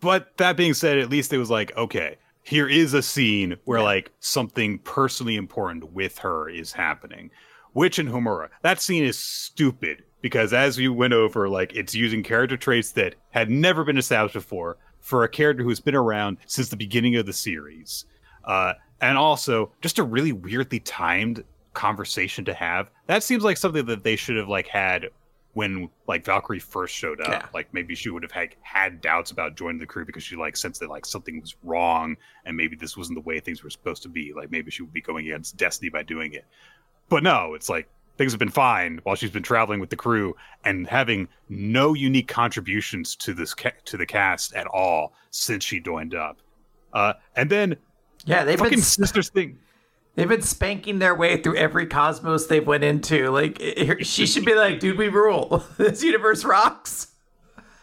but 0.00 0.36
that 0.38 0.56
being 0.56 0.74
said 0.74 0.98
at 0.98 1.10
least 1.10 1.32
it 1.32 1.38
was 1.38 1.50
like 1.50 1.76
okay 1.76 2.16
here 2.42 2.68
is 2.68 2.92
a 2.92 3.02
scene 3.02 3.56
where 3.64 3.80
like 3.80 4.10
something 4.18 4.78
personally 4.80 5.36
important 5.36 5.92
with 5.92 6.18
her 6.18 6.48
is 6.48 6.72
happening. 6.72 7.30
Witch 7.74 7.98
and 7.98 8.08
homura 8.08 8.48
that 8.62 8.80
scene 8.80 9.04
is 9.04 9.18
stupid 9.18 10.02
because 10.20 10.52
as 10.52 10.78
you 10.78 10.92
went 10.92 11.14
over 11.14 11.48
like 11.48 11.74
it's 11.74 11.94
using 11.94 12.22
character 12.22 12.56
traits 12.56 12.92
that 12.92 13.14
had 13.30 13.50
never 13.50 13.84
been 13.84 13.98
established 13.98 14.34
before 14.34 14.76
for 15.02 15.24
a 15.24 15.28
character 15.28 15.62
who's 15.62 15.80
been 15.80 15.94
around 15.94 16.38
since 16.46 16.68
the 16.68 16.76
beginning 16.76 17.16
of 17.16 17.26
the 17.26 17.32
series. 17.32 18.06
Uh, 18.44 18.72
and 19.00 19.18
also 19.18 19.72
just 19.82 19.98
a 19.98 20.02
really 20.02 20.32
weirdly 20.32 20.80
timed 20.80 21.44
conversation 21.74 22.44
to 22.44 22.54
have 22.54 22.90
that 23.06 23.22
seems 23.22 23.44
like 23.44 23.56
something 23.56 23.86
that 23.86 24.04
they 24.04 24.16
should 24.16 24.36
have 24.36 24.48
like 24.48 24.66
had 24.66 25.08
when 25.54 25.90
like 26.08 26.24
Valkyrie 26.24 26.58
first 26.58 26.94
showed 26.94 27.20
up. 27.20 27.28
Yeah. 27.28 27.46
Like 27.52 27.72
maybe 27.74 27.94
she 27.94 28.08
would 28.08 28.22
have 28.22 28.32
had, 28.32 28.54
had 28.62 29.00
doubts 29.00 29.30
about 29.30 29.56
joining 29.56 29.78
the 29.78 29.86
crew 29.86 30.04
because 30.04 30.22
she 30.22 30.34
like 30.36 30.56
sensed 30.56 30.80
that 30.80 30.88
like 30.88 31.04
something 31.04 31.40
was 31.40 31.56
wrong 31.62 32.16
and 32.46 32.56
maybe 32.56 32.74
this 32.74 32.96
wasn't 32.96 33.16
the 33.16 33.28
way 33.28 33.38
things 33.38 33.62
were 33.62 33.70
supposed 33.70 34.02
to 34.04 34.08
be. 34.08 34.32
Like 34.34 34.50
maybe 34.50 34.70
she 34.70 34.82
would 34.82 34.92
be 34.92 35.02
going 35.02 35.26
against 35.26 35.56
destiny 35.56 35.90
by 35.90 36.04
doing 36.04 36.32
it. 36.32 36.46
But 37.10 37.22
no, 37.22 37.52
it's 37.54 37.68
like 37.68 37.88
things 38.16 38.32
have 38.32 38.38
been 38.38 38.48
fine 38.48 39.00
while 39.02 39.14
she's 39.14 39.30
been 39.30 39.42
traveling 39.42 39.80
with 39.80 39.90
the 39.90 39.96
crew 39.96 40.34
and 40.64 40.86
having 40.86 41.28
no 41.50 41.92
unique 41.92 42.28
contributions 42.28 43.14
to 43.16 43.34
this 43.34 43.52
ca- 43.52 43.72
to 43.84 43.96
the 43.98 44.06
cast 44.06 44.54
at 44.54 44.66
all 44.66 45.12
since 45.30 45.64
she 45.64 45.80
joined 45.80 46.14
up. 46.14 46.38
Uh, 46.94 47.12
and 47.36 47.50
then 47.50 47.76
Yeah, 48.24 48.44
they've 48.44 48.58
fucking 48.58 48.78
been 48.78 48.82
sisters 48.82 49.28
thing. 49.28 49.58
They've 50.14 50.28
been 50.28 50.42
spanking 50.42 50.98
their 50.98 51.14
way 51.14 51.40
through 51.42 51.56
every 51.56 51.86
cosmos 51.86 52.46
they've 52.46 52.66
went 52.66 52.84
into. 52.84 53.30
Like 53.30 53.58
it- 53.60 54.06
she 54.06 54.26
should 54.26 54.44
be 54.44 54.54
like, 54.54 54.80
dude, 54.80 54.98
we 54.98 55.08
rule. 55.08 55.64
this 55.78 56.02
universe 56.02 56.44
rocks. 56.44 57.08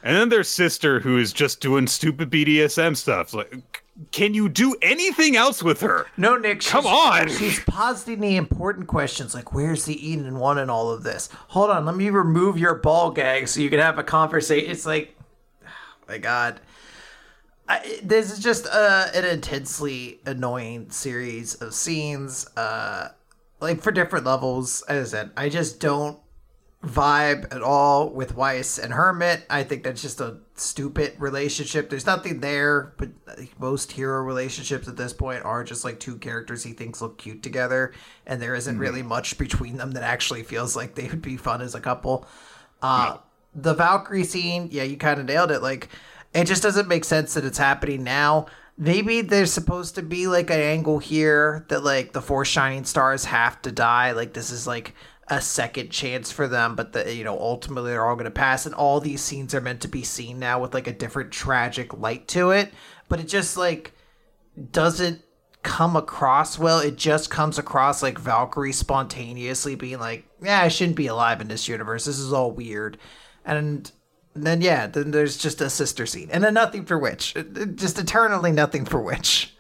And 0.01 0.15
then 0.15 0.29
their 0.29 0.43
sister 0.45 1.01
who 1.01 1.17
is 1.17 1.33
just 1.33 1.59
doing 1.59 1.85
stupid 1.87 2.29
BDSM 2.29 2.95
stuff. 2.95 3.33
Like, 3.33 3.83
can 4.11 4.33
you 4.33 4.47
do 4.47 4.73
anything 4.81 5.35
else 5.35 5.61
with 5.61 5.81
her? 5.81 6.07
No, 6.15 6.37
Nick. 6.37 6.61
Come 6.61 6.85
on. 6.85 7.27
She's 7.27 7.59
positing 7.65 8.21
the 8.21 8.37
important 8.37 8.87
questions 8.87 9.35
like, 9.35 9.53
where's 9.53 9.83
the 9.83 10.07
Eden 10.09 10.39
one 10.39 10.57
in 10.57 10.69
all 10.69 10.89
of 10.89 11.03
this? 11.03 11.27
Hold 11.49 11.69
on, 11.69 11.85
let 11.85 11.97
me 11.97 12.09
remove 12.09 12.57
your 12.57 12.75
ball 12.75 13.11
gag 13.11 13.49
so 13.49 13.59
you 13.59 13.69
can 13.69 13.79
have 13.79 13.99
a 13.99 14.03
conversation. 14.03 14.71
It's 14.71 14.85
like, 14.85 15.17
oh 15.65 15.69
my 16.07 16.17
God. 16.17 16.61
I, 17.69 17.99
this 18.03 18.31
is 18.31 18.39
just 18.39 18.65
uh, 18.65 19.07
an 19.13 19.25
intensely 19.25 20.19
annoying 20.25 20.89
series 20.89 21.53
of 21.61 21.75
scenes, 21.75 22.47
uh, 22.57 23.09
like 23.61 23.83
for 23.83 23.91
different 23.91 24.25
levels. 24.25 24.81
As 24.89 25.13
I 25.13 25.17
said, 25.17 25.31
I 25.37 25.49
just 25.49 25.79
don't 25.79 26.19
vibe 26.83 27.53
at 27.53 27.61
all 27.61 28.09
with 28.09 28.35
Weiss 28.35 28.79
and 28.79 28.93
Hermit. 28.93 29.45
I 29.49 29.63
think 29.63 29.83
that's 29.83 30.01
just 30.01 30.19
a 30.19 30.37
stupid 30.55 31.13
relationship. 31.19 31.89
There's 31.89 32.05
nothing 32.05 32.39
there, 32.39 32.93
but 32.97 33.09
most 33.59 33.91
Hiro 33.91 34.23
relationships 34.23 34.87
at 34.87 34.97
this 34.97 35.13
point 35.13 35.45
are 35.45 35.63
just 35.63 35.83
like 35.83 35.99
two 35.99 36.17
characters 36.17 36.63
he 36.63 36.71
thinks 36.71 37.01
look 37.01 37.19
cute 37.19 37.43
together, 37.43 37.93
and 38.25 38.41
there 38.41 38.55
isn't 38.55 38.79
really 38.79 39.03
much 39.03 39.37
between 39.37 39.77
them 39.77 39.91
that 39.91 40.03
actually 40.03 40.41
feels 40.41 40.75
like 40.75 40.95
they 40.95 41.07
would 41.07 41.21
be 41.21 41.37
fun 41.37 41.61
as 41.61 41.75
a 41.75 41.81
couple. 41.81 42.25
Uh, 42.81 43.17
The 43.55 43.73
Valkyrie 43.73 44.23
scene, 44.23 44.69
yeah, 44.71 44.83
you 44.83 44.95
kind 44.95 45.19
of 45.19 45.25
nailed 45.25 45.51
it. 45.51 45.61
Like, 45.61 45.89
it 46.33 46.45
just 46.45 46.63
doesn't 46.63 46.87
make 46.87 47.05
sense 47.05 47.33
that 47.33 47.45
it's 47.45 47.57
happening 47.57 48.03
now. 48.03 48.47
Maybe 48.77 49.21
there's 49.21 49.51
supposed 49.51 49.95
to 49.95 50.01
be 50.01 50.27
like 50.27 50.49
an 50.49 50.59
angle 50.59 50.99
here 50.99 51.65
that 51.69 51.83
like 51.83 52.13
the 52.13 52.21
four 52.21 52.45
shining 52.45 52.85
stars 52.85 53.25
have 53.25 53.61
to 53.63 53.71
die. 53.71 54.11
Like 54.11 54.33
this 54.33 54.51
is 54.51 54.65
like 54.65 54.95
a 55.27 55.41
second 55.41 55.91
chance 55.91 56.31
for 56.31 56.47
them, 56.47 56.75
but 56.75 56.93
the 56.93 57.13
you 57.13 57.23
know 57.23 57.37
ultimately 57.37 57.91
they're 57.91 58.05
all 58.05 58.15
going 58.15 58.25
to 58.25 58.31
pass, 58.31 58.65
and 58.65 58.73
all 58.75 58.99
these 58.99 59.21
scenes 59.21 59.53
are 59.53 59.61
meant 59.61 59.81
to 59.81 59.87
be 59.87 60.03
seen 60.03 60.39
now 60.39 60.61
with 60.61 60.73
like 60.73 60.87
a 60.87 60.93
different 60.93 61.31
tragic 61.31 61.93
light 61.97 62.27
to 62.29 62.51
it. 62.51 62.73
But 63.09 63.19
it 63.19 63.27
just 63.27 63.57
like 63.57 63.93
doesn't 64.71 65.21
come 65.61 65.95
across 65.95 66.57
well. 66.57 66.79
It 66.79 66.95
just 66.95 67.29
comes 67.29 67.59
across 67.59 68.01
like 68.01 68.17
Valkyrie 68.17 68.71
spontaneously 68.71 69.75
being 69.75 69.99
like, 69.99 70.25
"Yeah, 70.41 70.61
I 70.61 70.69
shouldn't 70.69 70.97
be 70.97 71.07
alive 71.07 71.41
in 71.41 71.47
this 71.47 71.67
universe. 71.67 72.05
This 72.05 72.19
is 72.19 72.33
all 72.33 72.51
weird," 72.51 72.97
and 73.45 73.91
then 74.35 74.61
yeah, 74.61 74.87
then 74.87 75.11
there's 75.11 75.37
just 75.37 75.59
a 75.61 75.69
sister 75.69 76.05
scene, 76.05 76.29
and 76.31 76.43
then 76.43 76.53
nothing 76.53 76.85
for 76.85 77.05
it- 77.07 77.75
Just 77.75 77.97
eternally 77.99 78.51
nothing 78.51 78.85
for 78.85 79.01
Witch. 79.01 79.53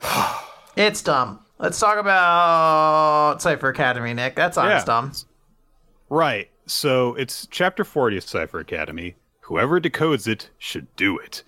it's 0.76 1.02
dumb. 1.02 1.40
Let's 1.58 1.78
talk 1.78 1.98
about 1.98 3.40
Cipher 3.40 3.68
Academy, 3.68 4.14
Nick. 4.14 4.34
That's 4.34 4.56
honest 4.56 4.86
Yeah. 4.86 5.00
dumb. 5.00 5.12
Right. 6.08 6.50
So 6.66 7.14
it's 7.14 7.46
chapter 7.50 7.84
40 7.84 8.16
of 8.18 8.24
Cipher 8.24 8.58
Academy. 8.60 9.16
Whoever 9.40 9.80
decodes 9.80 10.26
it 10.26 10.50
should 10.58 10.94
do 10.96 11.18
it. 11.18 11.42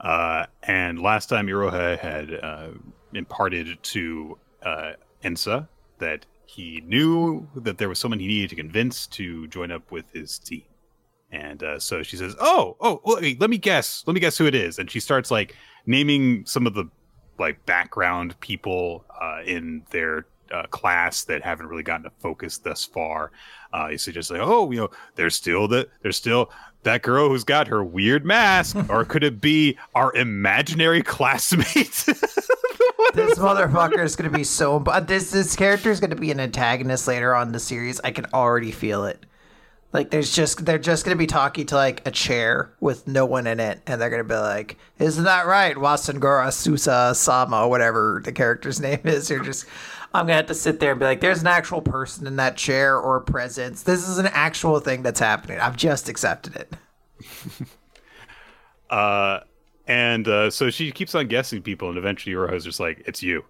Uh, 0.00 0.46
and 0.62 1.00
last 1.00 1.28
time 1.28 1.46
Iroha 1.46 1.98
had 1.98 2.32
uh, 2.42 2.68
imparted 3.14 3.82
to 3.82 4.38
uh, 4.62 4.92
Ensa 5.22 5.68
that 5.98 6.26
he 6.54 6.82
knew 6.86 7.48
that 7.56 7.78
there 7.78 7.88
was 7.88 7.98
someone 7.98 8.20
he 8.20 8.26
needed 8.26 8.50
to 8.50 8.56
convince 8.56 9.06
to 9.08 9.46
join 9.48 9.70
up 9.70 9.90
with 9.90 10.04
his 10.12 10.38
team. 10.38 10.62
And 11.32 11.62
uh, 11.64 11.78
so 11.80 12.02
she 12.02 12.16
says, 12.16 12.36
"Oh, 12.40 12.76
oh, 12.80 13.00
wait, 13.04 13.40
let 13.40 13.50
me 13.50 13.58
guess. 13.58 14.04
Let 14.06 14.14
me 14.14 14.20
guess 14.20 14.38
who 14.38 14.46
it 14.46 14.54
is." 14.54 14.78
And 14.78 14.88
she 14.88 15.00
starts 15.00 15.30
like 15.30 15.56
naming 15.84 16.46
some 16.46 16.66
of 16.66 16.74
the 16.74 16.84
like 17.38 17.64
background 17.66 18.38
people 18.38 19.04
uh, 19.20 19.40
in 19.44 19.82
their 19.90 20.26
uh, 20.52 20.66
class 20.68 21.24
that 21.24 21.42
haven't 21.42 21.66
really 21.66 21.82
gotten 21.82 22.06
a 22.06 22.10
focus 22.20 22.58
thus 22.58 22.84
far. 22.84 23.32
Uh, 23.72 23.88
you 23.88 23.98
just 23.98 24.30
like, 24.30 24.40
oh, 24.40 24.70
you 24.70 24.78
know, 24.78 24.90
there's 25.16 25.34
still 25.34 25.66
the 25.66 25.88
there's 26.02 26.16
still 26.16 26.52
that 26.84 27.02
girl 27.02 27.28
who's 27.28 27.44
got 27.44 27.66
her 27.66 27.82
weird 27.82 28.24
mask, 28.24 28.76
or 28.88 29.04
could 29.04 29.24
it 29.24 29.40
be 29.40 29.76
our 29.94 30.14
imaginary 30.14 31.02
classmate? 31.14 32.06
this 33.12 33.38
motherfucker 33.38 34.02
is 34.04 34.16
going 34.16 34.30
to 34.30 34.36
be 34.36 34.44
so. 34.44 34.78
This 35.06 35.30
this 35.30 35.56
character 35.56 35.90
is 35.90 36.00
going 36.00 36.10
to 36.10 36.16
be 36.16 36.30
an 36.30 36.40
antagonist 36.40 37.06
later 37.06 37.34
on 37.34 37.48
in 37.48 37.52
the 37.52 37.60
series. 37.60 38.00
I 38.02 38.10
can 38.10 38.26
already 38.32 38.70
feel 38.70 39.04
it. 39.04 39.24
Like 39.94 40.10
there's 40.10 40.34
just 40.34 40.66
they're 40.66 40.76
just 40.76 41.04
gonna 41.04 41.14
be 41.14 41.28
talking 41.28 41.66
to 41.66 41.76
like 41.76 42.04
a 42.04 42.10
chair 42.10 42.72
with 42.80 43.06
no 43.06 43.24
one 43.24 43.46
in 43.46 43.60
it, 43.60 43.80
and 43.86 44.00
they're 44.00 44.10
gonna 44.10 44.24
be 44.24 44.34
like, 44.34 44.76
"Isn't 44.98 45.22
that 45.22 45.46
right, 45.46 45.76
Wasangora 45.76 46.52
Susa 46.52 47.14
Sama, 47.14 47.68
whatever 47.68 48.20
the 48.24 48.32
character's 48.32 48.80
name 48.88 48.98
is?" 49.04 49.30
You're 49.30 49.44
just, 49.44 49.66
I'm 50.12 50.26
gonna 50.26 50.34
have 50.34 50.46
to 50.46 50.54
sit 50.54 50.80
there 50.80 50.90
and 50.90 50.98
be 50.98 51.06
like, 51.06 51.20
"There's 51.20 51.42
an 51.42 51.46
actual 51.46 51.80
person 51.80 52.26
in 52.26 52.34
that 52.36 52.56
chair 52.56 52.98
or 52.98 53.20
presence. 53.20 53.84
This 53.84 54.08
is 54.08 54.18
an 54.18 54.26
actual 54.26 54.80
thing 54.80 55.04
that's 55.04 55.20
happening. 55.20 55.60
I've 55.60 55.76
just 55.76 56.08
accepted 56.08 56.56
it." 56.56 56.72
uh, 58.90 59.40
and 59.86 60.26
uh, 60.28 60.50
so 60.50 60.70
she 60.70 60.90
keeps 60.92 61.14
on 61.14 61.28
guessing 61.28 61.62
people, 61.62 61.88
and 61.88 61.98
eventually 61.98 62.34
Iroha's 62.34 62.64
just 62.64 62.80
like, 62.80 63.02
"It's 63.06 63.22
you." 63.22 63.44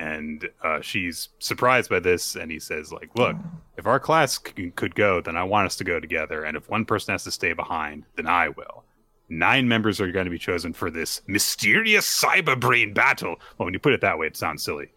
and 0.00 0.48
uh, 0.64 0.80
she's 0.80 1.28
surprised 1.38 1.90
by 1.90 2.00
this 2.00 2.34
and 2.34 2.50
he 2.50 2.58
says 2.58 2.90
like 2.90 3.10
look 3.16 3.36
if 3.76 3.86
our 3.86 4.00
class 4.00 4.40
c- 4.56 4.70
could 4.70 4.94
go 4.94 5.20
then 5.20 5.36
i 5.36 5.44
want 5.44 5.66
us 5.66 5.76
to 5.76 5.84
go 5.84 6.00
together 6.00 6.42
and 6.44 6.56
if 6.56 6.68
one 6.70 6.86
person 6.86 7.12
has 7.12 7.22
to 7.22 7.30
stay 7.30 7.52
behind 7.52 8.04
then 8.16 8.26
i 8.26 8.48
will. 8.48 8.84
Nine 9.32 9.68
members 9.68 10.00
are 10.00 10.10
going 10.10 10.24
to 10.24 10.30
be 10.30 10.40
chosen 10.40 10.72
for 10.72 10.90
this 10.90 11.22
mysterious 11.28 12.04
cyber 12.04 12.58
brain 12.58 12.92
battle. 12.92 13.36
Well 13.56 13.66
when 13.66 13.72
you 13.72 13.78
put 13.78 13.92
it 13.92 14.00
that 14.00 14.18
way 14.18 14.26
it 14.26 14.36
sounds 14.36 14.64
silly. 14.64 14.88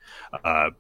Uh, 0.44 0.72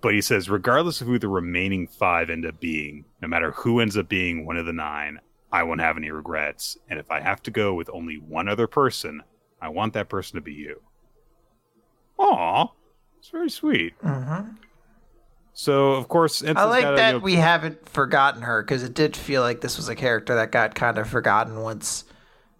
but 0.00 0.14
he 0.14 0.20
says 0.20 0.48
regardless 0.48 1.00
of 1.00 1.08
who 1.08 1.18
the 1.18 1.26
remaining 1.26 1.88
five 1.88 2.30
end 2.30 2.46
up 2.46 2.60
being 2.60 3.04
no 3.20 3.26
matter 3.26 3.50
who 3.50 3.80
ends 3.80 3.96
up 3.96 4.08
being 4.08 4.46
one 4.46 4.56
of 4.56 4.66
the 4.66 4.72
nine 4.72 5.18
i 5.52 5.62
won't 5.62 5.80
have 5.80 5.96
any 5.96 6.10
regrets 6.10 6.76
and 6.88 6.98
if 6.98 7.10
i 7.10 7.20
have 7.20 7.42
to 7.42 7.50
go 7.50 7.74
with 7.74 7.90
only 7.92 8.16
one 8.16 8.48
other 8.48 8.66
person 8.66 9.22
i 9.60 9.68
want 9.68 9.92
that 9.92 10.08
person 10.08 10.36
to 10.36 10.40
be 10.40 10.52
you 10.52 10.80
Aw, 12.20 12.66
it's 13.18 13.30
very 13.30 13.50
sweet. 13.50 13.98
Mm-hmm. 14.00 14.50
So 15.52 15.92
of 15.92 16.08
course, 16.08 16.42
I 16.42 16.64
like 16.64 16.82
gotta, 16.82 16.96
that 16.96 17.14
you 17.14 17.18
know, 17.18 17.24
we 17.24 17.36
haven't 17.36 17.88
forgotten 17.88 18.42
her 18.42 18.62
because 18.62 18.82
it 18.82 18.94
did 18.94 19.16
feel 19.16 19.42
like 19.42 19.62
this 19.62 19.78
was 19.78 19.88
a 19.88 19.94
character 19.94 20.34
that 20.34 20.52
got 20.52 20.74
kind 20.74 20.98
of 20.98 21.08
forgotten 21.08 21.60
once 21.60 22.04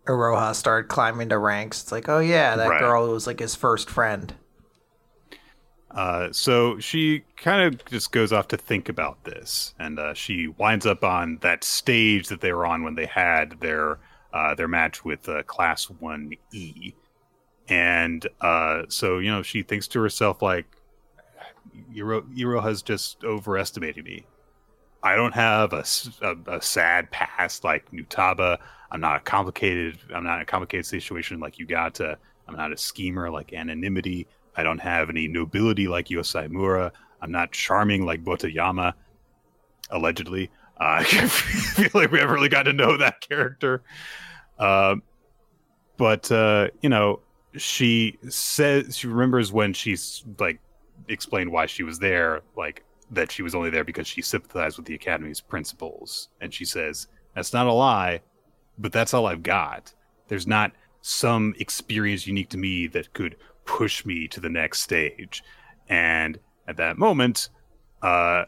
Iroha 0.07 0.55
started 0.55 0.89
climbing 0.89 1.29
the 1.29 1.39
ranks. 1.39 1.83
It's 1.83 1.93
like, 1.93 2.09
oh 2.09 2.21
yeah, 2.21 2.57
that 2.57 2.69
right. 2.69 2.81
girl 2.81 3.09
was 3.11 3.27
like 3.27 3.39
his 3.39 3.55
first 3.55 3.91
friend. 3.91 4.35
Uh, 5.91 6.29
so 6.33 6.79
she 6.79 7.25
kind 7.37 7.63
of 7.63 7.85
just 7.87 8.13
goes 8.13 8.33
off 8.33 8.49
to 8.49 8.57
think 8.57 8.89
about 8.89 9.25
this, 9.25 9.75
and 9.79 9.99
uh, 9.99 10.15
she 10.15 10.47
winds 10.47 10.87
up 10.87 11.03
on 11.03 11.39
that 11.43 11.65
stage 11.65 12.29
that 12.29 12.41
they 12.41 12.53
were 12.53 12.65
on 12.65 12.85
when 12.85 12.95
they 12.95 13.07
had 13.07 13.59
their 13.61 13.99
uh, 14.33 14.55
their 14.55 14.69
match 14.69 15.05
with 15.05 15.29
uh, 15.29 15.43
Class 15.45 15.91
One 15.91 16.33
E, 16.53 16.93
and 17.69 18.25
uh, 18.41 18.83
so 18.89 19.19
you 19.19 19.31
know 19.31 19.43
she 19.43 19.63
thinks 19.63 19.89
to 19.89 20.01
herself 20.01 20.43
like 20.43 20.67
Euro 21.93 22.25
Euro 22.35 22.61
has 22.61 22.83
just 22.83 23.25
overestimated 23.25 24.05
me. 24.05 24.27
I 25.03 25.17
don't 25.17 25.35
have 25.35 25.73
a, 25.73 25.85
a, 26.23 26.57
a, 26.57 26.63
sad 26.63 27.11
past 27.11 27.65
like 27.65 27.91
Nutaba. 27.91 28.59
I'm 28.91 29.01
not 29.01 29.17
a 29.17 29.21
complicated. 29.21 29.99
I'm 30.15 30.25
not 30.25 30.41
a 30.41 30.45
complicated 30.45 30.87
situation 30.87 31.41
like 31.41 31.57
Yugata. 31.57 32.17
I'm 32.47 32.57
not 32.57 32.73
a 32.73 32.77
schemer 32.77 33.31
like 33.31 33.53
Anonymity. 33.53 34.27
I 34.57 34.63
don't 34.63 34.81
have 34.81 35.11
any 35.11 35.29
nobility 35.29 35.89
like 35.89 36.09
Yosaimura. 36.09 36.93
I'm 37.23 37.31
not 37.31 37.53
charming 37.53 38.05
like 38.05 38.25
Botayama. 38.25 38.95
Allegedly, 39.91 40.51
uh, 40.79 40.85
I 41.01 41.05
feel 41.05 41.91
like 41.95 42.13
we 42.13 42.19
haven't 42.19 42.35
really 42.35 42.49
got 42.49 42.65
to 42.65 42.73
know 42.73 42.97
that 42.97 43.21
character. 43.21 43.83
Uh, 44.59 44.97
but 45.97 46.31
uh, 46.31 46.69
you 46.81 46.89
know, 46.89 47.21
she 47.57 48.19
says 48.29 48.97
she 48.97 49.07
remembers 49.07 49.53
when 49.53 49.73
she's 49.73 50.25
like 50.39 50.61
explained 51.09 51.51
why 51.51 51.67
she 51.67 51.83
was 51.83 51.99
there, 51.99 52.43
like 52.57 52.85
that 53.11 53.31
she 53.31 53.43
was 53.43 53.55
only 53.55 53.71
there 53.71 53.85
because 53.85 54.07
she 54.07 54.23
sympathized 54.23 54.77
with 54.77 54.87
the 54.87 54.95
academy's 54.95 55.41
principles. 55.41 56.29
And 56.41 56.55
she 56.55 56.65
says, 56.65 57.09
That's 57.35 57.53
not 57.53 57.67
a 57.67 57.73
lie, 57.73 58.21
but 58.79 58.93
that's 58.93 59.13
all 59.13 59.27
I've 59.27 59.43
got. 59.43 59.93
There's 60.29 60.47
not 60.47 60.73
some 61.03 61.55
experience 61.59 62.27
unique 62.27 62.51
to 62.51 62.59
me 62.59 62.87
that 62.89 63.13
could 63.13 63.37
push 63.65 64.05
me 64.05 64.29
to 64.29 64.41
the 64.41 64.51
next 64.51 64.81
stage. 64.81 65.43
And 65.89 66.39
at 66.67 66.77
that 66.77 66.99
moment, 66.99 67.49
uh, 68.03 68.45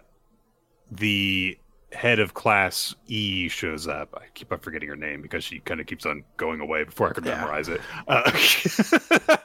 the 0.90 1.58
head 1.92 2.18
of 2.18 2.34
class 2.34 2.94
E 3.06 3.48
shows 3.48 3.86
up. 3.86 4.14
I 4.16 4.26
keep 4.34 4.52
on 4.52 4.60
forgetting 4.60 4.88
her 4.88 4.96
name 4.96 5.22
because 5.22 5.44
she 5.44 5.60
kind 5.60 5.80
of 5.80 5.86
keeps 5.86 6.06
on 6.06 6.24
going 6.36 6.60
away 6.60 6.84
before 6.84 7.10
I 7.10 7.12
can 7.12 7.24
yeah. 7.24 7.36
memorize 7.36 7.68
it. 7.68 7.80
Uh, 8.08 8.30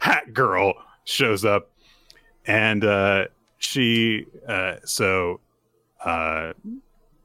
Hat 0.00 0.32
Girl 0.32 0.74
shows 1.04 1.44
up, 1.44 1.70
and 2.46 2.84
uh, 2.84 3.24
she 3.58 4.26
uh, 4.48 4.76
so 4.84 5.40
uh, 6.04 6.52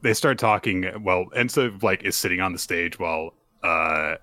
they 0.01 0.13
start 0.13 0.37
talking. 0.37 0.85
Well, 1.03 1.25
Ensa 1.35 1.81
like 1.83 2.03
is 2.03 2.15
sitting 2.15 2.41
on 2.41 2.53
the 2.53 2.59
stage 2.59 2.99
while 2.99 3.33
uh, 3.63 4.15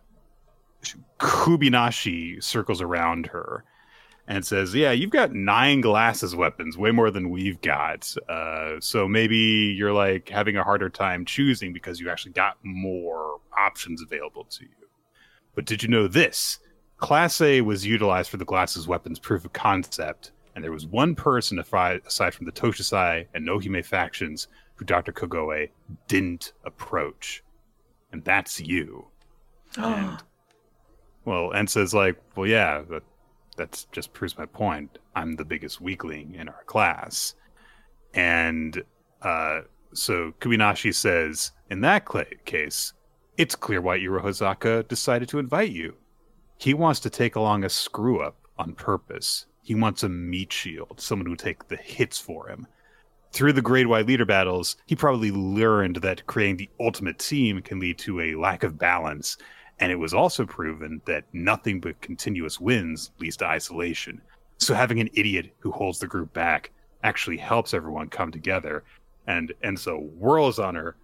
Kubinashi 1.19 2.43
circles 2.43 2.81
around 2.81 3.27
her 3.27 3.65
and 4.27 4.45
says, 4.45 4.75
"Yeah, 4.75 4.93
you've 4.93 5.11
got 5.11 5.33
nine 5.33 5.81
glasses 5.81 6.35
weapons, 6.35 6.79
way 6.79 6.91
more 6.91 7.11
than 7.11 7.31
we've 7.31 7.61
got. 7.61 8.15
Uh, 8.29 8.81
so 8.81 9.07
maybe 9.07 9.37
you're 9.37 9.93
like 9.93 10.29
having 10.29 10.57
a 10.57 10.65
harder 10.65 10.89
time 10.89 11.25
choosing 11.25 11.73
because 11.73 12.01
you 12.01 12.11
actually 12.11 12.33
got 12.33 12.57
more 12.63 13.41
options 13.57 14.03
available 14.03 14.45
to 14.45 14.65
you. 14.65 14.89
But 15.55 15.67
did 15.67 15.83
you 15.83 15.89
know 15.89 16.09
this? 16.09 16.59
Class 16.99 17.41
A 17.41 17.61
was 17.61 17.87
utilized 17.87 18.31
for 18.31 18.39
the 18.39 18.45
glasses 18.45 18.89
weapons 18.89 19.19
proof 19.19 19.45
of 19.45 19.53
concept, 19.53 20.33
and 20.55 20.65
there 20.65 20.73
was 20.73 20.87
one 20.87 21.15
person 21.15 21.59
aside 21.59 22.35
from 22.35 22.47
the 22.47 22.53
Toshisai 22.53 23.27
and 23.35 23.47
Nohime 23.47 23.85
factions 23.85 24.49
who 24.77 24.85
Dr. 24.85 25.13
Kogoe 25.13 25.69
didn't 26.09 26.53
approach, 26.65 27.43
and 28.11 28.25
that's 28.25 28.59
you." 28.61 29.07
and, 29.77 30.23
well, 31.25 31.51
Ensa's 31.51 31.95
like, 31.95 32.21
"Well, 32.37 32.47
yeah." 32.47 32.83
But 32.89 33.03
that's 33.57 33.85
just 33.93 34.13
proves 34.13 34.37
my 34.37 34.47
point. 34.47 34.99
I'm 35.15 35.37
the 35.37 35.45
biggest 35.45 35.81
weakling 35.81 36.35
in 36.35 36.49
our 36.49 36.65
class. 36.65 37.35
And 38.13 38.83
uh, 39.23 39.61
so 39.93 40.33
Kubinashi 40.41 40.95
says, 40.95 41.53
in 41.71 41.81
that 41.81 42.11
cl- 42.11 42.25
case, 42.45 42.93
it's 43.37 43.57
clear 43.57 43.81
why 43.81 43.99
Irohazaka 43.99 44.87
decided 44.87 45.29
to 45.31 45.39
invite 45.39 45.71
you. 45.71 45.95
He 46.59 46.75
wants 46.75 47.01
to 47.01 47.11
take 47.11 47.37
along 47.37 47.65
a 47.65 47.69
screw 47.69 48.21
up 48.21 48.37
on 48.59 48.75
purpose. 48.75 49.47
He 49.63 49.75
wants 49.75 50.03
a 50.03 50.09
meat 50.09 50.53
shield, 50.53 51.01
someone 51.01 51.27
who 51.27 51.37
take 51.37 51.69
the 51.69 51.77
hits 51.77 52.19
for 52.19 52.49
him. 52.49 52.67
Through 53.33 53.55
the 53.55 53.63
grade 53.63 53.89
Y 53.89 54.03
leader 54.03 54.25
battles, 54.25 54.77
he 54.87 54.95
probably 54.95 55.33
learned 55.33 55.97
that 55.97 56.27
creating 56.27 56.59
the 56.59 56.71
ultimate 56.79 57.19
team 57.19 57.61
can 57.63 57.81
lead 57.81 57.99
to 57.99 58.21
a 58.21 58.37
lack 58.37 58.63
of 58.63 58.79
balance 58.79 59.37
and 59.81 59.91
it 59.91 59.97
was 59.97 60.15
also 60.15 60.47
proven 60.47 61.01
that 61.07 61.25
nothing 61.33 61.81
but 61.81 62.01
continuous 62.01 62.61
wins 62.61 63.11
leads 63.19 63.37
to 63.39 63.47
isolation. 63.47 64.21
So 64.59 64.75
having 64.75 65.01
an 65.01 65.11
idiot 65.15 65.55
who 65.59 65.73
holds 65.73 65.99
the 65.99 66.07
group 66.07 66.33
back 66.33 66.71
actually 67.03 67.37
helps 67.37 67.75
everyone 67.75 68.09
come 68.09 68.31
together. 68.31 68.85
And 69.27 69.53
and 69.63 69.79
so 69.79 70.01
whirls 70.19 70.59
on 70.59 70.75
her, 70.75 70.97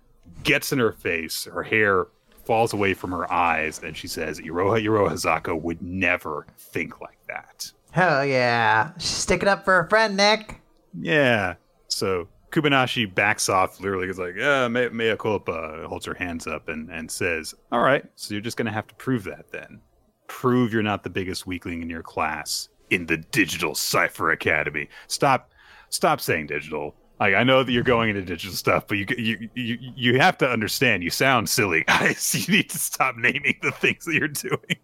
gets 0.42 0.72
in 0.72 0.78
her 0.78 0.92
face, 0.92 1.44
her 1.44 1.62
hair 1.62 2.06
falls 2.44 2.72
away 2.72 2.94
from 2.94 3.10
her 3.10 3.30
eyes, 3.32 3.80
and 3.82 3.96
she 3.96 4.08
says, 4.08 4.40
Iroha 4.40 4.84
Iroha 4.84 5.12
Zaka 5.12 5.60
would 5.60 5.80
never 5.82 6.46
think 6.58 7.00
like 7.00 7.18
that. 7.28 7.70
Hell 7.92 8.24
yeah. 8.24 8.92
She's 8.98 9.08
sticking 9.10 9.48
up 9.48 9.64
for 9.64 9.82
her 9.82 9.88
friend, 9.88 10.16
Nick. 10.16 10.60
Yeah. 10.98 11.54
So 11.88 12.28
Kubinashi 12.50 13.12
backs 13.12 13.48
off, 13.48 13.80
literally 13.80 14.08
is 14.08 14.18
like, 14.18 14.34
yeah, 14.36 14.66
mea, 14.68 14.88
mea 14.88 15.16
culpa, 15.16 15.86
holds 15.88 16.06
her 16.06 16.14
hands 16.14 16.46
up 16.46 16.68
and, 16.68 16.90
and 16.90 17.10
says, 17.10 17.54
all 17.70 17.80
right, 17.80 18.04
so 18.16 18.34
you're 18.34 18.40
just 18.40 18.56
going 18.56 18.66
to 18.66 18.72
have 18.72 18.86
to 18.88 18.94
prove 18.96 19.24
that 19.24 19.50
then. 19.52 19.80
Prove 20.26 20.72
you're 20.72 20.82
not 20.82 21.04
the 21.04 21.10
biggest 21.10 21.46
weakling 21.46 21.82
in 21.82 21.90
your 21.90 22.02
class 22.02 22.68
in 22.90 23.06
the 23.06 23.16
Digital 23.16 23.74
Cipher 23.74 24.32
Academy. 24.32 24.88
Stop, 25.06 25.52
stop 25.90 26.20
saying 26.20 26.48
digital. 26.48 26.94
Like, 27.20 27.34
I 27.34 27.44
know 27.44 27.62
that 27.62 27.70
you're 27.70 27.82
going 27.82 28.08
into 28.10 28.22
digital 28.22 28.56
stuff, 28.56 28.86
but 28.88 28.96
you, 28.96 29.06
you 29.18 29.50
you 29.54 29.78
you 29.94 30.18
have 30.18 30.38
to 30.38 30.48
understand. 30.48 31.04
You 31.04 31.10
sound 31.10 31.50
silly, 31.50 31.84
guys. 31.86 32.34
You 32.34 32.54
need 32.54 32.70
to 32.70 32.78
stop 32.78 33.14
naming 33.16 33.58
the 33.60 33.72
things 33.72 34.06
that 34.06 34.14
you're 34.14 34.28
doing. 34.28 34.78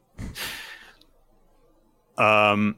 um, 2.18 2.76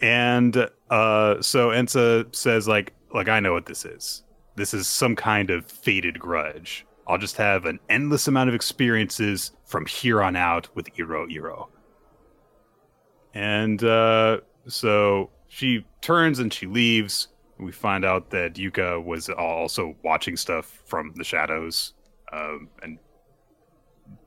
and 0.00 0.70
uh, 0.90 1.42
so 1.42 1.70
Ensa 1.70 2.32
says 2.34 2.68
like, 2.68 2.92
like 3.12 3.28
I 3.28 3.40
know 3.40 3.52
what 3.52 3.66
this 3.66 3.84
is. 3.84 4.24
This 4.56 4.74
is 4.74 4.86
some 4.86 5.14
kind 5.16 5.50
of 5.50 5.66
faded 5.66 6.18
grudge. 6.18 6.86
I'll 7.06 7.18
just 7.18 7.36
have 7.36 7.64
an 7.64 7.78
endless 7.88 8.28
amount 8.28 8.48
of 8.48 8.54
experiences 8.54 9.52
from 9.64 9.86
here 9.86 10.22
on 10.22 10.36
out 10.36 10.68
with 10.74 10.88
Iro 10.98 11.26
Iro. 11.28 11.70
And 13.34 13.82
uh, 13.82 14.40
so 14.66 15.30
she 15.48 15.86
turns 16.00 16.38
and 16.38 16.52
she 16.52 16.66
leaves. 16.66 17.28
We 17.58 17.72
find 17.72 18.04
out 18.04 18.30
that 18.30 18.54
Yuka 18.54 19.02
was 19.02 19.28
also 19.30 19.96
watching 20.04 20.36
stuff 20.36 20.82
from 20.86 21.12
the 21.16 21.24
shadows, 21.24 21.94
um, 22.32 22.68
and 22.82 22.98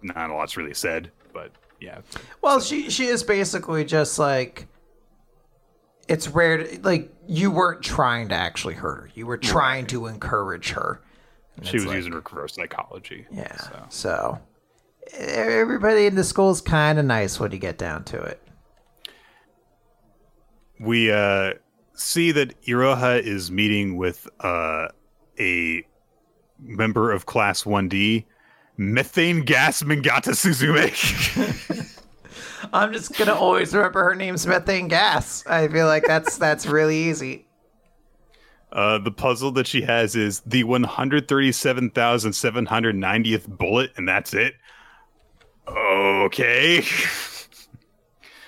not 0.02 0.30
a 0.30 0.34
lot's 0.34 0.58
really 0.58 0.74
said, 0.74 1.12
but 1.34 1.52
yeah. 1.80 2.00
Well, 2.42 2.60
she 2.60 2.90
she 2.90 3.06
is 3.06 3.24
basically 3.24 3.86
just 3.86 4.20
like 4.20 4.68
it's 6.12 6.28
rare 6.28 6.58
to, 6.64 6.82
like 6.82 7.14
you 7.28 7.50
weren't 7.52 7.82
trying 7.82 8.30
to 8.30 8.36
actually 8.36 8.74
hurt 8.74 9.02
her. 9.02 9.10
You 9.16 9.26
were 9.26 9.38
trying 9.38 9.88
to 9.88 10.08
encourage 10.08 10.72
her. 10.72 11.02
And 11.58 11.66
She 11.68 11.78
was 11.78 11.86
like- 11.86 11.96
using 11.96 12.14
reverse 12.14 12.56
psychology. 12.56 13.26
Yeah. 13.32 13.56
So. 13.58 13.86
So. 13.90 14.40
everybody 15.14 16.06
in 16.06 16.16
the 16.16 16.24
school 16.24 16.52
is 16.52 16.62
kind 16.62 17.00
of 17.00 17.06
nice 17.06 17.40
when 17.40 17.52
you 17.52 17.58
get 17.58 17.78
down 17.78 18.04
to 18.06 18.22
it. 18.22 18.42
we 20.80 21.12
uh, 21.12 21.54
see 21.94 22.32
that 22.32 22.60
Iroha 22.64 23.22
is 23.22 23.52
meeting 23.52 23.98
with 23.98 24.28
uh, 24.40 24.88
a 25.40 25.86
member 26.60 27.12
of 27.12 27.26
Class 27.28 27.64
1D, 27.64 28.26
Methane 28.78 29.42
Gas 29.42 29.84
Mangata 29.84 30.32
Suzume. 30.32 30.90
I'm 32.74 32.94
just 32.94 33.18
gonna 33.18 33.34
always 33.36 33.74
remember 33.74 34.04
her 34.04 34.16
name's 34.16 34.46
methane 34.48 34.88
gas. 34.88 35.44
I 35.48 35.68
feel 35.68 35.88
like 35.88 36.06
that's 36.06 36.38
that's 36.38 36.66
really 36.66 36.98
easy. 36.98 37.46
uh, 38.72 38.98
the 39.00 39.12
puzzle 39.12 39.52
that 39.52 39.68
she 39.68 39.82
has 39.82 40.16
is 40.16 40.40
the 40.46 40.64
137,790th 40.64 43.48
bullet, 43.48 43.92
and 43.98 44.08
that's 44.08 44.34
it. 44.34 44.54
Okay. 45.68 46.84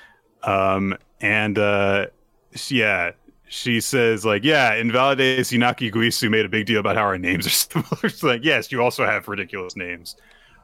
um, 0.43 0.95
and 1.21 1.57
uh, 1.57 2.07
she- 2.55 2.79
yeah, 2.79 3.11
she 3.47 3.79
says 3.81 4.25
like, 4.25 4.43
yeah, 4.43 4.73
Invalidates 4.75 5.51
Yunaki 5.51 5.91
Guisu 5.91 6.29
made 6.29 6.45
a 6.45 6.49
big 6.49 6.65
deal 6.65 6.79
about 6.79 6.95
how 6.95 7.03
our 7.03 7.17
names 7.17 7.45
are 7.45 7.49
similar. 7.49 8.09
Like, 8.23 8.43
yes, 8.43 8.71
you 8.71 8.81
also 8.81 9.05
have 9.05 9.27
ridiculous 9.27 9.75
names. 9.75 10.15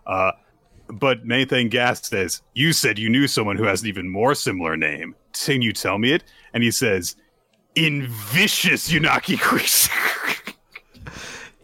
Uh, 0.06 0.32
but 0.92 1.26
Nathan 1.26 1.70
Gas 1.70 2.08
says, 2.08 2.42
you 2.54 2.74
said 2.74 2.98
you 2.98 3.10
knew 3.10 3.28
someone 3.28 3.58
who 3.58 3.64
has 3.64 3.82
an 3.82 3.88
even 3.88 4.10
more 4.10 4.36
similar 4.36 4.76
name. 4.76 5.16
Can 5.34 5.62
you 5.62 5.72
tell 5.72 5.98
me 5.98 6.12
it? 6.12 6.24
And 6.54 6.64
he 6.64 6.72
says, 6.72 7.16
in 7.76 8.08
vicious 8.08 8.92
Yunaki 8.92 9.38
Guisu. 9.38 10.54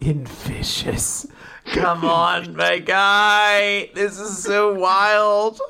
Invicious. 0.00 1.26
Come 1.66 2.04
on, 2.04 2.54
my 2.54 2.78
guy. 2.78 3.90
This 3.94 4.18
is 4.18 4.42
so 4.42 4.74
wild. 4.74 5.60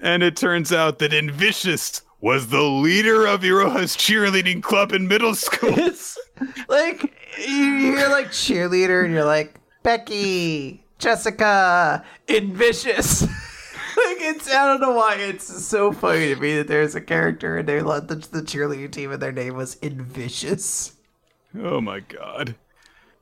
And 0.00 0.22
it 0.22 0.36
turns 0.36 0.72
out 0.72 0.98
that 1.00 1.12
Invicious 1.12 2.02
was 2.20 2.48
the 2.48 2.62
leader 2.62 3.26
of 3.26 3.44
Iroha's 3.44 3.96
cheerleading 3.96 4.62
club 4.62 4.92
in 4.92 5.08
middle 5.08 5.34
school. 5.34 5.78
It's 5.78 6.18
like 6.68 7.02
you 7.38 7.76
hear 7.78 8.08
like 8.08 8.28
cheerleader 8.28 9.04
and 9.04 9.12
you're 9.12 9.24
like 9.24 9.54
Becky, 9.82 10.84
Jessica, 11.00 12.04
Invicious. 12.28 13.22
like 13.22 14.20
it's 14.20 14.48
I 14.48 14.66
don't 14.66 14.80
know 14.80 14.92
why 14.92 15.16
it's 15.16 15.66
so 15.66 15.92
funny 15.92 16.34
to 16.34 16.40
me 16.40 16.58
that 16.58 16.68
there's 16.68 16.94
a 16.94 17.00
character 17.00 17.58
and 17.58 17.68
they 17.68 17.80
let 17.80 18.08
the, 18.08 18.16
the 18.16 18.42
cheerleading 18.42 18.92
team 18.92 19.10
and 19.10 19.20
their 19.20 19.32
name 19.32 19.56
was 19.56 19.76
Invicious. 19.76 20.96
oh 21.58 21.80
my 21.80 22.00
god. 22.00 22.54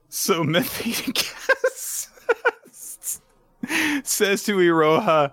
So 0.09 0.43
Methane 0.43 1.15
says 4.05 4.43
to 4.45 4.57
Iroha, 4.57 5.33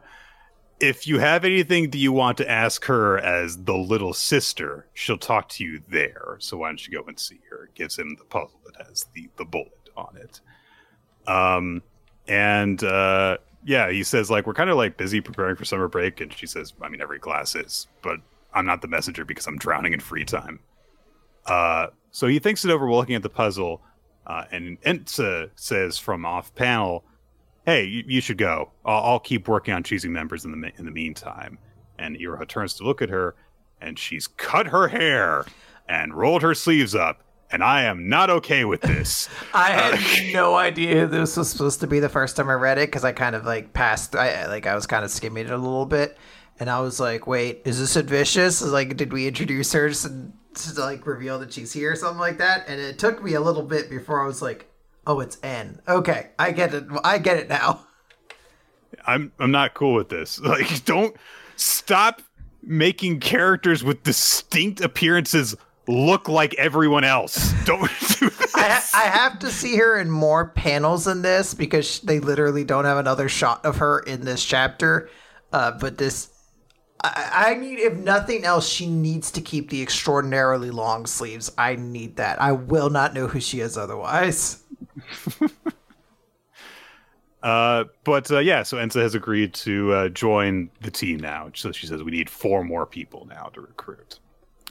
if 0.80 1.08
you 1.08 1.20
have 1.20 1.46
anything 1.46 1.90
that 1.92 1.98
you 1.98 2.12
want 2.12 2.38
to 2.38 2.50
ask 2.50 2.86
her 2.86 3.18
as 3.18 3.64
the 3.64 3.76
little 3.76 4.14
sister, 4.14 4.88
she'll 4.94 5.18
talk 5.18 5.50
to 5.50 5.64
you 5.64 5.82
there. 5.90 6.36
So 6.40 6.58
why 6.58 6.70
don't 6.70 6.86
you 6.86 7.00
go 7.00 7.06
and 7.08 7.18
see 7.18 7.40
her? 7.50 7.70
Gives 7.74 7.98
him 7.98 8.18
the 8.20 8.26
puzzle 8.26 8.60
that 8.66 8.86
has 8.86 9.06
the, 9.14 9.30
the 9.38 9.46
bullet 9.46 9.90
on 9.96 10.18
it. 10.18 10.42
Um, 11.28 11.82
and 12.28 12.84
uh, 12.84 13.38
yeah, 13.64 13.92
he 13.92 14.04
says 14.04 14.30
like 14.30 14.46
we're 14.46 14.54
kind 14.54 14.70
of 14.70 14.78
like 14.78 14.98
busy 14.98 15.22
preparing 15.22 15.56
for 15.56 15.66
summer 15.66 15.88
break, 15.88 16.22
and 16.22 16.32
she 16.32 16.46
says, 16.46 16.74
I 16.82 16.90
mean, 16.90 17.02
every 17.02 17.20
class 17.20 17.56
is, 17.56 17.88
but 18.02 18.20
I'm 18.54 18.66
not 18.66 18.82
the 18.82 18.88
messenger 18.88 19.26
because 19.26 19.48
I'm 19.48 19.58
drowning 19.58 19.94
in 19.94 20.00
free 20.00 20.26
time. 20.26 20.60
Uh, 21.46 21.88
so 22.12 22.28
he 22.28 22.40
thinks 22.40 22.64
it 22.64 22.72
over 22.72 22.88
while 22.88 23.00
looking 23.00 23.16
at 23.16 23.24
the 23.24 23.30
puzzle, 23.30 23.82
uh, 24.26 24.46
and 24.52 24.82
Ensa 24.82 25.50
says 25.56 25.98
from 25.98 26.26
off 26.26 26.54
panel, 26.56 27.04
"Hey, 27.66 27.84
you, 27.84 28.04
you 28.08 28.22
should 28.22 28.38
go. 28.38 28.72
I'll, 28.86 29.04
I'll 29.04 29.20
keep 29.20 29.48
working 29.48 29.74
on 29.74 29.84
choosing 29.84 30.14
members 30.14 30.46
in 30.46 30.60
the 30.60 30.72
in 30.78 30.86
the 30.86 30.92
meantime." 30.92 31.58
And 31.98 32.18
Iroha 32.18 32.48
turns 32.48 32.74
to 32.76 32.84
look 32.84 33.02
at 33.02 33.10
her, 33.10 33.36
and 33.82 33.98
she's 33.98 34.28
cut 34.28 34.68
her 34.68 34.90
hair 34.90 35.46
and 35.88 36.14
rolled 36.14 36.42
her 36.42 36.54
sleeves 36.54 36.96
up, 36.96 37.22
and 37.52 37.64
I 37.64 37.84
am 37.84 38.10
not 38.10 38.30
okay 38.30 38.66
with 38.66 38.82
this. 38.82 39.30
I 39.54 39.72
had 39.72 39.94
uh, 39.94 40.32
no 40.34 40.56
idea 40.56 41.08
this 41.08 41.38
was 41.38 41.50
supposed 41.50 41.80
to 41.82 41.88
be 41.88 42.00
the 42.00 42.10
first 42.10 42.36
time 42.36 42.50
I 42.50 42.54
read 42.54 42.78
it 42.78 42.88
because 42.88 43.06
I 43.06 43.12
kind 43.12 43.36
of 43.36 43.46
like 43.46 43.74
passed. 43.74 44.16
I 44.16 44.48
like 44.48 44.66
I 44.66 44.76
was 44.76 44.88
kind 44.88 45.06
of 45.06 45.12
skimming 45.12 45.46
it 45.46 45.52
a 45.52 45.58
little 45.58 45.86
bit, 45.86 46.18
and 46.60 46.70
I 46.70 46.80
was 46.80 47.00
like, 47.00 47.28
"Wait, 47.28 47.62
is 47.66 47.80
this 47.80 47.96
a 47.96 48.04
Vicious? 48.04 48.62
Like, 48.62 48.98
did 48.98 49.14
we 49.14 49.28
introduce 49.28 49.72
her 49.74 49.90
to, 49.90 50.32
to 50.54 50.80
like 50.82 51.06
reveal 51.06 51.40
that 51.40 51.54
she's 51.54 51.74
here 51.74 51.92
or 51.92 51.96
something 51.96 52.20
like 52.20 52.38
that?" 52.40 52.66
And 52.68 52.80
it 52.82 53.00
took 53.00 53.24
me 53.24 53.34
a 53.34 53.42
little 53.42 53.64
bit 53.64 53.90
before 53.90 54.22
I 54.22 54.28
was 54.28 54.42
like, 54.42 54.70
"Oh, 55.06 55.20
it's 55.20 55.38
N. 55.44 55.82
Okay, 55.88 56.30
I 56.40 56.52
get 56.52 56.74
it. 56.74 56.86
I 57.04 57.18
get 57.18 57.38
it 57.38 57.50
now." 57.50 57.86
I'm 59.06 59.32
I'm 59.40 59.52
not 59.52 59.74
cool 59.74 59.94
with 59.94 60.10
this. 60.10 60.40
Like, 60.46 60.84
don't 60.86 61.16
stop 61.56 62.22
making 62.62 63.20
characters 63.20 63.84
with 63.84 64.04
distinct 64.04 64.82
appearances 64.82 65.56
look 65.88 66.28
like 66.30 66.54
everyone 66.56 67.04
else. 67.04 67.54
Don't 67.66 67.90
do 68.20 68.30
this. 68.30 68.56
I, 68.56 68.84
I 68.94 69.04
have 69.04 69.40
to 69.40 69.50
see 69.50 69.76
her 69.78 70.00
in 70.00 70.10
more 70.10 70.50
panels 70.50 71.06
than 71.06 71.22
this 71.22 71.54
because 71.54 72.00
they 72.02 72.20
literally 72.20 72.64
don't 72.64 72.86
have 72.86 72.98
another 72.98 73.30
shot 73.30 73.66
of 73.66 73.78
her 73.78 74.00
in 74.00 74.26
this 74.26 74.44
chapter. 74.44 75.10
Uh, 75.52 75.72
but 75.72 75.98
this, 75.98 76.30
I, 77.04 77.32
I 77.50 77.54
need, 77.56 77.80
if 77.80 77.94
nothing 77.94 78.46
else, 78.46 78.68
she 78.68 78.88
needs 78.88 79.32
to 79.32 79.42
keep 79.42 79.70
the 79.70 79.82
extraordinarily 79.82 80.72
long 80.72 81.06
sleeves. 81.06 81.52
I 81.58 81.76
need 81.76 82.18
that. 82.18 82.42
I 82.42 82.54
will 82.54 82.90
not 82.90 83.14
know 83.14 83.28
who 83.28 83.40
she 83.40 83.60
is 83.60 83.78
otherwise. 83.78 84.64
Uh, 87.46 87.84
but 88.04 88.32
uh, 88.32 88.40
yeah, 88.40 88.64
so 88.64 88.78
Ensa 88.78 89.04
has 89.04 89.14
agreed 89.14 89.54
to 89.54 89.94
uh, 89.94 90.10
join 90.10 90.68
the 90.82 90.90
team 90.90 91.20
now. 91.20 91.52
So 91.54 91.72
she 91.72 91.86
says 91.86 92.02
we 92.02 92.10
need 92.10 92.28
four 92.28 92.64
more 92.64 92.88
people 92.88 93.28
now 93.30 93.52
to 93.54 93.62
recruit. 93.62 94.18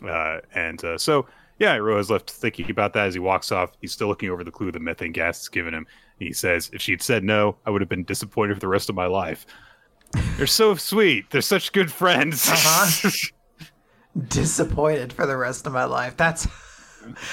Uh, 0.03 0.41
and 0.55 0.83
uh, 0.85 0.99
so 0.99 1.27
yeah, 1.59 1.75
Iroha's 1.75 2.11
left 2.11 2.31
thinking 2.31 2.71
about 2.71 2.93
that 2.95 3.07
as 3.07 3.15
he 3.15 3.21
walks 3.21 3.53
off. 3.53 3.73
He's 3.81 3.93
still 3.93 4.09
looking 4.09 4.31
over 4.31 4.43
the 4.43 4.51
clue 4.51 4.73
that 4.73 4.81
methane 4.81 5.13
gas 5.13 5.39
has 5.39 5.49
given 5.49 5.75
him. 5.75 5.87
He 6.19 6.33
says, 6.33 6.71
"If 6.73 6.81
she'd 6.83 7.03
said 7.03 7.25
no, 7.25 7.57
I 7.65 7.71
would 7.71 7.81
have 7.81 7.89
been 7.89 8.05
disappointed 8.05 8.55
for 8.55 8.61
the 8.61 8.69
rest 8.69 8.89
of 8.89 8.95
my 8.95 9.07
life." 9.07 9.47
They're 10.37 10.47
so 10.47 10.75
sweet. 10.75 11.31
They're 11.31 11.41
such 11.41 11.73
good 11.73 11.91
friends. 11.91 12.49
Uh-huh. 12.49 13.11
Disappointed 14.29 15.13
for 15.13 15.27
the 15.27 15.37
rest 15.37 15.67
of 15.67 15.73
my 15.73 15.85
life. 15.85 16.17
That's 16.17 16.47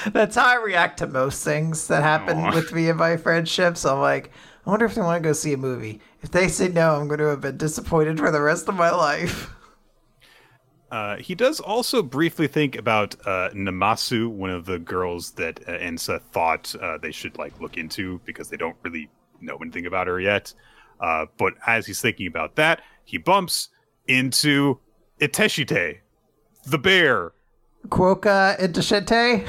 that's 0.08 0.36
how 0.36 0.48
I 0.48 0.56
react 0.56 0.98
to 1.00 1.08
most 1.08 1.44
things 1.44 1.88
that 1.88 2.04
happen 2.04 2.38
Aw. 2.38 2.54
with 2.54 2.74
me 2.74 2.90
and 2.90 2.98
my 2.98 3.18
friendships. 3.18 3.86
I'm 3.86 4.00
like, 4.00 4.32
I 4.66 4.70
wonder 4.70 4.86
if 4.86 4.96
they 4.96 5.02
want 5.02 5.22
to 5.24 5.30
go 5.30 5.34
see 5.34 5.54
a 5.54 5.58
movie. 5.58 6.02
If 6.22 6.32
they 6.32 6.48
say 6.48 6.68
no, 6.68 6.96
I'm 6.96 7.08
going 7.08 7.20
to 7.20 7.26
have 7.26 7.42
been 7.42 7.58
disappointed 7.58 8.18
for 8.20 8.32
the 8.32 8.42
rest 8.42 8.68
of 8.68 8.76
my 8.76 8.92
life. 8.92 9.50
Uh, 10.92 11.16
he 11.18 11.34
does 11.34 11.60
also 11.62 12.04
briefly 12.04 12.48
think 12.48 12.76
about 12.76 13.16
uh, 13.26 13.50
Namasu, 13.54 14.30
one 14.30 14.50
of 14.50 14.66
the 14.66 14.78
girls 14.78 15.32
that 15.32 15.62
uh, 15.68 15.72
Ensa 15.72 16.22
thought 16.22 16.76
uh, 16.82 16.98
they 16.98 17.12
should 17.12 17.38
like 17.38 17.60
look 17.62 17.78
into 17.78 18.20
because 18.26 18.50
they 18.50 18.58
don't 18.58 18.76
really 18.84 19.10
know 19.40 19.58
anything 19.58 19.86
about 19.86 20.08
her 20.08 20.20
yet. 20.20 20.54
Uh, 21.00 21.26
but 21.38 21.54
as 21.66 21.88
he's 21.88 22.02
thinking 22.02 22.28
about 22.28 22.58
that, 22.58 22.82
he 23.06 23.18
bumps 23.18 23.70
into 24.08 24.80
Iteshite, 25.22 26.00
the 26.66 26.78
bear, 26.78 27.32
Quokka 27.88 28.60
Intashente? 28.60 29.48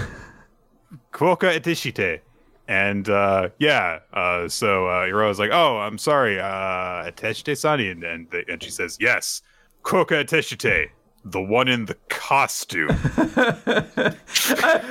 Kwoka 1.12 1.58
Iteshite. 1.58 2.20
And 2.68 3.08
uh, 3.08 3.50
yeah, 3.58 3.98
uh, 4.12 4.48
so 4.48 4.86
uh, 4.86 5.06
Iroha's 5.06 5.38
like, 5.38 5.50
"Oh, 5.52 5.78
I'm 5.78 5.98
sorry, 5.98 6.38
uh, 6.38 7.10
Iteshite 7.10 7.58
Sani," 7.58 7.88
and 7.88 8.04
and, 8.04 8.30
they, 8.30 8.44
and 8.48 8.62
she 8.62 8.70
says, 8.70 8.96
"Yes, 9.00 9.42
Kwoka 9.82 10.24
Iteshite, 10.24 10.90
the 11.24 11.40
one 11.40 11.68
in 11.68 11.86
the 11.86 11.96
costume." 12.08 12.88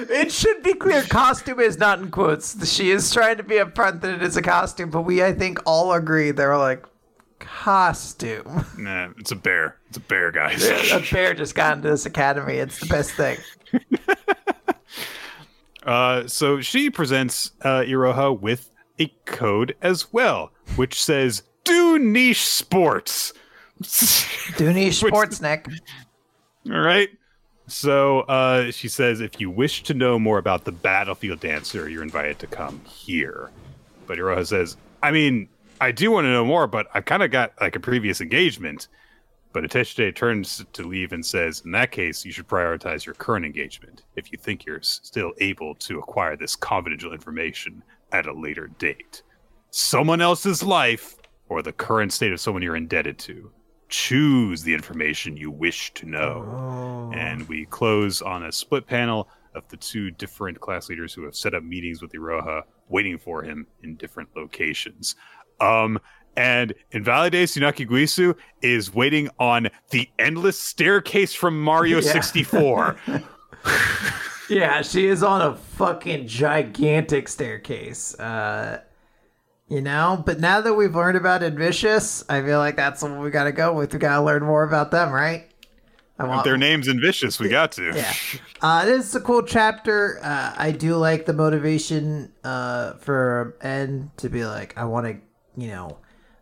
it 0.09 0.31
should 0.31 0.63
be 0.63 0.73
clear 0.73 1.03
costume 1.03 1.59
is 1.59 1.77
not 1.77 1.99
in 1.99 2.11
quotes. 2.11 2.71
She 2.71 2.91
is 2.91 3.11
trying 3.11 3.37
to 3.37 3.43
be 3.43 3.55
upfront 3.55 4.01
that 4.01 4.15
it 4.15 4.23
is 4.23 4.37
a 4.37 4.41
costume, 4.41 4.89
but 4.89 5.01
we, 5.01 5.23
I 5.23 5.33
think, 5.33 5.59
all 5.65 5.93
agree. 5.93 6.31
They're 6.31 6.57
like, 6.57 6.85
costume. 7.39 8.65
Nah, 8.77 9.09
it's 9.17 9.31
a 9.31 9.35
bear. 9.35 9.77
It's 9.89 9.97
a 9.97 10.01
bear, 10.01 10.31
guys. 10.31 10.63
a 10.91 11.03
bear 11.11 11.33
just 11.33 11.55
got 11.55 11.77
into 11.77 11.89
this 11.89 12.05
academy. 12.05 12.55
It's 12.55 12.79
the 12.79 12.85
best 12.87 13.11
thing. 13.11 13.37
Uh, 15.83 16.27
so 16.27 16.61
she 16.61 16.89
presents 16.89 17.51
uh, 17.61 17.81
Iroha 17.81 18.39
with 18.39 18.69
a 18.99 19.07
code 19.25 19.75
as 19.81 20.13
well, 20.13 20.51
which 20.75 21.03
says 21.03 21.43
"Do 21.63 21.97
niche 21.97 22.45
sports." 22.45 23.33
Do 24.57 24.71
niche 24.71 24.97
sports, 24.97 25.41
Nick. 25.41 25.67
All 26.69 26.79
right. 26.79 27.09
So 27.67 28.21
uh, 28.21 28.71
she 28.71 28.87
says, 28.87 29.21
if 29.21 29.39
you 29.39 29.49
wish 29.49 29.83
to 29.83 29.93
know 29.93 30.19
more 30.19 30.37
about 30.37 30.65
the 30.65 30.71
battlefield 30.71 31.39
dancer, 31.39 31.87
you're 31.89 32.03
invited 32.03 32.37
to 32.39 32.47
come 32.47 32.81
here. 32.85 33.49
But 34.07 34.17
Iroha 34.17 34.45
says, 34.45 34.75
I 35.01 35.11
mean, 35.11 35.47
I 35.79 35.91
do 35.91 36.11
want 36.11 36.25
to 36.25 36.31
know 36.31 36.45
more, 36.45 36.67
but 36.67 36.87
I 36.93 37.01
kind 37.01 37.23
of 37.23 37.31
got 37.31 37.53
like 37.61 37.75
a 37.75 37.79
previous 37.79 38.21
engagement. 38.21 38.87
But 39.53 39.63
Ateshite 39.63 40.15
turns 40.15 40.63
to 40.73 40.83
leave 40.83 41.11
and 41.11 41.25
says, 41.25 41.61
in 41.65 41.71
that 41.71 41.91
case, 41.91 42.23
you 42.23 42.31
should 42.31 42.47
prioritize 42.47 43.05
your 43.05 43.15
current 43.15 43.45
engagement 43.45 44.03
if 44.15 44.31
you 44.31 44.37
think 44.37 44.65
you're 44.65 44.81
still 44.81 45.33
able 45.39 45.75
to 45.75 45.99
acquire 45.99 46.37
this 46.37 46.55
confidential 46.55 47.13
information 47.13 47.83
at 48.11 48.27
a 48.27 48.33
later 48.33 48.67
date. 48.79 49.23
Someone 49.71 50.21
else's 50.21 50.61
life 50.61 51.15
or 51.49 51.61
the 51.61 51.73
current 51.73 52.13
state 52.13 52.31
of 52.31 52.39
someone 52.39 52.63
you're 52.63 52.75
indebted 52.75 53.17
to. 53.19 53.51
Choose 53.91 54.63
the 54.63 54.73
information 54.73 55.37
you 55.37 55.51
wish 55.51 55.93
to 55.95 56.05
know. 56.07 57.11
And 57.13 57.47
we 57.47 57.65
close 57.65 58.21
on 58.21 58.43
a 58.45 58.51
split 58.51 58.87
panel 58.87 59.29
of 59.53 59.67
the 59.67 59.77
two 59.77 60.09
different 60.11 60.59
class 60.59 60.89
leaders 60.89 61.13
who 61.13 61.23
have 61.25 61.35
set 61.35 61.53
up 61.53 61.61
meetings 61.63 62.01
with 62.01 62.13
Iroha, 62.13 62.63
waiting 62.89 63.17
for 63.17 63.43
him 63.43 63.67
in 63.83 63.95
different 63.97 64.29
locations. 64.35 65.15
Um, 65.59 65.99
and 66.37 66.73
Invalide 66.91 67.33
Tsunaki 67.33 67.85
Guisu 67.87 68.35
is 68.61 68.93
waiting 68.93 69.29
on 69.39 69.67
the 69.89 70.09
endless 70.17 70.57
staircase 70.57 71.33
from 71.35 71.61
Mario 71.61 71.97
Yeah. 71.99 72.11
64. 72.13 72.97
Yeah, 74.49 74.81
she 74.81 75.05
is 75.07 75.23
on 75.23 75.41
a 75.41 75.55
fucking 75.55 76.27
gigantic 76.27 77.29
staircase. 77.29 78.19
Uh, 78.19 78.81
you 79.71 79.79
know, 79.79 80.21
but 80.25 80.41
now 80.41 80.59
that 80.59 80.73
we've 80.73 80.93
learned 80.93 81.15
about 81.17 81.43
Advicious, 81.43 82.25
I 82.27 82.41
feel 82.41 82.59
like 82.59 82.75
that's 82.75 83.01
what 83.01 83.17
we 83.17 83.29
got 83.29 83.45
to 83.45 83.53
go 83.53 83.71
with. 83.71 83.93
We 83.93 83.99
got 83.99 84.17
to 84.17 84.21
learn 84.21 84.43
more 84.43 84.63
about 84.63 84.91
them, 84.91 85.13
right? 85.13 85.49
I 86.19 86.25
want 86.25 86.43
Their 86.43 86.57
name's 86.57 86.89
in 86.89 86.99
Vicious. 86.99 87.39
We 87.39 87.47
got 87.47 87.71
to. 87.73 87.93
Yeah. 87.95 88.13
Uh, 88.61 88.83
this 88.85 89.07
is 89.07 89.15
a 89.15 89.21
cool 89.21 89.43
chapter. 89.43 90.19
Uh, 90.21 90.53
I 90.57 90.71
do 90.71 90.97
like 90.97 91.25
the 91.25 91.31
motivation 91.31 92.33
uh, 92.43 92.93
for 92.95 93.57
N 93.61 94.11
to 94.17 94.27
be 94.27 94.45
like, 94.45 94.77
I 94.77 94.83
want 94.83 95.07
to, 95.07 95.17
you 95.59 95.69
know, 95.69 95.97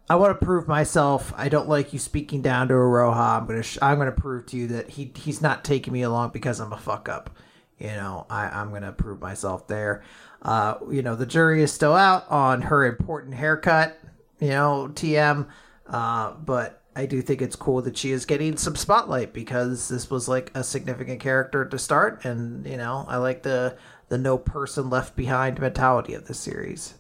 I 0.09 0.15
want 0.15 0.37
to 0.37 0.43
prove 0.43 0.67
myself. 0.67 1.31
I 1.37 1.49
don't 1.49 1.69
like 1.69 1.93
you 1.93 1.99
speaking 1.99 2.41
down 2.41 2.67
to 2.69 2.73
Iroha. 2.73 3.37
I'm 3.37 3.45
gonna, 3.45 3.61
sh- 3.61 3.77
I'm 3.79 3.99
gonna 3.99 4.11
prove 4.11 4.47
to 4.47 4.57
you 4.57 4.67
that 4.69 4.89
he, 4.89 5.13
he's 5.15 5.39
not 5.39 5.63
taking 5.63 5.93
me 5.93 6.01
along 6.01 6.31
because 6.31 6.59
I'm 6.59 6.73
a 6.73 6.77
fuck 6.77 7.07
up. 7.07 7.37
You 7.77 7.87
know, 7.87 8.25
I, 8.29 8.47
I'm 8.47 8.73
gonna 8.73 8.91
prove 8.91 9.21
myself 9.21 9.67
there. 9.67 10.03
Uh, 10.41 10.75
you 10.89 11.01
know, 11.01 11.15
the 11.15 11.25
jury 11.25 11.61
is 11.61 11.71
still 11.71 11.95
out 11.95 12.29
on 12.29 12.63
her 12.63 12.85
important 12.85 13.35
haircut. 13.35 13.97
You 14.39 14.49
know, 14.49 14.89
TM. 14.93 15.47
Uh, 15.87 16.33
but 16.33 16.83
I 16.95 17.05
do 17.05 17.21
think 17.21 17.41
it's 17.41 17.55
cool 17.55 17.81
that 17.81 17.97
she 17.97 18.11
is 18.11 18.25
getting 18.25 18.57
some 18.57 18.75
spotlight 18.75 19.33
because 19.33 19.89
this 19.89 20.09
was 20.09 20.27
like 20.27 20.51
a 20.55 20.63
significant 20.63 21.19
character 21.19 21.65
to 21.65 21.79
start, 21.79 22.25
and 22.25 22.65
you 22.65 22.77
know, 22.77 23.05
I 23.07 23.17
like 23.17 23.43
the 23.43 23.77
the 24.09 24.17
no 24.17 24.37
person 24.37 24.89
left 24.89 25.15
behind 25.15 25.59
mentality 25.59 26.13
of 26.13 26.27
this 26.27 26.39
series. 26.39 26.95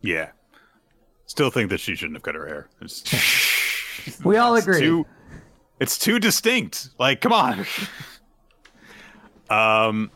Yeah. 0.00 0.30
Still 1.26 1.50
think 1.50 1.70
that 1.70 1.80
she 1.80 1.94
shouldn't 1.94 2.16
have 2.16 2.22
cut 2.22 2.34
her 2.34 2.46
hair. 2.46 2.68
It's, 2.80 3.04
We 4.24 4.36
all 4.36 4.54
it's 4.54 4.66
agree. 4.66 4.80
Too, 4.80 5.06
it's 5.80 5.98
too 5.98 6.18
distinct. 6.18 6.90
Like, 6.98 7.20
come 7.20 7.32
on. 7.32 7.66
um, 9.50 10.10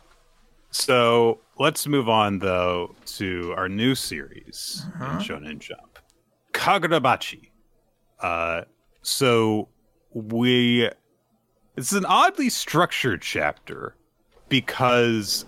so 0.71 1.41
let's 1.59 1.87
move 1.87 2.09
on 2.09 2.39
though 2.39 2.95
to 3.07 3.55
our 3.57 3.69
new 3.69 3.95
series 3.95 4.87
in 5.01 5.19
Shonen 5.19 5.59
Jump, 5.59 5.99
Kagurabachi. 6.53 7.51
Uh, 8.21 8.63
so 9.03 9.69
we 10.13 10.89
it's 11.77 11.93
an 11.93 12.05
oddly 12.05 12.51
structured 12.51 13.23
chapter 13.23 13.97
because 14.49 15.45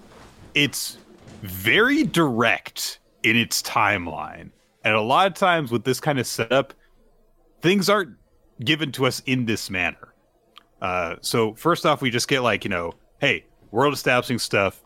it's 0.55 0.99
very 1.43 2.05
direct 2.05 3.01
in 3.23 3.37
its 3.37 3.63
timeline. 3.63 4.51
And 4.85 4.95
a 4.95 5.01
lot 5.01 5.27
of 5.27 5.35
times 5.35 5.71
with 5.71 5.85
this 5.85 6.01
kind 6.01 6.19
of 6.19 6.27
setup, 6.27 6.75
things 7.61 7.89
aren't 7.89 8.17
given 8.61 8.93
to 8.93 9.07
us 9.07 9.23
in 9.27 9.47
this 9.47 9.71
manner. 9.71 10.15
Uh, 10.81 11.17
so 11.21 11.55
first 11.55 11.87
off, 11.87 12.03
we 12.03 12.11
just 12.11 12.29
get 12.29 12.41
like, 12.41 12.65
you 12.65 12.71
know, 12.71 12.93
hey, 13.19 13.47
world 13.71 13.95
establishing 13.95 14.39
stuff, 14.39 14.84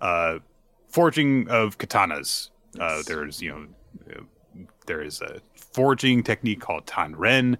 uh, 0.00 0.38
forging 0.88 1.48
of 1.48 1.78
katanas. 1.78 2.50
Uh, 2.78 3.02
there's, 3.06 3.40
you 3.42 3.52
know, 4.06 4.26
there 4.86 5.02
is 5.02 5.20
a 5.20 5.40
forging 5.54 6.22
technique 6.22 6.60
called 6.60 6.86
tanren, 6.86 7.56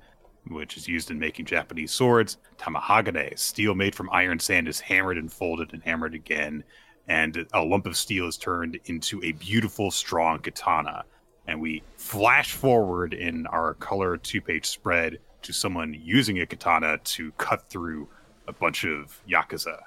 which 0.48 0.77
is 0.77 0.89
used 0.89 1.10
in 1.10 1.19
making 1.19 1.44
Japanese 1.44 1.93
swords. 1.93 2.39
Tamahagane, 2.59 3.39
steel 3.39 3.74
made 3.74 3.94
from 3.94 4.09
iron 4.10 4.39
sand, 4.39 4.69
is 4.69 4.81
hammered 4.81 5.19
and 5.19 5.32
folded 5.32 5.73
and 5.73 5.82
hammered 5.82 6.15
again, 6.15 6.65
and 7.06 7.47
a 7.52 7.62
lump 7.62 7.86
of 7.86 7.97
steel 7.97 8.28
is 8.28 8.36
turned 8.36 8.78
into 8.86 9.23
a 9.23 9.32
beautiful, 9.32 9.90
strong 9.90 10.39
katana. 10.39 11.05
And 11.47 11.60
we 11.60 11.82
flash 11.97 12.52
forward 12.52 13.15
in 13.15 13.47
our 13.47 13.74
color 13.74 14.16
two 14.16 14.40
page 14.40 14.66
spread 14.66 15.19
to 15.43 15.52
someone 15.52 15.98
using 15.98 16.40
a 16.40 16.47
katana 16.47 16.98
to 16.98 17.32
cut 17.32 17.69
through 17.70 18.09
a 18.47 18.52
bunch 18.52 18.85
of 18.85 19.20
yakuza. 19.28 19.78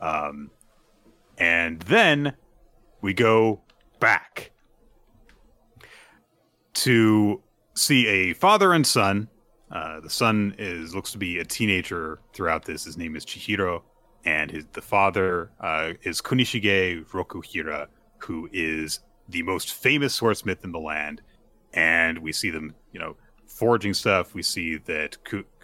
Um, 0.00 0.50
and 1.38 1.80
then 1.82 2.34
we 3.00 3.14
go 3.14 3.60
back 4.00 4.52
to 6.74 7.42
see 7.74 8.06
a 8.06 8.34
father 8.34 8.72
and 8.72 8.86
son. 8.86 9.28
Uh, 9.70 10.00
the 10.00 10.10
son 10.10 10.54
is 10.58 10.94
looks 10.94 11.12
to 11.12 11.18
be 11.18 11.38
a 11.38 11.44
teenager 11.44 12.20
throughout 12.32 12.64
this. 12.64 12.84
His 12.84 12.96
name 12.96 13.16
is 13.16 13.24
Chihiro, 13.24 13.82
and 14.24 14.50
his 14.50 14.64
the 14.72 14.82
father 14.82 15.50
uh, 15.60 15.92
is 16.02 16.20
Kunishige 16.20 17.06
Rokuhira, 17.08 17.88
who 18.18 18.48
is 18.52 19.00
the 19.28 19.42
most 19.42 19.74
famous 19.74 20.14
swordsmith 20.14 20.64
in 20.64 20.72
the 20.72 20.78
land. 20.78 21.22
And 21.74 22.18
we 22.18 22.32
see 22.32 22.50
them, 22.50 22.74
you 22.92 23.00
know, 23.00 23.16
forging 23.46 23.92
stuff. 23.92 24.34
We 24.34 24.42
see 24.42 24.76
that 24.78 25.16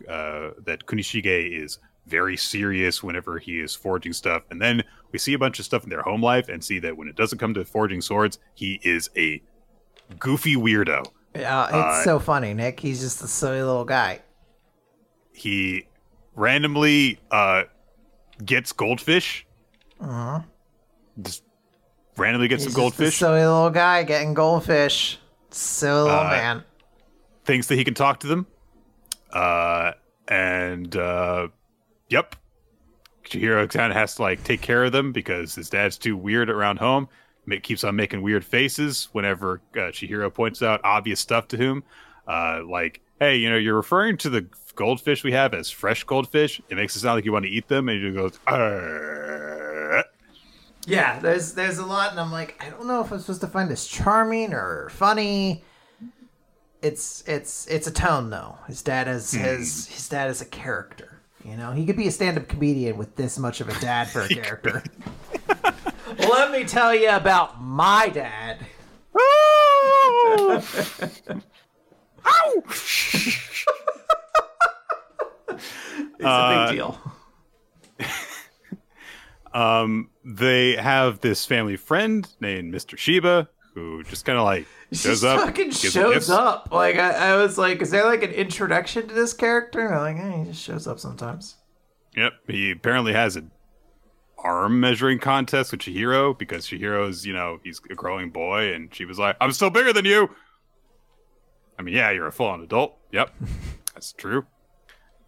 uh, 0.09 0.51
that 0.65 0.87
Kunishige 0.87 1.63
is 1.63 1.79
very 2.07 2.37
serious 2.37 3.03
whenever 3.03 3.39
he 3.39 3.61
is 3.61 3.75
forging 3.75 4.13
stuff, 4.13 4.43
and 4.51 4.61
then 4.61 4.83
we 5.13 5.19
see 5.19 5.35
a 5.35 5.39
bunch 5.39 5.59
of 5.59 5.65
stuff 5.65 5.85
in 5.85 5.91
their 5.91 6.03
home 6.03 6.23
life 6.23 6.49
and 6.49 6.63
see 6.65 6.79
that 6.81 6.97
when 6.97 7.09
it 7.09 7.17
doesn't 7.17 7.39
come 7.39 7.55
to 7.55 7.65
forging 7.65 8.01
swords, 8.01 8.39
he 8.55 8.81
is 8.83 9.09
a 9.17 9.41
goofy 10.19 10.57
weirdo. 10.57 11.05
Yeah, 11.35 11.65
it's 11.67 11.75
Uh, 11.75 12.05
so 12.05 12.19
funny, 12.19 12.53
Nick. 12.55 12.81
He's 12.81 13.01
just 13.01 13.23
a 13.23 13.29
silly 13.29 13.63
little 13.63 13.85
guy. 13.85 14.21
he 15.35 15.87
randomly 16.35 17.19
uh 17.31 17.63
gets 18.45 18.73
goldfish. 18.73 19.47
uh 20.01 20.41
Just 21.23 21.43
randomly 22.19 22.49
gets 22.49 22.63
Uh-huh. 22.63 22.69
He's 22.69 22.75
some 22.75 22.83
goldfish. 22.83 23.17
silly 23.19 23.41
little 23.41 23.71
guy 23.71 24.03
getting 24.03 24.35
goldfish. 24.35 25.19
Silly 25.51 26.03
little 26.11 26.19
Uh, 26.27 26.31
man. 26.31 26.65
thinks 27.45 27.67
that 27.69 27.77
he 27.77 27.85
can 27.85 27.95
talk 27.95 28.21
to 28.21 28.27
them. 28.27 28.47
Uh 29.33 29.93
and 30.29 30.95
uh 30.97 31.49
yep. 32.13 32.37
Chihiro 33.25 33.69
kind 33.71 33.93
of 33.93 33.97
has 33.97 34.17
to 34.17 34.23
like 34.23 34.45
take 34.45 34.61
care 34.61 34.85
of 34.85 34.93
them 34.93 35.13
because 35.13 35.55
his 35.55 35.71
dad's 35.71 35.97
too 35.97 36.17
weird 36.17 36.51
around 36.51 36.79
home. 36.79 37.09
It 37.49 37.63
keeps 37.63 37.83
on 37.83 37.97
making 37.97 38.23
weird 38.23 38.45
faces 38.45 39.09
whenever 39.13 39.61
uh, 39.75 39.91
Chihiro 39.91 40.33
points 40.33 40.63
out 40.63 40.81
obvious 40.85 41.21
stuff 41.21 41.49
to 41.49 41.57
him. 41.57 41.83
Uh, 42.27 42.61
like, 42.69 43.01
hey, 43.19 43.37
you 43.37 43.51
know, 43.51 43.57
you're 43.57 43.75
referring 43.75 44.17
to 44.19 44.31
the 44.31 44.47
goldfish 44.77 45.25
we 45.25 45.33
have 45.33 45.55
as 45.55 45.71
fresh 45.71 46.05
goldfish. 46.05 46.61
It 46.69 46.77
makes 46.77 46.95
it 46.95 47.01
sound 47.01 47.17
like 47.17 47.25
you 47.25 47.33
want 47.33 47.45
to 47.45 47.51
eat 47.51 47.69
them, 47.69 47.89
and 47.89 47.99
he 48.01 48.11
just 48.11 48.17
goes, 48.17 48.39
"Uh." 48.47 50.03
Yeah, 50.87 51.21
there's 51.21 51.53
there's 51.53 51.79
a 51.79 51.87
lot, 51.87 52.11
and 52.11 52.21
I'm 52.21 52.33
like, 52.33 52.63
I 52.65 52.71
don't 52.71 52.87
know 52.87 53.01
if 53.01 53.13
I'm 53.13 53.21
supposed 53.21 53.41
to 53.43 53.47
find 53.47 53.71
this 53.71 53.87
charming 53.87 54.53
or 54.53 54.89
funny. 54.91 55.65
It's 56.81 57.23
it's 57.29 57.67
it's 57.69 57.87
a 57.87 57.93
tone 57.93 58.31
though. 58.31 58.59
His 58.67 58.83
dad 58.83 59.07
is 59.07 59.33
his 59.33 59.87
his 59.87 60.09
dad 60.09 60.31
is 60.31 60.41
a 60.41 60.47
character. 60.47 61.12
You 61.45 61.57
know, 61.57 61.73
he 61.73 61.85
could 61.87 61.97
be 61.97 62.07
a 62.07 62.11
stand-up 62.11 62.49
comedian 62.49 62.97
with 62.97 63.17
this 63.17 63.39
much 63.39 63.61
of 63.61 63.69
a 63.69 63.79
dad 63.81 64.09
for 64.09 64.23
a 64.23 64.29
character. 64.35 64.83
Let 66.19 66.53
me 66.53 66.65
tell 66.65 66.95
you 66.95 67.11
about 67.11 67.61
my 67.63 68.09
dad. 68.09 68.59
Ow! 72.25 72.63
It's 75.49 76.25
Uh, 76.25 76.27
a 76.29 76.67
big 76.69 76.77
deal. 76.77 76.99
Um, 79.55 80.11
they 80.25 80.77
have 80.77 81.21
this 81.21 81.45
family 81.45 81.77
friend 81.77 82.27
named 82.41 82.73
Mr. 82.73 82.97
Shiba 82.97 83.49
who 83.75 84.03
just 84.05 84.25
kind 84.25 84.39
of 84.39 84.45
like 84.45 84.67
She 84.93 84.99
Shows 84.99 85.25
up, 85.25 85.41
fucking 85.41 85.71
shows 85.71 86.29
up. 86.29 86.69
Like 86.71 86.97
I, 86.97 87.33
I 87.33 87.37
was 87.37 87.57
like, 87.57 87.81
is 87.81 87.91
there 87.91 88.05
like 88.05 88.23
an 88.23 88.31
introduction 88.31 89.09
to 89.09 89.15
this 89.15 89.33
character? 89.33 89.87
And 89.87 89.95
I'm 89.95 90.17
like, 90.17 90.23
eh, 90.23 90.39
he 90.41 90.51
just 90.51 90.63
shows 90.63 90.87
up 90.87 91.01
sometimes. 91.01 91.57
Yep, 92.15 92.33
he 92.47 92.73
apparently 92.73 93.15
has 93.15 93.37
an 93.37 93.51
arm 94.37 94.81
measuring 94.81 95.19
contest 95.19 95.71
with 95.71 95.81
Chihiro 95.81 96.39
because 96.39 96.67
Chihiro's, 96.67 97.25
you 97.25 97.33
know, 97.33 97.59
he's 97.65 97.81
a 97.89 97.95
growing 97.95 98.29
boy, 98.29 98.75
and 98.75 98.95
she 98.95 99.07
was 99.07 99.19
like, 99.19 99.35
"I'm 99.41 99.53
still 99.53 99.71
bigger 99.71 99.95
than 99.95 100.05
you." 100.05 100.29
I 101.79 101.83
mean, 101.83 101.95
yeah, 101.95 102.11
you're 102.11 102.27
a 102.27 102.33
full-on 102.33 102.61
adult. 102.61 102.99
Yep, 103.13 103.35
that's 103.95 104.13
true. 104.13 104.45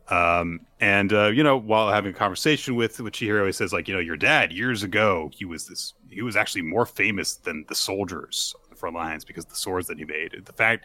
Um, 0.09 0.61
and 0.79 1.11
uh, 1.15 1.29
you 1.29 1.43
know, 1.43 1.57
while 1.57 1.91
having 1.91 2.11
a 2.13 2.15
conversation 2.15 2.75
with 2.75 3.01
with 3.01 3.15
Chihiro, 3.15 3.47
he 3.47 3.53
says, 3.53 3.73
like, 3.73 3.89
you 3.89 3.95
know, 3.95 4.01
your 4.01 4.19
dad 4.19 4.53
years 4.53 4.83
ago, 4.83 5.31
he 5.33 5.47
was 5.47 5.67
this, 5.67 5.95
he 6.11 6.21
was 6.21 6.37
actually 6.37 6.63
more 6.63 6.85
famous 6.85 7.37
than 7.37 7.65
the 7.69 7.75
soldiers 7.75 8.55
front 8.85 8.97
lines 8.97 9.25
because 9.25 9.47
the 9.47 9.55
swords 9.55 9.87
that 9.89 9.99
he 9.99 10.05
made. 10.05 10.43
The 10.45 10.53
fact 10.53 10.85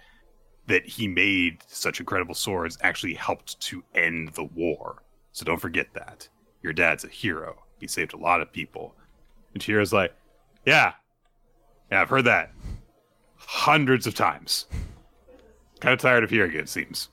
that 0.68 0.86
he 0.86 1.06
made 1.06 1.64
such 1.68 2.00
incredible 2.00 2.34
swords 2.34 2.78
actually 2.82 3.14
helped 3.14 3.60
to 3.60 3.84
end 3.94 4.30
the 4.36 4.46
war. 4.46 5.04
So 5.34 5.44
don't 5.44 5.60
forget 5.60 5.88
that. 5.96 6.30
Your 6.64 6.72
dad's 6.72 7.04
a 7.04 7.10
hero. 7.10 7.58
He 7.78 7.88
saved 7.88 8.14
a 8.14 8.18
lot 8.18 8.40
of 8.40 8.54
people. 8.54 8.96
And 9.54 9.62
Chihiro's 9.62 9.92
like, 9.92 10.14
yeah, 10.66 10.94
yeah, 11.92 12.02
I've 12.02 12.10
heard 12.10 12.26
that 12.26 12.54
hundreds 13.36 14.08
of 14.08 14.16
times. 14.16 14.68
Kind 15.82 15.94
of 15.94 16.00
tired 16.00 16.24
of 16.24 16.30
hearing 16.30 16.52
it, 16.52 16.62
it 16.62 16.70
seems. 16.70 17.10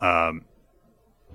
Um, 0.00 0.44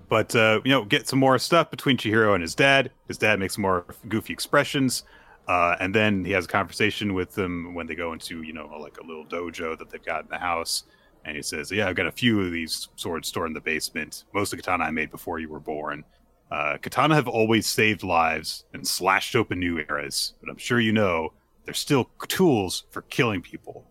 but 0.09 0.35
uh, 0.35 0.61
you 0.63 0.71
know, 0.71 0.85
get 0.85 1.07
some 1.07 1.19
more 1.19 1.37
stuff 1.37 1.69
between 1.69 1.97
Chihiro 1.97 2.33
and 2.33 2.41
his 2.41 2.55
dad. 2.55 2.89
His 3.07 3.19
dad 3.19 3.39
makes 3.39 3.59
more 3.59 3.85
goofy 4.07 4.33
expressions, 4.33 5.03
uh, 5.47 5.75
and 5.79 5.93
then 5.93 6.23
he 6.23 6.31
has 6.31 6.45
a 6.45 6.47
conversation 6.47 7.13
with 7.13 7.35
them 7.35 7.73
when 7.73 7.87
they 7.87 7.95
go 7.95 8.13
into 8.13 8.43
you 8.43 8.53
know 8.53 8.67
like 8.79 8.97
a 8.99 9.05
little 9.05 9.25
dojo 9.25 9.77
that 9.77 9.89
they've 9.89 10.03
got 10.03 10.23
in 10.23 10.29
the 10.29 10.37
house. 10.37 10.83
And 11.25 11.37
he 11.37 11.41
says, 11.41 11.71
"Yeah, 11.71 11.87
I've 11.87 11.95
got 11.95 12.05
a 12.05 12.11
few 12.11 12.41
of 12.41 12.51
these 12.51 12.89
swords 12.95 13.29
stored 13.29 13.47
in 13.47 13.53
the 13.53 13.61
basement. 13.61 14.25
Most 14.33 14.51
of 14.51 14.57
the 14.57 14.63
katana 14.63 14.85
I 14.85 14.91
made 14.91 15.11
before 15.11 15.39
you 15.39 15.49
were 15.49 15.59
born. 15.59 16.03
Uh, 16.51 16.77
katana 16.77 17.15
have 17.15 17.27
always 17.27 17.65
saved 17.65 18.03
lives 18.03 18.65
and 18.73 18.87
slashed 18.87 19.35
open 19.35 19.59
new 19.59 19.79
eras, 19.79 20.33
but 20.39 20.49
I'm 20.49 20.57
sure 20.57 20.79
you 20.79 20.91
know 20.91 21.33
they're 21.65 21.73
still 21.73 22.09
tools 22.27 22.85
for 22.91 23.01
killing 23.03 23.41
people. 23.41 23.87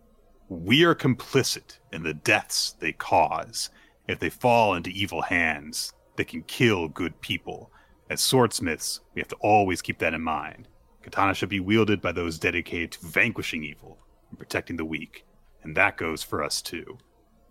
We 0.49 0.85
are 0.85 0.95
complicit 0.95 1.79
in 1.93 2.03
the 2.03 2.15
deaths 2.15 2.77
they 2.79 2.93
cause. 2.93 3.71
If 4.07 4.19
they 4.19 4.31
fall 4.31 4.75
into 4.75 4.91
evil 4.91 5.23
hands, 5.23 5.93
they 6.17 6.25
can 6.25 6.43
kill 6.43 6.89
good 6.89 7.21
people. 7.21 7.71
As 8.11 8.21
swordsmiths, 8.21 9.01
we 9.15 9.21
have 9.21 9.29
to 9.29 9.37
always 9.41 9.81
keep 9.81 9.99
that 9.99 10.15
in 10.15 10.21
mind. 10.21 10.69
Katana 11.03 11.35
should 11.35 11.49
be 11.49 11.61
wielded 11.61 12.01
by 12.01 12.13
those 12.13 12.39
dedicated 12.39 12.93
to 12.93 13.07
vanquishing 13.07 13.65
evil 13.65 13.99
and 14.31 14.39
protecting 14.39 14.77
the 14.77 14.85
weak, 14.85 15.25
and 15.63 15.77
that 15.77 15.97
goes 15.97 16.23
for 16.23 16.43
us 16.43 16.63
too. 16.63 16.99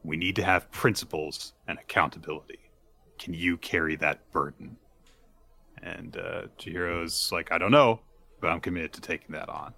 We 0.03 0.17
need 0.17 0.35
to 0.37 0.43
have 0.43 0.71
principles 0.71 1.53
and 1.67 1.77
accountability. 1.77 2.71
Can 3.19 3.33
you 3.33 3.57
carry 3.57 3.95
that 3.97 4.31
burden? 4.31 4.77
And 5.83 6.17
uh, 6.17 6.43
Chihiro's 6.57 7.31
like, 7.31 7.51
I 7.51 7.57
don't 7.57 7.71
know, 7.71 8.01
but 8.39 8.49
I'm 8.49 8.59
committed 8.59 8.93
to 8.93 9.01
taking 9.01 9.33
that 9.33 9.49
on. 9.49 9.73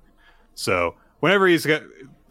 So 0.55 0.95
whenever 1.19 1.47
he's 1.47 1.67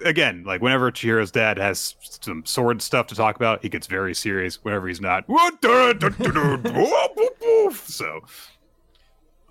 again, 0.05 0.45
like 0.45 0.61
whenever 0.61 0.91
Chihiro's 0.91 1.31
dad 1.31 1.59
has 1.59 1.95
some 2.21 2.45
sword 2.45 2.83
stuff 2.83 3.07
to 3.09 3.15
talk 3.15 3.37
about, 3.37 3.63
he 3.63 3.69
gets 3.69 3.87
very 3.87 4.15
serious. 4.15 4.65
Whenever 4.65 4.89
he's 4.89 5.01
not, 5.01 5.25
so 7.87 8.21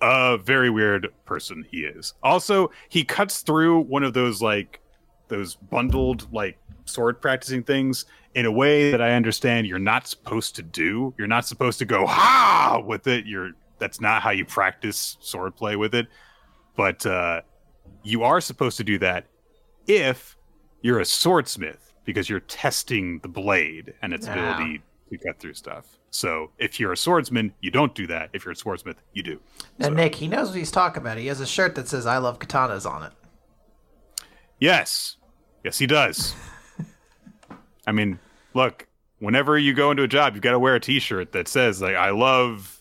a 0.01 0.37
very 0.37 0.69
weird 0.69 1.09
person 1.25 1.65
he 1.69 1.81
is. 1.81 2.13
Also, 2.23 2.71
he 2.89 3.03
cuts 3.03 3.41
through 3.41 3.81
one 3.81 4.03
of 4.03 4.13
those 4.13 4.41
like 4.41 4.79
those 5.27 5.55
bundled 5.55 6.27
like 6.33 6.57
sword 6.85 7.21
practicing 7.21 7.63
things 7.63 8.05
in 8.35 8.45
a 8.45 8.51
way 8.51 8.91
that 8.91 9.01
I 9.01 9.13
understand 9.13 9.67
you're 9.67 9.79
not 9.79 10.07
supposed 10.07 10.55
to 10.55 10.63
do. 10.63 11.13
You're 11.17 11.27
not 11.27 11.45
supposed 11.45 11.79
to 11.79 11.85
go 11.85 12.05
ha 12.05 12.81
with 12.85 13.07
it. 13.07 13.25
You're 13.25 13.51
that's 13.79 14.01
not 14.01 14.21
how 14.21 14.31
you 14.31 14.45
practice 14.45 15.17
swordplay 15.21 15.77
with 15.77 15.95
it. 15.95 16.07
But 16.75 17.05
uh, 17.05 17.41
you 18.03 18.23
are 18.23 18.41
supposed 18.41 18.77
to 18.77 18.83
do 18.83 18.97
that 18.99 19.25
if 19.87 20.37
you're 20.81 20.99
a 20.99 21.05
swordsmith 21.05 21.93
because 22.05 22.29
you're 22.29 22.39
testing 22.41 23.19
the 23.19 23.27
blade 23.27 23.93
and 24.01 24.13
its 24.13 24.27
ability 24.27 24.81
to 25.09 25.17
cut 25.17 25.39
through 25.39 25.53
stuff. 25.53 25.97
So 26.13 26.51
if 26.57 26.79
you're 26.79 26.91
a 26.91 26.97
swordsman, 26.97 27.53
you 27.61 27.71
don't 27.71 27.95
do 27.95 28.05
that. 28.07 28.29
If 28.33 28.43
you're 28.45 28.51
a 28.51 28.55
swordsmith, 28.55 29.01
you 29.13 29.23
do. 29.23 29.39
And 29.79 29.85
So- 29.87 29.93
Nick, 29.93 30.15
he 30.15 30.27
knows 30.27 30.49
what 30.49 30.57
he's 30.57 30.69
talking 30.71 31.01
about. 31.01 31.17
He 31.17 31.27
has 31.27 31.39
a 31.39 31.47
shirt 31.47 31.73
that 31.75 31.87
says 31.87 32.05
"I 32.05 32.17
love 32.17 32.37
katanas" 32.39 32.89
on 32.89 33.03
it. 33.03 33.11
Yes. 34.59 35.17
Yes, 35.63 35.77
he 35.77 35.87
does. 35.87 36.33
I 37.87 37.91
mean, 37.91 38.19
look, 38.53 38.87
whenever 39.19 39.57
you 39.57 39.73
go 39.73 39.91
into 39.91 40.03
a 40.03 40.07
job, 40.07 40.33
you've 40.35 40.41
got 40.43 40.51
to 40.51 40.59
wear 40.59 40.75
a 40.75 40.79
t-shirt 40.79 41.31
that 41.31 41.47
says 41.47 41.81
like 41.81 41.95
I 41.95 42.09
love 42.11 42.79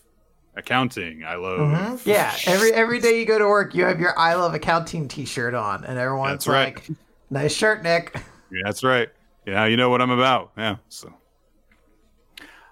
accounting. 0.55 1.23
I 1.23 1.35
love 1.35 1.59
Mm-hmm. 1.59 2.09
Yeah, 2.09 2.35
every 2.47 2.73
every 2.73 2.99
day 2.99 3.19
you 3.19 3.25
go 3.25 3.39
to 3.39 3.47
work, 3.47 3.73
you 3.73 3.85
have 3.85 3.99
your 3.99 4.17
"I 4.17 4.33
love 4.35 4.53
accounting" 4.53 5.07
T-shirt 5.07 5.53
on, 5.53 5.83
and 5.85 5.97
everyone's 5.97 6.31
That's 6.45 6.47
right. 6.47 6.75
like, 6.75 6.89
"Nice 7.29 7.53
shirt, 7.53 7.83
Nick." 7.83 8.13
Yeah, 8.51 8.61
that's 8.65 8.83
right. 8.83 9.09
Yeah, 9.45 9.65
you 9.65 9.77
know 9.77 9.89
what 9.89 10.01
I'm 10.01 10.11
about. 10.11 10.51
Yeah. 10.57 10.75
So, 10.89 11.11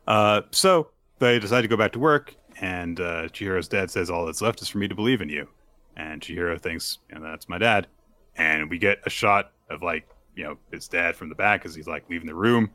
uh, 0.09 0.41
so 0.51 0.89
they 1.19 1.39
decide 1.39 1.61
to 1.61 1.67
go 1.67 1.77
back 1.77 1.93
to 1.93 1.99
work, 1.99 2.35
and 2.59 2.99
uh, 2.99 3.29
Chihiro's 3.29 3.67
dad 3.67 3.91
says, 3.91 4.09
"All 4.09 4.25
that's 4.25 4.41
left 4.41 4.61
is 4.61 4.67
for 4.67 4.79
me 4.79 4.87
to 4.87 4.95
believe 4.95 5.21
in 5.21 5.29
you." 5.29 5.47
And 5.95 6.21
Chihiro 6.21 6.59
thinks, 6.59 6.97
"And 7.11 7.23
that's 7.23 7.47
my 7.47 7.59
dad." 7.59 7.87
And 8.35 8.69
we 8.69 8.79
get 8.79 8.99
a 9.05 9.09
shot 9.09 9.51
of 9.69 9.83
like, 9.83 10.09
you 10.35 10.43
know, 10.43 10.57
his 10.71 10.87
dad 10.87 11.15
from 11.15 11.29
the 11.29 11.35
back 11.35 11.63
as 11.63 11.75
he's 11.75 11.87
like 11.87 12.09
leaving 12.09 12.27
the 12.27 12.33
room, 12.33 12.71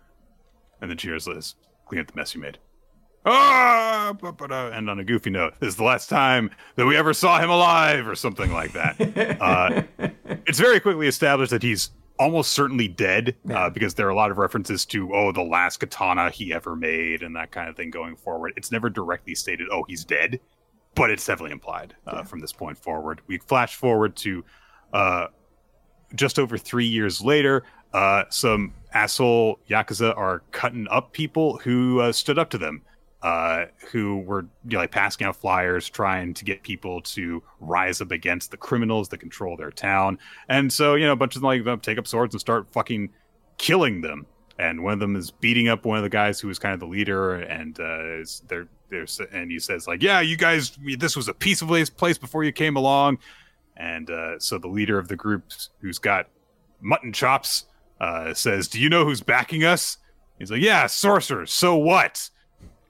and 0.80 0.88
then 0.88 0.96
Chihiro 0.96 1.20
says, 1.20 1.56
"Clean 1.86 2.00
up 2.00 2.06
the 2.06 2.16
mess 2.16 2.34
you 2.34 2.40
made." 2.40 2.58
Ah, 3.26 4.14
ba, 4.20 4.32
ba, 4.32 4.48
da. 4.48 4.68
and 4.68 4.88
on 4.88 4.98
a 5.00 5.04
goofy 5.04 5.30
note, 5.30 5.54
this 5.58 5.70
is 5.70 5.76
the 5.76 5.82
last 5.82 6.08
time 6.08 6.50
that 6.76 6.84
we 6.86 6.94
ever 6.94 7.14
saw 7.14 7.40
him 7.40 7.50
alive, 7.50 8.06
or 8.06 8.14
something 8.14 8.52
like 8.52 8.72
that. 8.74 9.38
uh, 9.40 9.82
it's 10.46 10.60
very 10.60 10.78
quickly 10.78 11.08
established 11.08 11.50
that 11.50 11.62
he's 11.62 11.90
almost 12.18 12.52
certainly 12.52 12.88
dead 12.88 13.34
uh, 13.52 13.68
because 13.70 13.94
there 13.94 14.06
are 14.06 14.10
a 14.10 14.14
lot 14.14 14.30
of 14.30 14.38
references 14.38 14.84
to 14.86 15.12
oh 15.14 15.32
the 15.32 15.42
last 15.42 15.78
katana 15.78 16.30
he 16.30 16.52
ever 16.52 16.76
made 16.76 17.22
and 17.22 17.34
that 17.36 17.50
kind 17.50 17.68
of 17.68 17.76
thing 17.76 17.90
going 17.90 18.16
forward. 18.16 18.52
It's 18.56 18.70
never 18.70 18.88
directly 18.88 19.34
stated 19.34 19.68
oh 19.70 19.84
he's 19.88 20.04
dead 20.04 20.40
but 20.94 21.10
it's 21.10 21.26
definitely 21.26 21.52
implied 21.52 21.94
uh, 22.06 22.22
from 22.22 22.40
this 22.40 22.52
point 22.52 22.78
forward. 22.78 23.20
We 23.26 23.38
flash 23.38 23.74
forward 23.74 24.16
to 24.16 24.44
uh, 24.92 25.26
just 26.14 26.38
over 26.38 26.56
three 26.56 26.86
years 26.86 27.20
later 27.20 27.64
uh, 27.92 28.24
some 28.30 28.72
asshole 28.92 29.58
yakuza 29.68 30.16
are 30.16 30.42
cutting 30.52 30.86
up 30.90 31.12
people 31.12 31.58
who 31.58 32.00
uh, 32.00 32.12
stood 32.12 32.38
up 32.38 32.50
to 32.50 32.58
them 32.58 32.82
uh, 33.24 33.64
who 33.90 34.18
were 34.18 34.42
you 34.68 34.72
know, 34.72 34.80
like 34.80 34.90
passing 34.90 35.26
out 35.26 35.34
flyers, 35.34 35.88
trying 35.88 36.34
to 36.34 36.44
get 36.44 36.62
people 36.62 37.00
to 37.00 37.42
rise 37.58 38.02
up 38.02 38.10
against 38.10 38.50
the 38.50 38.56
criminals 38.58 39.08
that 39.08 39.16
control 39.16 39.56
their 39.56 39.70
town. 39.70 40.18
And 40.50 40.70
so, 40.70 40.94
you 40.94 41.06
know, 41.06 41.12
a 41.12 41.16
bunch 41.16 41.34
of 41.34 41.40
them 41.40 41.64
like 41.64 41.82
take 41.82 41.96
up 41.96 42.06
swords 42.06 42.34
and 42.34 42.40
start 42.40 42.70
fucking 42.70 43.08
killing 43.56 44.02
them. 44.02 44.26
And 44.58 44.84
one 44.84 44.92
of 44.92 45.00
them 45.00 45.16
is 45.16 45.30
beating 45.30 45.68
up 45.68 45.86
one 45.86 45.96
of 45.96 46.04
the 46.04 46.10
guys 46.10 46.38
who 46.38 46.48
was 46.48 46.58
kind 46.58 46.74
of 46.74 46.80
the 46.80 46.86
leader, 46.86 47.36
and 47.36 47.80
uh, 47.80 48.24
they're, 48.46 48.68
they're 48.90 49.06
and 49.32 49.50
he 49.50 49.58
says 49.58 49.88
like, 49.88 50.00
"Yeah, 50.00 50.20
you 50.20 50.36
guys, 50.36 50.78
this 50.98 51.16
was 51.16 51.26
a 51.26 51.34
peaceful 51.34 51.66
place- 51.66 52.18
before 52.18 52.44
you 52.44 52.52
came 52.52 52.76
along." 52.76 53.18
And 53.76 54.08
uh, 54.10 54.38
so 54.38 54.58
the 54.58 54.68
leader 54.68 54.96
of 54.98 55.08
the 55.08 55.16
group, 55.16 55.50
who's 55.80 55.98
got 55.98 56.28
mutton 56.80 57.12
chops, 57.12 57.64
uh, 58.00 58.32
says, 58.34 58.68
"Do 58.68 58.78
you 58.78 58.88
know 58.88 59.04
who's 59.04 59.22
backing 59.22 59.64
us?" 59.64 59.96
He's 60.38 60.52
like, 60.52 60.62
"Yeah, 60.62 60.86
sorcerer. 60.86 61.46
So 61.46 61.74
what?" 61.74 62.30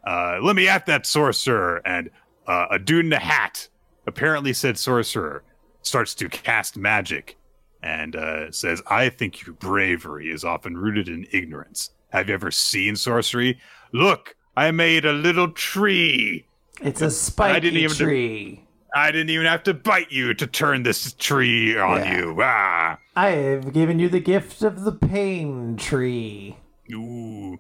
Uh, 0.06 0.38
let 0.42 0.56
me 0.56 0.68
at 0.68 0.86
that 0.86 1.06
sorcerer. 1.06 1.82
And 1.84 2.10
uh, 2.46 2.66
a 2.70 2.78
dude 2.78 3.06
in 3.06 3.12
a 3.12 3.18
hat, 3.18 3.68
apparently 4.06 4.52
said 4.52 4.78
sorcerer, 4.78 5.42
starts 5.82 6.14
to 6.16 6.28
cast 6.28 6.76
magic 6.76 7.36
and 7.82 8.16
uh, 8.16 8.50
says, 8.50 8.80
I 8.86 9.08
think 9.10 9.44
your 9.46 9.54
bravery 9.54 10.30
is 10.30 10.44
often 10.44 10.76
rooted 10.76 11.08
in 11.08 11.26
ignorance. 11.32 11.90
Have 12.10 12.28
you 12.28 12.34
ever 12.34 12.50
seen 12.50 12.96
sorcery? 12.96 13.58
Look, 13.92 14.36
I 14.56 14.70
made 14.70 15.04
a 15.04 15.12
little 15.12 15.50
tree. 15.50 16.46
It's 16.80 17.02
a 17.02 17.10
spiky 17.10 17.60
didn't 17.60 17.78
even 17.80 17.96
tree. 17.96 18.64
I 18.96 19.10
didn't 19.10 19.30
even 19.30 19.46
have 19.46 19.64
to 19.64 19.74
bite 19.74 20.12
you 20.12 20.34
to 20.34 20.46
turn 20.46 20.84
this 20.84 21.12
tree 21.14 21.76
on 21.76 21.98
Yeah. 22.00 22.16
you. 22.16 22.38
Ah. 22.40 22.98
I 23.16 23.30
have 23.30 23.72
given 23.72 23.98
you 23.98 24.08
the 24.08 24.20
gift 24.20 24.62
of 24.62 24.82
the 24.84 24.92
pain 24.92 25.76
tree. 25.76 26.56
Ooh. 26.92 27.58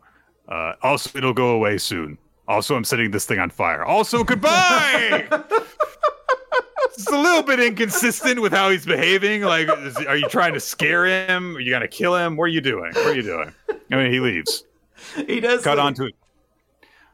Uh, 0.48 0.74
also, 0.82 1.18
it'll 1.18 1.32
go 1.32 1.48
away 1.50 1.78
soon. 1.78 2.18
Also, 2.46 2.76
I'm 2.76 2.84
setting 2.84 3.10
this 3.10 3.24
thing 3.24 3.38
on 3.38 3.50
fire. 3.50 3.84
Also, 3.84 4.22
goodbye. 4.22 5.26
it's 6.92 7.06
a 7.08 7.16
little 7.18 7.42
bit 7.42 7.58
inconsistent 7.60 8.40
with 8.40 8.52
how 8.52 8.70
he's 8.70 8.84
behaving. 8.84 9.42
Like, 9.42 9.68
is, 9.78 9.96
are 9.96 10.16
you 10.16 10.28
trying 10.28 10.52
to 10.54 10.60
scare 10.60 11.06
him? 11.06 11.56
Are 11.56 11.60
you 11.60 11.70
gonna 11.72 11.88
kill 11.88 12.14
him? 12.16 12.36
What 12.36 12.44
are 12.44 12.48
you 12.48 12.60
doing? 12.60 12.92
What 12.94 13.06
are 13.06 13.14
you 13.14 13.22
doing? 13.22 13.54
I 13.90 13.96
mean, 13.96 14.12
he 14.12 14.20
leaves. 14.20 14.64
He 15.26 15.40
does. 15.40 15.62
Cut 15.64 15.76
the- 15.76 15.82
onto. 15.82 16.10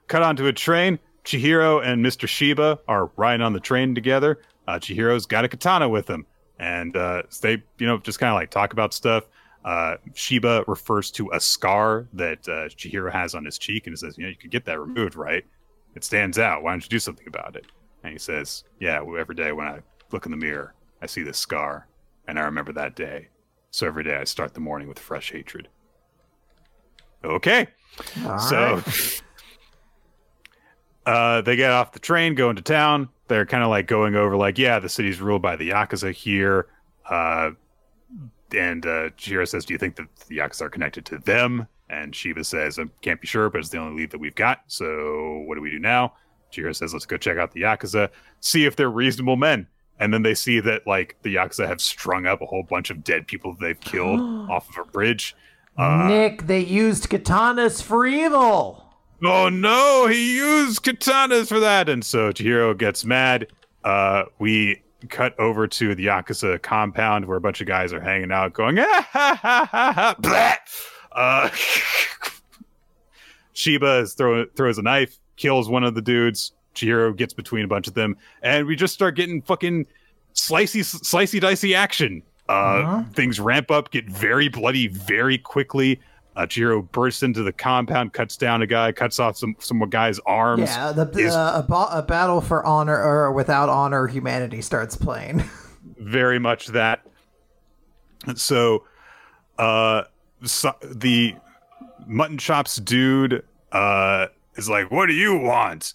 Cut 0.09 0.23
onto 0.23 0.47
a 0.47 0.53
train. 0.53 0.99
Chihiro 1.25 1.85
and 1.85 2.05
Mr. 2.05 2.27
Shiba 2.27 2.81
are 2.89 3.11
riding 3.17 3.45
on 3.45 3.53
the 3.53 3.61
train 3.61 3.95
together. 3.95 4.41
Uh, 4.67 4.79
Chihiro's 4.79 5.27
got 5.27 5.45
a 5.45 5.49
katana 5.49 5.89
with 5.89 6.09
him, 6.09 6.27
and 6.59 6.97
uh, 6.97 7.23
they, 7.43 7.63
you 7.79 7.87
know, 7.87 7.99
just 7.99 8.19
kind 8.19 8.31
of 8.31 8.35
like 8.35 8.51
talk 8.51 8.73
about 8.73 8.93
stuff. 8.93 9.25
Uh, 9.65 9.97
Shiba 10.15 10.65
refers 10.67 11.11
to 11.13 11.31
a 11.33 11.41
scar 11.41 12.07
that 12.15 12.49
uh, 12.49 12.69
Chihiro 12.71 13.13
has 13.13 13.35
on 13.35 13.45
his 13.45 13.59
cheek 13.59 13.87
and 13.87 13.99
says, 13.99 14.17
"You 14.17 14.25
know, 14.25 14.31
you 14.31 14.37
could 14.37 14.51
get 14.51 14.65
that 14.65 14.81
removed, 14.81 15.17
right? 15.17 15.45
It 15.95 16.05
stands 16.05 16.39
out. 16.39 16.63
Why 16.63 16.73
don't 16.73 16.83
you 16.83 16.89
do 16.89 16.99
something 16.99 17.27
about 17.29 17.57
it?" 17.57 17.67
And 18.03 18.13
he 18.13 18.19
says, 18.19 18.65
"Yeah, 18.79 19.03
every 19.19 19.35
day 19.35 19.53
when 19.53 19.67
I 19.67 19.81
look 20.13 20.25
in 20.25 20.31
the 20.31 20.39
mirror, 20.39 20.75
I 21.03 21.07
see 21.07 21.23
this 21.23 21.39
scar, 21.39 21.89
and 22.27 22.39
I 22.39 22.43
remember 22.43 22.73
that 22.73 22.97
day. 22.97 23.29
So 23.71 23.87
every 23.87 24.03
day 24.03 24.17
I 24.17 24.25
start 24.25 24.55
the 24.55 24.61
morning 24.61 24.89
with 24.89 24.99
fresh 24.99 25.31
hatred." 25.33 25.69
Okay, 27.23 27.67
All 28.25 28.39
so 28.39 28.77
right. 28.77 29.23
uh, 31.07 31.41
they 31.43 31.57
get 31.57 31.71
off 31.71 31.93
the 31.93 31.99
train, 31.99 32.35
go 32.35 32.49
into 32.49 32.63
town. 32.63 33.11
They're 33.29 33.47
kind 33.47 33.63
of 33.63 33.69
like 33.69 33.87
going 33.87 34.17
over, 34.17 34.37
like, 34.37 34.59
yeah, 34.59 34.79
the 34.79 34.89
city's 34.89 35.21
ruled 35.21 35.43
by 35.43 35.57
the 35.57 35.71
Yakuza 35.71 36.13
here. 36.13 36.67
Uh, 37.05 37.51
and 38.55 38.85
uh, 38.87 39.11
Chihiro 39.11 39.47
says, 39.47 39.65
Do 39.65 39.75
you 39.75 39.79
think 39.79 39.97
that 39.97 40.07
the 40.29 40.39
Yakuza 40.39 40.63
are 40.63 40.71
connected 40.71 41.05
to 41.07 41.19
them? 41.19 41.67
And 41.89 42.15
Shiba 42.15 42.45
says, 42.45 42.79
I 42.79 42.85
can't 43.03 43.21
be 43.21 43.27
sure, 43.27 43.51
but 43.51 43.59
it's 43.59 43.69
the 43.71 43.79
only 43.79 44.03
lead 44.03 44.11
that 44.13 44.19
we've 44.21 44.35
got. 44.35 44.61
So 44.69 45.43
what 45.47 45.57
do 45.57 45.61
we 45.61 45.71
do 45.71 45.79
now? 45.81 46.13
Chihiro 46.53 46.75
says, 46.75 46.93
Let's 46.93 47.07
go 47.07 47.17
check 47.17 47.37
out 47.39 47.53
the 47.53 47.63
Yakuza, 47.63 48.11
see 48.41 48.65
if 48.65 48.77
they're 48.77 48.91
reasonable 48.91 49.37
men. 49.37 49.67
And 49.99 50.15
then 50.15 50.23
they 50.23 50.35
see 50.35 50.61
that, 50.61 50.87
like, 50.87 51.17
the 51.23 51.35
Yakuza 51.35 51.67
have 51.69 51.81
strung 51.81 52.27
up 52.27 52.41
a 52.41 52.47
whole 52.47 52.63
bunch 52.63 52.89
of 52.91 53.05
dead 53.05 53.27
people 53.27 53.53
that 53.53 53.61
they've 53.61 53.81
killed 53.81 54.19
off 54.51 54.69
of 54.71 54.87
a 54.87 54.91
bridge. 54.91 55.37
Uh, 55.77 56.07
Nick, 56.09 56.47
they 56.47 56.61
used 56.61 57.09
katanas 57.11 57.83
for 57.83 58.07
evil. 58.07 58.87
oh 59.23 59.49
no, 59.49 60.07
he 60.07 60.37
used 60.37 60.83
katanas 60.85 61.49
for 61.49 61.61
that. 61.61 61.89
And 61.89 62.05
so 62.05 62.33
Chihiro 62.33 62.77
gets 62.77 63.05
mad. 63.05 63.47
Uh, 63.85 64.25
we 64.39 64.83
cut 65.09 65.39
over 65.39 65.67
to 65.67 65.95
the 65.95 66.07
Yakuza 66.07 66.61
compound 66.63 67.25
where 67.27 67.37
a 67.37 67.41
bunch 67.41 67.61
of 67.61 67.67
guys 67.67 67.93
are 67.93 68.01
hanging 68.01 68.33
out 68.33 68.53
going, 68.53 68.79
ah, 68.79 69.09
ha, 69.11 69.39
ha, 69.41 69.69
ha, 69.71 70.17
ha. 70.23 70.59
Uh, 71.13 71.51
Shiba 73.53 73.99
is 74.01 74.15
throw, 74.15 74.47
throws 74.57 74.79
a 74.79 74.83
knife, 74.83 75.19
kills 75.37 75.69
one 75.69 75.85
of 75.85 75.95
the 75.95 76.03
dudes. 76.03 76.53
Chihiro 76.75 77.15
gets 77.17 77.35
between 77.35 77.65
a 77.65 77.69
bunch 77.69 77.89
of 77.89 77.95
them, 77.95 78.17
and 78.43 78.67
we 78.67 78.77
just 78.77 78.95
start 78.95 79.17
getting 79.17 79.43
fucking 79.43 79.87
slicey, 80.35 80.81
slicey, 80.81 81.41
dicey 81.41 81.75
action. 81.75 82.23
Uh, 82.49 82.53
Uh-huh. 82.53 83.03
Things 83.13 83.41
ramp 83.41 83.71
up, 83.71 83.91
get 83.91 84.09
very 84.09 84.49
bloody 84.49 84.87
very 84.89 85.37
quickly. 85.39 86.01
Uh, 86.37 86.47
Chihiro 86.47 86.91
bursts 86.93 87.23
into 87.23 87.43
the 87.43 87.53
compound, 87.53 88.13
cuts 88.13 88.37
down 88.37 88.63
a 88.63 88.67
guy, 88.67 88.93
cuts 88.93 89.19
off 89.19 89.37
some 89.37 89.57
some 89.59 89.81
guy's 89.91 90.19
arms. 90.21 90.63
Yeah, 90.71 90.93
the 90.93 91.09
is- 91.19 91.35
uh, 91.35 91.63
a, 91.65 91.69
ba- 91.69 91.99
a 91.99 92.03
battle 92.03 92.41
for 92.41 92.65
honor 92.65 92.97
or 92.97 93.33
without 93.33 93.69
honor, 93.69 94.07
humanity 94.07 94.63
starts 94.63 94.97
playing. 94.97 95.43
very 95.99 96.39
much 96.39 96.69
that. 96.69 97.05
So, 98.37 98.85
uh, 99.59 100.05
so, 100.45 100.75
the 100.83 101.35
mutton 102.07 102.39
chops 102.39 102.77
dude 102.77 103.45
uh 103.73 104.27
is 104.57 104.69
like, 104.69 104.91
"What 104.91 105.07
do 105.07 105.15
you 105.15 105.37
want?" 105.37 105.95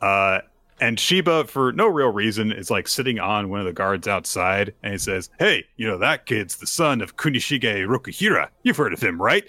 Uh, 0.00 0.40
and 0.80 0.98
Shiba, 0.98 1.44
for 1.44 1.72
no 1.72 1.86
real 1.86 2.12
reason, 2.12 2.52
is 2.52 2.70
like 2.70 2.88
sitting 2.88 3.18
on 3.18 3.48
one 3.48 3.60
of 3.60 3.66
the 3.66 3.72
guards 3.72 4.06
outside, 4.08 4.74
and 4.82 4.92
he 4.92 4.98
says, 4.98 5.30
"Hey, 5.38 5.64
you 5.76 5.86
know 5.86 5.98
that 5.98 6.26
kid's 6.26 6.56
the 6.56 6.66
son 6.66 7.00
of 7.00 7.16
Kunishige 7.16 7.86
Rokuhira. 7.86 8.48
You've 8.62 8.76
heard 8.76 8.92
of 8.92 9.00
him, 9.00 9.20
right? 9.20 9.44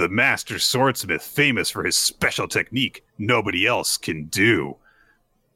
The 0.00 0.08
master 0.08 0.58
swordsmith, 0.58 1.22
famous 1.22 1.68
for 1.68 1.84
his 1.84 1.94
special 1.94 2.48
technique 2.48 3.04
nobody 3.18 3.66
else 3.66 3.98
can 3.98 4.24
do." 4.24 4.78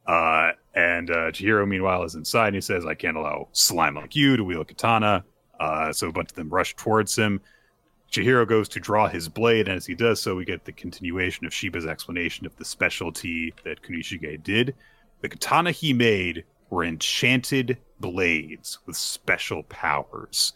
Uh, 0.06 0.52
and 0.74 1.10
uh, 1.10 1.30
Chihiro, 1.30 1.66
meanwhile, 1.66 2.02
is 2.02 2.14
inside 2.14 2.48
and 2.48 2.56
he 2.56 2.60
says, 2.60 2.84
I 2.84 2.92
can't 2.92 3.16
allow 3.16 3.48
slime 3.52 3.94
like 3.94 4.14
you 4.14 4.36
to 4.36 4.44
wield 4.44 4.60
a 4.60 4.64
katana. 4.66 5.24
Uh, 5.58 5.94
so 5.94 6.08
a 6.08 6.12
bunch 6.12 6.28
of 6.28 6.36
them 6.36 6.50
rush 6.50 6.76
towards 6.76 7.16
him. 7.16 7.40
Chihiro 8.12 8.46
goes 8.46 8.68
to 8.68 8.80
draw 8.80 9.08
his 9.08 9.30
blade, 9.30 9.66
and 9.66 9.78
as 9.78 9.86
he 9.86 9.94
does 9.94 10.20
so, 10.20 10.36
we 10.36 10.44
get 10.44 10.66
the 10.66 10.72
continuation 10.72 11.46
of 11.46 11.54
Shiba's 11.54 11.86
explanation 11.86 12.44
of 12.44 12.54
the 12.56 12.66
specialty 12.66 13.54
that 13.64 13.80
Kunishige 13.80 14.42
did. 14.42 14.74
The 15.22 15.30
katana 15.30 15.70
he 15.70 15.94
made 15.94 16.44
were 16.68 16.84
enchanted 16.84 17.78
blades 17.98 18.78
with 18.84 18.96
special 18.96 19.62
powers. 19.62 20.52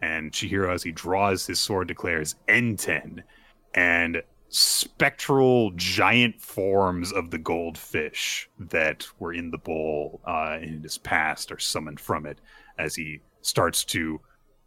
And 0.00 0.32
Chihiro, 0.32 0.72
as 0.72 0.82
he 0.82 0.92
draws 0.92 1.46
his 1.46 1.58
sword, 1.58 1.88
declares 1.88 2.36
Enten. 2.48 3.22
And 3.74 4.22
spectral 4.48 5.72
giant 5.72 6.40
forms 6.40 7.12
of 7.12 7.30
the 7.30 7.38
goldfish 7.38 8.48
that 8.58 9.06
were 9.18 9.32
in 9.32 9.50
the 9.50 9.58
bowl 9.58 10.20
uh, 10.26 10.58
in 10.62 10.82
his 10.82 10.98
past 10.98 11.52
are 11.52 11.58
summoned 11.58 12.00
from 12.00 12.24
it 12.26 12.38
as 12.78 12.94
he 12.94 13.20
starts 13.42 13.84
to 13.84 14.20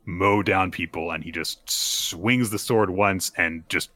mow 0.05 0.43
down 0.43 0.71
people 0.71 1.11
and 1.11 1.23
he 1.23 1.31
just 1.31 1.67
swings 1.69 2.49
the 2.49 2.59
sword 2.59 2.89
once 2.89 3.31
and 3.37 3.63
just 3.69 3.89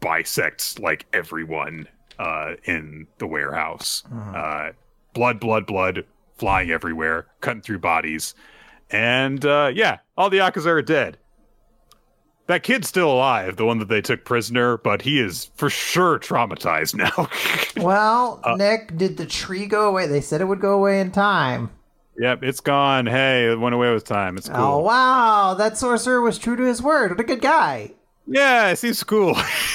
bisects 0.00 0.78
like 0.78 1.06
everyone 1.12 1.86
uh, 2.18 2.52
in 2.64 3.06
the 3.18 3.26
warehouse. 3.26 4.04
Uh, 4.12 4.72
blood, 5.12 5.40
blood, 5.40 5.66
blood 5.66 6.04
flying 6.36 6.70
everywhere, 6.70 7.26
cutting 7.40 7.62
through 7.62 7.78
bodies. 7.78 8.34
And 8.92 9.44
uh, 9.44 9.72
yeah, 9.74 9.98
all 10.16 10.30
the 10.30 10.38
Yakuza 10.38 10.66
are 10.66 10.82
dead. 10.82 11.18
That 12.48 12.62
kid's 12.64 12.88
still 12.88 13.10
alive, 13.10 13.56
the 13.56 13.64
one 13.64 13.78
that 13.78 13.88
they 13.88 14.02
took 14.02 14.24
prisoner, 14.24 14.76
but 14.76 15.02
he 15.02 15.20
is 15.20 15.50
for 15.54 15.70
sure 15.70 16.18
traumatized 16.18 16.94
now. 16.94 17.28
well, 17.82 18.40
Uh, 18.44 18.56
Nick, 18.56 18.96
did 18.98 19.16
the 19.16 19.26
tree 19.26 19.66
go 19.66 19.88
away? 19.88 20.06
They 20.06 20.20
said 20.20 20.40
it 20.40 20.44
would 20.46 20.60
go 20.60 20.74
away 20.74 21.00
in 21.00 21.12
time. 21.12 21.70
yep, 22.18 22.42
it's 22.42 22.60
gone. 22.60 23.06
Hey, 23.06 23.50
it 23.50 23.58
went 23.58 23.74
away 23.74 23.92
with 23.94 24.04
time. 24.04 24.36
It's 24.36 24.48
cool. 24.48 24.58
Oh 24.58 24.78
wow, 24.80 25.54
that 25.54 25.78
sorcerer 25.78 26.20
was 26.20 26.36
true 26.36 26.56
to 26.56 26.64
his 26.64 26.82
word. 26.82 27.12
What 27.12 27.20
a 27.20 27.24
good 27.24 27.40
guy. 27.40 27.92
Yeah, 28.26 28.70
it 28.70 28.76
seems 28.76 29.02
cool. 29.04 29.34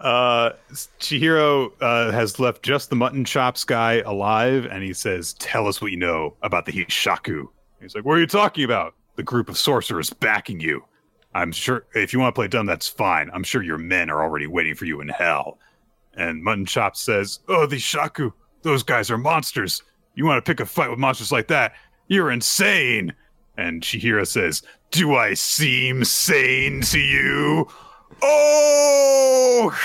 uh, 0.00 0.52
Chihiro 1.00 1.72
uh, 1.80 2.10
has 2.12 2.38
left 2.38 2.62
just 2.62 2.90
the 2.90 2.96
mutton 2.96 3.24
chops 3.24 3.64
guy 3.64 3.94
alive, 4.06 4.66
and 4.70 4.82
he 4.82 4.92
says, 4.92 5.34
"Tell 5.34 5.66
us 5.66 5.80
what 5.80 5.90
you 5.90 5.96
know 5.96 6.36
about 6.42 6.66
the 6.66 6.72
Hishaku." 6.72 7.46
He's 7.80 7.94
like, 7.94 8.04
"What 8.04 8.14
are 8.14 8.20
you 8.20 8.26
talking 8.26 8.64
about? 8.64 8.94
The 9.16 9.22
group 9.22 9.48
of 9.48 9.58
sorcerers 9.58 10.10
backing 10.10 10.60
you. 10.60 10.84
I'm 11.34 11.52
sure 11.52 11.86
if 11.94 12.12
you 12.12 12.18
want 12.18 12.34
to 12.34 12.38
play 12.38 12.48
dumb, 12.48 12.66
that's 12.66 12.88
fine. 12.88 13.30
I'm 13.32 13.44
sure 13.44 13.62
your 13.62 13.78
men 13.78 14.10
are 14.10 14.22
already 14.22 14.46
waiting 14.46 14.74
for 14.74 14.84
you 14.84 15.00
in 15.00 15.08
hell." 15.08 15.58
And 16.14 16.42
Mutton 16.42 16.66
Chops 16.66 17.00
says, 17.00 17.40
"Oh, 17.48 17.66
the 17.66 17.78
Shaku, 17.78 18.30
those 18.62 18.82
guys 18.82 19.10
are 19.10 19.18
monsters. 19.18 19.82
You 20.14 20.24
want 20.24 20.44
to 20.44 20.48
pick 20.48 20.60
a 20.60 20.66
fight 20.66 20.90
with 20.90 20.98
monsters 20.98 21.32
like 21.32 21.48
that? 21.48 21.74
You're 22.08 22.30
insane." 22.30 23.14
And 23.58 23.82
Chihiro 23.82 24.24
says, 24.24 24.62
Do 24.92 25.16
I 25.16 25.34
seem 25.34 26.04
sane 26.04 26.80
to 26.82 27.00
you? 27.00 27.68
Oh! 28.22 29.76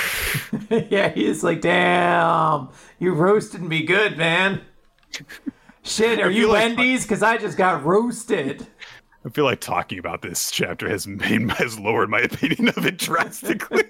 yeah, 0.69 1.09
he's 1.09 1.43
like, 1.43 1.61
damn, 1.61 2.69
you 2.99 3.13
roasted 3.13 3.61
me 3.61 3.83
good, 3.83 4.17
man. 4.17 4.61
Shit, 5.83 6.19
are 6.19 6.31
you 6.31 6.47
like- 6.47 6.75
Wendy's? 6.77 7.03
Because 7.03 7.21
I 7.23 7.37
just 7.37 7.57
got 7.57 7.83
roasted. 7.83 8.67
I 9.25 9.29
feel 9.29 9.45
like 9.45 9.61
talking 9.61 9.99
about 9.99 10.21
this 10.21 10.51
chapter 10.51 10.89
has 10.89 11.07
made 11.07 11.49
has 11.51 11.79
lowered 11.79 12.09
my 12.09 12.19
opinion 12.19 12.69
of 12.69 12.85
it 12.85 12.97
drastically. 12.97 13.83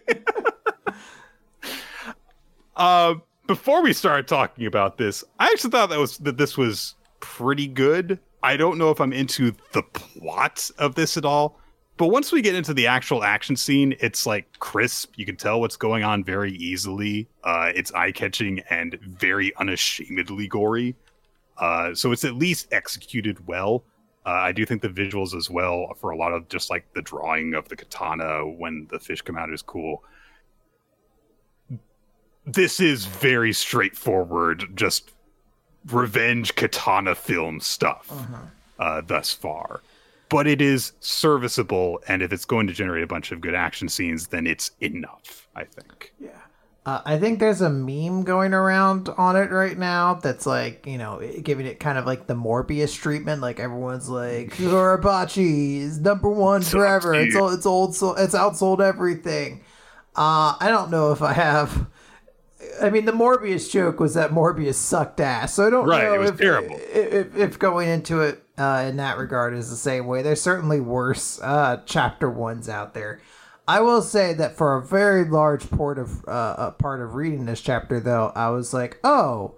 uh, 2.76 3.16
before 3.48 3.82
we 3.82 3.94
started 3.94 4.28
talking 4.28 4.68
about 4.68 4.98
this, 4.98 5.24
I 5.40 5.46
actually 5.46 5.72
thought 5.72 5.90
that 5.90 6.00
was 6.00 6.20
that 6.20 6.38
this 6.38 6.56
was 6.56 6.96
pretty 7.20 7.68
good. 7.68 8.20
I 8.44 8.58
don't 8.58 8.78
know 8.78 8.92
if 8.92 9.02
I'm 9.02 9.14
into 9.14 9.54
the 9.72 9.82
plot 9.82 10.70
of 10.78 10.96
this 10.96 11.18
at 11.18 11.26
all, 11.26 11.60
but 11.98 12.08
once 12.08 12.32
we 12.32 12.42
get 12.42 12.56
into 12.56 12.74
the 12.74 12.88
actual 12.88 13.24
action 13.24 13.56
scene, 13.56 13.96
it's 14.00 14.26
like 14.26 14.60
crisp. 14.60 15.14
You 15.16 15.26
can 15.26 15.36
tell 15.36 15.60
what's 15.60 15.76
going 15.76 16.04
on 16.04 16.24
very 16.24 16.54
easily. 16.54 17.28
Uh, 17.44 17.72
it's 17.76 17.92
eye 17.94 18.12
catching 18.12 18.60
and 18.70 19.00
very 19.02 19.56
unashamedly 19.56 20.48
gory. 20.48 20.96
Uh, 21.58 21.94
so 21.94 22.12
it's 22.12 22.26
at 22.26 22.36
least 22.36 22.68
executed 22.74 23.46
well. 23.48 23.84
Uh, 24.26 24.30
I 24.30 24.52
do 24.54 24.66
think 24.66 24.82
the 24.82 24.90
visuals 24.90 25.36
as 25.36 25.50
well 25.50 25.94
for 26.00 26.10
a 26.12 26.18
lot 26.18 26.32
of 26.32 26.48
just 26.50 26.70
like 26.70 26.86
the 26.94 27.02
drawing 27.02 27.54
of 27.54 27.68
the 27.70 27.76
katana 27.76 28.48
when 28.48 28.88
the 28.90 29.00
fish 29.00 29.22
come 29.22 29.38
out 29.38 29.52
is 29.54 29.62
cool. 29.62 30.04
This 32.46 32.80
is 32.80 33.06
very 33.06 33.54
straightforward, 33.54 34.76
just 34.76 35.12
revenge 35.88 36.56
katana 36.56 37.16
film 37.16 37.60
stuff 37.60 38.12
uh, 38.80 39.02
thus 39.02 39.32
far. 39.32 39.82
But 40.30 40.48
it 40.48 40.62
is 40.62 40.94
serviceable, 41.00 42.02
and 42.08 42.22
if 42.24 42.34
it's 42.34 42.46
going 42.46 42.68
to 42.68 42.74
generate 42.74 43.04
a 43.04 43.08
bunch 43.08 43.32
of 43.32 43.42
good 43.42 43.54
action 43.56 43.88
scenes, 43.90 44.28
then 44.28 44.48
it's 44.48 44.72
enough, 44.82 45.48
I 45.56 45.66
think. 45.66 46.14
Yeah. 46.20 46.30
Uh, 46.86 47.02
I 47.06 47.18
think 47.18 47.40
there's 47.40 47.62
a 47.62 47.70
meme 47.70 48.24
going 48.24 48.54
around 48.54 49.08
on 49.18 49.38
it 49.38 49.52
right 49.52 49.78
now 49.78 50.16
that's 50.16 50.46
like, 50.46 50.86
you 50.86 50.98
know, 50.98 51.22
giving 51.42 51.66
it 51.66 51.80
kind 51.80 51.98
of 51.98 52.06
like 52.06 52.28
the 52.28 52.34
Morbius 52.34 52.94
treatment. 52.94 53.42
Like 53.42 53.60
everyone's 53.60 54.10
like, 54.10 54.50
Urabachi 54.58 55.78
is 55.78 56.00
number 56.00 56.30
one 56.30 56.62
forever. 56.62 57.14
It's 57.14 57.36
old, 57.36 57.54
it's 57.54 57.66
old, 57.66 57.96
so 57.96 58.16
it's 58.16 58.36
outsold 58.36 58.82
everything. 58.82 59.62
Uh, 60.16 60.56
I 60.60 60.68
don't 60.70 60.92
know 60.92 61.14
if 61.14 61.22
I 61.22 61.34
have. 61.34 61.88
I 62.82 62.90
mean, 62.90 63.06
the 63.06 63.12
Morbius 63.14 63.72
joke 63.72 64.00
was 64.00 64.14
that 64.16 64.32
Morbius 64.32 64.76
sucked 64.76 65.20
ass. 65.22 65.54
So 65.56 65.68
I 65.68 65.70
don't 65.70 65.88
Right, 65.88 66.04
know 66.04 66.22
if, 66.22 66.38
terrible. 66.38 66.76
If, 66.94 67.36
if 67.36 67.60
going 67.60 67.88
into 67.90 68.22
it, 68.22 68.43
uh, 68.58 68.86
in 68.88 68.98
that 68.98 69.18
regard 69.18 69.54
is 69.54 69.70
the 69.70 69.76
same 69.76 70.06
way. 70.06 70.22
There's 70.22 70.42
certainly 70.42 70.80
worse 70.80 71.40
uh, 71.42 71.82
chapter 71.86 72.30
ones 72.30 72.70
out 72.70 72.94
there. 72.94 73.22
I 73.68 73.80
will 73.82 74.02
say 74.02 74.34
that 74.34 74.58
for 74.58 74.76
a 74.76 74.86
very 74.86 75.24
large 75.24 75.70
part 75.70 75.98
of 75.98 76.28
uh, 76.28 76.56
a 76.58 76.72
part 76.72 77.02
of 77.02 77.16
reading 77.16 77.46
this 77.46 77.62
chapter, 77.62 78.00
though, 78.00 78.32
I 78.36 78.50
was 78.50 78.74
like, 78.74 79.00
oh, 79.04 79.56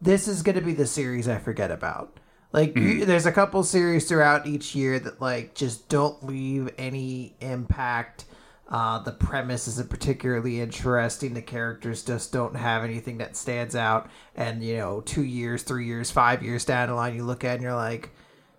this 0.00 0.26
is 0.28 0.42
going 0.42 0.56
to 0.56 0.62
be 0.62 0.72
the 0.72 0.86
series 0.86 1.28
I 1.28 1.38
forget 1.38 1.70
about. 1.70 2.18
Like, 2.52 2.76
you, 2.76 3.04
there's 3.04 3.26
a 3.26 3.32
couple 3.32 3.62
series 3.64 4.08
throughout 4.08 4.46
each 4.46 4.74
year 4.74 4.98
that 5.00 5.20
like 5.20 5.54
just 5.54 5.88
don't 5.88 6.24
leave 6.24 6.70
any 6.78 7.34
impact. 7.40 8.24
Uh, 8.68 8.98
the 9.00 9.12
premise 9.12 9.68
isn't 9.68 9.90
particularly 9.90 10.60
interesting. 10.60 11.34
The 11.34 11.42
characters 11.42 12.02
just 12.02 12.32
don't 12.32 12.56
have 12.56 12.82
anything 12.82 13.18
that 13.18 13.36
stands 13.36 13.76
out. 13.76 14.08
And 14.36 14.62
you 14.62 14.76
know, 14.78 15.00
two 15.00 15.24
years, 15.24 15.64
three 15.64 15.86
years, 15.86 16.10
five 16.10 16.42
years 16.42 16.64
down 16.64 16.88
the 16.88 16.94
line, 16.94 17.14
you 17.14 17.24
look 17.24 17.44
at 17.44 17.50
it 17.50 17.54
and 17.54 17.62
you're 17.62 17.74
like, 17.74 18.10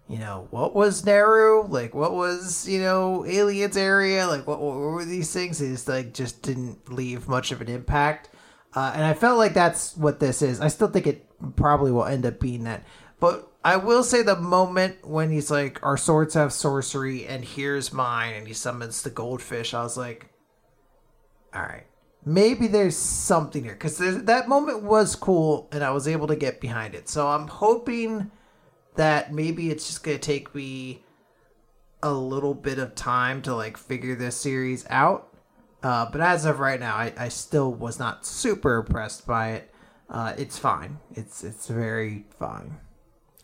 you 0.07 0.19
know, 0.19 0.47
what 0.51 0.75
was 0.75 1.05
Naru? 1.05 1.65
Like, 1.67 1.95
what 1.95 2.13
was 2.13 2.67
you 2.67 2.79
know, 2.79 3.25
Aliens 3.25 3.77
area? 3.77 4.27
Like, 4.27 4.45
what, 4.45 4.61
what 4.61 4.75
were 4.75 5.05
these 5.05 5.33
things? 5.33 5.61
It 5.61 5.69
just 5.69 5.87
like 5.87 6.13
just 6.13 6.41
didn't 6.41 6.91
leave 6.91 7.27
much 7.27 7.51
of 7.51 7.61
an 7.61 7.69
impact. 7.69 8.29
Uh, 8.75 8.91
and 8.93 9.03
I 9.03 9.13
felt 9.13 9.37
like 9.37 9.53
that's 9.53 9.95
what 9.95 10.19
this 10.19 10.41
is. 10.41 10.59
I 10.59 10.67
still 10.67 10.89
think 10.89 11.07
it 11.07 11.25
probably 11.55 11.91
will 11.91 12.05
end 12.05 12.25
up 12.25 12.39
being 12.39 12.65
that. 12.65 12.83
But 13.19 13.49
I 13.63 13.77
will 13.77 14.03
say 14.03 14.21
the 14.21 14.35
moment 14.35 15.07
when 15.07 15.31
he's 15.31 15.49
like, 15.49 15.81
"Our 15.81 15.97
swords 15.97 16.35
have 16.35 16.53
sorcery, 16.53 17.25
and 17.25 17.43
here's 17.43 17.93
mine," 17.93 18.35
and 18.35 18.47
he 18.47 18.53
summons 18.53 19.01
the 19.01 19.09
goldfish, 19.09 19.73
I 19.73 19.81
was 19.81 19.97
like, 19.97 20.29
"All 21.53 21.63
right, 21.63 21.87
maybe 22.25 22.67
there's 22.67 22.97
something 22.97 23.63
here," 23.63 23.73
because 23.73 23.97
that 23.97 24.49
moment 24.49 24.83
was 24.83 25.15
cool, 25.15 25.67
and 25.71 25.83
I 25.83 25.91
was 25.91 26.07
able 26.07 26.27
to 26.27 26.35
get 26.35 26.61
behind 26.61 26.93
it. 26.93 27.09
So 27.09 27.27
I'm 27.27 27.47
hoping 27.47 28.29
that 28.95 29.33
maybe 29.33 29.69
it's 29.69 29.87
just 29.87 30.03
gonna 30.03 30.17
take 30.17 30.53
me 30.53 31.03
a 32.03 32.11
little 32.11 32.53
bit 32.53 32.77
of 32.77 32.95
time 32.95 33.41
to 33.43 33.55
like 33.55 33.77
figure 33.77 34.15
this 34.15 34.35
series 34.35 34.85
out. 34.89 35.33
Uh, 35.81 36.09
but 36.11 36.21
as 36.21 36.45
of 36.45 36.59
right 36.59 36.79
now, 36.79 36.95
I, 36.95 37.13
I 37.17 37.29
still 37.29 37.71
was 37.71 37.99
not 37.99 38.25
super 38.25 38.77
impressed 38.77 39.27
by 39.27 39.51
it. 39.51 39.71
Uh, 40.09 40.33
it's 40.37 40.57
fine. 40.57 40.99
It's 41.13 41.43
it's 41.43 41.67
very 41.67 42.25
fine. 42.39 42.77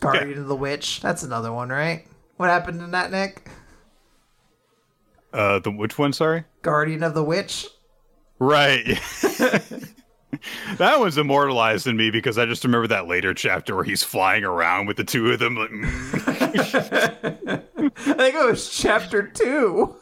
Guardian 0.00 0.38
of 0.38 0.48
the 0.48 0.56
Witch. 0.56 1.00
That's 1.00 1.22
another 1.22 1.52
one, 1.52 1.68
right? 1.68 2.06
What 2.36 2.50
happened 2.50 2.82
in 2.82 2.90
that, 2.90 3.10
Nick? 3.10 3.48
Uh, 5.32 5.58
the 5.60 5.70
which 5.70 5.98
one? 5.98 6.12
Sorry. 6.12 6.44
Guardian 6.62 7.02
of 7.02 7.14
the 7.14 7.24
Witch. 7.24 7.66
Right. 8.38 9.00
that 10.78 10.98
was 11.00 11.18
immortalized 11.18 11.86
in 11.86 11.96
me 11.96 12.10
because 12.10 12.38
I 12.38 12.46
just 12.46 12.64
remember 12.64 12.86
that 12.88 13.06
later 13.06 13.34
chapter 13.34 13.74
where 13.74 13.84
he's 13.84 14.02
flying 14.02 14.44
around 14.44 14.86
with 14.86 14.96
the 14.96 15.04
two 15.04 15.30
of 15.32 15.38
them. 15.38 15.56
Like, 15.56 15.70
mm. 15.70 15.86
I 17.86 18.14
think 18.14 18.34
it 18.34 18.46
was 18.46 18.68
chapter 18.70 19.22
two. 19.26 19.96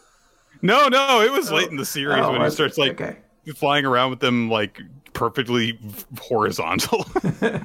no, 0.63 0.89
no, 0.89 1.21
it 1.23 1.33
was 1.33 1.51
late 1.51 1.71
in 1.71 1.77
the 1.77 1.85
series 1.87 2.19
Oh, 2.25 2.33
when 2.33 2.43
he 2.43 2.51
starts 2.51 2.79
like 2.79 3.01
Okay. 3.01 3.17
flying 3.57 3.85
around 3.85 4.11
with 4.11 4.21
them 4.21 4.49
like 4.51 4.81
perfectly 5.13 5.79
horizontal. 6.21 7.07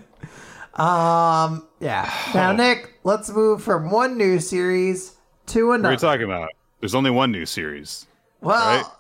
Um. 0.77 1.65
Yeah. 1.79 2.11
Now, 2.33 2.51
Nick, 2.57 2.99
let's 3.05 3.29
move 3.29 3.63
from 3.63 3.89
one 3.91 4.17
new 4.17 4.41
series 4.41 5.15
to 5.47 5.71
another. 5.71 5.83
what 5.83 5.89
are 5.89 5.93
you 5.93 5.97
talking 6.13 6.25
about? 6.25 6.49
There's 6.81 6.93
only 6.95 7.11
one 7.11 7.31
new 7.31 7.45
series. 7.45 8.07
well, 8.41 8.99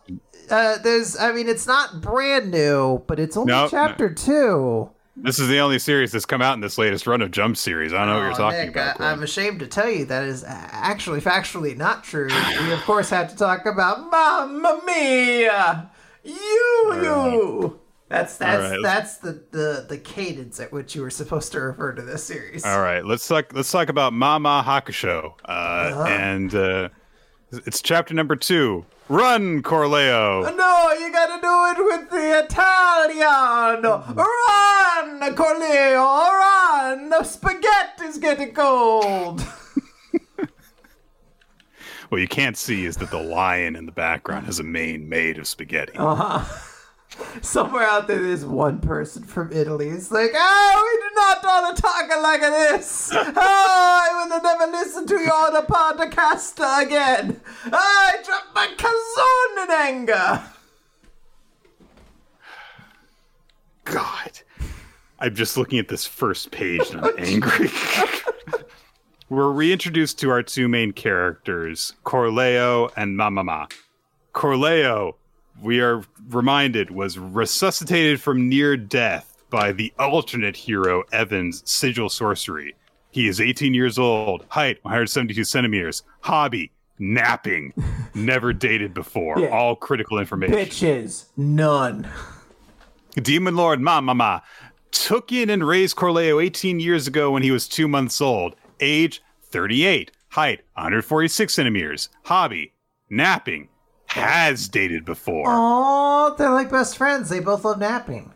uh, 0.49 0.77
there's. 0.79 1.17
I 1.17 1.31
mean, 1.31 1.47
it's 1.47 1.67
not 1.67 2.01
brand 2.01 2.51
new, 2.51 3.03
but 3.07 3.19
it's 3.19 3.35
only 3.37 3.51
No, 3.53 3.67
chapter 3.69 4.13
two. 4.13 4.89
This 5.17 5.39
is 5.39 5.47
the 5.47 5.59
only 5.59 5.79
series 5.79 6.11
that's 6.11 6.25
come 6.25 6.41
out 6.41 6.55
in 6.55 6.59
this 6.59 6.77
latest 6.77 7.07
run 7.07 7.21
of 7.21 7.31
Jump 7.31 7.55
series. 7.55 7.93
I 7.93 7.99
don't 7.99 8.07
know 8.07 8.15
what 8.15 8.21
you're 8.23 8.31
Oh, 8.33 8.35
talking 8.35 8.59
Nick, 8.59 8.69
about. 8.71 8.99
I, 8.99 9.11
I'm 9.11 9.23
ashamed 9.23 9.61
to 9.61 9.67
tell 9.67 9.89
you 9.89 10.03
that 10.05 10.23
is 10.25 10.43
actually 10.45 11.21
factually 11.21 11.77
not 11.77 12.03
true. 12.03 12.27
we 12.59 12.71
of 12.73 12.81
course 12.81 13.09
have 13.11 13.29
to 13.29 13.35
talk 13.37 13.65
about 13.65 14.11
Mamma 14.11 14.81
Mia, 14.85 15.89
you, 16.23 16.91
you. 17.01 17.79
That's 18.09 18.37
that's 18.37 18.71
right. 18.71 18.79
that's 18.83 19.17
the, 19.17 19.41
the 19.51 19.85
the 19.87 19.97
cadence 19.97 20.59
at 20.59 20.71
which 20.73 20.95
you 20.95 21.01
were 21.01 21.09
supposed 21.09 21.51
to 21.53 21.61
refer 21.61 21.93
to 21.93 22.01
this 22.01 22.23
series. 22.23 22.63
All 22.65 22.81
right, 22.81 23.03
let's 23.05 23.25
talk. 23.27 23.53
Let's 23.53 23.71
talk 23.71 23.87
about 23.89 24.11
Mama 24.13 24.63
Hakusho, 24.67 25.33
uh, 25.45 25.49
Uh-huh. 25.51 26.03
and 26.03 26.53
uh, 26.53 26.89
it's 27.51 27.81
chapter 27.81 28.13
number 28.13 28.35
two. 28.35 28.85
Run, 29.07 29.61
Corleo! 29.61 30.41
No, 30.55 30.91
you 30.99 31.11
gotta 31.11 31.39
do 31.39 31.65
it 31.71 31.85
with 31.85 32.09
the 32.09 32.43
Italian. 32.43 33.83
Run, 34.15 35.35
Corleo, 35.35 36.03
run! 36.03 37.09
The 37.09 37.23
spaghetti's 37.23 38.17
getting 38.17 38.53
cold. 38.53 39.45
What 42.09 42.21
you 42.21 42.27
can't 42.27 42.55
see 42.55 42.85
is 42.85 42.97
that 42.97 43.09
the 43.09 43.21
lion 43.21 43.75
in 43.75 43.87
the 43.87 43.91
background 43.91 44.45
has 44.45 44.59
a 44.59 44.63
mane 44.63 45.09
made 45.09 45.39
of 45.39 45.47
spaghetti. 45.47 45.93
Uh-huh. 45.97 46.45
Somewhere 47.41 47.83
out 47.83 48.07
there, 48.07 48.21
there's 48.21 48.45
one 48.45 48.79
person 48.79 49.23
from 49.23 49.51
Italy. 49.51 49.89
It's 49.89 50.11
like, 50.11 50.31
oh, 50.33 50.91
we 50.93 51.09
do 51.09 51.15
not 51.15 51.43
want 51.43 51.75
to 51.75 51.81
talk 51.81 52.21
like 52.21 52.41
this. 52.41 53.11
Oh, 53.13 53.23
I 53.35 54.27
will 54.29 54.41
never 54.41 54.71
listen 54.71 55.07
to 55.07 55.15
you 55.15 55.29
on 55.29 55.55
a 55.55 55.61
podcast 55.61 56.55
again. 56.83 57.39
I 57.65 58.17
dropped 58.23 58.55
my 58.55 58.67
kazoo 58.77 59.63
in 59.63 59.71
anger. 59.71 60.43
God, 63.85 64.39
I'm 65.19 65.35
just 65.35 65.57
looking 65.57 65.79
at 65.79 65.87
this 65.87 66.05
first 66.05 66.51
page 66.51 66.89
and 66.89 67.01
I'm 67.05 67.13
angry. 67.19 67.69
We're 69.29 69.51
reintroduced 69.51 70.19
to 70.19 70.29
our 70.29 70.43
two 70.43 70.67
main 70.67 70.91
characters, 70.91 71.93
Corleo 72.03 72.89
and 72.95 73.17
Mamama. 73.17 73.71
Corleo, 74.33 75.15
we 75.61 75.79
are 75.81 76.03
reminded, 76.29 76.91
was 76.91 77.17
resuscitated 77.17 78.21
from 78.21 78.49
near 78.49 78.77
death 78.77 79.35
by 79.49 79.71
the 79.71 79.93
alternate 79.99 80.55
hero, 80.55 81.03
Evan's 81.11 81.63
sigil 81.69 82.09
sorcery. 82.09 82.75
He 83.11 83.27
is 83.27 83.39
18 83.39 83.73
years 83.73 83.97
old, 83.97 84.45
height 84.49 84.79
172 84.83 85.43
centimeters, 85.45 86.03
hobby 86.21 86.71
napping, 86.99 87.73
never 88.13 88.51
dated 88.53 88.93
before. 88.93 89.39
Yeah. 89.39 89.49
All 89.49 89.75
critical 89.75 90.19
information. 90.19 90.55
Bitches, 90.55 91.25
none. 91.37 92.09
Demon 93.15 93.55
Lord 93.55 93.79
Mamama 93.79 94.41
took 94.91 95.31
in 95.31 95.49
and 95.49 95.65
raised 95.65 95.95
Corleo 95.95 96.39
18 96.39 96.79
years 96.79 97.07
ago 97.07 97.31
when 97.31 97.43
he 97.43 97.51
was 97.51 97.67
two 97.67 97.87
months 97.87 98.19
old. 98.19 98.55
Age 98.79 99.21
38. 99.43 100.11
Height 100.29 100.59
146 100.73 101.53
centimeters. 101.53 102.09
Hobby 102.23 102.73
napping. 103.09 103.69
Has 104.15 104.69
dated 104.69 105.03
before. 105.03 105.43
Oh, 105.47 106.35
they're 106.37 106.49
like 106.49 106.71
best 106.71 106.97
friends. 106.97 107.27
They 107.27 107.41
both 107.41 107.65
love 107.65 107.79
napping. 107.79 108.33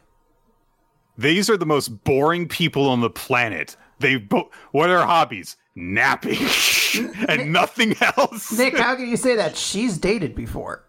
These 1.18 1.49
are 1.49 1.56
the 1.56 1.65
most 1.65 2.03
boring 2.03 2.49
people 2.49 2.89
on 2.89 2.99
the 2.99 3.10
planet. 3.10 3.77
They 3.99 4.18
both. 4.18 4.47
What 4.72 4.89
are 4.89 4.97
their 4.97 5.06
hobbies? 5.06 5.56
Napping 5.76 6.38
and 7.30 7.53
nothing 7.53 7.95
else. 8.01 8.57
Nick, 8.57 8.77
how 8.77 8.95
can 8.97 9.07
you 9.07 9.15
say 9.15 9.38
that? 9.38 9.56
She's 9.56 9.97
dated 9.97 10.35
before. 10.35 10.84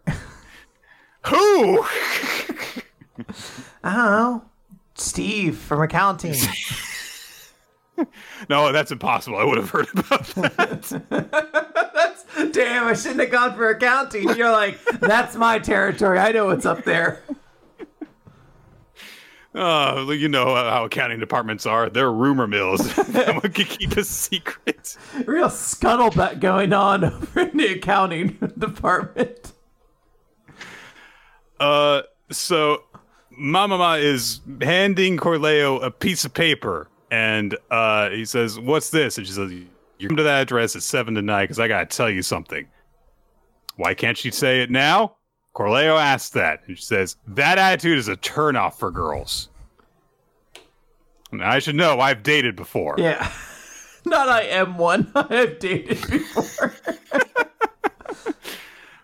Who? 1.27 1.85
I 3.85 3.95
don't 3.95 4.11
know. 4.11 4.45
Steve 4.95 5.57
from 5.57 5.83
accounting. 5.83 6.35
No, 8.49 8.73
that's 8.73 8.91
impossible. 8.91 9.37
I 9.37 9.45
would 9.45 9.59
have 9.59 9.69
heard 9.69 9.89
about 9.93 10.25
that. 10.29 12.10
Damn, 12.53 12.87
I 12.87 12.95
shouldn't 12.95 13.21
have 13.21 13.31
gone 13.31 13.55
for 13.55 13.69
accounting. 13.69 14.29
You're 14.37 14.51
like, 14.53 14.83
that's 15.01 15.37
my 15.37 15.59
territory. 15.59 16.19
I 16.19 16.33
know 16.33 16.47
what's 16.47 16.67
up 16.67 16.85
there. 16.85 17.23
Uh, 19.53 20.07
you 20.11 20.29
know 20.29 20.55
how 20.55 20.85
accounting 20.85 21.19
departments 21.19 21.67
are. 21.67 21.91
They're 21.91 22.13
rumor 22.13 22.47
mills. 22.47 22.97
no 23.13 23.33
one 23.33 23.51
can 23.51 23.65
keep 23.65 23.97
a 23.97 24.05
secret. 24.05 24.97
Real 25.27 25.49
scuttlebutt 25.49 26.39
going 26.39 26.73
on 26.73 27.03
over 27.03 27.41
in 27.41 27.57
the 27.57 27.73
accounting 27.73 28.39
department. 28.57 29.53
Uh, 31.59 32.03
so 32.31 32.85
Mamama 33.37 34.01
is 34.01 34.41
handing 34.63 35.17
Corleo 35.17 35.81
a 35.81 35.91
piece 35.91 36.25
of 36.25 36.33
paper, 36.33 36.89
and 37.11 37.57
uh, 37.73 38.11
he 38.11 38.25
says, 38.25 38.57
"What's 38.57 38.91
this?" 38.91 39.19
And 39.19 39.27
she 39.27 39.33
says, 39.33 39.53
"You 40.01 40.09
come 40.09 40.17
to 40.17 40.23
that 40.23 40.43
address 40.43 40.75
at 40.77 40.83
seven 40.83 41.15
tonight 41.15 41.45
because 41.45 41.59
I 41.61 41.69
gotta 41.69 41.87
tell 41.87 42.11
you 42.11 42.23
something." 42.23 42.67
Why 43.77 43.95
can't 43.95 44.19
she 44.19 44.31
say 44.31 44.63
it 44.63 44.71
now? 44.71 45.17
Corleo 45.53 45.97
asks 45.97 46.31
that, 46.31 46.61
and 46.67 46.77
she 46.77 46.85
says, 46.85 47.17
"That 47.27 47.59
attitude 47.59 47.99
is 47.99 48.09
a 48.09 48.17
turnoff 48.17 48.75
for 48.79 48.91
girls." 48.91 49.49
And 51.33 51.43
I 51.43 51.61
should 51.61 51.77
know. 51.77 52.01
I've 52.01 52.23
dated 52.23 52.57
before. 52.57 52.97
Yeah. 52.99 53.31
Not 54.05 54.29
I 54.29 54.43
am 54.43 54.79
one. 54.79 55.11
I 55.15 55.35
have 55.35 55.59
dated 55.59 56.01
before. 56.11 56.75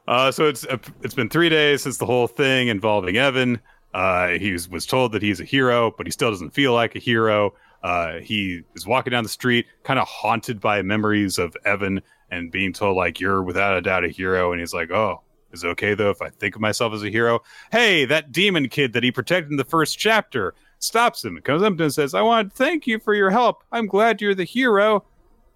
Uh, 0.09 0.31
so 0.31 0.45
it's 0.47 0.65
uh, 0.67 0.79
it's 1.03 1.15
been 1.15 1.29
three 1.29 1.49
days 1.49 1.83
since 1.83 1.99
the 1.99 2.07
whole 2.07 2.29
thing 2.29 2.69
involving 2.69 3.17
Evan. 3.17 3.61
Uh, 3.93 4.29
he 4.29 4.53
was, 4.53 4.69
was 4.69 4.87
told 4.87 5.13
that 5.13 5.23
he's 5.23 5.41
a 5.41 5.45
hero, 5.45 5.93
but 5.97 6.07
he 6.07 6.13
still 6.13 6.31
doesn't 6.31 6.51
feel 6.51 6.73
like 6.73 6.95
a 6.95 6.99
hero. 6.99 7.53
Uh, 7.83 8.19
he 8.21 8.63
is 8.75 8.87
walking 8.87 9.11
down 9.11 9.23
the 9.23 9.29
street, 9.29 9.67
kind 9.85 9.99
of 9.99 10.09
haunted 10.09 10.61
by 10.61 10.83
memories 10.83 11.39
of 11.39 11.57
Evan 11.65 12.03
and 12.31 12.51
being 12.51 12.73
told 12.73 12.97
like 12.97 13.21
you're 13.21 13.43
without 13.43 13.77
a 13.77 13.81
doubt 13.81 14.05
a 14.05 14.09
hero, 14.09 14.53
and 14.53 14.61
he's 14.61 14.75
like, 14.75 14.91
oh. 14.91 15.23
Is 15.53 15.65
it 15.65 15.69
okay 15.69 15.95
though 15.95 16.11
if 16.11 16.21
I 16.21 16.29
think 16.29 16.57
of 16.57 16.61
myself 16.61 16.93
as 16.93 17.03
a 17.03 17.09
hero? 17.09 17.41
Hey, 17.71 18.05
that 18.07 18.33
demon 18.33 18.69
kid 18.69 18.93
that 18.93 19.05
he 19.05 19.13
protected 19.13 19.51
in 19.51 19.57
the 19.57 19.65
first 19.65 19.99
chapter 19.99 20.55
stops 20.81 21.25
him, 21.25 21.41
comes 21.43 21.63
up 21.63 21.69
to 21.69 21.75
him 21.75 21.81
and 21.83 21.95
says, 21.95 22.15
I 22.15 22.23
want 22.23 22.51
to 22.51 22.57
thank 22.57 22.87
you 22.87 22.99
for 22.99 23.15
your 23.15 23.31
help. 23.31 23.63
I'm 23.73 23.87
glad 23.87 24.21
you're 24.21 24.35
the 24.35 24.45
hero. 24.45 25.05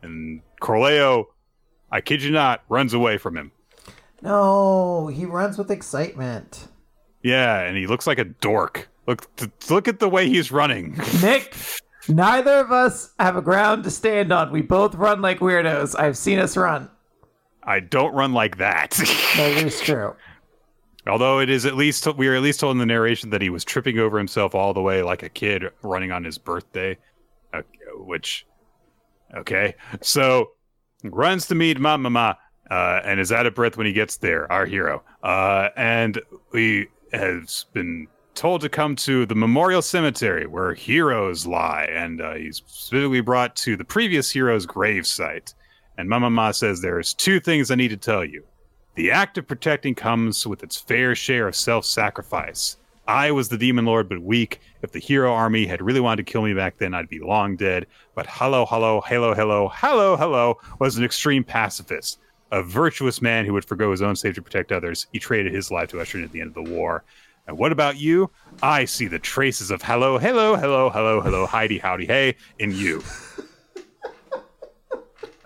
And 0.01 0.41
Corleo, 0.61 1.35
I 1.91 2.01
kid 2.01 2.23
you 2.23 2.31
not, 2.31 2.63
runs 2.69 2.95
away 2.95 3.19
from 3.19 3.37
him. 3.37 3.53
No, 4.23 5.09
he 5.09 5.25
runs 5.25 5.59
with 5.59 5.71
excitement. 5.71 6.69
Yeah, 7.23 7.61
and 7.61 7.77
he 7.77 7.87
looks 7.87 8.07
like 8.07 8.19
a 8.19 8.25
dork. 8.25 8.89
Look, 9.07 9.29
look 9.69 9.89
at 9.89 9.99
the 9.99 10.09
way 10.09 10.29
he's 10.29 10.53
running. 10.53 10.99
Nick, 11.21 11.55
neither 12.09 12.59
of 12.59 12.73
us 12.73 13.13
have 13.19 13.37
a 13.37 13.43
ground 13.43 13.85
to 13.85 13.91
stand 13.91 14.33
on. 14.33 14.53
We 14.53 14.63
both 14.63 14.95
run 14.95 15.21
like 15.21 15.41
weirdos. 15.41 15.99
I've 15.99 16.17
seen 16.17 16.39
us 16.39 16.57
run. 16.57 16.91
I 17.63 17.81
don't 17.81 18.15
run 18.15 18.33
like 18.33 18.59
that. 18.59 18.91
that 19.37 19.65
is 19.65 19.81
true. 19.81 20.15
Although 21.07 21.41
it 21.41 21.49
is 21.49 21.65
at 21.65 21.77
least 21.77 22.07
we 22.17 22.29
are 22.29 22.35
at 22.35 22.43
least 22.43 22.61
told 22.61 22.73
in 22.73 22.79
the 22.79 22.87
narration 22.87 23.31
that 23.31 23.41
he 23.41 23.51
was 23.51 23.65
tripping 23.65 23.99
over 23.99 24.19
himself 24.19 24.55
all 24.55 24.75
the 24.75 24.83
way 24.83 25.03
like 25.03 25.23
a 25.23 25.29
kid 25.29 25.65
running 25.83 26.13
on 26.13 26.25
his 26.25 26.37
birthday, 26.37 26.97
uh, 27.55 27.63
which 27.95 28.47
okay. 29.35 29.75
So 30.03 30.51
runs 31.05 31.47
to 31.47 31.55
meet 31.55 31.79
Mama 31.79 32.37
uh, 32.71 33.01
and 33.05 33.19
is 33.19 33.33
out 33.33 33.47
of 33.47 33.55
breath 33.55 33.77
when 33.77 33.87
he 33.87 33.93
gets 33.93 34.19
there. 34.19 34.51
Our 34.53 34.67
hero, 34.67 35.03
uh, 35.23 35.71
and 35.77 36.21
he 36.53 36.87
has 37.13 37.67
been 37.73 38.07
told 38.35 38.61
to 38.63 38.69
come 38.69 38.97
to 38.97 39.27
the 39.27 39.35
memorial 39.35 39.83
cemetery 39.83 40.47
where 40.47 40.75
heroes 40.75 41.47
lie, 41.47 41.85
and 41.91 42.21
uh, 42.21 42.35
he's 42.35 42.57
specifically 42.57 43.21
brought 43.21 43.57
to 43.57 43.77
the 43.77 43.85
previous 43.85 44.31
hero's 44.31 44.67
grave 44.67 45.07
site. 45.07 45.55
And 45.99 46.09
Mama 46.09 46.31
Ma 46.31 46.51
says 46.53 46.81
there's 46.81 47.13
two 47.13 47.41
things 47.41 47.71
I 47.71 47.75
need 47.75 47.89
to 47.89 47.97
tell 47.97 48.25
you. 48.25 48.45
The 48.95 49.11
act 49.11 49.39
of 49.39 49.47
protecting 49.47 49.95
comes 49.95 50.47
with 50.47 50.63
its 50.63 50.77
fair 50.77 51.15
share 51.15 51.49
of 51.49 51.57
self 51.57 51.85
sacrifice. 51.85 52.77
I 53.07 53.33
was 53.33 53.49
the 53.49 53.59
demon 53.59 53.87
lord, 53.87 54.09
but 54.09 54.23
weak. 54.23 54.61
If 54.83 54.93
the 54.93 54.99
hero 54.99 55.33
army 55.33 55.67
had 55.67 55.83
really 55.83 56.01
wanted 56.01 56.25
to 56.25 56.33
kill 56.33 56.43
me 56.43 56.55
back 56.55 56.79
then, 56.79 56.95
I'd 56.95 57.09
be 57.09 57.19
long 57.19 57.57
dead. 57.57 57.87
But 58.15 58.27
hello, 58.29 58.67
hello, 58.67 59.01
hello, 59.05 59.35
hello, 59.35 59.69
hello, 59.73 60.17
hello 60.17 60.59
was 60.79 60.97
an 60.97 61.05
extreme 61.05 61.43
pacifist, 61.43 62.21
a 62.53 62.63
virtuous 62.63 63.21
man 63.21 63.45
who 63.45 63.53
would 63.53 63.65
forego 63.65 63.91
his 63.91 64.01
own 64.01 64.17
safety 64.17 64.37
to 64.37 64.43
protect 64.43 64.71
others. 64.71 65.07
He 65.13 65.19
traded 65.19 65.53
his 65.53 65.71
life 65.71 65.89
to 65.91 66.01
usher 66.01 66.19
in 66.19 66.25
at 66.25 66.33
the 66.33 66.41
end 66.41 66.57
of 66.57 66.65
the 66.65 66.71
war. 66.73 67.05
And 67.51 67.59
what 67.59 67.73
about 67.73 67.97
you? 67.97 68.31
I 68.63 68.85
see 68.85 69.09
the 69.09 69.19
traces 69.19 69.73
of 69.73 69.83
hello, 69.83 70.19
hello, 70.19 70.55
hello, 70.55 70.89
hello, 70.89 71.21
hello, 71.21 71.47
Heidi, 71.47 71.79
howdy, 71.79 72.07
hey 72.07 72.37
in 72.61 72.73
you. 72.73 73.03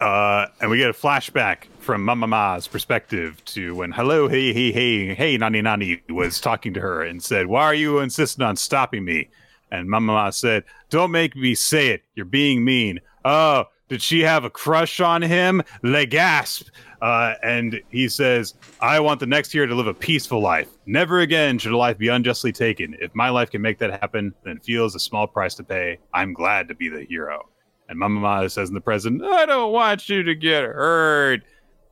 Uh, 0.01 0.49
and 0.61 0.71
we 0.71 0.77
get 0.77 0.91
a 0.91 0.93
flashback 0.93 1.65
from 1.79 2.05
Mama 2.05 2.27
Ma's 2.27 2.69
perspective 2.69 3.43
to 3.47 3.75
when 3.75 3.91
hello, 3.91 4.29
hey, 4.29 4.53
hey, 4.53 4.71
hey, 4.71 5.15
hey, 5.15 5.39
Nani 5.39 5.63
Nani 5.63 6.03
was 6.11 6.43
talking 6.43 6.75
to 6.75 6.81
her 6.81 7.01
and 7.01 7.23
said, 7.23 7.47
Why 7.47 7.63
are 7.63 7.75
you 7.75 8.01
insisting 8.01 8.45
on 8.45 8.57
stopping 8.57 9.07
me? 9.07 9.31
And 9.71 9.89
Mama 9.89 10.13
Ma 10.13 10.29
said, 10.29 10.65
Don't 10.91 11.11
make 11.11 11.35
me 11.35 11.55
say 11.55 11.89
it. 11.89 12.03
You're 12.15 12.27
being 12.27 12.65
mean. 12.65 13.01
Oh, 13.25 13.65
did 13.89 14.03
she 14.03 14.21
have 14.21 14.45
a 14.45 14.51
crush 14.51 15.01
on 15.01 15.23
him? 15.23 15.63
Le 15.83 16.05
gasp. 16.05 16.69
Uh, 17.05 17.35
and 17.43 17.83
he 17.91 18.09
says, 18.09 18.55
I 18.81 18.99
want 18.99 19.21
the 19.21 19.27
next 19.27 19.53
year 19.53 19.67
to 19.67 19.75
live 19.75 19.87
a 19.87 19.93
peaceful 19.93 20.41
life. 20.41 20.71
Never 20.87 21.19
again 21.21 21.59
should 21.59 21.73
a 21.73 21.77
life 21.77 21.99
be 21.99 22.09
unjustly 22.09 22.51
taken. 22.51 22.97
If 22.99 23.15
my 23.15 23.29
life 23.29 23.51
can 23.51 23.61
make 23.61 23.79
that 23.81 24.01
happen, 24.01 24.33
then 24.43 24.57
it 24.57 24.65
feels 24.65 24.95
a 24.95 24.99
small 24.99 25.27
price 25.27 25.55
to 25.57 25.65
pay. 25.65 25.99
I'm 26.15 26.33
glad 26.33 26.67
to 26.69 26.75
be 26.75 26.89
the 26.89 27.05
hero. 27.05 27.51
And 27.91 27.99
Mama 27.99 28.21
Ma 28.21 28.49
says 28.49 28.71
in 28.71 28.75
the 28.75 28.81
present, 28.81 29.23
I 29.23 29.45
don't 29.45 29.71
want 29.71 30.09
you 30.09 30.23
to 30.23 30.35
get 30.35 30.63
hurt. 30.63 31.43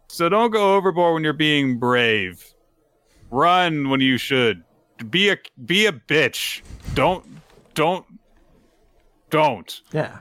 So 0.08 0.30
don't 0.30 0.50
go 0.50 0.76
overboard 0.76 1.12
when 1.12 1.24
you're 1.24 1.34
being 1.34 1.78
brave. 1.78 2.42
Run 3.30 3.90
when 3.90 4.00
you 4.00 4.16
should. 4.16 4.64
Be 5.10 5.28
a 5.28 5.36
be 5.66 5.84
a 5.84 5.92
bitch. 5.92 6.62
Don't 6.94 7.26
don't 7.74 8.06
don't. 9.28 9.78
Yeah. 9.92 10.20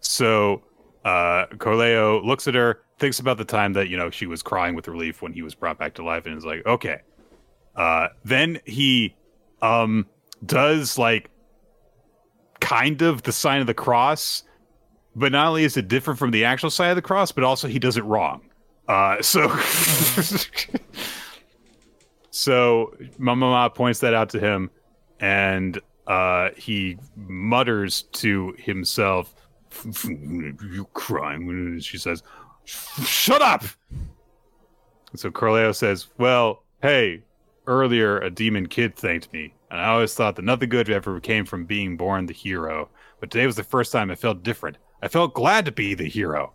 So 0.00 0.62
uh 1.06 1.46
Corleo 1.58 2.22
looks 2.22 2.46
at 2.46 2.54
her, 2.54 2.82
thinks 2.98 3.18
about 3.18 3.36
the 3.38 3.44
time 3.44 3.74
that, 3.74 3.88
you 3.88 3.96
know, 3.96 4.10
she 4.10 4.26
was 4.26 4.42
crying 4.42 4.74
with 4.74 4.88
relief 4.88 5.22
when 5.22 5.32
he 5.32 5.42
was 5.42 5.54
brought 5.54 5.78
back 5.78 5.94
to 5.94 6.04
life 6.04 6.26
and 6.26 6.36
is 6.36 6.44
like, 6.44 6.64
okay. 6.66 7.00
Uh 7.74 8.08
then 8.24 8.58
he 8.64 9.14
um 9.62 10.06
does 10.44 10.98
like 10.98 11.30
kind 12.60 13.02
of 13.02 13.22
the 13.22 13.32
sign 13.32 13.60
of 13.60 13.66
the 13.66 13.74
cross 13.74 14.42
but 15.16 15.32
not 15.32 15.48
only 15.48 15.64
is 15.64 15.76
it 15.76 15.88
different 15.88 16.18
from 16.18 16.30
the 16.30 16.44
actual 16.44 16.70
sign 16.70 16.90
of 16.90 16.96
the 16.96 17.02
cross, 17.02 17.32
but 17.32 17.42
also 17.42 17.66
he 17.66 17.78
does 17.78 17.96
it 17.96 18.04
wrong. 18.04 18.42
Uh, 18.86 19.20
so, 19.22 19.48
so 22.30 22.94
Mama 23.18 23.46
Ma 23.46 23.68
points 23.70 24.00
that 24.00 24.14
out 24.14 24.28
to 24.28 24.38
him, 24.38 24.70
and 25.18 25.80
uh, 26.06 26.50
he 26.56 26.98
mutters 27.16 28.02
to 28.12 28.54
himself, 28.58 29.34
"You 30.04 30.86
crying?" 30.92 31.80
She 31.80 31.98
says, 31.98 32.22
"Shut 32.66 33.42
up." 33.42 33.64
So 35.14 35.30
Corleo 35.30 35.72
says, 35.72 36.08
"Well, 36.18 36.62
hey, 36.82 37.22
earlier 37.66 38.18
a 38.18 38.30
demon 38.30 38.66
kid 38.66 38.96
thanked 38.96 39.32
me, 39.32 39.54
and 39.70 39.80
I 39.80 39.88
always 39.88 40.14
thought 40.14 40.36
that 40.36 40.44
nothing 40.44 40.68
good 40.68 40.90
ever 40.90 41.20
came 41.20 41.44
from 41.44 41.64
being 41.64 41.96
born 41.96 42.26
the 42.26 42.32
hero. 42.32 42.88
But 43.20 43.30
today 43.30 43.46
was 43.46 43.56
the 43.56 43.64
first 43.64 43.92
time 43.92 44.10
I 44.10 44.14
felt 44.14 44.42
different. 44.42 44.76
I 45.02 45.08
felt 45.08 45.34
glad 45.34 45.64
to 45.66 45.72
be 45.72 45.94
the 45.94 46.08
hero. 46.08 46.52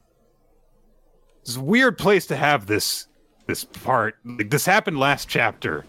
It's 1.41 1.55
a 1.55 1.61
weird 1.61 1.97
place 1.97 2.25
to 2.27 2.35
have 2.35 2.67
this 2.67 3.07
this 3.47 3.63
part. 3.63 4.15
Like 4.23 4.49
this 4.49 4.65
happened 4.65 4.99
last 4.99 5.27
chapter. 5.27 5.85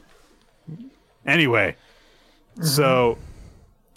Anyway, 1.26 1.76
mm-hmm. 2.54 2.64
so 2.64 3.18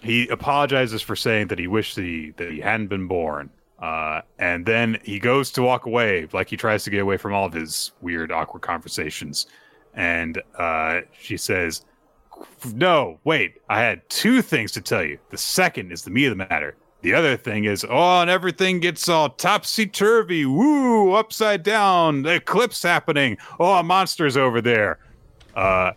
he 0.03 0.27
apologizes 0.27 1.01
for 1.01 1.15
saying 1.15 1.47
that 1.47 1.59
he 1.59 1.67
wished 1.67 1.95
that 1.95 2.03
he 2.03 2.33
that 2.37 2.51
he 2.51 2.59
hadn't 2.59 2.87
been 2.87 3.07
born. 3.07 3.49
Uh, 3.85 4.21
and 4.39 4.65
then 4.65 4.97
he 5.03 5.19
goes 5.19 5.51
to 5.51 5.61
walk 5.61 5.85
away, 5.85 6.27
like 6.33 6.49
he 6.49 6.57
tries 6.57 6.83
to 6.83 6.89
get 6.89 7.01
away 7.01 7.17
from 7.17 7.35
all 7.35 7.45
of 7.45 7.53
his 7.53 7.91
weird, 8.01 8.31
awkward 8.31 8.63
conversations. 8.63 9.45
And 9.93 10.41
uh, 10.57 11.01
she 11.21 11.37
says, 11.37 11.85
"No, 12.73 13.19
wait. 13.25 13.61
I 13.69 13.79
had 13.81 14.01
two 14.09 14.41
things 14.41 14.71
to 14.71 14.81
tell 14.81 15.03
you. 15.03 15.19
The 15.29 15.37
second 15.37 15.91
is 15.91 16.01
the 16.01 16.09
meat 16.09 16.25
of 16.25 16.35
the 16.35 16.47
matter. 16.47 16.75
The 17.03 17.13
other 17.13 17.37
thing 17.37 17.65
is, 17.65 17.85
oh, 17.87 18.21
and 18.21 18.29
everything 18.31 18.79
gets 18.79 19.07
all 19.07 19.29
topsy 19.29 19.85
turvy, 19.85 20.47
woo, 20.47 21.13
upside 21.13 21.61
down, 21.61 22.23
the 22.23 22.33
eclipse 22.33 22.81
happening. 22.81 23.37
Oh, 23.59 23.73
a 23.73 23.83
monster's 23.83 24.35
over 24.35 24.61
there. 24.61 24.97
Uh, 25.55 25.91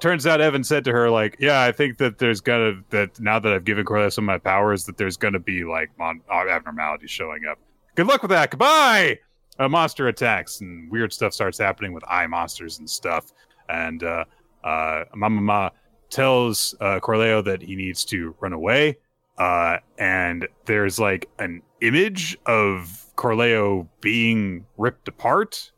turns 0.00 0.26
out 0.26 0.40
Evan 0.40 0.64
said 0.64 0.84
to 0.84 0.92
her, 0.92 1.10
like, 1.10 1.36
yeah, 1.38 1.62
I 1.62 1.72
think 1.72 1.98
that 1.98 2.18
there's 2.18 2.40
gonna 2.40 2.82
that 2.90 3.18
now 3.20 3.38
that 3.38 3.52
I've 3.52 3.64
given 3.64 3.84
Corleo 3.84 4.08
some 4.08 4.24
of 4.24 4.26
my 4.26 4.38
powers, 4.38 4.84
that 4.84 4.96
there's 4.96 5.16
gonna 5.16 5.38
be 5.38 5.64
like 5.64 5.90
mon- 5.98 6.22
uh, 6.30 6.48
abnormalities 6.48 7.10
showing 7.10 7.46
up. 7.50 7.58
Good 7.94 8.06
luck 8.06 8.22
with 8.22 8.30
that. 8.30 8.50
Goodbye. 8.50 9.18
A 9.58 9.68
monster 9.68 10.08
attacks 10.08 10.60
and 10.60 10.90
weird 10.90 11.12
stuff 11.12 11.32
starts 11.32 11.58
happening 11.58 11.94
with 11.94 12.04
eye 12.08 12.26
monsters 12.26 12.78
and 12.78 12.88
stuff. 12.88 13.32
And 13.70 14.02
uh, 14.02 14.24
uh, 14.62 15.04
Mama 15.14 15.40
Ma 15.40 15.70
tells 16.10 16.74
uh, 16.80 17.00
Corleo 17.00 17.40
that 17.42 17.62
he 17.62 17.74
needs 17.74 18.04
to 18.06 18.34
run 18.40 18.52
away 18.52 18.98
uh, 19.38 19.78
and 19.98 20.48
there's 20.64 20.98
like 20.98 21.28
an 21.38 21.62
image 21.80 22.38
of 22.46 23.04
Corleo 23.16 23.88
being 24.00 24.64
ripped 24.78 25.08
apart, 25.08 25.72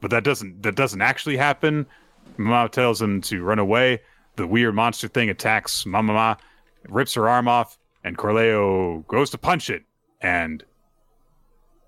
but 0.00 0.10
that 0.10 0.24
doesn't 0.24 0.62
that 0.62 0.74
doesn't 0.74 1.00
actually 1.00 1.36
happen. 1.36 1.86
Mama 2.38 2.68
tells 2.68 3.00
him 3.02 3.20
to 3.22 3.42
run 3.42 3.58
away. 3.58 4.00
The 4.36 4.46
weird 4.46 4.74
monster 4.74 5.08
thing 5.08 5.28
attacks 5.30 5.84
Mama, 5.84 6.38
rips 6.88 7.14
her 7.14 7.28
arm 7.28 7.48
off, 7.48 7.76
and 8.04 8.16
Corleo 8.16 8.98
goes 9.08 9.30
to 9.30 9.38
punch 9.38 9.68
it 9.68 9.82
and 10.20 10.64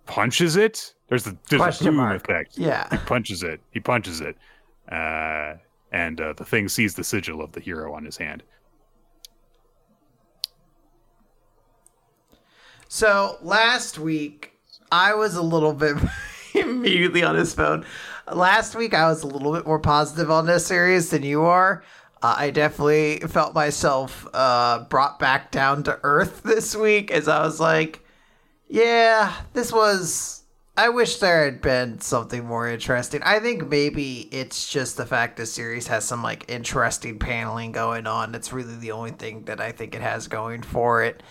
punches 0.07 0.57
it. 0.57 0.95
There's 1.09 1.25
the 1.25 1.37
there's 1.49 1.81
a 1.81 1.85
boom 1.85 1.97
mark. 1.97 2.17
effect. 2.17 2.59
Yeah, 2.59 2.89
he 2.91 2.97
punches 2.99 3.43
it. 3.43 3.61
He 3.71 3.81
punches 3.81 4.21
it, 4.21 4.37
uh, 4.91 5.55
and 5.93 6.21
uh, 6.21 6.33
the 6.35 6.45
thing 6.45 6.69
sees 6.69 6.95
the 6.95 7.05
sigil 7.05 7.41
of 7.41 7.53
the 7.53 7.61
hero 7.61 7.95
on 7.95 8.05
his 8.05 8.17
hand. 8.17 8.43
So 12.89 13.39
last 13.41 13.99
week, 13.99 14.53
I 14.91 15.15
was 15.15 15.37
a 15.37 15.43
little 15.43 15.73
bit 15.73 15.97
immediately 16.55 17.23
on 17.23 17.37
his 17.37 17.55
phone. 17.55 17.85
Last 18.33 18.77
week, 18.77 18.95
I 18.95 19.09
was 19.09 19.23
a 19.23 19.27
little 19.27 19.53
bit 19.53 19.67
more 19.67 19.81
positive 19.81 20.31
on 20.31 20.47
this 20.47 20.67
series 20.67 21.11
than 21.11 21.23
you 21.23 21.43
are. 21.43 21.83
Uh, 22.23 22.35
I 22.39 22.51
definitely 22.51 23.21
felt 23.21 23.55
myself 23.55 24.27
uh, 24.33 24.85
brought 24.85 25.19
back 25.19 25.51
down 25.51 25.83
to 25.85 25.99
earth 26.03 26.43
this 26.45 26.77
week 26.77 27.11
as 27.11 27.29
I 27.29 27.43
was 27.43 27.59
like, 27.61 28.05
yeah, 28.69 29.35
this 29.53 29.73
was. 29.73 30.37
I 30.77 30.89
wish 30.89 31.17
there 31.17 31.45
had 31.45 31.61
been 31.61 32.01
something 32.01 32.47
more 32.47 32.69
interesting. 32.69 33.21
I 33.23 33.41
think 33.41 33.69
maybe 33.69 34.29
it's 34.31 34.71
just 34.71 34.97
the 34.97 35.05
fact 35.05 35.37
the 35.37 35.45
series 35.45 35.89
has 35.89 36.05
some 36.05 36.23
like 36.23 36.45
interesting 36.49 37.19
paneling 37.19 37.73
going 37.73 38.07
on. 38.07 38.35
It's 38.35 38.53
really 38.53 38.77
the 38.77 38.93
only 38.93 39.11
thing 39.11 39.45
that 39.45 39.61
I 39.61 39.73
think 39.73 39.95
it 39.95 40.01
has 40.01 40.29
going 40.29 40.63
for 40.63 41.03
it. 41.03 41.23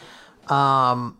Um, 0.52 1.19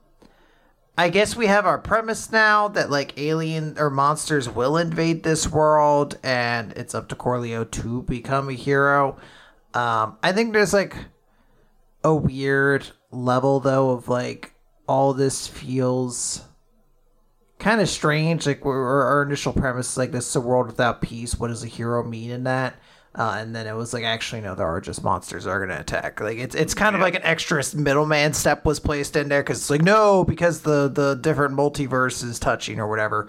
I 1.00 1.08
guess 1.08 1.34
we 1.34 1.46
have 1.46 1.66
our 1.66 1.78
premise 1.78 2.30
now 2.30 2.68
that 2.68 2.92
like 2.92 3.18
alien 3.18 3.78
or 3.80 3.90
monsters 3.90 4.50
will 4.50 4.76
invade 4.76 5.24
this 5.24 5.50
world, 5.50 6.18
and 6.24 6.74
it's 6.74 6.94
up 6.94 7.08
to 7.08 7.16
Corleo 7.16 7.64
to 7.64 8.02
become 8.02 8.50
a 8.50 8.54
hero. 8.54 9.16
Um, 9.74 10.18
I 10.22 10.34
think 10.34 10.52
there's 10.52 10.74
like 10.74 10.98
a 12.04 12.14
weird 12.14 12.86
level 13.12 13.62
though 13.62 13.92
of 13.92 14.10
like 14.10 14.54
all 14.90 15.14
this 15.14 15.48
feels 15.48 16.44
kind 17.60 17.80
of 17.80 17.88
strange. 17.88 18.46
Like 18.46 18.66
our 18.66 19.24
initial 19.24 19.54
premise 19.54 19.92
is 19.92 19.98
like 19.98 20.12
this 20.12 20.28
is 20.28 20.36
a 20.36 20.42
world 20.42 20.68
without 20.68 21.02
peace. 21.02 21.40
What 21.40 21.48
does 21.48 21.64
a 21.64 21.68
hero 21.68 22.04
mean 22.04 22.30
in 22.30 22.44
that? 22.44 22.76
Uh, 23.20 23.36
and 23.38 23.54
then 23.54 23.68
it 23.68 23.76
was 23.76 23.94
like, 23.94 24.06
actually, 24.06 24.40
no, 24.40 24.56
there 24.56 24.66
are 24.66 24.80
just 24.80 25.04
monsters 25.04 25.44
that 25.44 25.50
are 25.50 25.60
going 25.60 25.76
to 25.76 25.82
attack. 25.82 26.22
Like 26.22 26.38
it's 26.38 26.56
it's 26.56 26.74
kind 26.74 26.96
of 26.96 27.02
like 27.02 27.16
an 27.16 27.24
extra 27.24 27.62
middleman 27.76 28.34
step 28.34 28.64
was 28.64 28.80
placed 28.80 29.18
in 29.18 29.28
there 29.28 29.44
because 29.44 29.58
it's 29.58 29.70
like 29.70 29.82
no, 29.82 30.24
because 30.24 30.62
the 30.62 30.88
the 30.88 31.16
different 31.16 31.54
multiverse 31.54 32.24
is 32.24 32.40
touching 32.40 32.80
or 32.80 32.88
whatever. 32.88 33.28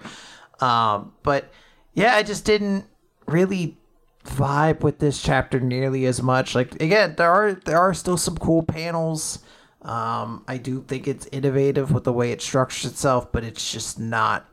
Um, 0.61 1.11
but 1.23 1.51
yeah, 1.93 2.15
I 2.15 2.23
just 2.23 2.45
didn't 2.45 2.85
really 3.27 3.77
vibe 4.23 4.79
with 4.79 4.99
this 4.99 5.21
chapter 5.21 5.59
nearly 5.59 6.05
as 6.05 6.21
much. 6.21 6.55
Like 6.55 6.81
again, 6.81 7.15
there 7.17 7.29
are 7.29 7.53
there 7.53 7.77
are 7.77 7.93
still 7.93 8.15
some 8.15 8.37
cool 8.37 8.63
panels. 8.63 9.39
Um, 9.81 10.45
I 10.47 10.55
do 10.55 10.83
think 10.83 11.05
it's 11.05 11.27
innovative 11.33 11.91
with 11.91 12.05
the 12.05 12.13
way 12.13 12.31
it 12.31 12.41
structures 12.41 12.89
itself, 12.89 13.29
but 13.33 13.43
it's 13.43 13.69
just 13.69 13.99
not 13.99 14.47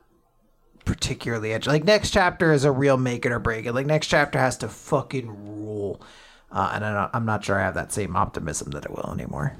particularly 0.88 1.52
edgy. 1.52 1.68
Like 1.68 1.84
next 1.84 2.12
chapter 2.12 2.50
is 2.50 2.64
a 2.64 2.72
real 2.72 2.96
make 2.96 3.26
it 3.26 3.30
or 3.30 3.38
break 3.38 3.66
it. 3.66 3.74
Like 3.74 3.84
next 3.84 4.06
chapter 4.06 4.38
has 4.38 4.56
to 4.58 4.68
fucking 4.68 5.28
rule, 5.28 6.00
uh, 6.50 6.70
and 6.72 6.82
I 6.82 7.10
am 7.12 7.26
not 7.26 7.44
sure 7.44 7.60
I 7.60 7.62
have 7.62 7.74
that 7.74 7.92
same 7.92 8.16
optimism 8.16 8.70
that 8.70 8.86
it 8.86 8.90
will 8.90 9.12
anymore. 9.12 9.52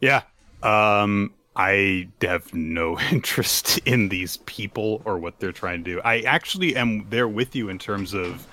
Yeah, 0.00 0.22
um, 0.62 1.34
I 1.54 2.08
have 2.22 2.54
no 2.54 2.98
interest 3.12 3.76
in 3.84 4.08
these 4.08 4.38
people 4.38 5.02
or 5.04 5.18
what 5.18 5.38
they're 5.38 5.52
trying 5.52 5.84
to 5.84 5.96
do. 5.96 6.00
I 6.02 6.20
actually 6.20 6.76
am 6.76 7.06
there 7.10 7.28
with 7.28 7.54
you 7.54 7.68
in 7.68 7.78
terms 7.78 8.14
of 8.14 8.46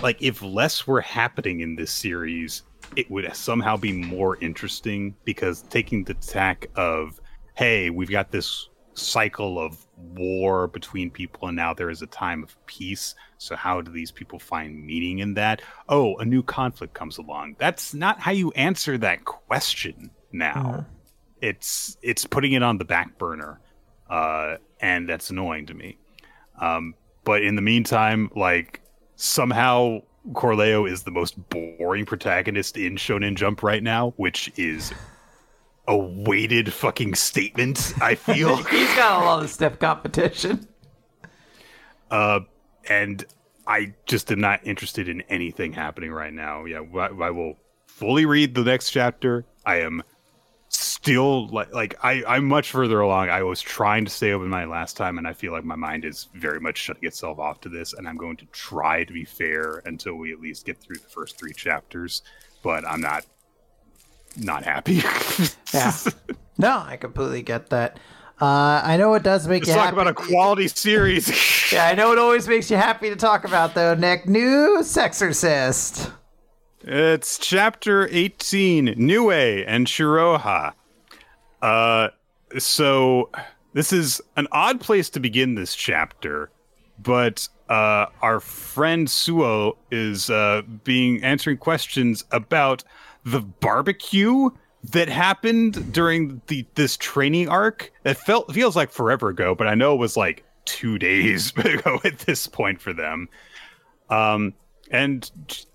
like 0.00 0.22
if 0.22 0.42
less 0.42 0.86
were 0.86 1.00
happening 1.00 1.58
in 1.58 1.74
this 1.74 1.90
series, 1.90 2.62
it 2.94 3.10
would 3.10 3.34
somehow 3.34 3.76
be 3.76 3.90
more 3.90 4.36
interesting 4.36 5.16
because 5.24 5.62
taking 5.62 6.04
the 6.04 6.14
tack 6.14 6.68
of 6.76 7.20
hey, 7.56 7.90
we've 7.90 8.10
got 8.10 8.30
this 8.30 8.68
cycle 8.94 9.58
of 9.58 9.83
war 9.96 10.66
between 10.66 11.10
people 11.10 11.48
and 11.48 11.56
now 11.56 11.74
there 11.74 11.90
is 11.90 12.02
a 12.02 12.06
time 12.06 12.42
of 12.42 12.56
peace. 12.66 13.14
So 13.38 13.56
how 13.56 13.80
do 13.80 13.90
these 13.90 14.10
people 14.10 14.38
find 14.38 14.84
meaning 14.84 15.20
in 15.20 15.34
that? 15.34 15.62
Oh 15.88 16.16
a 16.16 16.24
new 16.24 16.42
conflict 16.42 16.94
comes 16.94 17.18
along. 17.18 17.56
That's 17.58 17.94
not 17.94 18.20
how 18.20 18.32
you 18.32 18.50
answer 18.52 18.98
that 18.98 19.24
question 19.24 20.10
now. 20.32 20.76
Uh 20.78 20.84
it's 21.40 21.98
it's 22.00 22.24
putting 22.24 22.52
it 22.52 22.62
on 22.62 22.78
the 22.78 22.84
back 22.86 23.18
burner 23.18 23.60
uh, 24.08 24.56
and 24.80 25.08
that's 25.08 25.30
annoying 25.30 25.66
to 25.66 25.74
me. 25.74 25.98
Um, 26.60 26.94
but 27.24 27.42
in 27.42 27.56
the 27.56 27.62
meantime 27.62 28.30
like 28.34 28.80
somehow 29.16 30.00
Corleo 30.32 30.86
is 30.86 31.02
the 31.02 31.10
most 31.10 31.36
boring 31.50 32.06
protagonist 32.06 32.76
in 32.76 32.96
Shonen 32.96 33.34
Jump 33.34 33.62
right 33.62 33.82
now, 33.82 34.14
which 34.16 34.50
is 34.56 34.92
a 35.86 35.96
weighted 35.96 36.72
fucking 36.72 37.14
statement. 37.14 37.94
I 38.00 38.14
feel 38.14 38.56
he's 38.64 38.94
got 38.94 39.22
a 39.22 39.24
lot 39.24 39.42
of 39.42 39.50
stiff 39.50 39.78
competition. 39.78 40.68
Uh, 42.10 42.40
and 42.88 43.24
I 43.66 43.94
just 44.06 44.30
am 44.30 44.40
not 44.40 44.60
interested 44.66 45.08
in 45.08 45.22
anything 45.22 45.72
happening 45.72 46.12
right 46.12 46.32
now. 46.32 46.64
Yeah, 46.64 46.82
I, 46.94 47.08
I 47.08 47.30
will 47.30 47.56
fully 47.86 48.26
read 48.26 48.54
the 48.54 48.64
next 48.64 48.90
chapter. 48.90 49.44
I 49.64 49.80
am 49.80 50.02
still 50.68 51.48
like 51.48 51.72
like 51.72 51.94
I 52.02 52.24
I'm 52.26 52.46
much 52.46 52.70
further 52.70 53.00
along. 53.00 53.30
I 53.30 53.42
was 53.42 53.60
trying 53.60 54.04
to 54.04 54.10
stay 54.10 54.32
open 54.32 54.48
my 54.48 54.64
last 54.64 54.96
time, 54.96 55.18
and 55.18 55.26
I 55.26 55.32
feel 55.32 55.52
like 55.52 55.64
my 55.64 55.76
mind 55.76 56.04
is 56.04 56.28
very 56.34 56.60
much 56.60 56.78
shutting 56.78 57.04
itself 57.04 57.38
off 57.38 57.60
to 57.62 57.68
this. 57.68 57.92
And 57.92 58.08
I'm 58.08 58.16
going 58.16 58.36
to 58.38 58.46
try 58.46 59.04
to 59.04 59.12
be 59.12 59.24
fair 59.24 59.82
until 59.86 60.14
we 60.14 60.32
at 60.32 60.40
least 60.40 60.66
get 60.66 60.78
through 60.78 60.96
the 60.96 61.08
first 61.08 61.38
three 61.38 61.52
chapters. 61.52 62.22
But 62.62 62.86
I'm 62.86 63.00
not 63.00 63.24
not 64.36 64.64
happy. 64.64 65.02
yeah. 65.74 65.92
No, 66.58 66.82
I 66.86 66.96
completely 66.96 67.42
get 67.42 67.70
that. 67.70 67.98
Uh, 68.40 68.80
I 68.84 68.96
know 68.96 69.14
it 69.14 69.22
does 69.22 69.46
make 69.46 69.62
Let's 69.62 69.68
you 69.68 69.74
talk 69.74 69.84
happy. 69.86 69.94
about 69.94 70.08
a 70.08 70.14
quality 70.14 70.68
series. 70.68 71.72
yeah, 71.72 71.86
I 71.86 71.94
know 71.94 72.12
it 72.12 72.18
always 72.18 72.48
makes 72.48 72.70
you 72.70 72.76
happy 72.76 73.08
to 73.10 73.16
talk 73.16 73.44
about 73.44 73.74
though, 73.74 73.94
Nick. 73.94 74.28
Nue's 74.28 74.96
Exorcist. 74.96 76.10
It's 76.80 77.38
chapter 77.38 78.08
18, 78.10 78.94
Nue 78.96 79.30
and 79.30 79.86
Shiroha. 79.86 80.74
Uh, 81.62 82.08
so 82.58 83.30
this 83.72 83.92
is 83.92 84.20
an 84.36 84.46
odd 84.52 84.80
place 84.80 85.08
to 85.10 85.20
begin 85.20 85.54
this 85.54 85.74
chapter, 85.74 86.50
but 87.02 87.48
uh, 87.68 88.06
our 88.20 88.40
friend 88.40 89.08
Suo 89.08 89.78
is 89.90 90.28
uh, 90.28 90.62
being 90.82 91.22
answering 91.24 91.56
questions 91.56 92.24
about 92.32 92.84
the 93.24 93.40
barbecue 93.40 94.50
that 94.92 95.08
happened 95.08 95.92
during 95.92 96.40
the 96.48 96.66
this 96.74 96.96
training 96.96 97.48
arc. 97.48 97.92
That 98.02 98.16
felt 98.18 98.52
feels 98.52 98.76
like 98.76 98.90
forever 98.90 99.28
ago, 99.28 99.54
but 99.54 99.66
I 99.66 99.74
know 99.74 99.94
it 99.94 99.98
was 99.98 100.16
like 100.16 100.44
two 100.64 100.98
days 100.98 101.52
ago 101.56 102.00
at 102.04 102.18
this 102.20 102.46
point 102.46 102.80
for 102.80 102.92
them. 102.92 103.28
Um, 104.10 104.54
and 104.90 105.30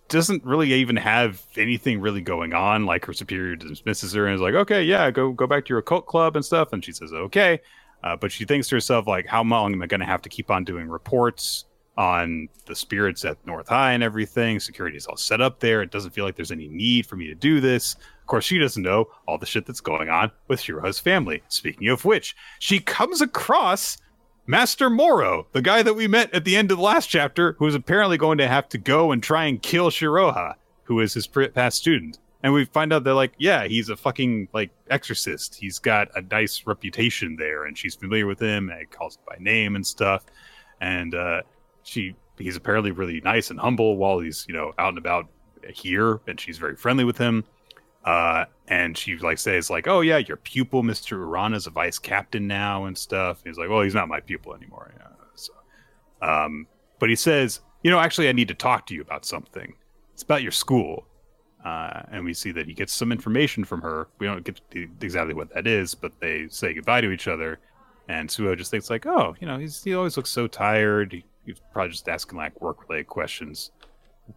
doesn't 0.10 0.44
really 0.44 0.74
even 0.74 0.96
have 0.96 1.42
anything 1.56 2.02
really 2.02 2.22
going 2.22 2.54
on. 2.54 2.86
Like 2.86 3.06
her 3.06 3.14
superior 3.14 3.56
dismisses 3.56 4.14
her 4.14 4.26
and 4.26 4.36
is 4.36 4.42
like, 4.42 4.56
"Okay, 4.56 4.84
yeah, 4.84 5.10
go 5.12 5.32
go 5.32 5.48
back 5.48 5.66
to 5.66 5.70
your 5.70 5.80
occult 5.80 6.06
club 6.06 6.36
and 6.36 6.44
stuff." 6.44 6.74
And 6.74 6.84
she 6.84 6.92
says, 6.92 7.14
"Okay," 7.14 7.60
uh, 8.04 8.16
but 8.16 8.32
she 8.32 8.46
thinks 8.46 8.68
to 8.70 8.76
herself, 8.76 9.08
like, 9.08 9.28
"How 9.28 9.44
long 9.44 9.74
am 9.74 9.82
I 9.82 9.88
going 9.88 10.00
to 10.02 10.06
have 10.06 10.22
to 10.24 10.30
keep 10.30 10.52
on 10.52 10.64
doing 10.64 10.90
reports 10.90 11.66
on 12.00 12.48
the 12.66 12.74
spirits 12.74 13.26
at 13.26 13.46
North 13.46 13.68
High 13.68 13.92
and 13.92 14.02
everything. 14.02 14.58
Security 14.62 14.96
is 14.96 15.06
all 15.06 15.18
set 15.18 15.42
up 15.42 15.60
there. 15.60 15.82
It 15.82 15.92
doesn't 15.92 16.12
feel 16.12 16.24
like 16.24 16.38
there's 16.38 16.52
any 16.52 16.70
need 16.70 17.06
for 17.06 17.18
me 17.18 17.28
to 17.28 17.36
do 17.36 17.60
this. 17.60 17.96
Of 18.22 18.28
course, 18.28 18.46
she 18.46 18.58
doesn't 18.58 18.82
know 18.82 19.10
all 19.28 19.38
the 19.38 19.46
shit 19.46 19.66
that's 19.66 19.82
going 19.82 20.08
on 20.08 20.32
with 20.48 20.62
Shiroha's 20.62 20.98
family. 20.98 21.44
Speaking 21.50 21.90
of 21.90 22.06
which, 22.06 22.38
she 22.60 22.80
comes 22.80 23.20
across 23.22 23.98
Master 24.48 24.90
Moro, 24.90 25.48
the 25.52 25.62
guy 25.62 25.84
that 25.84 25.94
we 25.94 26.08
met 26.08 26.34
at 26.34 26.46
the 26.46 26.56
end 26.56 26.72
of 26.72 26.78
the 26.78 26.84
last 26.84 27.08
chapter, 27.08 27.58
who 27.60 27.68
is 27.68 27.76
apparently 27.76 28.18
going 28.18 28.38
to 28.38 28.48
have 28.48 28.70
to 28.70 28.78
go 28.78 29.12
and 29.12 29.22
try 29.22 29.44
and 29.44 29.62
kill 29.62 29.90
Shiroha, 29.90 30.54
who 30.84 31.02
is 31.02 31.14
his 31.14 31.28
past 31.28 31.80
student. 31.80 32.18
And 32.44 32.54
we 32.54 32.64
find 32.64 32.94
out 32.94 33.04
they're 33.04 33.14
like, 33.14 33.34
yeah, 33.38 33.68
he's 33.68 33.90
a 33.90 33.98
fucking, 33.98 34.48
like, 34.54 34.72
exorcist. 34.90 35.56
He's 35.56 35.80
got 35.80 36.08
a 36.16 36.22
nice 36.22 36.66
reputation 36.66 37.36
there, 37.38 37.66
and 37.66 37.78
she's 37.78 37.96
familiar 37.96 38.26
with 38.26 38.40
him, 38.40 38.70
and 38.70 38.90
calls 38.90 39.18
him 39.18 39.24
by 39.28 39.36
name 39.38 39.76
and 39.76 39.86
stuff. 39.86 40.26
And, 40.80 41.14
uh, 41.14 41.42
she 41.84 42.16
he's 42.38 42.56
apparently 42.56 42.92
really 42.92 43.22
nice 43.22 43.50
and 43.50 43.60
humble 43.60 43.98
while 43.98 44.20
he's 44.20 44.46
you 44.48 44.54
know 44.54 44.74
out 44.78 44.90
and 44.90 44.98
about 44.98 45.28
here, 45.68 46.20
and 46.28 46.40
she's 46.40 46.58
very 46.58 46.76
friendly 46.76 47.04
with 47.04 47.18
him. 47.18 47.44
Uh, 48.06 48.46
and 48.68 48.98
she 48.98 49.18
like 49.18 49.38
says 49.38 49.70
like, 49.70 49.88
"Oh 49.88 50.02
yeah, 50.02 50.18
your 50.18 50.38
pupil, 50.38 50.84
Mister 50.84 51.18
Urana, 51.18 51.58
is 51.58 51.68
a 51.68 51.72
vice 51.72 52.00
captain 52.00 52.48
now 52.48 52.86
and 52.86 52.98
stuff." 52.98 53.42
And 53.44 53.52
he's 53.52 53.58
like, 53.58 53.70
"Well, 53.70 53.82
he's 53.82 53.96
not 53.96 54.08
my 54.08 54.20
pupil 54.20 54.56
anymore." 54.56 54.94
Yeah, 54.98 55.08
so, 55.36 55.54
um, 56.22 56.66
but 56.98 57.10
he 57.10 57.16
says, 57.16 57.60
"You 57.84 57.92
know, 57.92 58.00
actually, 58.00 58.30
I 58.30 58.32
need 58.32 58.48
to 58.48 58.56
talk 58.56 58.88
to 58.88 58.96
you 58.96 59.02
about 59.02 59.26
something. 59.26 59.74
It's 60.14 60.24
about 60.24 60.44
your 60.44 60.52
school." 60.52 61.06
Uh, 61.64 62.04
and 62.12 62.24
we 62.24 62.34
see 62.34 62.52
that 62.54 62.68
he 62.68 62.74
gets 62.74 62.94
some 62.94 63.12
information 63.12 63.66
from 63.66 63.82
her. 63.82 64.08
We 64.18 64.28
don't 64.28 64.46
get 64.46 64.62
exactly 65.02 65.34
what 65.34 65.54
that 65.54 65.68
is, 65.68 65.94
but 65.94 66.14
they 66.22 66.48
say 66.48 66.74
goodbye 66.74 67.02
to 67.02 67.12
each 67.12 67.28
other. 67.28 67.60
And 68.08 68.32
Suo 68.32 68.56
just 68.56 68.72
thinks 68.72 68.90
like, 68.90 69.06
oh, 69.06 69.36
you 69.42 69.46
know, 69.48 69.60
he's, 69.60 69.84
he 69.84 69.94
always 69.94 70.16
looks 70.16 70.30
so 70.30 70.48
tired. 70.48 71.12
He 71.12 71.26
he's 71.46 71.62
probably 71.74 71.92
just 71.92 72.08
asking 72.08 72.38
like 72.38 72.60
work 72.62 72.88
related 72.88 73.08
questions. 73.08 73.72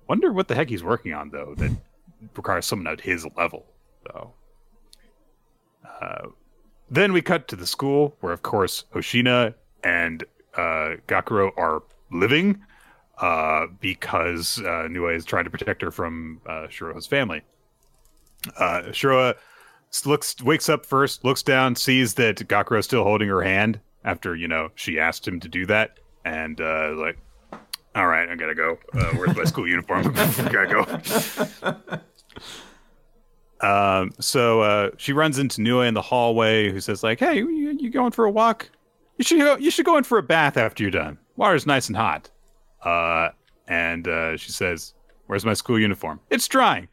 Wonder 0.08 0.32
what 0.32 0.48
the 0.48 0.54
heck 0.54 0.68
he's 0.68 0.84
working 0.84 1.12
on 1.12 1.30
though 1.30 1.54
that 1.58 1.70
requires 2.36 2.66
someone 2.66 2.86
at 2.86 3.00
his 3.00 3.26
level 3.36 3.66
though. 4.04 4.32
Uh, 6.00 6.28
then 6.90 7.12
we 7.12 7.22
cut 7.22 7.48
to 7.48 7.56
the 7.56 7.66
school 7.66 8.16
where, 8.20 8.32
of 8.32 8.42
course, 8.42 8.84
Hoshina 8.94 9.54
and 9.82 10.24
uh, 10.54 10.96
Gakuro 11.06 11.50
are 11.56 11.82
living 12.10 12.62
uh, 13.18 13.66
because 13.80 14.60
uh, 14.60 14.88
Nue 14.90 15.08
is 15.08 15.24
trying 15.24 15.44
to 15.44 15.50
protect 15.50 15.80
her 15.82 15.90
from 15.90 16.40
uh, 16.46 16.66
Shiroha's 16.68 17.06
family. 17.06 17.42
Uh, 18.58 18.82
Shiroha 18.90 19.36
looks, 20.04 20.42
wakes 20.42 20.68
up 20.68 20.84
first, 20.84 21.24
looks 21.24 21.42
down, 21.42 21.76
sees 21.76 22.14
that 22.14 22.36
Gakuro 22.36 22.78
is 22.78 22.84
still 22.84 23.04
holding 23.04 23.28
her 23.28 23.42
hand 23.42 23.80
after 24.04 24.34
you 24.34 24.48
know 24.48 24.70
she 24.74 24.98
asked 24.98 25.26
him 25.26 25.40
to 25.40 25.48
do 25.48 25.64
that, 25.66 25.98
and 26.24 26.60
uh, 26.60 26.94
like, 26.96 27.18
all 27.94 28.06
right, 28.06 28.28
I 28.28 28.34
gotta 28.36 28.54
go. 28.54 28.78
Uh, 28.94 29.04
where's 29.16 29.36
my 29.36 29.44
school 29.44 29.68
uniform? 29.68 30.12
gotta 30.14 30.66
go. 31.80 32.00
Um, 33.62 34.10
so 34.18 34.60
uh, 34.60 34.90
she 34.96 35.12
runs 35.12 35.38
into 35.38 35.60
Nue 35.60 35.82
in 35.82 35.94
the 35.94 36.02
hallway, 36.02 36.72
who 36.72 36.80
says 36.80 37.02
like, 37.04 37.20
"Hey, 37.20 37.36
you, 37.36 37.48
you 37.78 37.90
going 37.90 38.10
for 38.10 38.24
a 38.24 38.30
walk? 38.30 38.68
You 39.18 39.24
should 39.24 39.38
go. 39.38 39.56
You 39.56 39.70
should 39.70 39.84
go 39.86 39.96
in 39.96 40.04
for 40.04 40.18
a 40.18 40.22
bath 40.22 40.56
after 40.56 40.82
you're 40.82 40.90
done. 40.90 41.16
Water's 41.36 41.64
nice 41.64 41.86
and 41.86 41.96
hot." 41.96 42.28
Uh, 42.84 43.28
and 43.68 44.08
uh, 44.08 44.36
she 44.36 44.50
says, 44.50 44.94
"Where's 45.26 45.44
my 45.44 45.54
school 45.54 45.78
uniform? 45.78 46.18
It's 46.28 46.48
drying. 46.48 46.88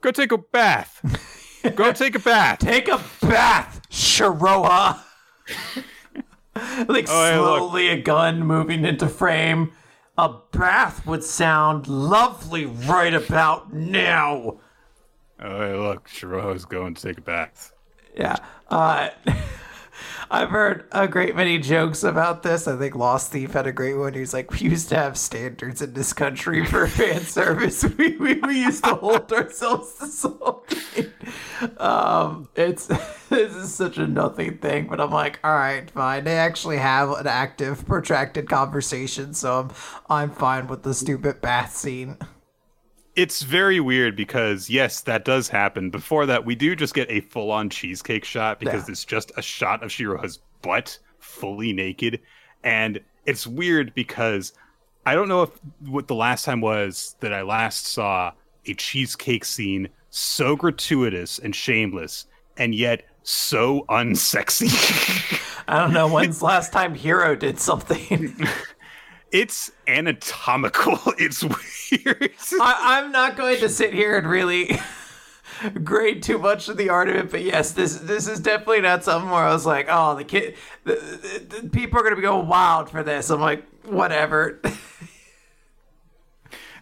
Go 0.00 0.10
take 0.10 0.32
a 0.32 0.38
bath." 0.38 1.00
Go 1.76 1.92
take 1.92 2.16
a 2.16 2.18
bath. 2.18 2.58
Take 2.58 2.88
a 2.88 3.00
bath, 3.20 3.82
Shiroha. 3.88 4.98
like 6.88 7.06
Oh, 7.08 7.58
slowly 7.58 7.88
a 7.88 8.00
gun 8.00 8.40
moving 8.46 8.84
into 8.84 9.08
frame. 9.08 9.72
A 10.18 10.34
bath 10.52 11.06
would 11.06 11.24
sound 11.24 11.88
lovely 11.88 12.66
right 12.66 13.14
about 13.14 13.72
now. 13.72 14.58
Oh, 15.40 15.60
hey, 15.60 15.74
look, 15.74 16.08
Shiroha's 16.08 16.64
going 16.64 16.94
to 16.94 17.02
take 17.02 17.18
a 17.18 17.22
bath. 17.22 17.72
Yeah. 18.14 18.36
Uh, 18.68 19.08
I've 20.30 20.50
heard 20.50 20.86
a 20.92 21.06
great 21.08 21.36
many 21.36 21.58
jokes 21.58 22.02
about 22.02 22.42
this. 22.42 22.66
I 22.66 22.76
think 22.76 22.94
Lost 22.94 23.32
Thief 23.32 23.52
had 23.52 23.66
a 23.66 23.72
great 23.72 23.94
one. 23.94 24.14
He's 24.14 24.32
like, 24.32 24.50
we 24.50 24.60
used 24.60 24.88
to 24.90 24.96
have 24.96 25.16
standards 25.18 25.82
in 25.82 25.94
this 25.94 26.12
country 26.12 26.64
for 26.64 26.86
fan 26.88 27.20
service. 27.22 27.84
We, 28.02 28.16
we, 28.16 28.34
we 28.34 28.62
used 28.62 28.84
to 28.84 28.94
hold 28.94 29.32
ourselves 29.32 29.94
to 29.98 30.06
something. 30.06 31.12
Um, 31.76 32.48
it's 32.56 32.86
this 33.28 33.54
is 33.54 33.74
such 33.74 33.98
a 33.98 34.06
nothing 34.06 34.58
thing, 34.58 34.86
but 34.88 35.00
I'm 35.00 35.10
like, 35.10 35.38
all 35.44 35.54
right, 35.54 35.88
fine. 35.90 36.24
They 36.24 36.38
actually 36.38 36.78
have 36.78 37.10
an 37.10 37.26
active, 37.26 37.86
protracted 37.86 38.48
conversation, 38.48 39.34
so 39.34 39.60
I'm 39.60 39.70
I'm 40.08 40.30
fine 40.30 40.66
with 40.68 40.82
the 40.82 40.94
stupid 40.94 41.40
bath 41.40 41.76
scene. 41.76 42.16
It's 43.14 43.42
very 43.42 43.78
weird 43.78 44.16
because 44.16 44.70
yes, 44.70 45.02
that 45.02 45.24
does 45.24 45.48
happen. 45.48 45.90
Before 45.90 46.24
that, 46.26 46.44
we 46.46 46.54
do 46.54 46.74
just 46.74 46.94
get 46.94 47.10
a 47.10 47.20
full-on 47.20 47.68
cheesecake 47.68 48.24
shot 48.24 48.58
because 48.58 48.88
Yeah. 48.88 48.92
it's 48.92 49.04
just 49.04 49.32
a 49.36 49.42
shot 49.42 49.82
of 49.82 49.90
Shiroha's 49.90 50.38
butt, 50.62 50.98
fully 51.18 51.72
naked, 51.72 52.20
and 52.64 53.00
it's 53.26 53.46
weird 53.46 53.94
because 53.94 54.52
I 55.04 55.14
don't 55.14 55.28
know 55.28 55.42
if 55.42 55.50
what 55.86 56.08
the 56.08 56.14
last 56.14 56.44
time 56.44 56.60
was 56.60 57.16
that 57.20 57.32
I 57.34 57.42
last 57.42 57.86
saw 57.86 58.32
a 58.66 58.74
cheesecake 58.74 59.44
scene 59.44 59.88
so 60.10 60.56
gratuitous 60.56 61.38
and 61.38 61.54
shameless, 61.54 62.26
and 62.56 62.74
yet 62.74 63.04
so 63.24 63.84
unsexy. 63.88 64.70
I 65.68 65.78
don't 65.78 65.92
know 65.92 66.08
when's 66.08 66.40
last 66.42 66.72
time 66.72 66.94
Hero 66.94 67.34
did 67.36 67.58
something. 67.58 68.34
it's 69.32 69.72
anatomical. 69.86 70.98
It's 71.18 71.42
weird. 71.42 72.32
I, 72.60 72.98
I'm 72.98 73.12
not 73.12 73.36
going 73.36 73.58
to 73.60 73.68
sit 73.68 73.92
here 73.92 74.16
and 74.16 74.26
really 74.26 74.80
grade 75.84 76.22
too 76.22 76.38
much 76.38 76.68
of 76.68 76.76
the 76.76 76.88
art 76.88 77.08
of 77.08 77.16
it, 77.16 77.30
but 77.30 77.42
yes, 77.42 77.72
this 77.72 77.96
this 77.96 78.26
is 78.26 78.40
definitely 78.40 78.80
not 78.80 79.04
something 79.04 79.30
where 79.30 79.44
I 79.44 79.52
was 79.52 79.66
like, 79.66 79.86
oh, 79.88 80.16
the 80.16 80.24
kid, 80.24 80.56
the, 80.84 80.94
the, 80.94 81.60
the 81.60 81.68
people 81.68 81.98
are 81.98 82.02
going 82.02 82.12
to 82.12 82.16
be 82.16 82.22
going 82.22 82.48
wild 82.48 82.90
for 82.90 83.02
this. 83.02 83.30
I'm 83.30 83.40
like, 83.40 83.64
whatever. 83.84 84.60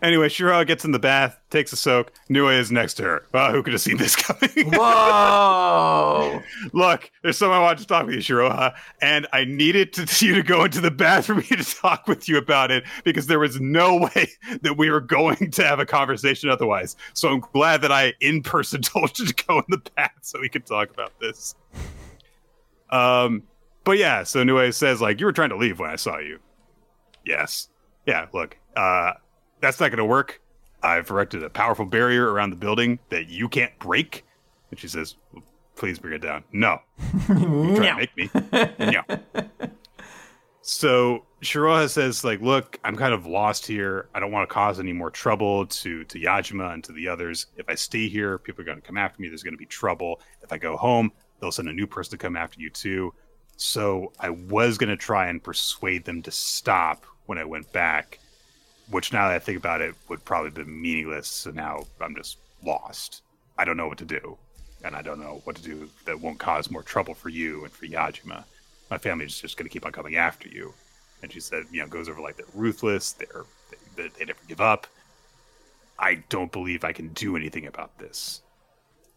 Anyway, 0.03 0.29
Shiroha 0.29 0.67
gets 0.67 0.85
in 0.85 0.93
the 0.93 0.99
bath, 0.99 1.39
takes 1.51 1.73
a 1.73 1.77
soak. 1.77 2.13
Nue 2.29 2.49
is 2.49 2.73
next 2.73 2.95
to 2.95 3.03
her. 3.03 3.27
Wow, 3.35 3.53
who 3.53 3.63
could 3.63 3.75
have 3.75 3.83
seen 3.83 3.99
this 3.99 4.17
coming? 4.17 4.73
Whoa! 4.73 6.43
Look, 6.73 7.11
there's 7.23 7.37
someone 7.37 7.59
I 7.59 7.63
want 7.63 7.79
to 7.81 7.87
talk 7.87 8.07
with 8.07 8.15
you, 8.15 8.21
Shiroha, 8.21 8.75
and 9.03 9.27
I 9.33 9.45
needed 9.45 9.93
to, 9.95 10.03
you 10.27 10.35
to 10.35 10.43
go 10.43 10.65
into 10.65 10.81
the 10.81 10.91
bath 10.91 11.27
for 11.27 11.35
me 11.35 11.43
to 11.43 11.65
talk 11.65 12.09
with 12.09 12.29
you 12.29 12.39
about 12.39 12.71
it 12.71 12.85
because 13.05 13.27
there 13.27 13.39
was 13.39 13.61
no 13.61 13.97
way 14.17 14.29
that 14.63 14.79
we 14.79 14.91
were 14.91 15.01
going 15.01 15.51
to 15.51 15.65
have 15.65 15.81
a 15.81 15.87
conversation 15.87 16.49
otherwise. 16.49 16.97
So 17.13 17.29
I'm 17.29 17.41
glad 17.41 17.83
that 17.83 17.93
I 17.93 18.15
in 18.21 18.43
person 18.43 18.81
told 18.83 19.19
you 19.19 19.27
to 19.27 19.45
go 19.47 19.59
in 19.59 19.65
the 19.69 19.91
bath 19.97 20.13
so 20.23 20.41
we 20.41 20.49
could 20.49 20.65
talk 20.65 20.91
about 20.91 21.13
this. 21.21 21.55
Um, 22.91 23.43
but 23.85 23.99
yeah, 23.99 24.23
so 24.23 24.43
Nue 24.45 24.73
says 24.73 25.01
like 25.01 25.21
you 25.21 25.27
were 25.27 25.33
trying 25.33 25.51
to 25.51 25.57
leave 25.57 25.79
when 25.79 25.91
I 25.91 25.97
saw 25.97 26.19
you. 26.19 26.39
Yes. 27.25 27.69
Yeah. 28.07 28.27
Look, 28.33 28.57
uh, 28.77 29.13
that's 29.61 29.81
not 29.81 29.91
going 29.91 29.99
to 29.99 30.05
work. 30.05 30.41
I've 30.83 31.11
erected 31.11 31.43
a 31.43 31.51
powerful 31.51 31.85
barrier 31.85 32.33
around 32.33 32.51
the 32.51 32.57
building 32.57 32.99
that 33.11 33.29
you 33.29 33.49
can't 33.49 33.77
break. 33.79 34.25
And 34.71 34.79
she 34.79 34.89
says, 34.89 35.17
"Please 35.77 35.99
bring 35.99 36.15
it 36.15 36.23
down." 36.23 36.45
No, 36.53 36.81
you 37.29 37.77
try 37.77 37.91
to 37.91 37.97
make 37.97 38.17
me. 38.17 38.31
no. 38.79 39.03
So 40.63 41.25
Shiroha 41.43 41.89
says, 41.89 42.23
like, 42.23 42.41
look, 42.41 42.79
I'm 42.85 42.95
kind 42.95 43.13
of 43.13 43.27
lost 43.27 43.67
here. 43.67 44.09
I 44.15 44.21
don't 44.21 44.31
want 44.31 44.49
to 44.49 44.55
cause 44.55 44.79
any 44.79 44.93
more 44.93 45.11
trouble 45.11 45.67
to 45.67 46.05
to 46.05 46.21
Yajima 46.21 46.75
and 46.75 46.85
to 46.85 46.93
the 46.93 47.09
others. 47.09 47.47
If 47.57 47.69
I 47.69 47.75
stay 47.75 48.09
here, 48.09 48.39
people 48.39 48.63
are 48.63 48.65
going 48.65 48.81
to 48.81 48.87
come 48.87 48.97
after 48.97 49.21
me. 49.21 49.27
There's 49.27 49.43
going 49.43 49.55
to 49.55 49.59
be 49.59 49.67
trouble. 49.67 50.21
If 50.43 50.53
I 50.53 50.59
go 50.59 50.77
home, 50.77 51.11
they'll 51.41 51.51
send 51.51 51.69
a 51.69 51.73
new 51.73 51.89
person 51.89 52.13
to 52.13 52.19
come 52.19 52.37
after 52.37 52.61
you 52.61 52.71
too. 52.71 53.13
So 53.57 54.13
I 54.21 54.31
was 54.31 54.79
going 54.79 54.91
to 54.91 54.97
try 54.97 55.29
and 55.29 55.43
persuade 55.43 56.05
them 56.05 56.23
to 56.23 56.31
stop 56.31 57.05
when 57.27 57.37
I 57.37 57.45
went 57.45 57.73
back, 57.73 58.20
which 58.91 59.13
now 59.13 59.29
that 59.29 59.35
I 59.35 59.39
think 59.39 59.59
about 59.59 59.81
it 59.81 59.95
would 60.09 60.25
probably 60.25 60.51
been 60.51 60.81
meaningless. 60.81 61.29
So 61.29 61.51
now 61.51 61.85
I'm 62.01 62.15
just 62.15 62.39
lost. 62.65 63.23
I 63.59 63.65
don't 63.65 63.77
know 63.77 63.89
what 63.89 63.99
to 63.99 64.05
do. 64.05 64.37
And 64.85 64.97
I 64.97 65.03
don't 65.03 65.21
know 65.21 65.43
what 65.45 65.57
to 65.57 65.63
do 65.63 65.89
that 66.07 66.19
won't 66.19 66.39
cause 66.39 66.71
more 66.71 66.83
trouble 66.83 67.15
for 67.15 67.29
you 67.29 67.65
and 67.65 67.73
for 67.73 67.87
Yajima. 67.87 68.45
My 68.91 68.99
family's 68.99 69.39
just 69.41 69.57
going 69.57 69.69
to 69.69 69.73
keep 69.73 69.85
on 69.85 69.93
coming 69.93 70.17
after 70.17 70.49
you. 70.49 70.73
And 71.23 71.31
she 71.31 71.41
said, 71.41 71.65
you 71.71 71.81
know, 71.81 71.87
goes 71.87 72.09
over 72.09 72.21
like 72.21 72.37
they're 72.37 72.47
ruthless, 72.55 73.13
they're, 73.13 73.45
they, 73.97 74.09
they 74.09 74.25
never 74.25 74.39
give 74.49 74.61
up. 74.61 74.87
I 75.99 76.23
don't 76.31 76.51
believe 76.51 76.83
I 76.83 76.93
can 76.93 77.09
do 77.09 77.37
anything 77.37 77.67
about 77.67 77.97
this. 77.99 78.43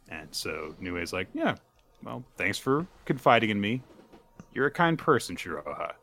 And 0.09 0.27
so 0.31 0.75
Nue's 0.81 1.13
like, 1.13 1.29
yeah, 1.33 1.55
well, 2.03 2.23
thanks 2.35 2.57
for 2.57 2.85
confiding 3.05 3.49
in 3.49 3.61
me. 3.61 3.81
You're 4.53 4.67
a 4.67 4.71
kind 4.71 4.99
person, 4.99 5.37
Shiroha. 5.37 5.93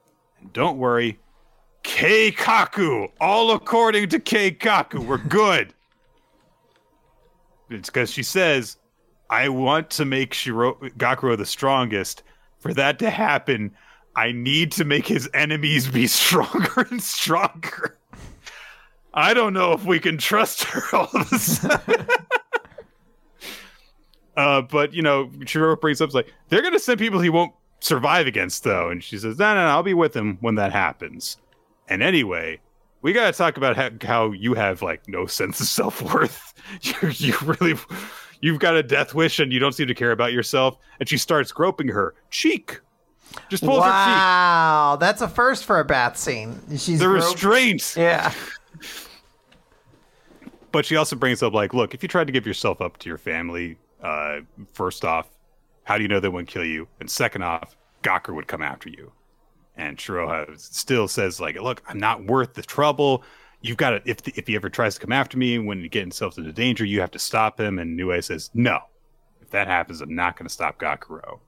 And 0.40 0.52
don't 0.54 0.78
worry, 0.78 1.18
Keikaku, 1.82 3.10
all 3.20 3.52
according 3.52 4.08
to 4.10 4.18
Keikaku, 4.18 5.04
we're 5.06 5.18
good. 5.18 5.72
it's 7.70 7.88
because 7.88 8.10
she 8.10 8.22
says, 8.22 8.76
I 9.30 9.48
want 9.48 9.90
to 9.90 10.04
make 10.04 10.34
Shiro- 10.34 10.78
Gakuro 10.98 11.36
the 11.36 11.46
strongest. 11.46 12.22
For 12.58 12.74
that 12.74 12.98
to 12.98 13.10
happen, 13.10 13.72
I 14.16 14.32
need 14.32 14.72
to 14.72 14.84
make 14.84 15.06
his 15.06 15.30
enemies 15.32 15.88
be 15.88 16.06
stronger 16.06 16.82
and 16.90 17.02
stronger. 17.02 17.96
I 19.14 19.34
don't 19.34 19.54
know 19.54 19.72
if 19.72 19.84
we 19.84 19.98
can 19.98 20.18
trust 20.18 20.64
her 20.64 20.82
all 20.96 21.08
of 21.14 21.32
a 21.32 21.38
sudden. 21.38 22.06
uh, 24.36 24.62
but 24.62 24.92
you 24.92 25.02
know, 25.02 25.30
Shiro 25.46 25.76
brings 25.76 26.00
up 26.00 26.12
like 26.12 26.32
they're 26.48 26.62
gonna 26.62 26.78
send 26.78 26.98
people 26.98 27.20
he 27.20 27.30
won't 27.30 27.52
survive 27.80 28.26
against, 28.26 28.64
though, 28.64 28.90
and 28.90 29.02
she 29.02 29.18
says, 29.18 29.38
"No, 29.38 29.54
no, 29.54 29.64
no, 29.64 29.68
I'll 29.68 29.82
be 29.82 29.94
with 29.94 30.14
him 30.14 30.38
when 30.40 30.56
that 30.56 30.72
happens." 30.72 31.38
And 31.90 32.02
anyway, 32.02 32.60
we 33.02 33.12
gotta 33.12 33.36
talk 33.36 33.56
about 33.56 33.76
how, 33.76 33.90
how 34.02 34.32
you 34.32 34.54
have 34.54 34.80
like 34.80 35.06
no 35.08 35.26
sense 35.26 35.60
of 35.60 35.66
self 35.66 36.00
worth. 36.00 36.54
you, 36.82 36.94
you 37.10 37.34
really, 37.44 37.74
you've 38.40 38.60
got 38.60 38.76
a 38.76 38.82
death 38.82 39.12
wish, 39.12 39.38
and 39.40 39.52
you 39.52 39.58
don't 39.58 39.72
seem 39.72 39.88
to 39.88 39.94
care 39.94 40.12
about 40.12 40.32
yourself. 40.32 40.78
And 41.00 41.08
she 41.08 41.18
starts 41.18 41.52
groping 41.52 41.88
her 41.88 42.14
cheek, 42.30 42.80
just 43.48 43.64
pulls 43.64 43.84
her 43.84 43.90
cheek. 43.90 44.16
Wow, 44.16 44.96
that's 44.98 45.20
a 45.20 45.28
first 45.28 45.64
for 45.64 45.80
a 45.80 45.84
bath 45.84 46.16
scene. 46.16 46.60
She's 46.70 47.00
The 47.00 47.06
gro- 47.06 47.14
restraint. 47.16 47.94
Yeah. 47.96 48.32
But 50.72 50.86
she 50.86 50.94
also 50.96 51.16
brings 51.16 51.42
up 51.42 51.52
like, 51.52 51.74
look, 51.74 51.94
if 51.94 52.02
you 52.04 52.08
tried 52.08 52.28
to 52.28 52.32
give 52.32 52.46
yourself 52.46 52.80
up 52.80 52.96
to 52.98 53.08
your 53.08 53.18
family, 53.18 53.76
uh, 54.02 54.40
first 54.72 55.04
off, 55.04 55.28
how 55.82 55.96
do 55.96 56.02
you 56.02 56.08
know 56.08 56.20
they 56.20 56.28
wouldn't 56.28 56.48
kill 56.48 56.64
you? 56.64 56.86
And 57.00 57.10
second 57.10 57.42
off, 57.42 57.76
Gakuro 58.02 58.36
would 58.36 58.46
come 58.46 58.62
after 58.62 58.88
you. 58.88 59.10
And 59.80 59.96
Shiroha 59.96 60.60
still 60.60 61.08
says 61.08 61.40
like, 61.40 61.58
look, 61.58 61.82
I'm 61.88 61.98
not 61.98 62.26
worth 62.26 62.52
the 62.52 62.60
trouble. 62.60 63.24
You've 63.62 63.78
got 63.78 63.90
to 63.90 64.02
if 64.04 64.28
if 64.36 64.46
he 64.46 64.54
ever 64.54 64.68
tries 64.68 64.94
to 64.94 65.00
come 65.00 65.10
after 65.10 65.38
me 65.38 65.58
when 65.58 65.80
he 65.80 65.88
gets 65.88 66.02
himself 66.02 66.36
into 66.36 66.52
danger, 66.52 66.84
you 66.84 67.00
have 67.00 67.10
to 67.12 67.18
stop 67.18 67.58
him. 67.58 67.78
And 67.78 67.96
Nue 67.96 68.20
says, 68.20 68.50
no. 68.52 68.80
If 69.40 69.48
that 69.50 69.68
happens, 69.68 70.02
I'm 70.02 70.14
not 70.14 70.36
going 70.36 70.46
to 70.46 70.52
stop 70.52 70.78
Gakuro. 70.78 71.40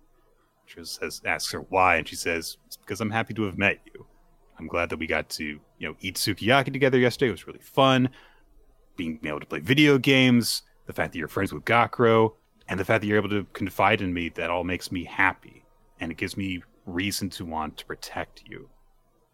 She 0.64 0.82
says, 0.82 1.20
asks 1.26 1.52
her 1.52 1.60
why, 1.60 1.96
and 1.96 2.08
she 2.08 2.16
says, 2.16 2.56
it's 2.66 2.78
because 2.78 3.02
I'm 3.02 3.10
happy 3.10 3.34
to 3.34 3.42
have 3.42 3.58
met 3.58 3.80
you. 3.84 4.06
I'm 4.58 4.66
glad 4.66 4.88
that 4.88 4.98
we 4.98 5.06
got 5.06 5.28
to, 5.30 5.44
you 5.44 5.88
know, 5.88 5.94
eat 6.00 6.16
sukiyaki 6.16 6.72
together 6.72 6.98
yesterday. 6.98 7.28
It 7.28 7.32
was 7.32 7.46
really 7.46 7.58
fun. 7.60 8.08
Being 8.96 9.20
able 9.24 9.40
to 9.40 9.46
play 9.46 9.60
video 9.60 9.98
games, 9.98 10.62
the 10.86 10.94
fact 10.94 11.12
that 11.12 11.18
you're 11.18 11.28
friends 11.28 11.52
with 11.52 11.66
Gakuro, 11.66 12.32
and 12.66 12.80
the 12.80 12.84
fact 12.84 13.02
that 13.02 13.08
you're 13.08 13.18
able 13.18 13.28
to 13.28 13.44
confide 13.52 14.00
in 14.00 14.14
me, 14.14 14.30
that 14.30 14.48
all 14.48 14.64
makes 14.64 14.90
me 14.90 15.04
happy. 15.04 15.66
And 16.00 16.10
it 16.10 16.16
gives 16.16 16.36
me 16.36 16.62
reason 16.86 17.30
to 17.30 17.44
want 17.44 17.76
to 17.78 17.86
protect 17.86 18.42
you. 18.48 18.68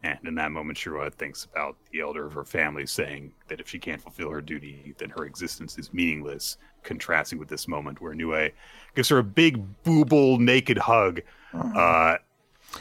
And 0.05 0.19
in 0.25 0.35
that 0.37 0.53
moment, 0.53 0.79
Shiroha 0.79 1.13
thinks 1.13 1.45
about 1.45 1.77
the 1.91 2.01
elder 2.01 2.25
of 2.25 2.33
her 2.35 2.45
family 2.45 2.87
saying 2.87 3.33
that 3.49 3.61
if 3.61 3.69
she 3.69 3.81
can't 3.81 4.01
fulfill 4.01 4.31
her 4.31 4.41
duty, 4.41 4.95
then 4.99 5.11
her 5.11 5.25
existence 5.25 5.77
is 5.77 5.93
meaningless, 5.93 6.57
contrasting 6.85 7.39
with 7.39 7.49
this 7.49 7.67
moment 7.67 8.01
where 8.01 8.15
Nue 8.15 8.51
gives 8.95 9.09
her 9.09 9.19
a 9.19 9.25
big 9.25 9.65
booble 9.83 10.39
naked 10.39 10.79
hug. 10.79 11.21
Uh, 11.55 12.19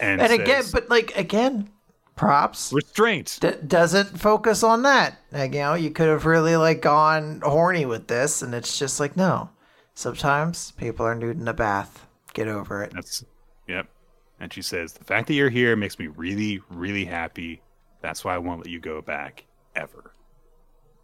and 0.01 0.21
And 0.21 0.33
again, 0.33 0.65
but 0.73 0.89
like 0.89 1.15
again, 1.15 1.69
props. 2.17 2.73
restraint. 2.73 3.37
D- 3.39 3.51
doesn't 3.65 4.19
focus 4.19 4.61
on 4.61 4.81
that. 4.83 5.17
Like, 5.31 5.53
you 5.53 5.61
know, 5.61 5.75
you 5.75 5.89
could 5.91 6.09
have 6.09 6.25
really 6.25 6.57
like 6.57 6.81
gone 6.81 7.39
horny 7.41 7.85
with 7.85 8.07
this, 8.07 8.41
and 8.41 8.53
it's 8.53 8.77
just 8.77 8.99
like 8.99 9.15
no. 9.15 9.49
Sometimes 9.93 10.71
people 10.71 11.05
are 11.05 11.15
nude 11.15 11.39
in 11.39 11.47
a 11.47 11.53
bath. 11.53 12.05
Get 12.33 12.49
over 12.49 12.83
it. 12.83 12.91
That's 12.93 13.23
yep. 13.67 13.87
And 14.39 14.53
she 14.53 14.61
says, 14.61 14.93
"The 14.93 15.03
fact 15.03 15.27
that 15.27 15.33
you're 15.33 15.49
here 15.49 15.75
makes 15.75 15.97
me 15.97 16.07
really, 16.07 16.61
really 16.69 17.05
happy. 17.05 17.61
That's 18.01 18.23
why 18.23 18.35
I 18.35 18.37
won't 18.37 18.59
let 18.59 18.69
you 18.69 18.79
go 18.79 19.01
back 19.01 19.45
ever." 19.75 20.13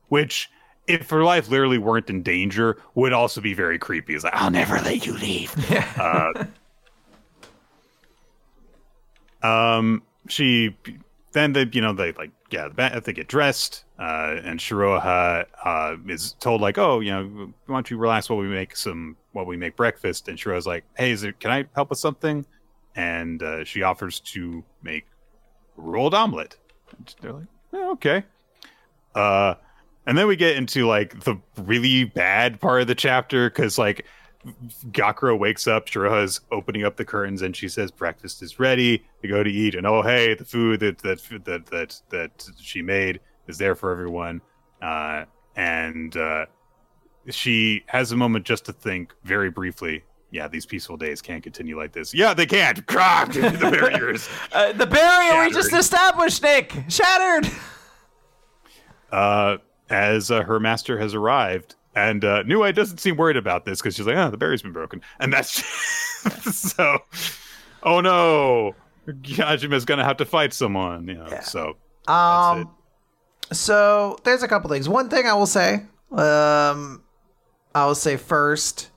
Which 0.10 0.50
if 0.88 1.10
her 1.10 1.24
life 1.24 1.50
literally 1.50 1.78
weren't 1.78 2.10
in 2.10 2.22
danger, 2.22 2.78
would 2.96 3.14
also 3.14 3.42
be 3.42 3.54
very 3.54 3.80
creepy. 3.80 4.16
It's 4.16 4.24
like, 4.24 4.36
I'll 4.36 4.52
never 4.52 4.76
let 4.82 5.06
you 5.06 5.14
leave. 5.14 5.54
uh, 6.00 6.46
um, 9.42 10.04
she 10.28 10.76
then 11.34 11.54
they 11.54 11.68
you 11.72 11.82
know 11.82 11.94
they 11.94 12.14
like 12.14 12.32
yeah 12.52 12.70
they 12.70 13.14
get 13.14 13.28
dressed 13.28 13.84
uh, 14.00 14.38
and 14.44 14.60
Shiroha 14.60 15.46
uh, 15.64 15.96
is 16.08 16.34
told 16.40 16.62
like 16.62 16.78
oh 16.78 17.00
you 17.00 17.12
know 17.12 17.54
why 17.66 17.76
don't 17.76 17.90
you 17.90 17.98
relax 17.98 18.30
while 18.30 18.40
we 18.40 18.48
make 18.48 18.76
some 18.76 19.18
while 19.34 19.46
we 19.46 19.58
make 19.58 19.76
breakfast 19.76 20.28
and 20.28 20.38
Shiroha's 20.38 20.68
like 20.68 20.86
hey 20.96 21.12
is 21.12 21.22
there, 21.22 21.34
can 21.34 21.52
I 21.52 21.66
help 21.76 21.90
with 21.90 22.00
something 22.00 22.46
and 22.96 23.42
uh, 23.42 23.64
she 23.64 23.82
offers 23.82 24.20
to 24.20 24.64
make 24.82 25.06
rolled 25.76 26.14
omelet 26.14 26.58
and 26.98 27.16
they're 27.22 27.34
like 27.34 27.48
okay 27.74 28.24
uh 29.16 29.56
and 30.06 30.18
then 30.18 30.28
we 30.28 30.36
get 30.36 30.58
into 30.58 30.86
like 30.86 31.20
the 31.24 31.40
really 31.58 32.04
bad 32.04 32.60
part 32.60 32.82
of 32.82 32.88
the 32.88 32.96
chapter 32.96 33.50
because 33.50 33.78
like 33.78 34.06
Gakuro 34.92 35.38
wakes 35.38 35.68
up, 35.68 35.88
Shiroha's 35.88 36.42
opening 36.52 36.84
up 36.84 36.98
the 36.98 37.06
curtains, 37.06 37.42
and 37.42 37.56
she 37.56 37.70
says 37.70 37.92
breakfast 37.92 38.42
is 38.42 38.60
ready. 38.60 39.06
to 39.22 39.28
go 39.28 39.44
to 39.44 39.50
eat, 39.50 39.76
and 39.76 39.88
oh 39.88 40.02
hey, 40.02 40.36
the 40.36 40.46
food 40.46 40.82
that 40.82 40.98
that 41.00 41.22
that 41.46 41.66
that 41.68 42.02
that 42.10 42.54
she 42.60 42.82
made 42.82 43.20
is 43.48 43.58
there 43.58 43.76
for 43.76 43.92
everyone. 43.92 44.42
Uh, 44.82 45.26
and 45.56 46.18
uh, 46.18 46.46
she 47.30 47.84
has 47.88 48.12
a 48.12 48.18
moment 48.18 48.46
just 48.46 48.66
to 48.66 48.74
think 48.74 49.14
very 49.24 49.50
briefly. 49.50 50.04
Yeah, 50.34 50.48
these 50.48 50.66
peaceful 50.66 50.98
days 50.98 51.22
can't 51.22 51.44
continue 51.44 51.78
like 51.78 51.92
this. 51.92 52.12
Yeah, 52.12 52.34
they 52.34 52.48
can't. 52.48 52.78
the 52.88 53.70
barriers. 53.72 54.28
uh, 54.52 54.72
the 54.74 54.88
barrier 54.88 55.30
shattered. 55.30 55.48
we 55.48 55.54
just 55.54 55.74
established, 55.74 56.42
Nick, 56.42 56.74
shattered. 56.90 57.52
Uh, 59.12 59.58
as 59.92 60.32
uh, 60.32 60.42
her 60.42 60.60
master 60.60 60.98
has 60.98 61.14
arrived, 61.14 61.76
and 61.96 62.26
uh, 62.26 62.42
Nue 62.44 62.74
doesn't 62.74 62.98
seem 62.98 63.16
worried 63.16 63.38
about 63.38 63.66
this 63.66 63.80
because 63.80 63.96
she's 63.96 64.08
like, 64.08 64.16
oh, 64.16 64.32
the 64.32 64.38
barrier's 64.38 64.64
been 64.64 64.74
broken. 64.74 65.02
And 65.20 65.32
that's 65.32 65.64
so, 66.52 66.98
oh 67.84 68.02
no, 68.02 68.74
Yajima's 69.08 69.86
going 69.86 70.00
to 70.00 70.04
have 70.04 70.18
to 70.18 70.26
fight 70.26 70.52
someone. 70.52 71.08
You 71.08 71.14
know, 71.14 71.28
yeah. 71.30 71.42
So, 71.42 71.78
um, 72.08 72.72
so 73.52 74.18
there's 74.24 74.42
a 74.42 74.48
couple 74.48 74.72
things. 74.72 74.90
One 74.90 75.10
thing 75.10 75.28
I 75.28 75.36
will 75.36 75.46
say, 75.46 75.86
um, 76.12 77.04
I 77.76 77.86
will 77.86 77.94
say 77.94 78.18
first, 78.18 78.90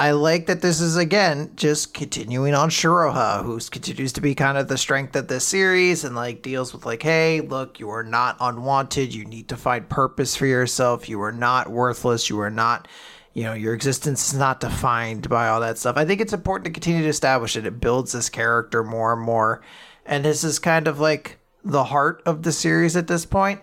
I 0.00 0.12
like 0.12 0.46
that 0.46 0.62
this 0.62 0.80
is 0.80 0.96
again 0.96 1.50
just 1.56 1.92
continuing 1.92 2.54
on 2.54 2.70
Shiroha, 2.70 3.42
who 3.42 3.58
continues 3.58 4.12
to 4.12 4.20
be 4.20 4.32
kind 4.32 4.56
of 4.56 4.68
the 4.68 4.78
strength 4.78 5.16
of 5.16 5.26
this 5.26 5.44
series 5.44 6.04
and 6.04 6.14
like 6.14 6.40
deals 6.40 6.72
with 6.72 6.86
like, 6.86 7.02
hey, 7.02 7.40
look, 7.40 7.80
you 7.80 7.90
are 7.90 8.04
not 8.04 8.36
unwanted. 8.38 9.12
You 9.12 9.24
need 9.24 9.48
to 9.48 9.56
find 9.56 9.88
purpose 9.88 10.36
for 10.36 10.46
yourself. 10.46 11.08
You 11.08 11.20
are 11.22 11.32
not 11.32 11.68
worthless. 11.68 12.30
You 12.30 12.38
are 12.40 12.50
not, 12.50 12.86
you 13.34 13.42
know, 13.42 13.54
your 13.54 13.74
existence 13.74 14.32
is 14.32 14.38
not 14.38 14.60
defined 14.60 15.28
by 15.28 15.48
all 15.48 15.60
that 15.62 15.78
stuff. 15.78 15.96
I 15.96 16.04
think 16.04 16.20
it's 16.20 16.32
important 16.32 16.66
to 16.66 16.70
continue 16.70 17.02
to 17.02 17.08
establish 17.08 17.56
it. 17.56 17.66
It 17.66 17.80
builds 17.80 18.12
this 18.12 18.30
character 18.30 18.84
more 18.84 19.14
and 19.14 19.22
more. 19.22 19.62
And 20.06 20.24
this 20.24 20.44
is 20.44 20.60
kind 20.60 20.86
of 20.86 21.00
like 21.00 21.38
the 21.64 21.84
heart 21.84 22.22
of 22.24 22.44
the 22.44 22.52
series 22.52 22.94
at 22.94 23.08
this 23.08 23.26
point 23.26 23.62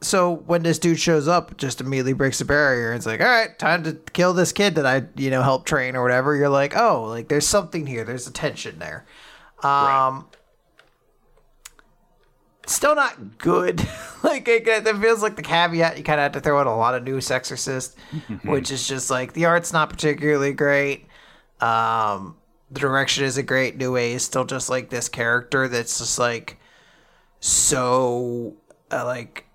so 0.00 0.36
when 0.46 0.62
this 0.62 0.78
dude 0.78 1.00
shows 1.00 1.26
up, 1.26 1.56
just 1.56 1.80
immediately 1.80 2.12
breaks 2.12 2.38
the 2.38 2.44
barrier. 2.44 2.92
It's 2.92 3.06
like, 3.06 3.20
all 3.20 3.26
right, 3.26 3.58
time 3.58 3.82
to 3.82 3.94
kill 4.12 4.32
this 4.32 4.52
kid 4.52 4.76
that 4.76 4.86
I, 4.86 5.04
you 5.16 5.30
know, 5.30 5.42
helped 5.42 5.66
train 5.66 5.96
or 5.96 6.02
whatever. 6.02 6.36
You're 6.36 6.48
like, 6.48 6.76
oh, 6.76 7.04
like 7.04 7.28
there's 7.28 7.46
something 7.46 7.86
here. 7.86 8.04
There's 8.04 8.26
a 8.26 8.32
tension 8.32 8.78
there. 8.78 9.06
Um, 9.64 9.70
right. 9.70 10.24
still 12.66 12.94
not 12.94 13.38
good. 13.38 13.80
like 14.22 14.46
it, 14.46 14.68
it, 14.68 14.96
feels 14.98 15.20
like 15.20 15.34
the 15.34 15.42
caveat 15.42 15.98
you 15.98 16.04
kind 16.04 16.20
of 16.20 16.22
have 16.22 16.32
to 16.32 16.40
throw 16.40 16.60
out 16.60 16.68
a 16.68 16.72
lot 16.72 16.94
of 16.94 17.02
Nue's 17.02 17.28
Exorcist, 17.28 17.98
which 18.44 18.70
is 18.70 18.86
just 18.86 19.10
like 19.10 19.32
the 19.32 19.46
art's 19.46 19.72
not 19.72 19.90
particularly 19.90 20.52
great. 20.52 21.06
Um, 21.60 22.36
the 22.70 22.78
direction 22.78 23.24
isn't 23.24 23.46
great. 23.46 23.76
Nue 23.76 23.96
is 23.96 24.24
still 24.24 24.44
just 24.44 24.70
like 24.70 24.90
this 24.90 25.08
character 25.08 25.66
that's 25.66 25.98
just 25.98 26.20
like 26.20 26.60
so 27.40 28.54
uh, 28.92 29.04
like 29.04 29.47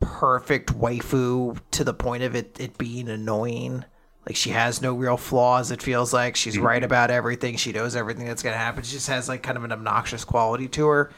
perfect 0.00 0.78
waifu 0.78 1.58
to 1.72 1.84
the 1.84 1.94
point 1.94 2.22
of 2.22 2.34
it 2.34 2.56
it 2.60 2.78
being 2.78 3.08
annoying. 3.08 3.84
Like 4.26 4.36
she 4.36 4.50
has 4.50 4.82
no 4.82 4.94
real 4.94 5.16
flaws. 5.16 5.70
It 5.70 5.82
feels 5.82 6.12
like 6.12 6.34
she's 6.34 6.56
mm-hmm. 6.56 6.66
right 6.66 6.82
about 6.82 7.10
everything. 7.10 7.56
She 7.56 7.72
knows 7.72 7.94
everything 7.94 8.26
that's 8.26 8.42
gonna 8.42 8.56
happen. 8.56 8.82
She 8.82 8.92
just 8.92 9.08
has 9.08 9.28
like 9.28 9.42
kind 9.42 9.56
of 9.56 9.64
an 9.64 9.72
obnoxious 9.72 10.24
quality 10.24 10.68
to 10.68 10.86
her. 10.88 11.12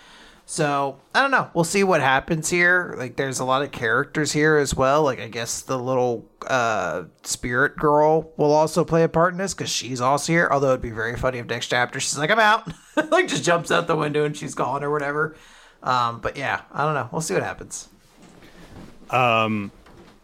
So 0.51 0.99
I 1.15 1.21
don't 1.21 1.31
know. 1.31 1.51
We'll 1.53 1.65
see 1.65 1.85
what 1.85 2.01
happens 2.01 2.49
here. 2.49 2.95
Like 2.97 3.17
there's 3.17 3.39
a 3.39 3.45
lot 3.45 3.61
of 3.61 3.71
characters 3.71 4.33
here 4.33 4.57
as 4.57 4.75
well. 4.75 5.03
Like 5.03 5.21
I 5.21 5.29
guess 5.29 5.61
the 5.61 5.79
little 5.79 6.27
uh, 6.47 7.05
spirit 7.23 7.77
girl 7.77 8.33
will 8.39 8.53
also 8.53 8.83
play 8.83 9.03
a 9.03 9.11
part 9.11 9.35
in 9.35 9.39
this 9.39 9.53
because 9.53 9.69
she's 9.69 10.01
also 10.01 10.33
here. 10.33 10.49
Although 10.51 10.71
it'd 10.71 10.81
be 10.81 10.91
very 10.91 11.17
funny 11.17 11.37
if 11.37 11.47
next 11.47 11.67
chapter 11.67 12.01
she's 12.01 12.17
like 12.17 12.31
I'm 12.31 12.39
out, 12.39 12.73
like 13.11 13.29
just 13.29 13.45
jumps 13.45 13.71
out 13.71 13.89
the 13.89 13.97
window 13.97 14.25
and 14.25 14.35
she's 14.35 14.55
gone 14.55 14.83
or 14.83 14.91
whatever. 14.91 15.37
Um, 15.83 16.21
but 16.21 16.39
yeah, 16.39 16.63
I 16.73 16.85
don't 16.85 16.95
know. 16.95 17.11
We'll 17.13 17.21
see 17.21 17.35
what 17.35 17.43
happens. 17.43 17.91
Um, 19.11 19.71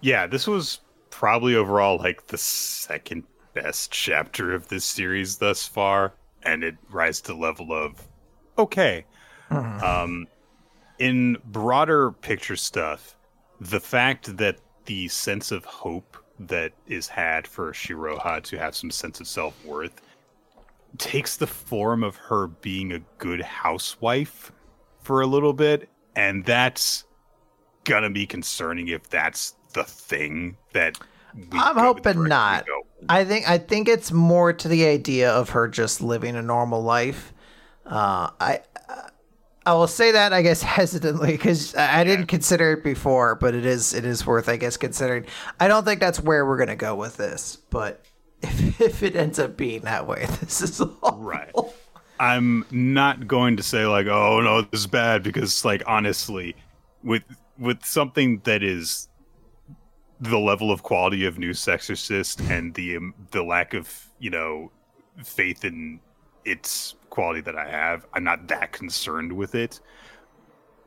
yeah, 0.00 0.26
this 0.26 0.46
was 0.46 0.80
probably 1.10 1.54
overall 1.54 1.98
like 1.98 2.26
the 2.26 2.38
second 2.38 3.24
best 3.54 3.90
chapter 3.92 4.52
of 4.54 4.68
this 4.68 4.84
series 4.84 5.36
thus 5.36 5.66
far, 5.66 6.12
and 6.42 6.64
it 6.64 6.76
rises 6.90 7.22
to 7.22 7.32
the 7.32 7.38
level 7.38 7.72
of 7.72 8.02
okay. 8.58 9.04
Mm. 9.50 9.82
Um, 9.82 10.26
in 10.98 11.36
broader 11.46 12.12
picture 12.12 12.56
stuff, 12.56 13.16
the 13.60 13.80
fact 13.80 14.36
that 14.36 14.58
the 14.86 15.08
sense 15.08 15.50
of 15.50 15.64
hope 15.64 16.16
that 16.38 16.72
is 16.86 17.08
had 17.08 17.46
for 17.46 17.72
Shiroha 17.72 18.42
to 18.42 18.58
have 18.58 18.74
some 18.74 18.90
sense 18.90 19.20
of 19.20 19.26
self 19.26 19.64
worth 19.64 20.02
takes 20.98 21.36
the 21.36 21.46
form 21.46 22.04
of 22.04 22.16
her 22.16 22.48
being 22.48 22.92
a 22.92 23.00
good 23.18 23.42
housewife 23.42 24.52
for 25.00 25.20
a 25.20 25.26
little 25.26 25.52
bit, 25.52 25.88
and 26.16 26.44
that's 26.44 27.04
gonna 27.84 28.10
be 28.10 28.26
concerning 28.26 28.88
if 28.88 29.08
that's 29.08 29.54
the 29.72 29.84
thing 29.84 30.56
that 30.72 30.98
I'm 31.52 31.76
hoping 31.76 32.24
not. 32.24 32.64
I 33.08 33.24
think 33.24 33.48
I 33.48 33.58
think 33.58 33.88
it's 33.88 34.12
more 34.12 34.52
to 34.52 34.68
the 34.68 34.86
idea 34.86 35.30
of 35.30 35.50
her 35.50 35.68
just 35.68 36.00
living 36.00 36.36
a 36.36 36.42
normal 36.42 36.82
life. 36.82 37.32
Uh, 37.84 38.30
I 38.40 38.60
I 39.66 39.74
will 39.74 39.86
say 39.86 40.12
that 40.12 40.32
I 40.32 40.42
guess 40.42 40.62
hesitantly 40.76 41.32
because 41.32 41.74
I 41.74 42.04
didn't 42.04 42.26
consider 42.26 42.72
it 42.72 42.84
before, 42.84 43.34
but 43.34 43.54
it 43.54 43.66
is 43.66 43.94
it 43.94 44.04
is 44.04 44.26
worth 44.26 44.48
I 44.48 44.56
guess 44.56 44.76
considering. 44.76 45.26
I 45.60 45.68
don't 45.68 45.84
think 45.84 46.00
that's 46.00 46.20
where 46.20 46.46
we're 46.46 46.58
gonna 46.58 46.76
go 46.76 46.94
with 46.94 47.16
this, 47.16 47.56
but 47.70 48.04
if 48.42 48.80
if 48.80 49.02
it 49.02 49.16
ends 49.16 49.38
up 49.38 49.56
being 49.56 49.82
that 49.82 50.06
way, 50.06 50.26
this 50.40 50.60
is 50.62 50.80
awful. 50.80 51.18
right. 51.18 51.52
I'm 52.20 52.64
not 52.70 53.26
going 53.26 53.56
to 53.56 53.62
say 53.62 53.86
like, 53.86 54.06
oh 54.06 54.40
no, 54.40 54.62
this 54.62 54.80
is 54.80 54.86
bad 54.86 55.22
because 55.22 55.64
like 55.64 55.82
honestly, 55.86 56.54
with 57.02 57.24
with 57.58 57.84
something 57.84 58.40
that 58.44 58.62
is 58.62 59.08
the 60.20 60.38
level 60.38 60.70
of 60.70 60.82
quality 60.82 61.24
of 61.24 61.38
Nue's 61.38 61.66
Exorcist 61.66 62.40
and 62.42 62.74
the 62.74 62.96
um, 62.96 63.14
the 63.30 63.42
lack 63.42 63.74
of 63.74 64.06
you 64.18 64.30
know 64.30 64.70
faith 65.22 65.64
in 65.64 66.00
its 66.44 66.94
quality 67.10 67.40
that 67.40 67.56
I 67.56 67.68
have, 67.68 68.06
I'm 68.12 68.24
not 68.24 68.48
that 68.48 68.72
concerned 68.72 69.32
with 69.32 69.54
it. 69.54 69.80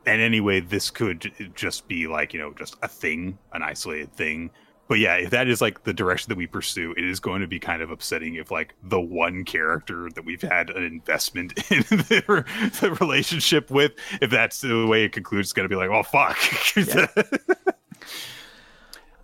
And 0.06 0.22
anyway, 0.22 0.60
this 0.60 0.89
could 0.89 1.31
just 1.56 1.88
be 1.88 2.07
like 2.07 2.34
you 2.34 2.39
know 2.39 2.53
just 2.53 2.76
a 2.81 2.88
thing, 2.88 3.38
an 3.53 3.64
isolated 3.64 4.14
thing 4.14 4.52
but 4.88 4.99
yeah, 4.99 5.15
if 5.15 5.31
that 5.31 5.47
is 5.47 5.59
like 5.59 5.84
the 5.84 5.93
direction 5.93 6.30
that 6.30 6.38
we 6.38 6.47
pursue, 6.47 6.93
it 6.97 7.03
is 7.03 7.19
going 7.19 7.41
to 7.41 7.47
be 7.47 7.59
kind 7.59 7.81
of 7.81 7.91
upsetting 7.91 8.35
if 8.35 8.51
like 8.51 8.73
the 8.84 9.01
one 9.01 9.43
character 9.43 10.09
that 10.15 10.23
we've 10.23 10.41
had 10.41 10.69
an 10.69 10.84
investment 10.84 11.53
in 11.72 11.84
the, 11.89 12.45
the 12.80 12.91
relationship 13.01 13.69
with, 13.69 13.93
if 14.22 14.31
that's 14.31 14.61
the 14.61 14.85
way 14.88 15.03
it 15.03 15.11
concludes, 15.11 15.47
it's 15.47 15.53
going 15.53 15.68
to 15.68 15.69
be 15.69 15.76
like, 15.76 15.89
oh 15.89 16.03
fuck. 16.03 16.38
Yeah. 16.76 17.07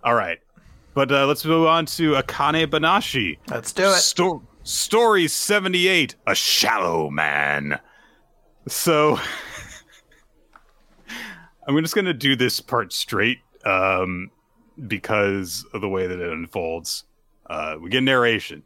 All 0.04 0.14
right, 0.14 0.38
but 0.92 1.10
uh, 1.10 1.26
let's 1.26 1.44
move 1.44 1.66
on 1.66 1.86
to 1.86 2.12
Akane 2.12 2.66
Banashi. 2.66 3.38
Let's 3.48 3.72
do 3.72 3.84
it. 3.84 3.94
Sto- 3.94 4.42
story 4.64 5.28
seventy 5.28 5.88
eight: 5.88 6.14
A 6.26 6.34
Shallow 6.34 7.08
Man. 7.10 7.78
So. 8.68 9.18
I'm 11.66 11.80
just 11.80 11.94
going 11.94 12.04
to 12.04 12.12
do 12.12 12.36
this 12.36 12.60
part 12.60 12.92
straight. 12.92 13.38
Um, 13.64 14.30
because 14.86 15.64
of 15.72 15.80
the 15.80 15.88
way 15.88 16.06
that 16.06 16.20
it 16.20 16.32
unfolds. 16.32 17.04
Uh, 17.46 17.76
we 17.80 17.90
get 17.90 18.02
narration. 18.02 18.62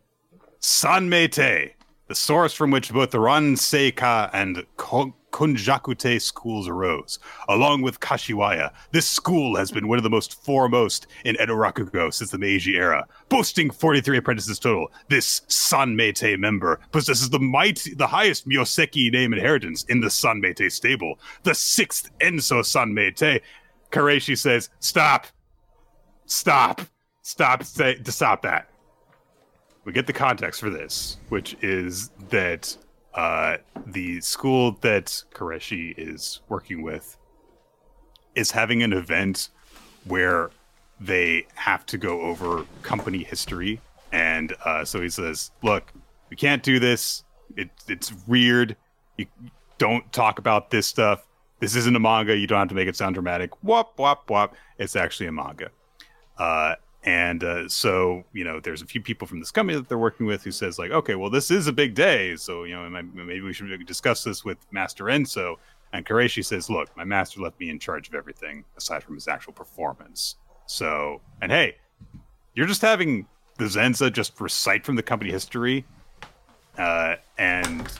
Sanmeitei, 0.60 1.72
the 2.08 2.14
source 2.14 2.52
from 2.52 2.70
which 2.70 2.92
both 2.92 3.10
the 3.10 3.18
Ranseika 3.18 4.30
and 4.32 4.64
Kunjakute 4.76 6.20
schools 6.20 6.68
arose, 6.68 7.18
along 7.48 7.82
with 7.82 8.00
Kashiwaya. 8.00 8.72
This 8.92 9.06
school 9.06 9.56
has 9.56 9.70
been 9.70 9.88
one 9.88 9.98
of 9.98 10.04
the 10.04 10.10
most 10.10 10.42
foremost 10.42 11.06
in 11.24 11.36
Edo 11.36 11.54
Rakugo 11.54 12.12
since 12.12 12.30
the 12.30 12.38
Meiji 12.38 12.76
era, 12.76 13.06
boasting 13.28 13.70
43 13.70 14.18
apprentices 14.18 14.58
total. 14.58 14.90
This 15.08 15.40
Sanmeitei 15.48 16.38
member 16.38 16.80
possesses 16.92 17.30
the 17.30 17.38
mighty, 17.38 17.94
the 17.94 18.06
highest 18.06 18.48
Myoseki 18.48 19.12
name 19.12 19.32
inheritance 19.32 19.84
in 19.84 20.00
the 20.00 20.08
Sanmeitei 20.08 20.72
stable, 20.72 21.18
the 21.42 21.54
sixth 21.54 22.10
Enso 22.20 22.60
Sanmeitei. 22.60 23.40
Kareishi 23.92 24.36
says, 24.36 24.70
"Stop! 24.80 25.26
Stop, 26.28 26.82
stop, 27.22 27.64
say, 27.64 27.96
to 27.96 28.12
stop 28.12 28.42
that. 28.42 28.68
We 29.84 29.92
get 29.92 30.06
the 30.06 30.12
context 30.12 30.60
for 30.60 30.70
this, 30.70 31.16
which 31.30 31.56
is 31.62 32.10
that 32.28 32.76
uh, 33.14 33.56
the 33.86 34.20
school 34.20 34.72
that 34.82 35.06
Koreshi 35.34 35.94
is 35.96 36.40
working 36.48 36.82
with 36.82 37.16
is 38.34 38.50
having 38.50 38.82
an 38.82 38.92
event 38.92 39.48
where 40.04 40.50
they 41.00 41.46
have 41.54 41.86
to 41.86 41.98
go 41.98 42.20
over 42.20 42.64
company 42.82 43.24
history. 43.24 43.80
And 44.12 44.54
uh, 44.64 44.84
so 44.84 45.00
he 45.00 45.08
says, 45.08 45.50
Look, 45.62 45.92
we 46.30 46.36
can't 46.36 46.62
do 46.62 46.78
this. 46.78 47.24
It, 47.56 47.70
it's 47.88 48.12
weird. 48.26 48.76
You 49.16 49.26
don't 49.78 50.10
talk 50.12 50.38
about 50.38 50.70
this 50.70 50.86
stuff. 50.86 51.26
This 51.60 51.74
isn't 51.74 51.96
a 51.96 52.00
manga. 52.00 52.36
You 52.36 52.46
don't 52.46 52.58
have 52.58 52.68
to 52.68 52.74
make 52.74 52.88
it 52.88 52.96
sound 52.96 53.14
dramatic. 53.14 53.64
Wop, 53.64 53.98
wop, 53.98 54.28
wop. 54.30 54.54
It's 54.78 54.96
actually 54.96 55.26
a 55.26 55.32
manga. 55.32 55.70
Uh, 56.38 56.76
and 57.04 57.44
uh, 57.44 57.68
so, 57.68 58.24
you 58.32 58.44
know, 58.44 58.60
there's 58.60 58.82
a 58.82 58.86
few 58.86 59.00
people 59.00 59.26
from 59.26 59.38
this 59.40 59.50
company 59.50 59.78
that 59.78 59.88
they're 59.88 59.98
working 59.98 60.26
with 60.26 60.42
who 60.42 60.50
says, 60.50 60.78
like, 60.78 60.90
okay, 60.90 61.14
well, 61.14 61.30
this 61.30 61.50
is 61.50 61.66
a 61.66 61.72
big 61.72 61.94
day. 61.94 62.36
So, 62.36 62.64
you 62.64 62.74
know, 62.74 62.88
maybe 62.88 63.40
we 63.40 63.52
should 63.52 63.86
discuss 63.86 64.24
this 64.24 64.44
with 64.44 64.58
Master 64.70 65.04
Enso. 65.04 65.56
And 65.92 66.04
Koreshi 66.04 66.44
says, 66.44 66.68
look, 66.68 66.94
my 66.96 67.04
master 67.04 67.40
left 67.40 67.58
me 67.58 67.70
in 67.70 67.78
charge 67.78 68.08
of 68.08 68.14
everything 68.14 68.64
aside 68.76 69.02
from 69.02 69.14
his 69.14 69.26
actual 69.26 69.52
performance. 69.52 70.36
So, 70.66 71.22
and 71.40 71.50
hey, 71.50 71.76
you're 72.54 72.66
just 72.66 72.82
having 72.82 73.26
the 73.56 73.64
Zenza 73.64 74.12
just 74.12 74.38
recite 74.40 74.84
from 74.84 74.96
the 74.96 75.02
company 75.02 75.30
history. 75.30 75.86
Uh, 76.76 77.16
and 77.38 77.90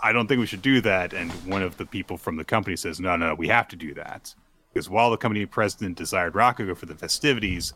I 0.00 0.12
don't 0.12 0.26
think 0.28 0.40
we 0.40 0.46
should 0.46 0.62
do 0.62 0.80
that. 0.80 1.12
And 1.12 1.30
one 1.46 1.62
of 1.62 1.76
the 1.76 1.84
people 1.84 2.16
from 2.16 2.36
the 2.36 2.44
company 2.44 2.76
says, 2.76 3.00
no, 3.00 3.16
no, 3.16 3.34
we 3.34 3.48
have 3.48 3.68
to 3.68 3.76
do 3.76 3.92
that. 3.94 4.34
Because 4.76 4.90
while 4.90 5.10
the 5.10 5.16
company 5.16 5.46
president 5.46 5.96
desired 5.96 6.34
Rakugo 6.34 6.76
for 6.76 6.84
the 6.84 6.94
festivities, 6.94 7.72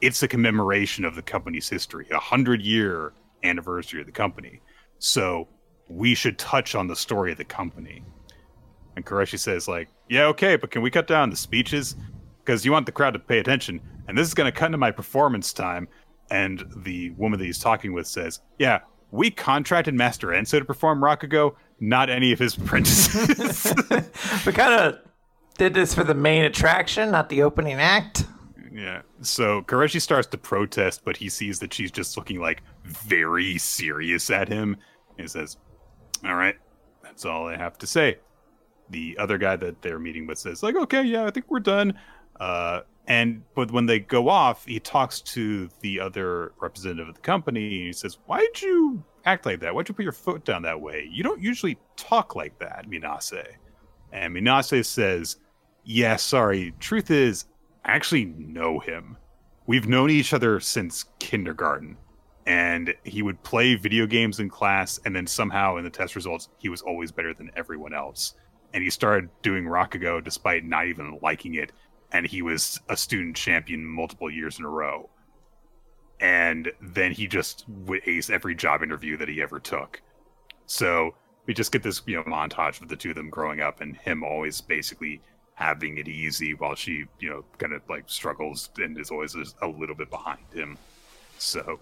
it's 0.00 0.22
a 0.22 0.28
commemoration 0.28 1.04
of 1.04 1.16
the 1.16 1.22
company's 1.22 1.68
history, 1.68 2.06
a 2.12 2.18
hundred 2.20 2.62
year 2.62 3.12
anniversary 3.42 3.98
of 3.98 4.06
the 4.06 4.12
company. 4.12 4.60
So 5.00 5.48
we 5.88 6.14
should 6.14 6.38
touch 6.38 6.76
on 6.76 6.86
the 6.86 6.94
story 6.94 7.32
of 7.32 7.38
the 7.38 7.44
company. 7.44 8.04
And 8.94 9.04
Koreshi 9.04 9.36
says, 9.36 9.66
like, 9.66 9.88
yeah, 10.08 10.26
okay, 10.26 10.54
but 10.54 10.70
can 10.70 10.80
we 10.80 10.92
cut 10.92 11.08
down 11.08 11.28
the 11.28 11.34
speeches? 11.34 11.96
Because 12.38 12.64
you 12.64 12.70
want 12.70 12.86
the 12.86 12.92
crowd 12.92 13.14
to 13.14 13.18
pay 13.18 13.40
attention. 13.40 13.80
And 14.06 14.16
this 14.16 14.28
is 14.28 14.34
going 14.34 14.46
to 14.46 14.56
cut 14.56 14.66
into 14.66 14.78
my 14.78 14.92
performance 14.92 15.52
time. 15.52 15.88
And 16.30 16.64
the 16.84 17.10
woman 17.16 17.40
that 17.40 17.46
he's 17.46 17.58
talking 17.58 17.92
with 17.92 18.06
says, 18.06 18.42
yeah, 18.60 18.78
we 19.10 19.28
contracted 19.28 19.94
Master 19.94 20.28
Enso 20.28 20.60
to 20.60 20.64
perform 20.64 21.00
Rakugo, 21.00 21.56
not 21.80 22.10
any 22.10 22.30
of 22.30 22.38
his 22.38 22.56
apprentices. 22.56 23.74
we 24.46 24.52
kind 24.52 24.72
of 24.72 25.00
did 25.56 25.74
this 25.74 25.94
for 25.94 26.04
the 26.04 26.14
main 26.14 26.44
attraction, 26.44 27.10
not 27.10 27.28
the 27.28 27.42
opening 27.42 27.74
act. 27.74 28.24
Yeah. 28.72 29.02
So 29.20 29.62
Koreshi 29.62 30.00
starts 30.00 30.26
to 30.28 30.38
protest, 30.38 31.02
but 31.04 31.16
he 31.16 31.28
sees 31.28 31.60
that 31.60 31.72
she's 31.72 31.90
just 31.90 32.16
looking 32.16 32.40
like 32.40 32.62
very 32.84 33.56
serious 33.58 34.30
at 34.30 34.48
him. 34.48 34.76
And 35.16 35.30
says, 35.30 35.58
All 36.24 36.34
right, 36.34 36.56
that's 37.02 37.24
all 37.24 37.46
I 37.46 37.56
have 37.56 37.78
to 37.78 37.86
say 37.86 38.18
the 38.90 39.16
other 39.18 39.38
guy 39.38 39.56
that 39.56 39.80
they're 39.82 39.98
meeting 39.98 40.26
with 40.26 40.38
says 40.38 40.62
like 40.62 40.76
okay 40.76 41.02
yeah 41.02 41.24
i 41.24 41.30
think 41.30 41.46
we're 41.50 41.60
done 41.60 41.94
uh, 42.40 42.80
and 43.06 43.42
but 43.54 43.70
when 43.70 43.86
they 43.86 44.00
go 44.00 44.28
off 44.28 44.64
he 44.66 44.80
talks 44.80 45.20
to 45.20 45.68
the 45.80 46.00
other 46.00 46.52
representative 46.60 47.08
of 47.08 47.14
the 47.14 47.20
company 47.20 47.76
and 47.76 47.86
he 47.86 47.92
says 47.92 48.18
why'd 48.26 48.60
you 48.60 49.02
act 49.24 49.46
like 49.46 49.60
that 49.60 49.74
why'd 49.74 49.88
you 49.88 49.94
put 49.94 50.02
your 50.02 50.12
foot 50.12 50.44
down 50.44 50.62
that 50.62 50.80
way 50.80 51.08
you 51.10 51.22
don't 51.22 51.40
usually 51.40 51.78
talk 51.96 52.34
like 52.34 52.58
that 52.58 52.86
minase 52.88 53.44
and 54.12 54.34
minase 54.34 54.84
says 54.84 55.36
yeah 55.84 56.16
sorry 56.16 56.72
truth 56.80 57.10
is 57.10 57.46
i 57.84 57.92
actually 57.92 58.24
know 58.24 58.78
him 58.78 59.16
we've 59.66 59.88
known 59.88 60.10
each 60.10 60.32
other 60.32 60.60
since 60.60 61.06
kindergarten 61.18 61.96
and 62.46 62.94
he 63.04 63.22
would 63.22 63.42
play 63.42 63.74
video 63.74 64.06
games 64.06 64.40
in 64.40 64.50
class 64.50 65.00
and 65.04 65.16
then 65.16 65.26
somehow 65.26 65.76
in 65.76 65.84
the 65.84 65.90
test 65.90 66.14
results 66.14 66.48
he 66.58 66.68
was 66.68 66.82
always 66.82 67.10
better 67.10 67.32
than 67.32 67.50
everyone 67.56 67.94
else 67.94 68.34
and 68.74 68.82
he 68.82 68.90
started 68.90 69.30
doing 69.40 69.64
Rakugo 69.64 70.22
despite 70.22 70.64
not 70.64 70.88
even 70.88 71.18
liking 71.22 71.54
it. 71.54 71.70
And 72.12 72.26
he 72.26 72.42
was 72.42 72.80
a 72.88 72.96
student 72.96 73.36
champion 73.36 73.84
multiple 73.84 74.28
years 74.28 74.58
in 74.58 74.64
a 74.64 74.68
row. 74.68 75.08
And 76.20 76.70
then 76.82 77.12
he 77.12 77.28
just 77.28 77.64
would 77.68 78.02
ace 78.06 78.30
every 78.30 78.54
job 78.54 78.82
interview 78.82 79.16
that 79.16 79.28
he 79.28 79.40
ever 79.40 79.60
took. 79.60 80.02
So 80.66 81.14
we 81.46 81.54
just 81.54 81.70
get 81.70 81.84
this, 81.84 82.02
you 82.06 82.16
know, 82.16 82.24
montage 82.24 82.82
of 82.82 82.88
the 82.88 82.96
two 82.96 83.10
of 83.10 83.16
them 83.16 83.30
growing 83.30 83.60
up 83.60 83.80
and 83.80 83.96
him 83.96 84.24
always 84.24 84.60
basically 84.60 85.20
having 85.54 85.98
it 85.98 86.08
easy 86.08 86.54
while 86.54 86.74
she, 86.74 87.04
you 87.20 87.30
know, 87.30 87.44
kind 87.58 87.72
of 87.72 87.82
like 87.88 88.04
struggles 88.06 88.70
and 88.78 88.98
is 88.98 89.10
always 89.10 89.36
a 89.62 89.66
little 89.66 89.94
bit 89.94 90.10
behind 90.10 90.40
him. 90.52 90.76
So 91.38 91.78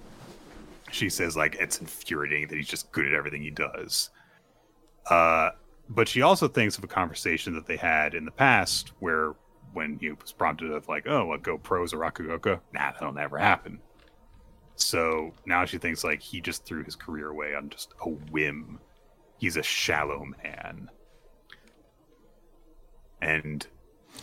she 0.91 1.09
says 1.09 1.37
like 1.37 1.57
it's 1.59 1.79
infuriating 1.81 2.49
that 2.49 2.57
he's 2.57 2.69
just 2.69 2.93
good 2.93 3.07
at 3.07 3.15
everything 3.15 3.43
he 3.43 3.51
does. 3.51 4.11
Uh 5.09 5.51
but 5.89 6.09
she 6.09 6.23
also 6.23 6.49
thinks 6.49 6.79
of 6.79 6.85
a 6.85 6.89
conversation 6.89 7.55
that 7.55 7.67
they 7.67 7.77
had 7.77 8.15
in 8.15 8.25
the 8.25 8.31
past 8.31 8.93
where 9.01 9.35
when 9.73 9.99
he 9.99 10.11
was 10.11 10.33
prompted 10.33 10.71
of 10.71 10.89
like, 10.89 11.07
oh, 11.07 11.27
what 11.27 11.43
go 11.43 11.59
pros 11.59 11.93
or 11.93 11.99
Rakugoka? 11.99 12.61
Nah, 12.73 12.93
that'll 12.93 13.13
never 13.13 13.39
happen. 13.39 13.79
So 14.77 15.33
now 15.47 15.65
she 15.65 15.79
thinks 15.79 16.05
like 16.05 16.21
he 16.21 16.41
just 16.41 16.65
threw 16.65 16.85
his 16.85 16.97
career 16.97 17.29
away 17.29 17.55
on 17.55 17.71
just 17.71 17.95
a 18.05 18.09
whim. 18.09 18.79
He's 19.39 19.57
a 19.57 19.63
shallow 19.63 20.27
man. 20.43 20.89
And 23.23 23.67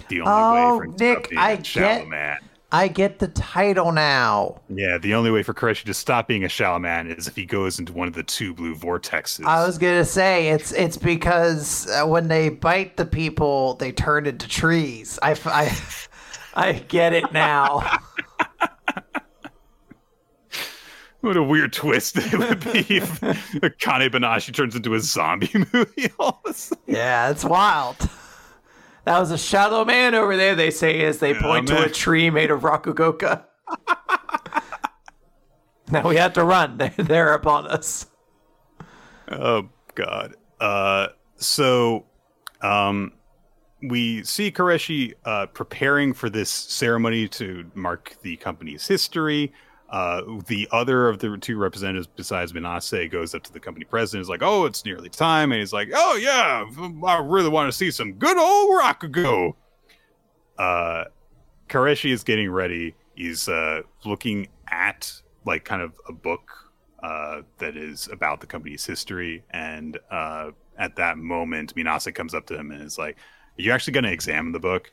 the 0.10 0.22
only 0.22 0.32
oh, 0.32 0.78
way 0.78 0.86
for 0.86 0.88
Nick, 0.88 1.30
to 1.30 1.40
I 1.40 1.56
get, 1.56 2.08
man 2.08 2.38
I 2.72 2.88
get 2.88 3.18
the 3.18 3.30
title 3.30 3.92
now. 3.92 4.62
Yeah, 4.70 5.00
the 5.00 5.16
only 5.16 5.32
way 5.32 5.42
for 5.42 5.56
Koreshi 5.56 5.86
to 5.86 5.94
stop 5.94 6.28
being 6.28 6.44
a 6.44 6.50
shallow 6.50 6.78
man 6.78 7.10
is 7.10 7.28
if 7.28 7.36
he 7.36 7.46
goes 7.46 7.80
into 7.80 7.94
one 7.94 8.08
of 8.08 8.14
the 8.14 8.22
two 8.22 8.54
blue 8.54 8.76
vortexes. 8.76 9.46
I 9.46 9.66
was 9.66 9.80
gonna 9.80 10.06
say 10.06 10.50
it's 10.50 10.72
it's 10.74 10.98
because 10.98 11.90
uh, 11.90 12.06
when 12.06 12.28
they 12.28 12.50
bite 12.50 12.96
the 12.96 13.06
people, 13.06 13.74
they 13.76 13.92
turn 13.92 14.28
into 14.28 14.48
trees. 14.48 15.18
I, 15.24 15.36
I, 15.46 15.76
I 16.68 16.74
get 16.74 17.14
it 17.14 17.34
now. 17.34 17.80
what 21.22 21.38
a 21.38 21.44
weird 21.44 21.74
twist 21.74 22.18
it 22.18 22.38
would 22.38 22.60
be 22.60 22.98
if 22.98 23.20
Kane 23.80 24.12
Banashi 24.12 24.54
turns 24.54 24.76
into 24.76 24.94
a 24.94 25.00
zombie 25.00 25.66
movie 25.74 26.12
all 26.20 26.40
of 26.46 26.52
a 26.52 26.54
sudden. 26.54 26.84
Yeah, 26.86 27.32
it's 27.32 27.44
wild. 27.44 27.98
That 29.10 29.22
was 29.22 29.32
a 29.32 29.40
shallow 29.40 29.86
man 29.86 30.14
over 30.14 30.38
there, 30.38 30.54
they 30.54 30.70
say 30.70 31.02
as 31.02 31.18
they 31.18 31.34
point 31.34 31.68
to 31.70 31.84
a 31.84 31.90
tree 31.90 32.30
made 32.30 32.52
of 32.52 32.62
Rakugoka. 32.62 33.44
now 35.92 36.08
we 36.08 36.18
have 36.18 36.34
to 36.34 36.44
run. 36.44 36.78
They're, 36.78 36.94
they're 36.96 37.34
upon 37.34 37.66
us. 37.66 38.06
Oh, 39.32 39.68
God. 39.96 40.36
Uh, 40.60 41.08
so, 41.38 42.06
um, 42.62 43.14
we 43.82 44.24
see 44.26 44.52
Koreshi 44.52 45.16
uh, 45.26 45.48
preparing 45.48 46.14
for 46.14 46.30
this 46.30 46.52
ceremony 46.52 47.28
to 47.30 47.66
mark 47.74 48.16
the 48.22 48.38
company's 48.38 48.88
history. 48.88 49.52
Uh, 49.90 50.22
the 50.46 50.68
other 50.72 51.10
of 51.10 51.18
the 51.18 51.36
two 51.38 51.58
representatives 51.58 52.08
besides 52.08 52.54
Minase 52.54 53.10
goes 53.10 53.34
up 53.34 53.42
to 53.44 53.52
the 53.52 53.60
company 53.60 53.86
president. 53.86 54.22
Is 54.22 54.30
like, 54.30 54.44
"Oh, 54.44 54.66
it's 54.66 54.86
nearly 54.86 55.10
time," 55.10 55.52
and 55.52 55.60
he's 55.60 55.74
like, 55.74 55.90
"Oh 55.94 56.16
yeah, 56.16 56.64
I 57.08 57.20
really 57.20 57.50
want 57.50 57.72
to 57.72 57.78
see 57.78 57.90
some 57.90 58.14
good 58.14 58.38
old 58.38 58.80
Rakugo." 58.80 59.56
Uh, 60.60 61.06
Koreshi 61.70 62.12
is 62.12 62.24
getting 62.24 62.52
ready. 62.52 62.96
He's 63.16 63.50
uh, 63.50 63.82
looking 64.06 64.48
at 64.70 65.12
like 65.46 65.66
kind 65.66 65.82
of 65.82 65.94
a 66.08 66.14
book 66.14 66.52
uh, 67.02 67.42
that 67.58 67.76
is 67.76 68.08
about 68.12 68.42
the 68.42 68.48
company's 68.48 68.86
history, 68.86 69.44
and 69.50 69.98
uh, 70.12 70.52
at 70.78 70.96
that 70.98 71.18
moment, 71.18 71.74
Minase 71.76 72.14
comes 72.14 72.36
up 72.36 72.46
to 72.48 72.56
him 72.56 72.70
and 72.70 72.84
is 72.84 73.00
like, 73.00 73.18
"Are 73.58 73.62
you 73.62 73.72
actually 73.72 73.94
going 73.94 74.04
to 74.04 74.12
examine 74.12 74.52
the 74.52 74.60
book?" 74.60 74.92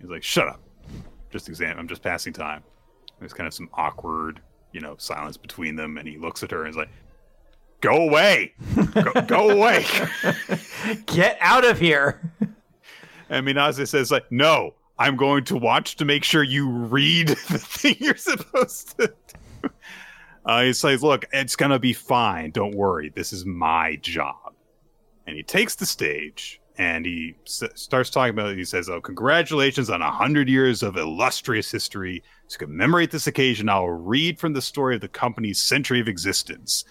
He's 0.00 0.08
like, 0.08 0.22
"Shut 0.22 0.48
up, 0.48 0.62
just 1.30 1.50
examine. 1.50 1.78
I'm 1.78 1.88
just 1.88 2.02
passing 2.02 2.32
time." 2.32 2.62
There's 3.22 3.32
kind 3.32 3.46
of 3.46 3.54
some 3.54 3.70
awkward, 3.74 4.40
you 4.72 4.80
know, 4.80 4.96
silence 4.98 5.36
between 5.36 5.76
them, 5.76 5.96
and 5.96 6.08
he 6.08 6.18
looks 6.18 6.42
at 6.42 6.50
her 6.50 6.64
and 6.64 6.70
is 6.70 6.76
like, 6.76 6.90
"Go 7.80 8.08
away, 8.08 8.52
go, 8.92 9.12
go 9.22 9.50
away, 9.56 9.86
get 11.06 11.38
out 11.40 11.64
of 11.64 11.78
here." 11.78 12.20
And 13.30 13.46
Minase 13.46 13.88
says, 13.88 14.10
"Like, 14.10 14.30
no, 14.30 14.74
I'm 14.98 15.16
going 15.16 15.44
to 15.44 15.56
watch 15.56 15.96
to 15.96 16.04
make 16.04 16.22
sure 16.22 16.42
you 16.42 16.68
read 16.68 17.28
the 17.28 17.58
thing 17.58 17.96
you're 17.98 18.14
supposed 18.14 18.98
to." 18.98 19.06
do. 19.06 19.70
Uh, 20.44 20.64
he 20.64 20.72
says, 20.74 21.02
"Look, 21.02 21.24
it's 21.32 21.56
gonna 21.56 21.78
be 21.78 21.94
fine. 21.94 22.50
Don't 22.50 22.74
worry. 22.74 23.08
This 23.08 23.32
is 23.32 23.46
my 23.46 23.96
job." 24.02 24.52
And 25.26 25.34
he 25.36 25.42
takes 25.42 25.76
the 25.76 25.86
stage 25.86 26.60
and 26.82 27.06
he 27.06 27.36
s- 27.46 27.62
starts 27.74 28.10
talking 28.10 28.34
about 28.34 28.50
it. 28.50 28.58
He 28.58 28.64
says, 28.64 28.88
"Oh, 28.88 29.00
congratulations 29.00 29.88
on 29.88 30.02
a 30.02 30.10
hundred 30.10 30.48
years 30.48 30.82
of 30.82 30.96
illustrious 30.96 31.70
history. 31.70 32.24
To 32.48 32.58
commemorate 32.58 33.12
this 33.12 33.28
occasion, 33.28 33.68
I'll 33.68 33.88
read 33.88 34.40
from 34.40 34.52
the 34.52 34.60
story 34.60 34.96
of 34.96 35.00
the 35.00 35.08
company's 35.08 35.60
century 35.60 36.00
of 36.00 36.08
existence." 36.08 36.84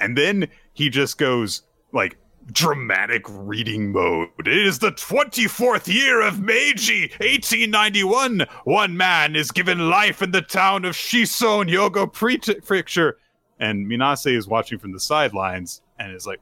And 0.00 0.16
then 0.16 0.48
he 0.72 0.88
just 0.88 1.18
goes 1.18 1.62
like 1.92 2.16
dramatic 2.52 3.22
reading 3.28 3.92
mode. 3.92 4.28
It 4.40 4.48
is 4.48 4.78
the 4.78 4.92
24th 4.92 5.92
year 5.92 6.22
of 6.22 6.40
Meiji, 6.40 7.12
1891. 7.20 8.46
One 8.64 8.96
man 8.96 9.36
is 9.36 9.50
given 9.50 9.90
life 9.90 10.22
in 10.22 10.30
the 10.30 10.42
town 10.42 10.86
of 10.86 10.94
Shison, 10.94 11.70
Hyogo 11.70 12.10
Prefecture. 12.10 13.18
And 13.60 13.86
Minase 13.86 14.34
is 14.34 14.48
watching 14.48 14.78
from 14.78 14.92
the 14.92 15.00
sidelines 15.00 15.82
and 15.98 16.14
is 16.14 16.26
like, 16.26 16.40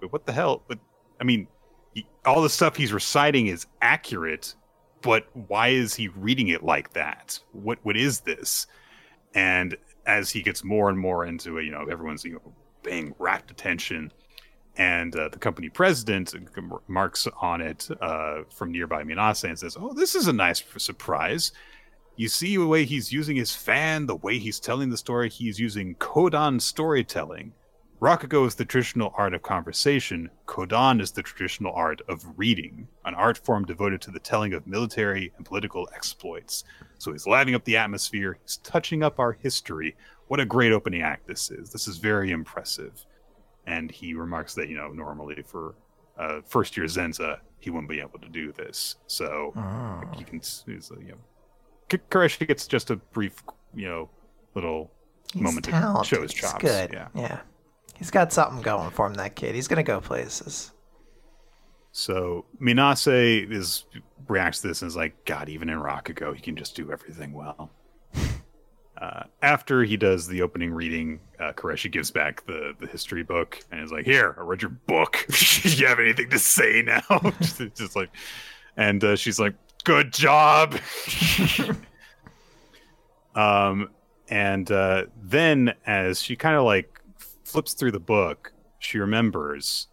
but 0.00 0.12
what 0.12 0.24
the 0.24 0.32
hell? 0.32 0.62
But 0.68 0.78
I 1.20 1.24
mean, 1.24 1.46
all 2.24 2.42
the 2.42 2.50
stuff 2.50 2.76
he's 2.76 2.92
reciting 2.92 3.46
is 3.46 3.66
accurate, 3.82 4.54
but 5.02 5.26
why 5.48 5.68
is 5.68 5.94
he 5.94 6.08
reading 6.08 6.48
it 6.48 6.62
like 6.62 6.92
that? 6.94 7.38
What 7.52 7.78
what 7.82 7.96
is 7.96 8.20
this? 8.20 8.66
And 9.34 9.76
as 10.06 10.30
he 10.30 10.42
gets 10.42 10.64
more 10.64 10.88
and 10.88 10.98
more 10.98 11.24
into 11.24 11.58
it, 11.58 11.64
you 11.64 11.70
know, 11.70 11.86
everyone's 11.90 12.24
you 12.24 12.34
know 12.34 12.52
paying 12.82 13.14
rapt 13.18 13.50
attention 13.50 14.12
and 14.76 15.14
uh, 15.16 15.28
the 15.28 15.38
company 15.38 15.68
president 15.68 16.34
marks 16.88 17.28
on 17.40 17.60
it 17.60 17.88
uh, 18.00 18.42
from 18.50 18.72
nearby 18.72 19.04
Minase 19.04 19.44
and 19.44 19.58
says, 19.58 19.76
"Oh, 19.78 19.94
this 19.94 20.14
is 20.14 20.26
a 20.26 20.32
nice 20.32 20.62
surprise. 20.78 21.52
You 22.16 22.28
see 22.28 22.56
the 22.56 22.66
way 22.66 22.84
he's 22.84 23.12
using 23.12 23.36
his 23.36 23.54
fan, 23.54 24.06
the 24.06 24.16
way 24.16 24.38
he's 24.38 24.60
telling 24.60 24.90
the 24.90 24.96
story. 24.96 25.28
He's 25.28 25.58
using 25.58 25.94
Kodan 25.96 26.60
storytelling. 26.60 27.52
Rakugo 28.00 28.46
is 28.46 28.54
the 28.54 28.64
traditional 28.64 29.14
art 29.16 29.34
of 29.34 29.42
conversation. 29.42 30.30
Kodan 30.46 31.00
is 31.00 31.12
the 31.12 31.22
traditional 31.22 31.72
art 31.72 32.02
of 32.08 32.26
reading, 32.36 32.86
an 33.04 33.14
art 33.14 33.38
form 33.38 33.64
devoted 33.64 34.00
to 34.02 34.10
the 34.10 34.18
telling 34.18 34.52
of 34.52 34.66
military 34.66 35.32
and 35.36 35.46
political 35.46 35.88
exploits. 35.94 36.64
So 36.98 37.12
he's 37.12 37.26
lighting 37.26 37.54
up 37.54 37.64
the 37.64 37.76
atmosphere. 37.76 38.38
He's 38.42 38.58
touching 38.58 39.02
up 39.02 39.18
our 39.18 39.32
history. 39.32 39.96
What 40.28 40.40
a 40.40 40.44
great 40.44 40.72
opening 40.72 41.02
act 41.02 41.26
this 41.26 41.50
is! 41.50 41.70
This 41.70 41.88
is 41.88 41.98
very 41.98 42.30
impressive." 42.30 43.06
and 43.66 43.90
he 43.90 44.14
remarks 44.14 44.54
that 44.54 44.68
you 44.68 44.76
know 44.76 44.88
normally 44.88 45.42
for 45.46 45.74
uh, 46.18 46.40
first 46.46 46.76
year 46.76 46.86
Zenza 46.86 47.38
he 47.58 47.70
wouldn't 47.70 47.88
be 47.88 48.00
able 48.00 48.18
to 48.18 48.28
do 48.28 48.52
this. 48.52 48.96
So 49.06 49.52
oh. 49.56 50.18
you 50.18 50.24
can 50.24 50.38
he's, 50.38 50.64
you 50.66 51.08
know 51.08 51.98
Koreshi 52.10 52.46
gets 52.46 52.66
just 52.66 52.90
a 52.90 52.96
brief 52.96 53.42
you 53.74 53.88
know 53.88 54.10
little 54.54 54.90
he's 55.32 55.42
moment 55.42 55.64
talented. 55.64 56.08
to 56.08 56.14
show 56.16 56.22
his 56.22 56.32
chops. 56.32 56.62
He's 56.62 56.70
good. 56.70 56.92
Yeah. 56.92 57.08
yeah. 57.14 57.40
He's 57.96 58.10
got 58.10 58.32
something 58.32 58.62
going 58.62 58.90
for 58.90 59.06
him. 59.06 59.14
That 59.14 59.36
kid. 59.36 59.54
He's 59.54 59.68
gonna 59.68 59.82
go 59.82 60.00
places. 60.00 60.72
So 61.92 62.44
Minase 62.60 63.50
is 63.52 63.84
reacts 64.28 64.60
to 64.62 64.68
this 64.68 64.82
and 64.82 64.88
is 64.88 64.96
like, 64.96 65.24
God, 65.24 65.48
even 65.48 65.68
in 65.68 65.78
Rakugo, 65.78 66.34
he 66.34 66.40
can 66.40 66.56
just 66.56 66.74
do 66.74 66.92
everything 66.92 67.32
well. 67.32 67.70
Uh, 68.96 69.24
after 69.42 69.82
he 69.82 69.96
does 69.96 70.28
the 70.28 70.40
opening 70.40 70.72
reading, 70.72 71.18
uh, 71.40 71.52
Koreshi 71.52 71.90
gives 71.90 72.12
back 72.12 72.46
the, 72.46 72.74
the 72.78 72.86
history 72.86 73.24
book 73.24 73.58
and 73.72 73.80
is 73.80 73.90
like, 73.90 74.04
"Here, 74.04 74.36
I 74.38 74.42
read 74.42 74.62
your 74.62 74.70
book. 74.70 75.26
Do 75.28 75.68
you 75.68 75.86
have 75.88 75.98
anything 75.98 76.30
to 76.30 76.38
say 76.38 76.80
now?" 76.80 77.02
just, 77.40 77.60
just, 77.74 77.96
like, 77.96 78.10
and 78.76 79.02
uh, 79.02 79.16
she's 79.16 79.40
like, 79.40 79.54
"Good 79.82 80.12
job." 80.12 80.76
um, 83.34 83.90
and 84.28 84.70
uh, 84.70 85.06
then 85.20 85.74
as 85.84 86.22
she 86.22 86.36
kind 86.36 86.56
of 86.56 86.62
like 86.62 87.00
flips 87.54 87.72
through 87.72 87.92
the 87.92 88.00
book, 88.00 88.52
she 88.80 88.98
remembers 88.98 89.86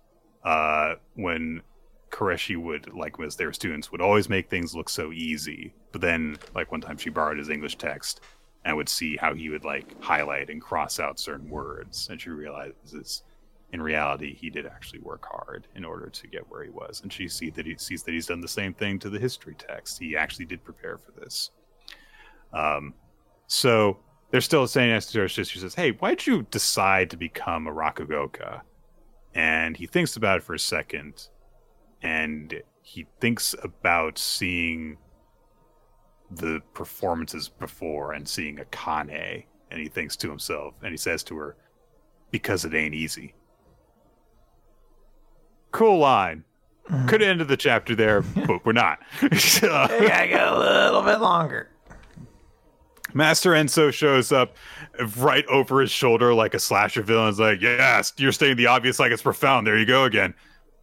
uh, 0.43 0.95
when 1.13 1.61
Koreshi 2.09 2.57
would 2.57 2.91
like 2.91 3.19
as 3.19 3.35
their 3.35 3.53
students 3.53 3.91
would 3.91 4.01
always 4.01 4.27
make 4.27 4.49
things 4.49 4.73
look 4.73 4.89
so 4.89 5.11
easy. 5.11 5.71
But 5.91 6.01
then, 6.01 6.39
like 6.55 6.71
one 6.71 6.81
time, 6.81 6.97
she 6.97 7.11
borrowed 7.11 7.37
his 7.37 7.49
English 7.49 7.75
text 7.75 8.21
and 8.65 8.75
would 8.75 8.89
see 8.89 9.15
how 9.15 9.35
he 9.35 9.49
would 9.49 9.63
like 9.63 10.01
highlight 10.01 10.49
and 10.49 10.59
cross 10.59 10.99
out 10.99 11.19
certain 11.19 11.51
words. 11.51 12.07
And 12.09 12.19
she 12.19 12.31
realizes 12.31 13.21
in 13.73 13.79
reality 13.79 14.33
he 14.33 14.49
did 14.49 14.65
actually 14.65 15.01
work 15.01 15.27
hard 15.31 15.67
in 15.75 15.85
order 15.85 16.09
to 16.09 16.27
get 16.27 16.49
where 16.49 16.63
he 16.63 16.71
was. 16.71 17.01
And 17.03 17.13
she 17.13 17.27
see 17.27 17.51
that 17.51 17.67
he 17.67 17.75
sees 17.77 18.01
that 18.03 18.11
he's 18.11 18.25
done 18.25 18.41
the 18.41 18.47
same 18.47 18.73
thing 18.73 18.97
to 18.97 19.09
the 19.11 19.19
history 19.19 19.53
text. 19.55 19.99
He 19.99 20.17
actually 20.17 20.45
did 20.45 20.63
prepare 20.63 20.97
for 20.97 21.11
this. 21.11 21.51
Um, 22.53 22.95
so 23.45 23.99
they're 24.31 24.41
still 24.41 24.65
saying 24.67 24.89
next 24.89 25.07
to 25.07 25.19
her 25.19 25.29
sister 25.29 25.59
says 25.59 25.75
hey 25.75 25.91
why'd 25.91 26.25
you 26.25 26.45
decide 26.51 27.09
to 27.09 27.17
become 27.17 27.67
a 27.67 27.71
rakugoka 27.71 28.61
and 29.33 29.77
he 29.77 29.85
thinks 29.85 30.15
about 30.15 30.37
it 30.37 30.43
for 30.43 30.53
a 30.53 30.59
second 30.59 31.27
and 32.01 32.61
he 32.81 33.05
thinks 33.19 33.55
about 33.63 34.17
seeing 34.17 34.97
the 36.31 36.61
performances 36.73 37.49
before 37.49 38.13
and 38.13 38.27
seeing 38.27 38.57
Akane, 38.57 39.45
and 39.69 39.79
he 39.79 39.87
thinks 39.87 40.15
to 40.17 40.29
himself, 40.29 40.73
and 40.81 40.91
he 40.91 40.97
says 40.97 41.23
to 41.23 41.37
her, 41.37 41.55
"Because 42.31 42.65
it 42.65 42.73
ain't 42.73 42.95
easy." 42.95 43.33
Cool 45.71 45.99
line. 45.99 46.43
Mm-hmm. 46.89 47.07
Could 47.07 47.21
have 47.21 47.29
ended 47.29 47.47
the 47.47 47.57
chapter 47.57 47.95
there, 47.95 48.21
but 48.21 48.65
we're 48.65 48.71
not. 48.73 48.99
so, 49.37 49.67
gotta 49.67 50.51
a 50.51 50.57
little 50.57 51.01
bit 51.03 51.21
longer. 51.21 51.69
Master 53.13 53.51
Enso 53.51 53.91
shows 53.91 54.31
up 54.31 54.55
right 55.17 55.45
over 55.47 55.81
his 55.81 55.91
shoulder 55.91 56.33
like 56.33 56.53
a 56.53 56.59
slasher 56.59 57.01
villain's 57.01 57.39
like, 57.39 57.61
yes, 57.61 58.13
you're 58.17 58.31
stating 58.31 58.57
the 58.57 58.67
obvious 58.67 58.99
like 58.99 59.11
it's 59.11 59.21
profound. 59.21 59.67
There 59.67 59.77
you 59.77 59.85
go 59.85 60.03
again. 60.03 60.33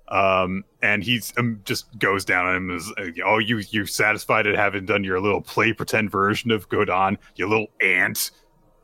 Um, 0.09 0.65
and 0.83 1.05
he 1.05 1.21
um, 1.37 1.61
just 1.65 1.99
goes 1.99 2.25
down 2.25 2.47
on 2.47 2.57
him 2.57 2.81
uh, 2.97 3.23
oh, 3.27 3.39
you 3.39 3.59
you 3.71 3.85
satisfied 3.85 4.47
at 4.47 4.55
having 4.55 4.87
done 4.87 5.05
your 5.05 5.21
little 5.21 5.43
play 5.43 5.73
pretend 5.73 6.11
version 6.11 6.51
of 6.51 6.69
Kodan, 6.69 7.19
you 7.37 7.47
little 7.47 7.67
ant. 7.83 8.31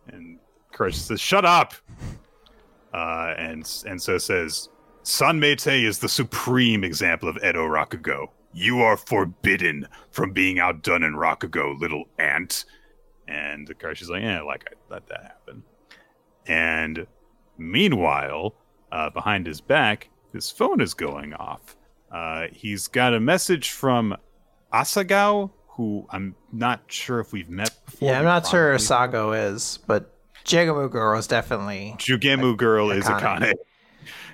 And 0.09 0.39
Koreshi 0.75 0.97
says, 0.97 1.21
"Shut 1.21 1.47
up." 1.47 1.75
Uh, 2.93 3.35
and 3.39 3.67
and 3.87 4.03
so 4.03 4.19
says, 4.19 4.69
"Sanmeitei 5.03 5.85
is 5.85 5.99
the 5.99 6.11
supreme 6.11 6.85
example 6.85 7.29
of 7.29 7.37
Edo 7.39 7.67
Rakugo. 7.67 8.27
You 8.53 8.83
are 8.83 8.99
forbidden 8.99 9.89
from 10.11 10.33
being 10.33 10.59
outdone 10.59 11.03
in 11.03 11.15
Rakugo, 11.15 11.79
little 11.81 12.05
ant." 12.19 12.67
And 13.29 13.69
Koreshi's 13.79 14.11
like, 14.11 14.23
"Yeah, 14.23 14.43
like 14.43 14.67
I 14.71 14.93
let 14.93 15.07
that 15.09 15.23
happen." 15.23 15.63
And 16.47 17.07
meanwhile, 17.57 18.55
uh, 18.93 19.11
behind 19.11 19.47
his 19.47 19.61
back, 19.61 20.11
his 20.33 20.51
phone 20.51 20.81
is 20.81 20.95
going 20.95 21.33
off. 21.35 21.77
Uh, 22.13 22.49
he's 22.53 22.87
got 22.89 23.15
a 23.15 23.21
message 23.21 23.71
from 23.71 24.17
Asagao, 24.73 25.51
who 25.69 26.07
I'm 26.11 26.35
not 26.53 26.83
sure 26.87 27.21
if 27.21 27.33
we've 27.33 27.49
met 27.49 27.75
before. 27.87 28.11
Yeah, 28.11 28.19
I'm 28.19 28.25
not 28.25 28.47
sure 28.47 28.75
Asagao 28.75 29.53
is, 29.53 29.79
but 29.87 30.15
Jugemu 30.45 30.91
Girl 30.91 31.19
is 31.19 31.27
definitely. 31.27 31.95
Jugemu 31.99 32.57
Girl 32.57 32.91
is 32.91 33.05
Akane. 33.05 33.55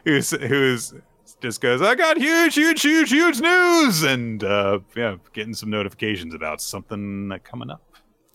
Who's, 0.04 0.30
who's 0.30 0.94
just 1.40 1.60
goes, 1.60 1.80
I 1.80 1.94
got 1.94 2.18
huge, 2.18 2.54
huge, 2.54 2.82
huge, 2.82 3.10
huge 3.10 3.40
news, 3.40 4.02
and 4.02 4.42
uh, 4.42 4.80
yeah, 4.96 5.16
getting 5.32 5.54
some 5.54 5.70
notifications 5.70 6.34
about 6.34 6.60
something 6.60 7.32
coming 7.44 7.70
up. 7.70 7.82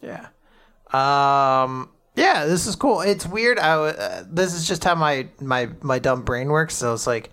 Yeah. 0.01 0.27
Um, 0.93 1.89
yeah, 2.15 2.45
this 2.45 2.67
is 2.67 2.75
cool. 2.75 3.01
It's 3.01 3.25
weird. 3.25 3.59
I, 3.59 3.73
uh, 3.73 4.23
this 4.29 4.53
is 4.53 4.67
just 4.67 4.83
how 4.83 4.95
my 4.95 5.27
my 5.41 5.69
my 5.81 5.99
dumb 5.99 6.23
brain 6.23 6.49
works. 6.49 6.75
So 6.75 6.93
it's 6.93 7.07
like 7.07 7.31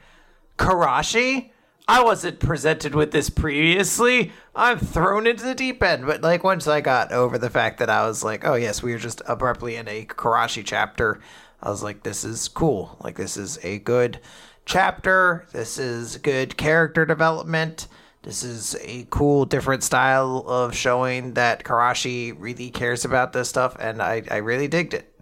Karashi? 0.59 1.51
I 1.89 2.03
wasn't 2.03 2.39
presented 2.39 2.95
with 2.95 3.11
this 3.11 3.29
previously. 3.29 4.33
I'm 4.55 4.79
thrown 4.79 5.27
into 5.27 5.45
the 5.45 5.55
deep 5.55 5.83
end. 5.83 6.07
But 6.07 6.23
like 6.23 6.45
once 6.45 6.67
I 6.67 6.81
got 6.81 7.13
over 7.13 7.39
the 7.39 7.51
fact 7.51 7.79
that 7.79 7.91
I 7.91 8.07
was 8.07 8.23
like, 8.23 8.47
oh 8.47 8.55
yes, 8.55 8.83
we 8.83 8.93
are 8.95 8.99
just 8.99 9.21
abruptly 9.27 9.77
in 9.77 9.89
a 9.89 10.05
Karashi 10.05 10.63
chapter, 10.65 11.21
I 11.61 11.71
was 11.71 11.83
like, 11.83 12.03
this 12.03 12.25
is 12.25 12.49
cool. 12.49 12.97
Like 13.01 13.17
this 13.17 13.37
is 13.37 13.59
a 13.65 13.79
good 13.81 14.21
chapter. 14.65 15.47
This 15.53 15.79
is 15.79 16.17
good 16.19 16.57
character 16.57 17.05
development. 17.05 17.89
This 18.23 18.45
is 18.45 18.77
a 18.81 19.07
cool, 19.11 19.45
different 19.45 19.83
style 19.83 20.45
of 20.47 20.75
showing 20.75 21.35
that 21.35 21.65
Karashi 21.65 22.35
really 22.39 22.71
cares 22.71 23.05
about 23.05 23.33
this 23.33 23.49
stuff, 23.49 23.77
and 23.81 24.01
I, 24.01 24.23
I 24.31 24.37
really 24.37 24.69
digged 24.69 24.95
it. 24.95 25.13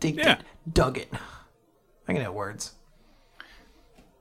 Digged 0.00 0.18
yeah. 0.18 0.32
it. 0.32 0.40
Dug 0.72 0.98
it. 0.98 1.12
I 2.08 2.12
can 2.12 2.22
have 2.22 2.34
words 2.34 2.74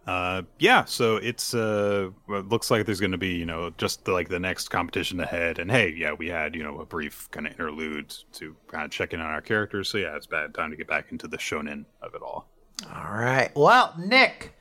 uh, 0.09 0.41
yeah, 0.57 0.84
so 0.85 1.17
it's 1.17 1.53
uh, 1.53 2.09
it 2.30 2.49
looks 2.49 2.71
like 2.71 2.84
there's 2.84 2.99
going 2.99 3.11
to 3.11 3.17
be 3.17 3.35
you 3.35 3.45
know 3.45 3.69
just 3.77 4.05
the, 4.05 4.11
like 4.11 4.27
the 4.27 4.39
next 4.39 4.69
competition 4.69 5.19
ahead, 5.19 5.59
and 5.59 5.69
hey, 5.69 5.93
yeah, 5.95 6.11
we 6.11 6.27
had 6.27 6.55
you 6.55 6.63
know 6.63 6.80
a 6.80 6.85
brief 6.85 7.30
kind 7.30 7.45
of 7.45 7.53
interlude 7.53 8.09
to 8.31 8.55
kind 8.69 8.84
of 8.84 8.89
check 8.89 9.13
in 9.13 9.21
on 9.21 9.27
our 9.27 9.41
characters. 9.41 9.88
So 9.88 9.99
yeah, 9.99 10.15
it's 10.15 10.26
bad 10.26 10.55
time 10.55 10.71
to 10.71 10.77
get 10.77 10.88
back 10.88 11.11
into 11.11 11.27
the 11.27 11.38
shonen 11.38 11.85
of 12.01 12.15
it 12.15 12.23
all. 12.23 12.47
All 12.91 13.13
right, 13.13 13.51
well, 13.55 13.93
Nick, 13.99 14.55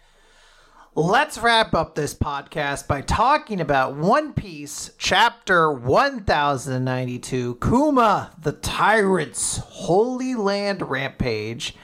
let's 0.98 1.38
wrap 1.38 1.74
up 1.74 1.94
this 1.94 2.12
podcast 2.12 2.88
by 2.88 3.00
talking 3.00 3.60
about 3.60 3.94
One 3.94 4.32
Piece 4.32 4.90
chapter 4.98 5.72
1092, 5.72 7.58
Kuma 7.62 8.32
the 8.42 8.50
Tyrant's 8.50 9.58
Holy 9.58 10.34
Land 10.34 10.82
Rampage. 10.82 11.76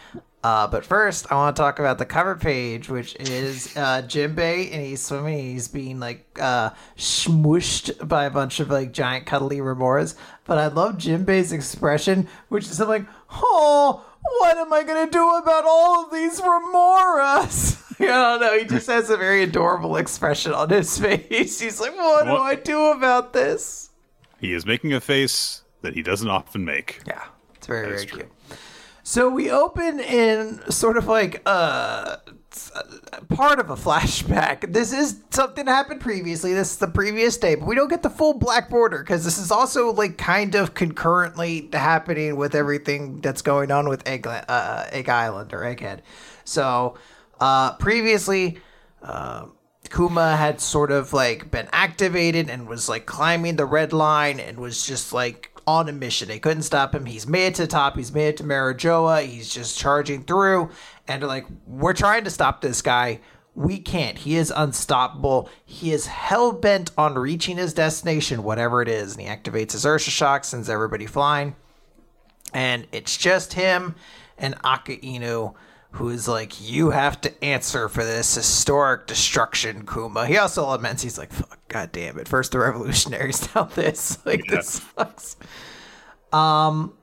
Uh, 0.42 0.66
but 0.66 0.84
first, 0.84 1.30
I 1.30 1.36
want 1.36 1.54
to 1.54 1.62
talk 1.62 1.78
about 1.78 1.98
the 1.98 2.04
cover 2.04 2.34
page, 2.34 2.88
which 2.88 3.14
is 3.20 3.76
uh, 3.76 4.02
Jinbei, 4.02 4.72
and 4.72 4.84
he's 4.84 5.00
swimming. 5.00 5.38
He's 5.52 5.68
being 5.68 6.00
like 6.00 6.26
uh, 6.42 6.70
smooshed 6.96 8.08
by 8.08 8.24
a 8.24 8.30
bunch 8.30 8.58
of 8.58 8.68
like 8.68 8.92
giant 8.92 9.26
cuddly 9.26 9.58
remoras. 9.58 10.16
But 10.44 10.58
I 10.58 10.66
love 10.66 10.96
Jinbei's 10.96 11.52
expression, 11.52 12.26
which 12.48 12.64
is 12.64 12.78
something 12.78 13.04
like, 13.04 13.14
"Oh, 13.30 14.04
what 14.40 14.56
am 14.56 14.72
I 14.72 14.82
gonna 14.82 15.08
do 15.08 15.36
about 15.36 15.64
all 15.64 16.04
of 16.04 16.10
these 16.10 16.40
remoras?" 16.40 17.80
don't 18.04 18.40
know. 18.40 18.58
He 18.58 18.64
just 18.64 18.86
has 18.88 19.10
a 19.10 19.16
very 19.16 19.42
adorable 19.42 19.96
expression 19.96 20.52
on 20.52 20.70
his 20.70 20.98
face. 21.00 21.60
He's 21.60 21.80
like, 21.80 21.96
"What, 21.96 22.26
what? 22.26 22.36
do 22.36 22.42
I 22.42 22.54
do 22.54 22.86
about 22.92 23.32
this?" 23.32 23.90
He 24.40 24.52
is 24.52 24.66
making 24.66 24.92
a 24.92 25.00
face 25.00 25.62
that 25.82 25.94
he 25.94 26.02
doesn't 26.02 26.28
often 26.28 26.64
make. 26.64 27.00
Yeah, 27.06 27.24
it's 27.54 27.66
very 27.66 27.88
very 27.88 28.06
true. 28.06 28.18
cute. 28.20 28.32
So 29.06 29.28
we 29.28 29.50
open 29.50 30.00
in 30.00 30.62
sort 30.70 30.96
of 30.96 31.06
like 31.06 31.46
a 31.46 32.20
part 33.28 33.58
of 33.58 33.70
a 33.70 33.76
flashback. 33.76 34.72
This 34.72 34.92
is 34.92 35.20
something 35.30 35.66
that 35.66 35.70
happened 35.70 36.00
previously. 36.00 36.54
This 36.54 36.72
is 36.72 36.78
the 36.78 36.88
previous 36.88 37.36
day, 37.36 37.54
but 37.54 37.66
we 37.66 37.74
don't 37.74 37.88
get 37.88 38.02
the 38.02 38.10
full 38.10 38.34
black 38.34 38.70
border 38.70 38.98
because 38.98 39.24
this 39.24 39.38
is 39.38 39.50
also 39.50 39.92
like 39.92 40.16
kind 40.16 40.54
of 40.54 40.72
concurrently 40.72 41.68
happening 41.72 42.36
with 42.36 42.54
everything 42.54 43.20
that's 43.20 43.42
going 43.42 43.70
on 43.70 43.88
with 43.88 44.06
Egg 44.08 44.26
uh, 44.26 44.86
Egg 44.90 45.08
Island 45.08 45.52
or 45.52 45.60
Egghead. 45.60 46.00
So 46.44 46.96
uh, 47.40 47.74
previously. 47.76 48.58
Uh, 49.02 49.46
Kuma 49.90 50.36
had 50.36 50.60
sort 50.60 50.90
of 50.90 51.12
like 51.12 51.50
been 51.50 51.68
activated 51.72 52.48
and 52.48 52.66
was 52.66 52.88
like 52.88 53.06
climbing 53.06 53.56
the 53.56 53.66
red 53.66 53.92
line 53.92 54.40
and 54.40 54.58
was 54.58 54.86
just 54.86 55.12
like 55.12 55.50
on 55.66 55.88
a 55.88 55.92
mission. 55.92 56.28
They 56.28 56.38
couldn't 56.38 56.62
stop 56.62 56.94
him. 56.94 57.06
He's 57.06 57.26
made 57.26 57.48
it 57.48 57.54
to 57.56 57.62
the 57.62 57.68
top. 57.68 57.96
He's 57.96 58.12
made 58.12 58.28
it 58.28 58.36
to 58.38 58.44
Marijoa. 58.44 59.24
He's 59.24 59.52
just 59.52 59.78
charging 59.78 60.22
through. 60.24 60.70
And 61.06 61.22
like, 61.22 61.46
we're 61.66 61.92
trying 61.92 62.24
to 62.24 62.30
stop 62.30 62.60
this 62.60 62.82
guy. 62.82 63.20
We 63.54 63.78
can't. 63.78 64.18
He 64.18 64.36
is 64.36 64.52
unstoppable. 64.54 65.48
He 65.64 65.92
is 65.92 66.06
hell 66.06 66.52
bent 66.52 66.90
on 66.98 67.14
reaching 67.14 67.56
his 67.56 67.72
destination, 67.72 68.42
whatever 68.42 68.82
it 68.82 68.88
is. 68.88 69.12
And 69.12 69.22
he 69.22 69.28
activates 69.28 69.72
his 69.72 69.86
Ursus 69.86 70.12
Shock, 70.12 70.44
sends 70.44 70.68
everybody 70.68 71.06
flying. 71.06 71.54
And 72.52 72.86
it's 72.92 73.16
just 73.16 73.52
him 73.52 73.94
and 74.38 74.54
Aka 74.64 74.98
Inu 74.98 75.54
who 75.94 76.08
is 76.08 76.26
like, 76.26 76.60
You 76.60 76.90
have 76.90 77.20
to 77.22 77.44
answer 77.44 77.88
for 77.88 78.04
this 78.04 78.34
historic 78.34 79.06
destruction, 79.06 79.86
Kuma. 79.86 80.26
He 80.26 80.36
also 80.36 80.66
laments, 80.66 81.02
he's 81.02 81.18
like, 81.18 81.32
Fuck, 81.32 81.58
god 81.68 81.92
damn 81.92 82.18
it. 82.18 82.28
First 82.28 82.52
the 82.52 82.58
revolutionaries, 82.58 83.48
now 83.54 83.64
this. 83.64 84.18
Like, 84.24 84.44
yeah. 84.46 84.56
this 84.56 84.82
sucks. 84.96 85.36
Um, 86.32 86.94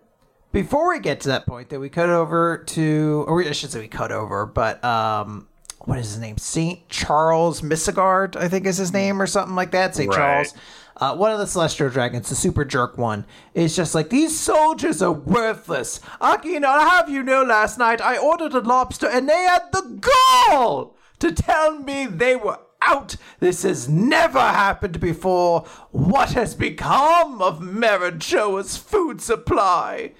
before 0.51 0.89
we 0.89 0.99
get 0.99 1.21
to 1.21 1.29
that 1.29 1.45
point, 1.45 1.69
that 1.69 1.79
we 1.79 1.89
cut 1.89 2.09
over 2.09 2.63
to, 2.67 3.25
or 3.27 3.41
I 3.41 3.51
should 3.51 3.71
say 3.71 3.79
we 3.79 3.87
cut 3.87 4.11
over, 4.11 4.45
but 4.45 4.83
um, 4.83 5.47
what 5.85 5.97
is 5.97 6.07
his 6.11 6.19
name? 6.19 6.37
Saint 6.37 6.87
Charles 6.89 7.61
Missagard, 7.61 8.35
I 8.35 8.49
think 8.49 8.65
is 8.65 8.77
his 8.77 8.91
name, 8.91 9.21
or 9.21 9.27
something 9.27 9.55
like 9.55 9.71
that. 9.71 9.95
Saint 9.95 10.09
right. 10.09 10.17
Charles. 10.17 10.53
Uh, 11.01 11.15
one 11.15 11.31
of 11.31 11.39
the 11.39 11.47
celestial 11.47 11.89
dragons, 11.89 12.29
the 12.29 12.35
super 12.35 12.63
jerk 12.63 12.95
one, 12.95 13.25
is 13.55 13.75
just 13.75 13.95
like 13.95 14.11
these 14.11 14.39
soldiers 14.39 15.01
are 15.01 15.11
worthless. 15.11 15.99
Akainu, 16.21 16.63
I 16.63 16.87
have 16.87 17.09
you 17.09 17.23
know, 17.23 17.41
last 17.41 17.79
night 17.79 17.99
I 17.99 18.19
ordered 18.19 18.53
a 18.53 18.59
lobster 18.59 19.09
and 19.09 19.27
they 19.27 19.43
had 19.43 19.63
the 19.71 19.99
gall 20.47 20.95
to 21.17 21.31
tell 21.31 21.79
me 21.79 22.05
they 22.05 22.35
were 22.35 22.59
out. 22.83 23.15
This 23.39 23.63
has 23.63 23.89
never 23.89 24.39
happened 24.39 24.99
before. 24.99 25.61
What 25.89 26.33
has 26.33 26.53
become 26.53 27.41
of 27.41 27.61
Marijoa's 27.61 28.77
food 28.77 29.21
supply? 29.21 30.11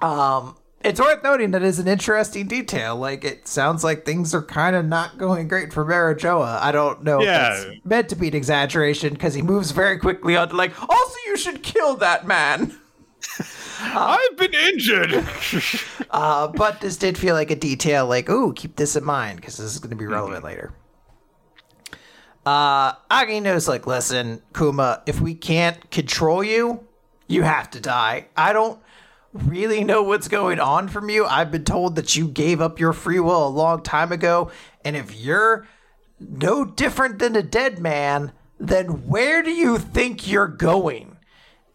Um, 0.00 0.56
it's 0.84 1.00
worth 1.00 1.22
noting 1.24 1.52
that 1.52 1.62
is 1.62 1.78
an 1.78 1.88
interesting 1.88 2.46
detail. 2.46 2.96
Like 2.96 3.24
it 3.24 3.48
sounds 3.48 3.82
like 3.82 4.04
things 4.04 4.34
are 4.34 4.42
kind 4.42 4.76
of 4.76 4.84
not 4.84 5.16
going 5.16 5.48
great 5.48 5.72
for 5.72 5.84
Marijoa. 5.84 6.60
I 6.60 6.70
don't 6.72 7.02
know 7.02 7.22
yeah. 7.22 7.54
if 7.54 7.66
it's 7.66 7.84
meant 7.86 8.08
to 8.10 8.16
be 8.16 8.28
an 8.28 8.34
exaggeration 8.34 9.14
because 9.14 9.32
he 9.32 9.42
moves 9.42 9.70
very 9.70 9.98
quickly 9.98 10.36
on 10.36 10.50
to 10.50 10.56
like, 10.56 10.80
also 10.80 11.16
you 11.26 11.36
should 11.38 11.62
kill 11.62 11.96
that 11.96 12.26
man. 12.26 12.78
Uh, 13.38 13.48
I've 14.20 14.36
been 14.36 14.54
injured. 14.54 15.26
uh, 16.10 16.48
but 16.48 16.82
this 16.82 16.98
did 16.98 17.16
feel 17.16 17.34
like 17.34 17.50
a 17.50 17.56
detail, 17.56 18.06
like, 18.06 18.28
ooh, 18.28 18.52
keep 18.52 18.76
this 18.76 18.94
in 18.94 19.04
mind 19.04 19.40
because 19.40 19.56
this 19.56 19.72
is 19.72 19.78
going 19.78 19.90
to 19.90 19.96
be 19.96 20.06
relevant 20.06 20.44
mm-hmm. 20.44 20.46
later. 20.46 20.74
Uh, 22.44 22.92
Akainu's 23.10 23.66
like, 23.68 23.86
listen, 23.86 24.42
Kuma, 24.54 25.02
if 25.06 25.18
we 25.18 25.34
can't 25.34 25.90
control 25.90 26.44
you, 26.44 26.86
you 27.26 27.42
have 27.42 27.70
to 27.70 27.80
die. 27.80 28.26
I 28.36 28.52
don't 28.52 28.78
really 29.34 29.82
know 29.82 30.02
what's 30.02 30.28
going 30.28 30.60
on 30.60 30.88
from 30.88 31.10
you. 31.10 31.26
I've 31.26 31.50
been 31.50 31.64
told 31.64 31.96
that 31.96 32.16
you 32.16 32.28
gave 32.28 32.60
up 32.60 32.78
your 32.78 32.92
free 32.92 33.20
will 33.20 33.46
a 33.46 33.48
long 33.48 33.82
time 33.82 34.12
ago. 34.12 34.50
And 34.84 34.96
if 34.96 35.14
you're 35.14 35.66
no 36.20 36.64
different 36.64 37.18
than 37.18 37.34
a 37.36 37.42
dead 37.42 37.80
man, 37.80 38.32
then 38.58 39.08
where 39.08 39.42
do 39.42 39.50
you 39.50 39.78
think 39.78 40.28
you're 40.28 40.46
going? 40.46 41.18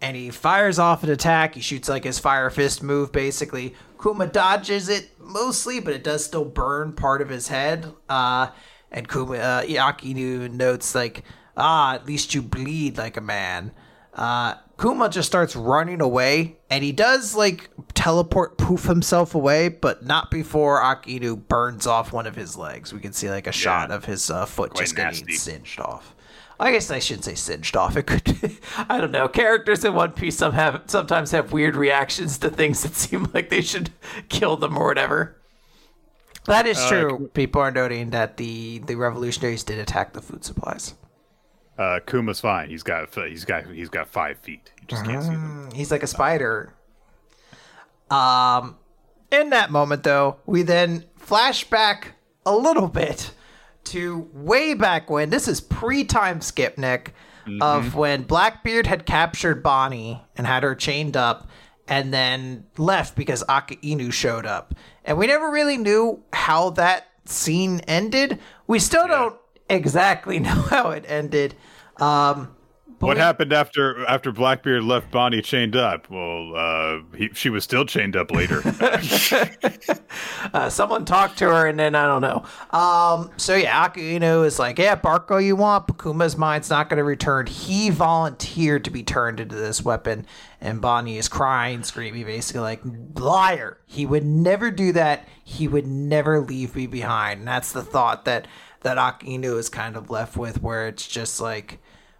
And 0.01 0.15
he 0.15 0.29
fires 0.29 0.79
off 0.79 1.03
an 1.03 1.09
attack. 1.09 1.55
He 1.55 1.61
shoots 1.61 1.89
like 1.89 2.05
his 2.05 2.19
fire 2.19 2.49
fist 2.49 2.81
move, 2.81 3.11
basically. 3.11 3.75
Kuma 4.01 4.27
dodges 4.27 4.87
it 4.87 5.11
mostly, 5.19 5.81
but 5.81 5.93
it 5.93 6.05
does 6.05 6.23
still 6.23 6.45
burn 6.45 6.93
part 6.93 7.21
of 7.21 7.27
his 7.27 7.49
head. 7.49 7.93
Uh, 8.07 8.47
and 8.91 9.09
Kuma 9.09 9.35
uh, 9.35 10.47
notes 10.51 10.95
like, 10.95 11.25
"Ah, 11.57 11.95
at 11.95 12.05
least 12.05 12.33
you 12.33 12.41
bleed 12.41 12.97
like 12.97 13.17
a 13.17 13.21
man." 13.21 13.71
Uh, 14.19 14.55
Kuma 14.77 15.07
just 15.07 15.29
starts 15.29 15.55
running 15.55 16.01
away, 16.01 16.57
and 16.69 16.83
he 16.83 16.91
does 16.91 17.35
like 17.35 17.69
teleport 17.93 18.57
poof 18.57 18.83
himself 18.83 19.33
away, 19.33 19.69
but 19.69 20.05
not 20.05 20.29
before 20.29 20.81
Akainu 20.81 21.47
burns 21.47 21.87
off 21.87 22.11
one 22.11 22.27
of 22.27 22.35
his 22.35 22.57
legs. 22.57 22.93
We 22.93 22.99
can 22.99 23.13
see 23.13 23.29
like 23.29 23.47
a 23.47 23.53
shot 23.53 23.91
of 23.91 24.03
his 24.03 24.29
uh, 24.29 24.45
foot 24.45 24.75
just 24.75 24.97
nasty. 24.97 25.21
getting 25.21 25.37
singed 25.37 25.79
off. 25.79 26.13
I 26.59 26.73
guess 26.73 26.91
I 26.91 26.99
shouldn't 26.99 27.23
say 27.23 27.35
singed 27.35 27.77
off. 27.77 27.95
It 27.95 28.03
could, 28.03 28.57
I 28.89 28.99
don't 28.99 29.11
know. 29.11 29.29
Characters 29.29 29.85
in 29.85 29.93
One 29.93 30.11
Piece 30.11 30.37
some 30.37 30.51
have 30.51 30.83
sometimes 30.87 31.31
have 31.31 31.53
weird 31.53 31.77
reactions 31.77 32.37
to 32.39 32.49
things 32.49 32.83
that 32.83 32.95
seem 32.95 33.29
like 33.33 33.49
they 33.49 33.61
should 33.61 33.91
kill 34.27 34.57
them 34.57 34.77
or 34.77 34.85
whatever. 34.85 35.37
That 36.45 36.67
is 36.67 36.77
uh, 36.77 36.89
true. 36.89 37.31
People 37.33 37.61
are 37.61 37.71
noting 37.71 38.09
that 38.09 38.35
the 38.35 38.79
the 38.79 38.95
revolutionaries 38.95 39.63
did 39.63 39.79
attack 39.79 40.11
the 40.11 40.21
food 40.21 40.43
supplies. 40.43 40.95
Uh, 41.79 42.01
Kuma's 42.05 42.41
fine. 42.41 42.69
He's 42.69 42.83
got 42.83 43.15
he's 43.15 43.45
got 43.45 43.65
he's 43.67 43.87
got 43.87 44.09
five 44.09 44.37
feet. 44.39 44.69
You 44.81 44.87
just 44.87 45.05
can't 45.05 45.23
see 45.23 45.29
them. 45.29 45.69
Mm, 45.69 45.73
he's 45.73 45.91
like 45.91 46.03
a 46.03 46.07
spider. 46.07 46.73
Um, 48.11 48.77
in 49.31 49.51
that 49.51 49.71
moment, 49.71 50.03
though, 50.03 50.37
we 50.45 50.63
then 50.63 51.05
flash 51.15 51.63
back 51.63 52.15
a 52.45 52.53
little 52.53 52.89
bit 52.89 53.31
to 53.85 54.27
way 54.33 54.73
back 54.73 55.09
when. 55.09 55.29
This 55.29 55.47
is 55.47 55.61
pre-time 55.61 56.41
skip, 56.41 56.77
Nick, 56.77 57.13
mm-hmm. 57.45 57.61
of 57.61 57.95
when 57.95 58.23
Blackbeard 58.23 58.85
had 58.85 59.05
captured 59.05 59.63
Bonnie 59.63 60.21
and 60.35 60.45
had 60.45 60.63
her 60.63 60.75
chained 60.75 61.15
up, 61.15 61.47
and 61.87 62.13
then 62.13 62.65
left 62.77 63.15
because 63.15 63.41
Aka 63.47 63.77
Inu 63.77 64.11
showed 64.11 64.45
up, 64.45 64.75
and 65.05 65.17
we 65.17 65.27
never 65.27 65.49
really 65.49 65.77
knew 65.77 66.21
how 66.33 66.71
that 66.71 67.07
scene 67.23 67.79
ended. 67.87 68.37
We 68.67 68.79
still 68.79 69.07
yeah. 69.07 69.15
don't 69.15 69.35
exactly 69.69 70.39
know 70.39 70.49
how 70.49 70.91
it 70.91 71.05
ended. 71.07 71.55
Um, 71.97 72.55
what 72.99 73.15
we, 73.15 73.21
happened 73.21 73.53
after 73.53 74.05
after 74.07 74.31
Blackbeard 74.31 74.83
left 74.83 75.09
Bonnie 75.09 75.41
chained 75.41 75.75
up? 75.75 76.09
Well, 76.09 76.53
uh, 76.55 76.99
he, 77.15 77.29
she 77.33 77.49
was 77.49 77.63
still 77.63 77.85
chained 77.85 78.17
up 78.17 78.29
later. 78.29 78.61
uh, 80.53 80.69
someone 80.69 81.05
talked 81.05 81.37
to 81.39 81.45
her, 81.45 81.67
and 81.67 81.79
then 81.79 81.95
I 81.95 82.05
don't 82.05 82.21
know. 82.21 82.43
Um, 82.77 83.31
so 83.37 83.55
yeah, 83.55 83.85
Aka 83.85 84.19
Inu 84.19 84.45
is 84.45 84.59
like, 84.59 84.77
yeah, 84.79 84.95
bark 84.95 85.31
all 85.31 85.39
you 85.39 85.55
want. 85.55 85.87
Bakuma's 85.87 86.35
mind's 86.35 86.69
not 86.69 86.89
going 86.89 86.97
to 86.97 87.05
return. 87.05 87.47
He 87.47 87.89
volunteered 87.89 88.83
to 88.83 88.91
be 88.91 89.03
turned 89.03 89.39
into 89.39 89.55
this 89.55 89.81
weapon, 89.81 90.25
and 90.59 90.81
Bonnie 90.81 91.17
is 91.17 91.29
crying, 91.29 91.83
screaming, 91.83 92.25
basically 92.25 92.61
like, 92.61 92.81
liar. 93.15 93.77
He 93.85 94.05
would 94.05 94.25
never 94.25 94.71
do 94.71 94.91
that. 94.91 95.25
He 95.45 95.69
would 95.69 95.87
never 95.87 96.41
leave 96.41 96.75
me 96.75 96.85
behind. 96.85 97.39
And 97.39 97.47
that's 97.47 97.71
the 97.71 97.81
thought 97.81 98.25
that 98.25 98.45
that 98.81 98.97
Aka 98.97 99.37
Inu 99.37 99.57
is 99.57 99.69
kind 99.69 99.95
of 99.95 100.09
left 100.09 100.37
with, 100.37 100.61
where 100.61 100.87
it's 100.87 101.07
just 101.07 101.41
like 101.41 101.79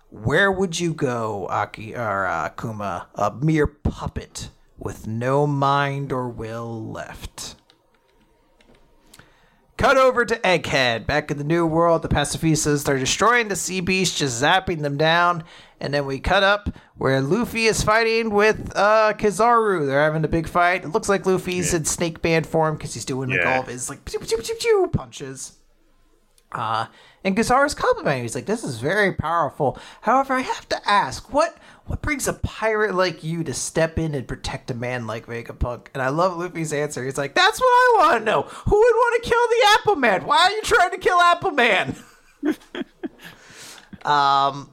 where 0.09 0.51
would 0.51 0.79
you 0.79 0.93
go, 0.93 1.47
Aki 1.49 1.95
or 1.95 2.25
uh, 2.25 2.49
Kuma? 2.49 3.07
A 3.15 3.31
mere 3.31 3.67
puppet 3.67 4.49
with 4.77 5.07
no 5.07 5.45
mind 5.45 6.11
or 6.11 6.27
will 6.29 6.91
left. 6.91 7.55
Cut 9.77 9.97
over 9.97 10.25
to 10.25 10.35
Egghead. 10.39 11.05
Back 11.05 11.31
in 11.31 11.37
the 11.37 11.43
New 11.43 11.65
World, 11.65 12.01
the 12.01 12.09
pacifistas 12.09 12.89
are 12.89 12.99
destroying 12.99 13.47
the 13.47 13.55
sea 13.55 13.79
beast, 13.79 14.17
just 14.17 14.43
zapping 14.43 14.81
them 14.81 14.97
down. 14.97 15.45
And 15.79 15.93
then 15.93 16.05
we 16.05 16.19
cut 16.19 16.43
up 16.43 16.69
where 16.97 17.21
Luffy 17.21 17.65
is 17.65 17.81
fighting 17.81 18.31
with 18.31 18.73
uh, 18.75 19.13
Kizaru. 19.17 19.85
They're 19.85 20.03
having 20.03 20.25
a 20.25 20.27
big 20.27 20.49
fight. 20.49 20.83
It 20.83 20.89
looks 20.89 21.07
like 21.07 21.25
Luffy's 21.25 21.71
yeah. 21.71 21.77
in 21.77 21.83
Snakeman 21.83 22.45
form 22.45 22.75
because 22.75 22.93
he's 22.93 23.05
doing 23.05 23.29
like 23.29 23.39
yeah. 23.39 23.55
all 23.55 23.61
of 23.61 23.67
his 23.67 23.89
like 23.89 24.03
pew, 24.03 24.19
pew, 24.19 24.37
pew, 24.37 24.89
punches. 24.91 25.58
Uh, 26.51 26.87
and 27.23 27.37
Kizaru's 27.37 27.75
complimenting. 27.75 28.23
He's 28.23 28.33
like, 28.33 28.47
"This 28.47 28.63
is 28.63 28.79
very 28.79 29.13
powerful." 29.13 29.77
However, 30.01 30.33
I 30.33 30.41
have 30.41 30.67
to 30.69 30.89
ask, 30.89 31.31
what 31.31 31.55
what 31.85 32.01
brings 32.01 32.27
a 32.27 32.33
pirate 32.33 32.95
like 32.95 33.23
you 33.23 33.43
to 33.43 33.53
step 33.53 33.99
in 33.99 34.15
and 34.15 34.27
protect 34.27 34.71
a 34.71 34.73
man 34.73 35.05
like 35.05 35.27
Vegapunk? 35.27 35.87
And 35.93 36.01
I 36.01 36.09
love 36.09 36.37
Luffy's 36.37 36.73
answer. 36.73 37.03
He's 37.03 37.17
like, 37.17 37.35
"That's 37.35 37.59
what 37.59 37.67
I 37.67 37.95
want 37.99 38.19
to 38.19 38.25
know. 38.25 38.41
Who 38.43 38.75
would 38.77 38.95
want 38.95 39.23
to 39.23 39.29
kill 39.29 39.47
the 39.47 39.79
Apple 39.79 39.95
Man? 39.97 40.25
Why 40.25 40.37
are 40.37 40.51
you 40.51 40.61
trying 40.63 40.91
to 40.91 40.97
kill 40.97 41.19
Apple 41.19 41.51
Man?" 41.51 41.95
um, 44.05 44.71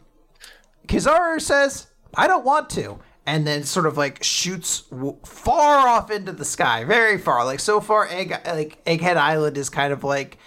Kizaru 0.88 1.40
says, 1.40 1.88
"I 2.14 2.26
don't 2.26 2.44
want 2.44 2.70
to." 2.70 3.00
And 3.28 3.44
then 3.44 3.64
sort 3.64 3.86
of 3.86 3.98
like 3.98 4.22
shoots 4.22 4.84
far 5.24 5.88
off 5.88 6.12
into 6.12 6.30
the 6.32 6.44
sky, 6.44 6.84
very 6.84 7.18
far, 7.18 7.44
like 7.44 7.60
so 7.60 7.80
far. 7.80 8.06
Egg 8.08 8.30
like 8.46 8.82
Egghead 8.84 9.16
Island 9.16 9.58
is 9.58 9.68
kind 9.68 9.92
of 9.92 10.05
like 10.05 10.38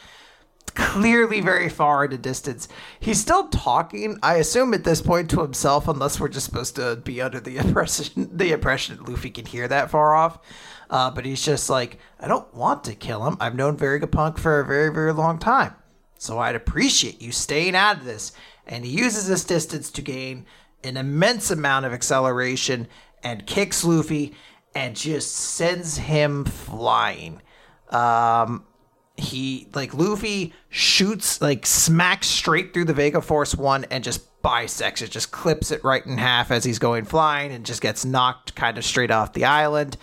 clearly 0.80 1.42
very 1.42 1.68
far 1.68 2.06
in 2.06 2.12
the 2.12 2.18
distance. 2.18 2.70
He's 3.00 3.20
still 3.20 3.50
talking, 3.50 4.18
I 4.24 4.36
assume 4.36 4.74
at 4.74 4.86
this 4.86 5.02
point 5.02 5.30
to 5.32 5.42
himself, 5.42 5.88
unless 5.88 6.20
we're 6.20 6.30
just 6.30 6.46
supposed 6.46 6.78
to 6.78 6.96
be 6.96 7.22
under 7.22 7.40
the 7.40 7.58
impression 7.66 8.30
the 8.32 8.54
impression 8.54 8.98
that 8.98 9.10
Luffy 9.10 9.30
can 9.30 9.46
hear 9.46 9.68
that 9.68 9.92
far 9.92 10.16
off. 10.16 10.40
Uh, 10.90 11.12
but 11.12 11.26
he's 11.26 11.44
just 11.44 11.70
like, 11.70 12.00
I 12.20 12.28
don't 12.28 12.52
want 12.56 12.86
to 12.86 12.96
kill 12.96 13.28
him. 13.28 13.38
I've 13.40 13.56
known 13.56 13.78
Vegapunk 13.78 14.40
for 14.40 14.60
a 14.60 14.66
very, 14.66 14.92
very 14.92 15.14
long 15.14 15.38
time. 15.38 15.76
So 16.18 16.40
I'd 16.40 16.56
appreciate 16.56 17.22
you 17.22 17.32
staying 17.32 17.76
out 17.76 17.98
of 17.98 18.06
this. 18.06 18.32
And 18.66 18.86
he 18.86 18.92
uses 18.92 19.28
this 19.28 19.44
distance 19.44 19.92
to 19.92 20.02
gain 20.02 20.46
an 20.84 20.98
immense 20.98 21.52
amount 21.52 21.86
of 21.86 21.94
acceleration 21.94 22.88
and 23.22 23.46
kicks 23.46 23.84
Luffy 23.84 24.34
and 24.74 24.96
just 24.96 25.36
sends 25.36 25.98
him 25.98 26.46
flying. 26.46 27.42
Um, 27.90 28.66
he 29.20 29.68
like 29.74 29.94
Luffy 29.94 30.54
shoots 30.70 31.42
like 31.42 31.66
smacks 31.66 32.28
straight 32.28 32.74
through 32.74 32.86
the 32.86 32.94
Vega 32.94 33.22
Force 33.22 33.56
one 33.56 33.86
and 33.92 34.04
just 34.04 34.42
bisects 34.42 35.02
it, 35.02 35.12
just 35.12 35.32
clips 35.32 35.72
it 35.72 35.84
right 35.84 36.06
in 36.06 36.18
half 36.18 36.52
as 36.52 36.64
he's 36.64 36.80
going 36.80 37.06
flying 37.06 37.52
and 37.52 37.66
just 37.66 37.82
gets 37.82 38.06
knocked 38.06 38.56
kind 38.56 38.78
of 38.78 38.86
straight 38.86 39.12
off 39.12 39.34
the 39.34 39.46
island. 39.46 39.98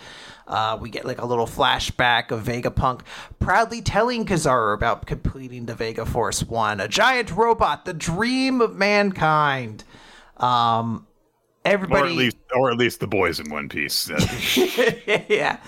Uh, 0.47 0.77
we 0.79 0.89
get 0.89 1.03
like 1.03 1.21
a 1.21 1.25
little 1.25 1.45
flashback 1.45 2.31
of 2.31 2.43
Vegapunk 2.43 3.01
proudly 3.39 3.81
telling 3.81 4.25
Kizaru 4.25 4.73
about 4.73 5.05
completing 5.05 5.65
the 5.65 5.75
Vega 5.75 6.05
Force 6.05 6.41
One, 6.43 6.79
a 6.79 6.87
giant 6.87 7.31
robot, 7.31 7.83
the 7.83 7.93
dream 7.93 8.61
of 8.61 8.75
mankind. 8.75 9.83
Um, 10.37 11.05
everybody, 11.67 12.01
or 12.01 12.05
at 12.05 12.15
least, 12.15 12.37
or 12.55 12.71
at 12.71 12.77
least 12.77 12.99
the 12.99 13.07
boys 13.07 13.39
in 13.39 13.49
One 13.49 13.69
Piece. 13.69 14.09
yeah. 15.29 15.59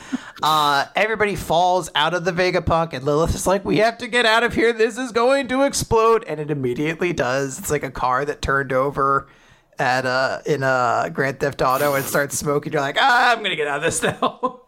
Uh, 0.42 0.86
everybody 0.96 1.36
falls 1.36 1.90
out 1.96 2.14
of 2.14 2.26
the 2.26 2.32
Vegapunk, 2.32 2.94
and 2.94 3.04
Lilith 3.04 3.36
is 3.36 3.46
like, 3.46 3.66
"We 3.66 3.78
have 3.78 3.98
to 4.00 4.08
get 4.08 4.26
out 4.26 4.44
of 4.44 4.54
here. 4.54 4.74
This 4.74 4.98
is 4.98 5.12
going 5.12 5.48
to 5.50 5.64
explode," 5.64 6.24
and 6.26 6.40
it 6.40 6.50
immediately 6.50 7.14
does. 7.14 7.60
It's 7.60 7.72
like 7.72 7.84
a 7.84 7.92
car 7.92 8.26
that 8.26 8.42
turned 8.42 8.74
over 8.74 9.28
at 9.80 10.06
uh 10.06 10.40
in 10.46 10.62
a 10.62 11.10
Grand 11.12 11.40
Theft 11.40 11.62
Auto 11.62 11.96
and 11.96 12.06
starts 12.06 12.38
smoking. 12.38 12.74
You're 12.74 12.82
like, 12.82 12.98
ah, 13.00 13.32
I'm 13.32 13.42
gonna 13.42 13.56
get 13.56 13.68
out 13.68 13.78
of 13.78 13.84
this 13.84 14.04
now. 14.04 14.62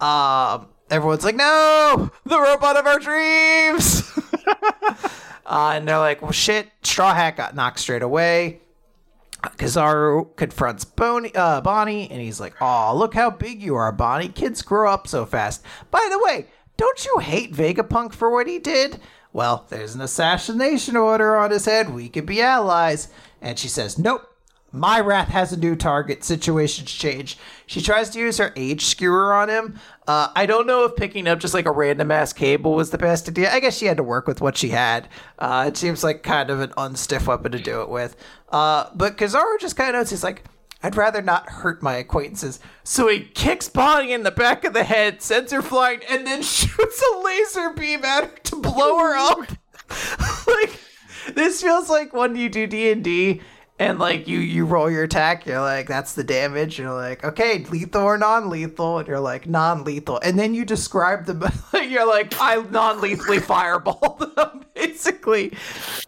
um, 0.00 0.68
everyone's 0.90 1.24
like, 1.24 1.36
no, 1.36 2.10
the 2.26 2.40
robot 2.40 2.76
of 2.76 2.86
our 2.86 2.98
dreams. 2.98 4.02
uh, 5.46 5.72
and 5.74 5.86
they're 5.86 5.98
like, 5.98 6.20
well, 6.20 6.32
shit. 6.32 6.68
Straw 6.82 7.14
Hat 7.14 7.36
got 7.36 7.54
knocked 7.54 7.78
straight 7.78 8.02
away. 8.02 8.61
Kizaru 9.42 10.34
confronts 10.36 10.84
Bonnie, 10.84 11.34
uh, 11.34 11.60
Bonnie, 11.60 12.10
and 12.10 12.20
he's 12.20 12.40
like, 12.40 12.54
"Oh, 12.60 12.96
look 12.96 13.14
how 13.14 13.30
big 13.30 13.62
you 13.62 13.74
are, 13.74 13.92
Bonnie. 13.92 14.28
Kids 14.28 14.62
grow 14.62 14.90
up 14.90 15.06
so 15.06 15.26
fast." 15.26 15.62
By 15.90 16.06
the 16.10 16.18
way, 16.18 16.46
don't 16.76 17.04
you 17.04 17.18
hate 17.18 17.52
Vegapunk 17.54 18.12
for 18.12 18.30
what 18.30 18.46
he 18.46 18.58
did? 18.58 19.00
Well, 19.32 19.66
there's 19.68 19.94
an 19.94 20.00
assassination 20.00 20.96
order 20.96 21.36
on 21.36 21.50
his 21.50 21.64
head. 21.64 21.92
We 21.94 22.08
could 22.08 22.26
be 22.26 22.40
allies. 22.42 23.08
And 23.40 23.58
she 23.58 23.68
says, 23.68 23.98
"Nope. 23.98 24.31
My 24.72 25.00
wrath 25.00 25.28
has 25.28 25.52
a 25.52 25.58
new 25.58 25.76
target. 25.76 26.24
Situations 26.24 26.90
change. 26.90 27.36
She 27.66 27.82
tries 27.82 28.08
to 28.10 28.18
use 28.18 28.38
her 28.38 28.52
age 28.56 28.86
skewer 28.86 29.34
on 29.34 29.50
him. 29.50 29.78
Uh, 30.08 30.32
I 30.34 30.46
don't 30.46 30.66
know 30.66 30.84
if 30.84 30.96
picking 30.96 31.28
up 31.28 31.40
just 31.40 31.52
like 31.52 31.66
a 31.66 31.70
random 31.70 32.10
ass 32.10 32.32
cable 32.32 32.74
was 32.74 32.90
the 32.90 32.98
best 32.98 33.28
idea. 33.28 33.52
I 33.52 33.60
guess 33.60 33.76
she 33.76 33.86
had 33.86 33.98
to 33.98 34.02
work 34.02 34.26
with 34.26 34.40
what 34.40 34.56
she 34.56 34.70
had. 34.70 35.08
Uh, 35.38 35.66
it 35.68 35.76
seems 35.76 36.02
like 36.02 36.22
kind 36.22 36.48
of 36.48 36.60
an 36.60 36.70
unstiff 36.70 37.26
weapon 37.26 37.52
to 37.52 37.58
do 37.58 37.82
it 37.82 37.90
with. 37.90 38.16
Uh, 38.48 38.88
but 38.94 39.18
Kizaru 39.18 39.60
just 39.60 39.76
kind 39.76 39.90
of 39.90 40.00
notes 40.00 40.10
he's 40.10 40.24
like, 40.24 40.44
I'd 40.82 40.96
rather 40.96 41.22
not 41.22 41.48
hurt 41.48 41.82
my 41.82 41.94
acquaintances. 41.94 42.58
So 42.82 43.08
he 43.08 43.20
kicks 43.20 43.68
Bonnie 43.68 44.12
in 44.12 44.22
the 44.22 44.30
back 44.30 44.64
of 44.64 44.72
the 44.72 44.84
head, 44.84 45.22
sends 45.22 45.52
her 45.52 45.62
flying, 45.62 46.00
and 46.08 46.26
then 46.26 46.42
shoots 46.42 47.02
a 47.14 47.18
laser 47.18 47.70
beam 47.74 48.04
at 48.04 48.24
her 48.24 48.36
to 48.44 48.56
blow 48.56 48.98
her 48.98 49.16
up. 49.16 49.38
like 50.46 50.80
this 51.34 51.62
feels 51.62 51.88
like 51.88 52.12
when 52.12 52.34
you 52.34 52.48
do 52.48 52.66
D 52.66 53.40
and 53.82 53.98
like 53.98 54.28
you 54.28 54.38
you 54.38 54.64
roll 54.64 54.88
your 54.88 55.02
attack 55.02 55.44
you're 55.44 55.60
like 55.60 55.88
that's 55.88 56.14
the 56.14 56.22
damage 56.22 56.78
you're 56.78 56.92
like 56.92 57.24
okay 57.24 57.64
lethal 57.64 58.02
or 58.02 58.16
non-lethal 58.16 58.98
and 58.98 59.08
you're 59.08 59.18
like 59.18 59.48
non-lethal 59.48 60.20
and 60.22 60.38
then 60.38 60.54
you 60.54 60.64
describe 60.64 61.26
the 61.26 61.34
you're 61.88 62.06
like 62.06 62.32
i 62.40 62.54
non-lethally 62.70 63.40
fireball 63.40 64.16
them 64.36 64.64
basically. 64.74 65.52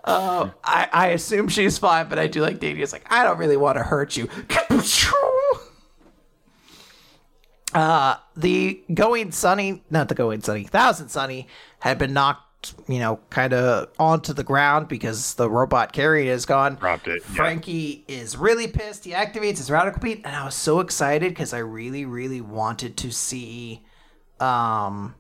Uh, 0.05 0.51
I, 0.65 0.89
I 0.93 1.07
assume 1.09 1.49
she's 1.49 1.77
fine 1.78 2.09
but 2.09 2.19
i 2.19 2.27
do 2.28 2.41
like 2.41 2.62
It's 2.62 2.93
like 2.93 3.07
i 3.11 3.25
don't 3.25 3.39
really 3.39 3.57
want 3.57 3.77
to 3.78 3.83
hurt 3.83 4.17
you. 4.17 4.28
Uh 7.75 8.15
the 8.36 8.81
going 8.94 9.33
sunny 9.33 9.83
not 9.91 10.09
the 10.09 10.15
going 10.15 10.41
sunny 10.43 10.62
thousand 10.62 11.09
sunny 11.09 11.49
had 11.81 11.99
been 11.99 12.12
knocked 12.12 12.53
you 12.89 12.99
know, 12.99 13.20
kind 13.31 13.52
of 13.52 13.89
onto 13.99 14.33
the 14.33 14.44
ground 14.44 14.89
because 14.89 15.34
the 15.34 15.51
robot 15.51 15.93
carrier 15.93 16.33
is 16.33 16.47
gone. 16.47 16.76
Dropped 16.76 17.09
it. 17.09 17.23
Yeah. 17.34 17.59
Is 18.09 18.36
really 18.36 18.68
pissed. 18.68 19.05
He 19.05 19.12
activates 19.12 19.59
his 19.59 19.70
Radical 19.70 20.01
Beam, 20.01 20.23
and 20.25 20.34
I 20.34 20.44
was 20.44 20.55
so 20.55 20.81
excited 20.81 21.31
because 21.31 21.52
I 21.52 21.59
really, 21.59 22.05
really 22.05 22.41
wanted 22.41 22.97
to 22.99 23.12
see 23.12 23.83
um 24.41 25.15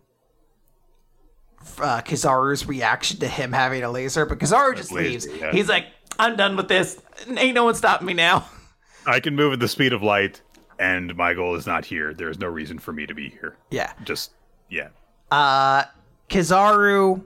uh, 1.78 2.00
Kizaru's 2.02 2.66
reaction 2.66 3.18
to 3.20 3.28
him 3.28 3.52
having 3.52 3.82
a 3.82 3.90
laser, 3.90 4.26
but 4.26 4.38
Kizaru 4.38 4.76
just 4.76 4.92
leaves. 4.92 5.26
Yeah. 5.26 5.52
He's 5.52 5.68
like, 5.68 5.86
"I'm 6.18 6.36
done 6.36 6.56
with 6.56 6.68
this. 6.68 7.00
Ain't 7.28 7.54
no 7.54 7.64
one 7.64 7.74
stopping 7.74 8.06
me 8.06 8.14
now." 8.14 8.48
I 9.06 9.20
can 9.20 9.34
move 9.34 9.52
at 9.52 9.60
the 9.60 9.68
speed 9.68 9.92
of 9.92 10.02
light, 10.02 10.40
and 10.78 11.14
my 11.16 11.34
goal 11.34 11.54
is 11.54 11.66
not 11.66 11.84
here. 11.84 12.14
There 12.14 12.30
is 12.30 12.38
no 12.38 12.48
reason 12.48 12.78
for 12.78 12.92
me 12.92 13.06
to 13.06 13.14
be 13.14 13.28
here. 13.28 13.56
Yeah. 13.70 13.92
Just 14.04 14.32
yeah. 14.68 14.88
Uh, 15.30 15.84
Kizaru 16.28 17.22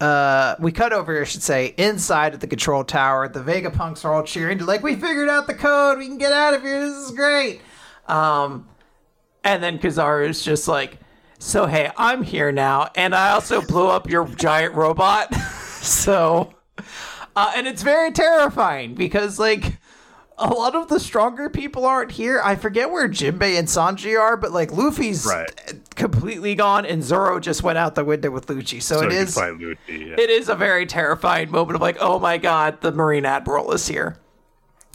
uh, 0.00 0.54
we 0.60 0.70
cut 0.70 0.92
over, 0.92 1.20
I 1.20 1.24
should 1.24 1.42
say, 1.42 1.74
inside 1.76 2.34
of 2.34 2.40
the 2.40 2.46
control 2.46 2.84
tower. 2.84 3.28
The 3.28 3.40
Vegapunks 3.40 4.04
are 4.04 4.14
all 4.14 4.22
cheering, 4.22 4.58
like, 4.58 4.82
"We 4.82 4.94
figured 4.94 5.28
out 5.28 5.46
the 5.46 5.54
code. 5.54 5.98
We 5.98 6.06
can 6.06 6.18
get 6.18 6.32
out 6.32 6.54
of 6.54 6.62
here. 6.62 6.80
This 6.80 6.96
is 6.96 7.10
great." 7.10 7.60
Um, 8.06 8.68
and 9.42 9.62
then 9.62 9.78
Kizaru 9.78 10.28
is 10.28 10.42
just 10.42 10.68
like, 10.68 10.98
"So 11.38 11.66
hey, 11.66 11.90
I'm 11.96 12.22
here 12.22 12.52
now, 12.52 12.90
and 12.94 13.14
I 13.14 13.30
also 13.30 13.60
blew 13.60 13.88
up 13.88 14.08
your 14.08 14.26
giant 14.28 14.74
robot." 14.74 15.34
so, 15.82 16.54
uh, 17.34 17.52
and 17.56 17.66
it's 17.66 17.82
very 17.82 18.12
terrifying 18.12 18.94
because 18.94 19.38
like 19.38 19.78
a 20.38 20.48
lot 20.48 20.74
of 20.74 20.88
the 20.88 21.00
stronger 21.00 21.50
people 21.50 21.84
aren't 21.84 22.12
here. 22.12 22.40
I 22.44 22.54
forget 22.54 22.90
where 22.90 23.08
Jinbei 23.08 23.58
and 23.58 23.66
Sanji 23.66 24.18
are, 24.18 24.36
but 24.36 24.52
like 24.52 24.70
Luffy's 24.70 25.26
right. 25.26 25.82
completely 25.96 26.54
gone, 26.54 26.86
and 26.86 27.02
Zoro 27.02 27.40
just 27.40 27.62
went 27.62 27.78
out 27.78 27.94
the 27.94 28.04
window 28.04 28.30
with 28.30 28.46
Lucci. 28.46 28.80
So, 28.80 29.00
so 29.00 29.06
it 29.06 29.12
is 29.12 29.36
Luffy, 29.36 29.76
yeah. 29.88 30.14
it 30.18 30.30
is 30.30 30.48
a 30.48 30.54
very 30.54 30.86
terrifying 30.86 31.50
moment 31.50 31.76
of 31.76 31.80
like, 31.80 31.96
oh 32.00 32.18
my 32.18 32.38
god, 32.38 32.80
the 32.80 32.92
Marine 32.92 33.26
Admiral 33.26 33.72
is 33.72 33.86
here. 33.88 34.18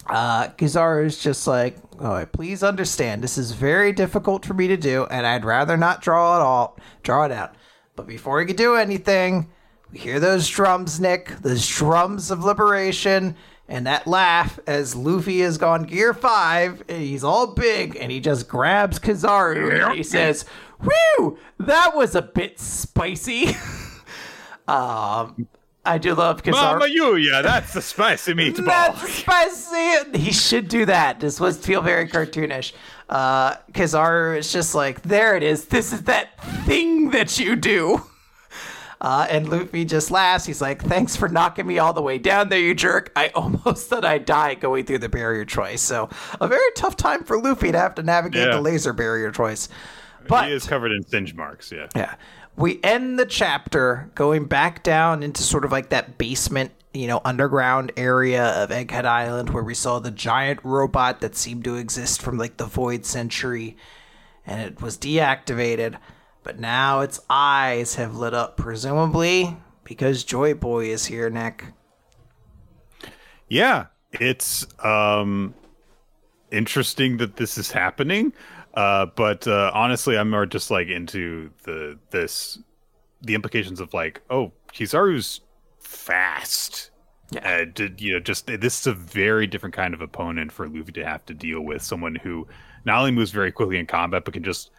Uh, 0.07 0.49
Kizaru 0.49 1.05
is 1.05 1.17
just 1.17 1.47
like, 1.47 1.77
oh, 1.99 2.25
please 2.31 2.63
understand, 2.63 3.23
this 3.23 3.38
is 3.38 3.51
very 3.51 3.93
difficult 3.93 4.45
for 4.45 4.53
me 4.53 4.67
to 4.67 4.77
do, 4.77 5.05
and 5.05 5.25
I'd 5.25 5.45
rather 5.45 5.77
not 5.77 6.01
draw 6.01 6.38
it 6.38 6.41
all, 6.41 6.77
draw 7.03 7.25
it 7.25 7.31
out. 7.31 7.55
But 7.95 8.07
before 8.07 8.39
he 8.39 8.45
could 8.45 8.57
do 8.57 8.75
anything, 8.75 9.49
we 9.91 9.99
hear 9.99 10.19
those 10.19 10.49
drums, 10.49 10.99
Nick, 10.99 11.30
those 11.41 11.67
drums 11.67 12.31
of 12.31 12.43
liberation 12.43 13.35
and 13.67 13.88
that 13.88 14.08
laugh 14.08 14.59
as 14.67 14.95
Luffy 14.95 15.40
has 15.42 15.58
gone 15.58 15.83
gear 15.83 16.14
five, 16.14 16.83
he's 16.88 17.24
all 17.24 17.48
big, 17.48 17.95
and 17.95 18.11
he 18.11 18.19
just 18.19 18.48
grabs 18.48 19.00
Kizaru 19.00 19.85
and 19.88 19.98
he 19.98 20.03
says, 20.03 20.45
Whew, 20.82 21.38
that 21.59 21.95
was 21.95 22.16
a 22.16 22.22
bit 22.22 22.59
spicy. 22.59 23.50
um, 24.67 25.48
I 25.85 25.98
do 25.98 26.14
love 26.14 26.43
Kizaru. 26.43 26.51
Mama 26.51 26.85
Yuya, 26.85 27.43
that's 27.43 27.74
the 27.74 27.82
spicy 27.82 28.33
meatball. 28.33 28.66
that's 28.66 29.14
spicy. 29.14 30.17
He 30.17 30.32
should 30.32 30.67
do 30.67 30.85
that. 30.85 31.19
This 31.19 31.40
was 31.40 31.58
feel 31.58 31.82
very 31.82 32.08
cartoonish. 32.08 32.74
Uh, 33.09 33.56
Kizaru 33.74 34.38
is 34.38 34.51
just 34.51 34.75
like, 34.75 35.01
there 35.01 35.35
it 35.35 35.43
is. 35.43 35.66
This 35.66 35.92
is 35.92 36.03
that 36.03 36.42
thing 36.66 37.11
that 37.11 37.40
you 37.40 37.56
do. 37.56 38.01
Uh, 39.03 39.27
and 39.30 39.49
Luffy 39.49 39.83
just 39.83 40.09
laughs. 40.09 40.45
He's 40.45 40.61
like, 40.61 40.82
"Thanks 40.82 41.15
for 41.15 41.27
knocking 41.27 41.67
me 41.67 41.77
all 41.77 41.91
the 41.91 42.01
way 42.01 42.17
down 42.17 42.49
there, 42.49 42.59
you 42.59 42.73
jerk. 42.73 43.11
I 43.15 43.27
almost 43.35 43.90
thought 43.90 44.06
I'd 44.06 44.25
die 44.25 44.56
going 44.56 44.85
through 44.85 44.99
the 44.99 45.09
barrier 45.09 45.45
choice." 45.45 45.82
So 45.82 46.09
a 46.40 46.48
very 46.48 46.72
tough 46.75 46.95
time 46.95 47.23
for 47.23 47.38
Luffy 47.38 47.72
to 47.72 47.77
have 47.77 47.95
to 47.95 48.03
navigate 48.03 48.48
yeah. 48.48 48.56
the 48.56 48.61
laser 48.61 48.93
barrier 48.93 49.32
choice. 49.32 49.67
But 50.27 50.48
he 50.48 50.53
is 50.53 50.65
covered 50.65 50.93
in 50.93 51.06
singe 51.06 51.35
marks. 51.35 51.72
Yeah. 51.72 51.88
Yeah. 51.95 52.15
We 52.56 52.80
end 52.82 53.19
the 53.19 53.25
chapter 53.25 54.09
going 54.15 54.45
back 54.45 54.83
down 54.83 55.22
into 55.22 55.43
sort 55.43 55.65
of 55.65 55.72
like 55.72 55.90
that 55.90 56.17
basement 56.17 56.72
you 56.93 57.07
know, 57.07 57.22
underground 57.25 57.91
area 57.98 58.45
of 58.64 58.69
Egghead 58.69 59.06
Island 59.06 59.49
where 59.49 59.64
we 59.64 59.73
saw 59.73 59.98
the 59.99 60.11
giant 60.11 60.59
robot 60.64 61.22
that 61.22 61.35
seemed 61.35 61.64
to 61.64 61.75
exist 61.75 62.22
from 62.22 62.38
like 62.38 62.57
the 62.57 62.65
Void 62.65 63.06
Century 63.06 63.75
and 64.45 64.61
it 64.61 64.82
was 64.82 64.98
deactivated. 64.98 65.98
But 66.43 66.59
now 66.59 66.99
its 66.99 67.22
eyes 67.30 67.95
have 67.95 68.15
lit 68.15 68.33
up, 68.33 68.57
presumably 68.57 69.57
because 69.83 70.23
Joy 70.23 70.53
Boy 70.53 70.88
is 70.88 71.05
here, 71.05 71.30
Nick. 71.30 71.65
Yeah, 73.47 73.88
it's 74.11 74.65
um 74.83 75.53
interesting 76.51 77.17
that 77.17 77.35
this 77.35 77.57
is 77.57 77.72
happening. 77.72 78.33
Uh, 78.73 79.05
but 79.15 79.47
uh, 79.47 79.72
honestly, 79.73 80.17
I'm 80.17 80.30
more 80.30 80.45
just 80.45 80.72
like 80.72 80.88
into 80.88 81.51
the 81.63 81.99
this 82.11 82.59
the 83.22 83.35
implications 83.35 83.80
of 83.80 83.93
like, 83.93 84.22
oh, 84.30 84.51
Kizaru's 84.73 85.41
fast. 85.80 86.91
Yeah. 87.31 87.61
Uh, 87.61 87.65
did 87.65 88.01
you 88.01 88.13
know 88.13 88.19
just 88.19 88.47
this 88.47 88.81
is 88.81 88.88
a 88.88 88.93
very 88.93 89.47
different 89.47 89.75
kind 89.75 89.93
of 89.93 90.01
opponent 90.01 90.51
for 90.51 90.67
Luffy 90.67 90.91
to 90.93 91.05
have 91.05 91.25
to 91.25 91.33
deal 91.33 91.61
with. 91.61 91.81
Someone 91.81 92.15
who 92.15 92.47
not 92.85 92.99
only 92.99 93.11
moves 93.11 93.31
very 93.31 93.51
quickly 93.51 93.77
in 93.77 93.85
combat, 93.85 94.25
but 94.25 94.33
can 94.33 94.43
just 94.43 94.72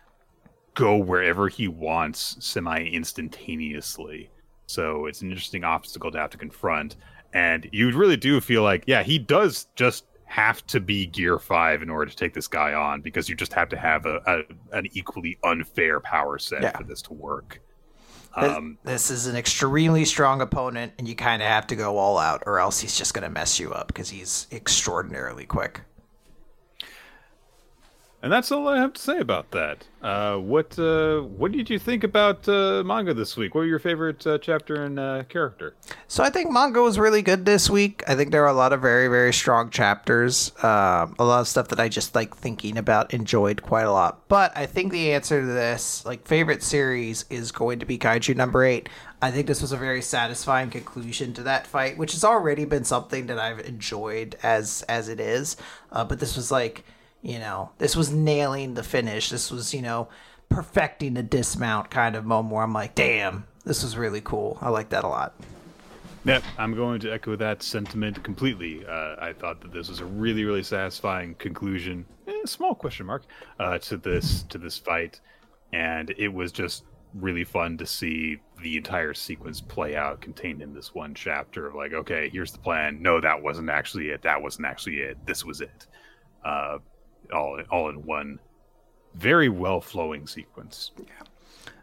go 0.74 0.96
wherever 0.96 1.48
he 1.48 1.68
wants 1.68 2.36
semi 2.40 2.84
instantaneously. 2.84 4.30
So 4.66 5.06
it's 5.06 5.22
an 5.22 5.30
interesting 5.30 5.64
obstacle 5.64 6.10
to 6.10 6.18
have 6.18 6.30
to 6.30 6.38
confront. 6.38 6.96
And 7.32 7.68
you 7.72 7.90
really 7.92 8.16
do 8.16 8.40
feel 8.40 8.62
like, 8.62 8.84
yeah, 8.86 9.02
he 9.02 9.18
does 9.18 9.66
just 9.74 10.04
have 10.26 10.66
to 10.66 10.80
be 10.80 11.06
gear 11.06 11.38
five 11.38 11.82
in 11.82 11.90
order 11.90 12.10
to 12.10 12.16
take 12.16 12.34
this 12.34 12.48
guy 12.48 12.72
on 12.72 13.00
because 13.00 13.28
you 13.28 13.34
just 13.34 13.52
have 13.52 13.68
to 13.68 13.76
have 13.76 14.06
a, 14.06 14.20
a 14.26 14.76
an 14.76 14.86
equally 14.92 15.38
unfair 15.44 16.00
power 16.00 16.38
set 16.38 16.62
yeah. 16.62 16.76
for 16.76 16.84
this 16.84 17.02
to 17.02 17.12
work. 17.12 17.60
Um, 18.36 18.78
this, 18.82 19.08
this, 19.08 19.18
is 19.18 19.26
an 19.28 19.36
extremely 19.36 20.04
strong 20.04 20.40
opponent, 20.40 20.92
and 20.98 21.06
you 21.06 21.14
kind 21.14 21.40
of 21.40 21.46
have 21.46 21.68
to 21.68 21.76
go 21.76 21.98
all 21.98 22.18
out, 22.18 22.42
or 22.46 22.58
else 22.58 22.80
he's 22.80 22.98
just 22.98 23.14
going 23.14 23.22
to 23.22 23.30
mess 23.30 23.60
you 23.60 23.72
up 23.72 23.86
because 23.86 24.10
he's 24.10 24.48
extraordinarily 24.50 25.44
quick. 25.44 25.82
And 28.24 28.32
that's 28.32 28.50
all 28.50 28.66
I 28.68 28.78
have 28.78 28.94
to 28.94 29.02
say 29.02 29.18
about 29.18 29.50
that. 29.50 29.84
Uh, 30.02 30.38
what 30.38 30.78
uh, 30.78 31.20
what 31.20 31.52
did 31.52 31.68
you 31.68 31.78
think 31.78 32.04
about 32.04 32.48
uh, 32.48 32.82
manga 32.82 33.12
this 33.12 33.36
week? 33.36 33.54
What 33.54 33.60
were 33.60 33.66
your 33.66 33.78
favorite 33.78 34.26
uh, 34.26 34.38
chapter 34.38 34.82
and 34.82 34.98
uh, 34.98 35.24
character? 35.24 35.74
So 36.08 36.24
I 36.24 36.30
think 36.30 36.50
manga 36.50 36.80
was 36.80 36.98
really 36.98 37.20
good 37.20 37.44
this 37.44 37.68
week. 37.68 38.02
I 38.08 38.14
think 38.14 38.30
there 38.30 38.40
were 38.40 38.48
a 38.48 38.54
lot 38.54 38.72
of 38.72 38.80
very 38.80 39.08
very 39.08 39.34
strong 39.34 39.68
chapters. 39.68 40.52
Um, 40.64 41.14
a 41.18 41.24
lot 41.24 41.40
of 41.40 41.48
stuff 41.48 41.68
that 41.68 41.78
I 41.78 41.90
just 41.90 42.14
like 42.14 42.34
thinking 42.34 42.78
about, 42.78 43.12
enjoyed 43.12 43.60
quite 43.60 43.84
a 43.84 43.92
lot. 43.92 44.26
But 44.28 44.56
I 44.56 44.64
think 44.64 44.90
the 44.90 45.12
answer 45.12 45.42
to 45.42 45.46
this, 45.46 46.06
like 46.06 46.26
favorite 46.26 46.62
series, 46.62 47.26
is 47.28 47.52
going 47.52 47.78
to 47.80 47.84
be 47.84 47.98
Kaiju 47.98 48.34
number 48.34 48.64
eight. 48.64 48.88
I 49.20 49.32
think 49.32 49.46
this 49.46 49.60
was 49.60 49.72
a 49.72 49.76
very 49.76 50.00
satisfying 50.00 50.70
conclusion 50.70 51.34
to 51.34 51.42
that 51.42 51.66
fight, 51.66 51.98
which 51.98 52.12
has 52.12 52.24
already 52.24 52.64
been 52.64 52.84
something 52.84 53.26
that 53.26 53.38
I've 53.38 53.60
enjoyed 53.60 54.38
as 54.42 54.82
as 54.88 55.10
it 55.10 55.20
is. 55.20 55.58
Uh, 55.92 56.04
but 56.04 56.20
this 56.20 56.36
was 56.36 56.50
like 56.50 56.84
you 57.24 57.38
know, 57.38 57.70
this 57.78 57.96
was 57.96 58.12
nailing 58.12 58.74
the 58.74 58.82
finish. 58.82 59.30
This 59.30 59.50
was, 59.50 59.72
you 59.72 59.80
know, 59.80 60.08
perfecting 60.50 61.14
the 61.14 61.22
dismount 61.22 61.90
kind 61.90 62.16
of 62.16 62.26
moment 62.26 62.54
where 62.54 62.62
I'm 62.62 62.74
like, 62.74 62.94
damn, 62.94 63.46
this 63.64 63.82
was 63.82 63.96
really 63.96 64.20
cool. 64.20 64.58
I 64.60 64.68
like 64.68 64.90
that 64.90 65.04
a 65.04 65.08
lot. 65.08 65.34
Yep, 66.26 66.42
I'm 66.58 66.74
going 66.74 67.00
to 67.00 67.10
echo 67.10 67.34
that 67.36 67.62
sentiment 67.62 68.22
completely. 68.22 68.84
Uh, 68.86 69.16
I 69.18 69.32
thought 69.32 69.62
that 69.62 69.72
this 69.72 69.88
was 69.88 70.00
a 70.00 70.04
really, 70.04 70.44
really 70.44 70.62
satisfying 70.62 71.34
conclusion, 71.36 72.04
eh, 72.28 72.32
small 72.44 72.74
question 72.74 73.06
mark, 73.06 73.24
uh, 73.58 73.78
to 73.78 73.96
this 73.96 74.42
to 74.44 74.58
this 74.58 74.78
fight, 74.78 75.20
and 75.72 76.14
it 76.16 76.28
was 76.28 76.52
just 76.52 76.84
really 77.14 77.44
fun 77.44 77.78
to 77.78 77.86
see 77.86 78.38
the 78.62 78.76
entire 78.76 79.14
sequence 79.14 79.60
play 79.60 79.96
out, 79.96 80.20
contained 80.20 80.62
in 80.62 80.72
this 80.74 80.94
one 80.94 81.14
chapter. 81.14 81.66
Of 81.66 81.74
like, 81.74 81.92
okay, 81.92 82.30
here's 82.30 82.52
the 82.52 82.58
plan. 82.58 83.02
No, 83.02 83.20
that 83.20 83.42
wasn't 83.42 83.68
actually 83.68 84.08
it. 84.08 84.22
That 84.22 84.40
wasn't 84.40 84.66
actually 84.66 84.98
it. 84.98 85.18
This 85.26 85.44
was 85.44 85.60
it. 85.60 85.86
Uh, 86.42 86.78
all 87.32 87.60
all 87.70 87.88
in 87.88 88.04
one 88.04 88.38
very 89.14 89.48
well 89.48 89.80
flowing 89.80 90.26
sequence. 90.26 90.90
Yeah. 90.98 91.24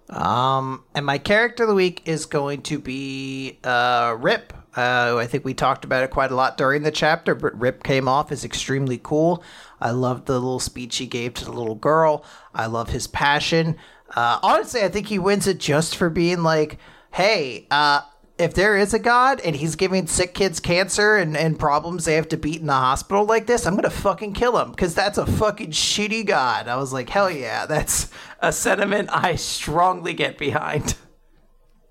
Um, 0.09 0.83
and 0.93 1.05
my 1.05 1.17
character 1.17 1.63
of 1.63 1.69
the 1.69 1.75
week 1.75 2.01
is 2.05 2.25
going 2.25 2.63
to 2.63 2.79
be 2.79 3.59
uh, 3.63 4.15
Rip. 4.19 4.53
Uh, 4.75 5.17
I 5.17 5.25
think 5.25 5.45
we 5.45 5.53
talked 5.53 5.85
about 5.85 6.03
it 6.03 6.11
quite 6.11 6.31
a 6.31 6.35
lot 6.35 6.57
during 6.57 6.83
the 6.83 6.91
chapter, 6.91 7.33
but 7.33 7.57
Rip 7.59 7.83
came 7.83 8.07
off 8.07 8.31
as 8.31 8.43
extremely 8.43 8.99
cool. 9.01 9.43
I 9.79 9.91
loved 9.91 10.25
the 10.25 10.33
little 10.33 10.59
speech 10.59 10.97
he 10.97 11.07
gave 11.07 11.33
to 11.35 11.45
the 11.45 11.51
little 11.51 11.75
girl. 11.75 12.25
I 12.53 12.65
love 12.65 12.89
his 12.89 13.07
passion. 13.07 13.77
Uh, 14.15 14.39
honestly, 14.43 14.81
I 14.81 14.89
think 14.89 15.07
he 15.07 15.19
wins 15.19 15.47
it 15.47 15.59
just 15.59 15.95
for 15.95 16.09
being 16.09 16.43
like, 16.43 16.77
hey, 17.11 17.67
uh, 17.71 18.01
if 18.41 18.53
there 18.53 18.77
is 18.77 18.93
a 18.93 18.99
God 18.99 19.39
and 19.41 19.55
he's 19.55 19.75
giving 19.75 20.07
sick 20.07 20.33
kids 20.33 20.59
cancer 20.59 21.15
and, 21.15 21.35
and 21.37 21.57
problems 21.57 22.05
they 22.05 22.15
have 22.15 22.29
to 22.29 22.37
beat 22.37 22.61
in 22.61 22.67
the 22.67 22.73
hospital 22.73 23.25
like 23.25 23.47
this, 23.47 23.65
I'm 23.65 23.75
gonna 23.75 23.89
fucking 23.89 24.33
kill 24.33 24.57
him 24.57 24.71
because 24.71 24.95
that's 24.95 25.17
a 25.17 25.25
fucking 25.25 25.71
shitty 25.71 26.25
God. 26.25 26.67
I 26.67 26.77
was 26.77 26.93
like, 26.93 27.09
hell 27.09 27.29
yeah, 27.29 27.65
that's 27.67 28.09
a 28.39 28.51
sentiment 28.51 29.09
I 29.11 29.35
strongly 29.35 30.13
get 30.13 30.37
behind. 30.37 30.95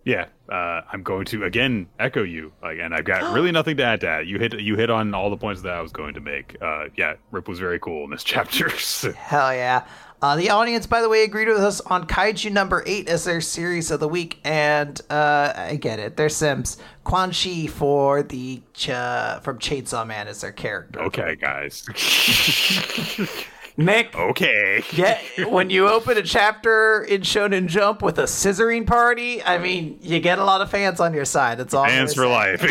Yeah, 0.05 0.27
uh, 0.49 0.81
I'm 0.91 1.03
going 1.03 1.27
to 1.27 1.45
again 1.45 1.87
echo 1.99 2.23
you. 2.23 2.53
Again, 2.63 2.93
I've 2.93 3.05
got 3.05 3.35
really 3.35 3.53
nothing 3.53 3.77
to 3.77 3.85
add 3.85 4.01
to 4.01 4.07
that. 4.07 4.27
You 4.27 4.39
hit 4.39 4.59
you 4.59 4.77
hit 4.77 4.91
on 4.91 5.15
all 5.15 5.31
the 5.31 5.37
points 5.37 5.63
that 5.63 5.73
I 5.73 5.83
was 5.83 5.93
going 5.93 6.15
to 6.15 6.21
make. 6.21 6.57
Uh, 6.61 6.87
yeah, 6.97 7.15
Rip 7.31 7.49
was 7.49 7.59
very 7.59 7.79
cool 7.79 8.05
in 8.05 8.11
this 8.11 8.25
chapter. 8.25 8.71
Hell 9.13 9.55
yeah! 9.55 9.85
Uh, 10.23 10.37
the 10.37 10.51
audience, 10.51 10.87
by 10.87 11.01
the 11.01 11.09
way, 11.09 11.25
agreed 11.25 11.49
with 11.49 11.57
us 11.59 11.81
on 11.83 12.07
Kaiju 12.07 12.53
number 12.53 12.83
eight 12.87 13.09
as 13.09 13.25
their 13.25 13.41
series 13.41 13.91
of 13.91 14.01
the 14.01 14.09
week, 14.09 14.39
and 14.45 15.01
uh, 15.09 15.53
I 15.57 15.77
get 15.77 15.99
it. 15.99 16.17
They're 16.19 16.29
Sims. 16.29 16.77
Quanxi 17.07 17.71
for 17.71 18.23
the 18.23 18.61
ch- 18.75 18.87
from 18.87 19.59
Chainsaw 19.59 20.07
Man 20.07 20.29
as 20.29 20.43
their 20.43 20.53
character. 20.53 21.01
Okay, 21.01 21.37
guys. 21.37 21.87
Nick. 23.79 24.15
Okay. 24.15 24.85
yeah, 24.93 25.19
when 25.49 25.71
you 25.71 25.89
open 25.89 26.19
a 26.19 26.23
chapter 26.23 27.03
in 27.03 27.23
Shonen 27.23 27.67
Jump 27.67 28.03
with 28.03 28.19
a 28.19 28.25
scissoring 28.25 28.87
party, 28.87 29.43
I 29.43 29.57
mean, 29.57 29.99
you 30.03 30.21
get 30.21 30.39
a 30.39 30.45
lot 30.45 30.61
of 30.61 30.71
fans 30.71 31.01
on 31.01 31.15
your 31.15 31.25
side. 31.25 31.57
That's 31.57 31.73
all. 31.73 31.87
Fans 31.87 32.13
for 32.13 32.27
life. 32.27 32.63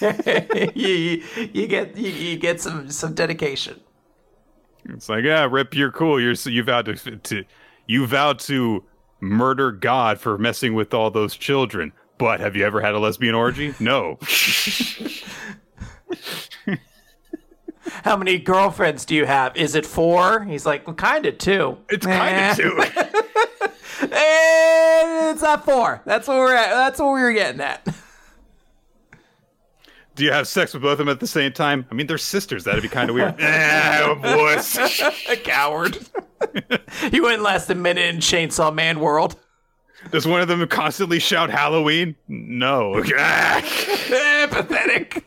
you, 0.76 0.92
you, 0.92 1.24
you, 1.52 1.66
get 1.66 1.96
you, 1.96 2.10
you 2.10 2.36
get 2.36 2.60
some 2.60 2.90
some 2.90 3.14
dedication. 3.14 3.80
It's 4.90 5.08
like, 5.08 5.24
yeah, 5.24 5.48
Rip, 5.50 5.74
you're 5.74 5.90
cool. 5.92 6.20
You're 6.20 6.32
you 6.32 6.62
vowed 6.62 6.86
to, 6.86 7.16
to 7.16 7.44
you 7.86 8.06
vowed 8.06 8.38
to 8.40 8.84
murder 9.20 9.72
God 9.72 10.20
for 10.20 10.38
messing 10.38 10.74
with 10.74 10.94
all 10.94 11.10
those 11.10 11.36
children. 11.36 11.92
But 12.18 12.40
have 12.40 12.56
you 12.56 12.64
ever 12.64 12.80
had 12.80 12.94
a 12.94 12.98
lesbian 12.98 13.34
orgy? 13.34 13.74
No. 13.78 14.18
How 18.04 18.16
many 18.16 18.38
girlfriends 18.38 19.04
do 19.04 19.14
you 19.14 19.26
have? 19.26 19.56
Is 19.56 19.74
it 19.74 19.84
four? 19.84 20.44
He's 20.44 20.64
like, 20.66 20.86
well, 20.86 20.94
kind 20.94 21.26
of 21.26 21.38
two. 21.38 21.78
It's 21.88 22.06
kind 22.06 22.36
of 22.36 22.42
eh. 22.42 22.54
two. 22.54 22.80
and 24.02 24.12
eh, 24.12 25.30
it's 25.32 25.42
not 25.42 25.64
four. 25.64 26.02
That's 26.04 26.28
what 26.28 26.36
we're 26.36 26.54
at. 26.54 26.70
That's 26.70 26.98
what 27.00 27.14
we 27.14 27.22
were 27.22 27.32
getting 27.32 27.60
at. 27.60 27.86
Do 30.16 30.24
you 30.24 30.32
have 30.32 30.48
sex 30.48 30.72
with 30.72 30.82
both 30.82 30.92
of 30.92 30.98
them 30.98 31.08
at 31.10 31.20
the 31.20 31.26
same 31.26 31.52
time? 31.52 31.86
I 31.90 31.94
mean, 31.94 32.06
they're 32.06 32.16
sisters. 32.16 32.64
That'd 32.64 32.82
be 32.82 32.88
kind 32.88 33.10
of 33.10 33.14
weird. 33.14 33.34
eh, 33.38 35.10
a 35.28 35.36
coward. 35.36 35.98
he 37.10 37.20
wouldn't 37.20 37.42
last 37.42 37.68
a 37.68 37.74
minute 37.74 38.06
in 38.06 38.16
Chainsaw 38.16 38.74
Man 38.74 38.98
world. 38.98 39.36
Does 40.10 40.26
one 40.26 40.40
of 40.40 40.48
them 40.48 40.66
constantly 40.68 41.18
shout 41.18 41.50
Halloween? 41.50 42.16
No. 42.28 42.94
eh, 42.94 44.46
pathetic. 44.46 45.22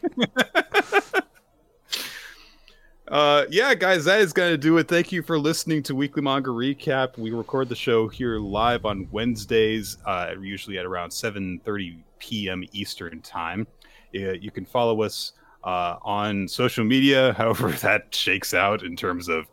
Uh, 3.09 3.45
yeah, 3.49 3.73
guys, 3.73 4.05
that 4.05 4.21
is 4.21 4.33
going 4.33 4.51
to 4.51 4.57
do 4.57 4.77
it. 4.77 4.87
Thank 4.87 5.11
you 5.11 5.23
for 5.23 5.39
listening 5.39 5.81
to 5.83 5.95
Weekly 5.95 6.21
Manga 6.21 6.51
Recap. 6.51 7.17
We 7.17 7.31
record 7.31 7.67
the 7.67 7.75
show 7.75 8.07
here 8.07 8.37
live 8.37 8.85
on 8.85 9.07
Wednesdays, 9.11 9.97
uh, 10.05 10.35
usually 10.39 10.77
at 10.77 10.85
around 10.85 11.09
7.30 11.09 11.97
p.m. 12.19 12.63
Eastern 12.71 13.21
Time. 13.21 13.65
You 14.11 14.51
can 14.51 14.65
follow 14.65 15.01
us 15.03 15.33
uh, 15.63 15.97
on 16.01 16.47
social 16.47 16.83
media, 16.83 17.33
however 17.37 17.71
that 17.71 18.13
shakes 18.13 18.53
out 18.53 18.83
in 18.83 18.95
terms 18.95 19.27
of 19.27 19.47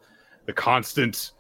the 0.47 0.53
constant 0.53 1.33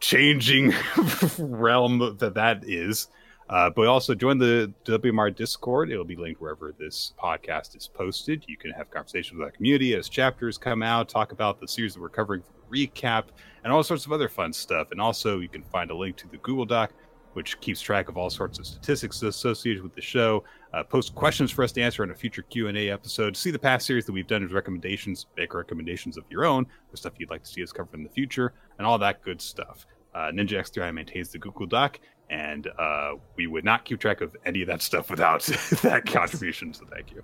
changing 0.00 0.72
realm 1.38 2.16
that 2.18 2.34
that 2.34 2.64
is. 2.66 3.08
Uh, 3.48 3.70
but 3.70 3.86
also 3.86 4.14
join 4.14 4.36
the 4.36 4.70
WMR 4.84 5.34
Discord. 5.34 5.90
It'll 5.90 6.04
be 6.04 6.16
linked 6.16 6.38
wherever 6.38 6.74
this 6.78 7.14
podcast 7.18 7.74
is 7.76 7.88
posted. 7.88 8.44
You 8.46 8.58
can 8.58 8.72
have 8.72 8.90
conversations 8.90 9.38
with 9.38 9.46
our 9.46 9.50
community 9.50 9.94
as 9.94 10.10
chapters 10.10 10.58
come 10.58 10.82
out, 10.82 11.08
talk 11.08 11.32
about 11.32 11.58
the 11.58 11.66
series 11.66 11.94
that 11.94 12.00
we're 12.00 12.10
covering 12.10 12.42
recap, 12.70 13.24
and 13.64 13.72
all 13.72 13.82
sorts 13.82 14.04
of 14.04 14.12
other 14.12 14.28
fun 14.28 14.52
stuff. 14.52 14.90
And 14.90 15.00
also, 15.00 15.38
you 15.38 15.48
can 15.48 15.62
find 15.62 15.90
a 15.90 15.96
link 15.96 16.16
to 16.16 16.28
the 16.28 16.36
Google 16.38 16.66
Doc, 16.66 16.92
which 17.32 17.58
keeps 17.60 17.80
track 17.80 18.10
of 18.10 18.18
all 18.18 18.28
sorts 18.28 18.58
of 18.58 18.66
statistics 18.66 19.22
associated 19.22 19.82
with 19.82 19.94
the 19.94 20.02
show. 20.02 20.44
Uh, 20.74 20.82
post 20.82 21.14
questions 21.14 21.50
for 21.50 21.64
us 21.64 21.72
to 21.72 21.80
answer 21.80 22.04
in 22.04 22.10
a 22.10 22.14
future 22.14 22.42
Q 22.42 22.68
and 22.68 22.76
A 22.76 22.90
episode. 22.90 23.36
See 23.36 23.50
the 23.50 23.58
past 23.58 23.86
series 23.86 24.04
that 24.04 24.12
we've 24.12 24.26
done 24.26 24.44
as 24.44 24.52
recommendations, 24.52 25.26
make 25.36 25.54
recommendations 25.54 26.18
of 26.18 26.24
your 26.30 26.44
own 26.44 26.66
for 26.90 26.96
stuff 26.96 27.14
you'd 27.18 27.30
like 27.30 27.42
to 27.42 27.50
see 27.50 27.62
us 27.62 27.72
cover 27.72 27.88
in 27.94 28.02
the 28.02 28.10
future, 28.10 28.52
and 28.76 28.86
all 28.86 28.98
that 28.98 29.22
good 29.22 29.40
stuff. 29.40 29.86
Uh, 30.14 30.30
Ninja 30.30 30.58
X3i 30.58 30.92
maintains 30.92 31.30
the 31.30 31.38
Google 31.38 31.66
Doc, 31.66 31.98
and 32.28 32.68
uh, 32.78 33.12
we 33.36 33.46
would 33.46 33.64
not 33.64 33.84
keep 33.84 33.98
track 33.98 34.20
of 34.20 34.36
any 34.44 34.60
of 34.60 34.68
that 34.68 34.82
stuff 34.82 35.10
without 35.10 35.42
that 35.82 36.04
contribution. 36.06 36.74
So 36.74 36.84
thank 36.90 37.12
you. 37.12 37.22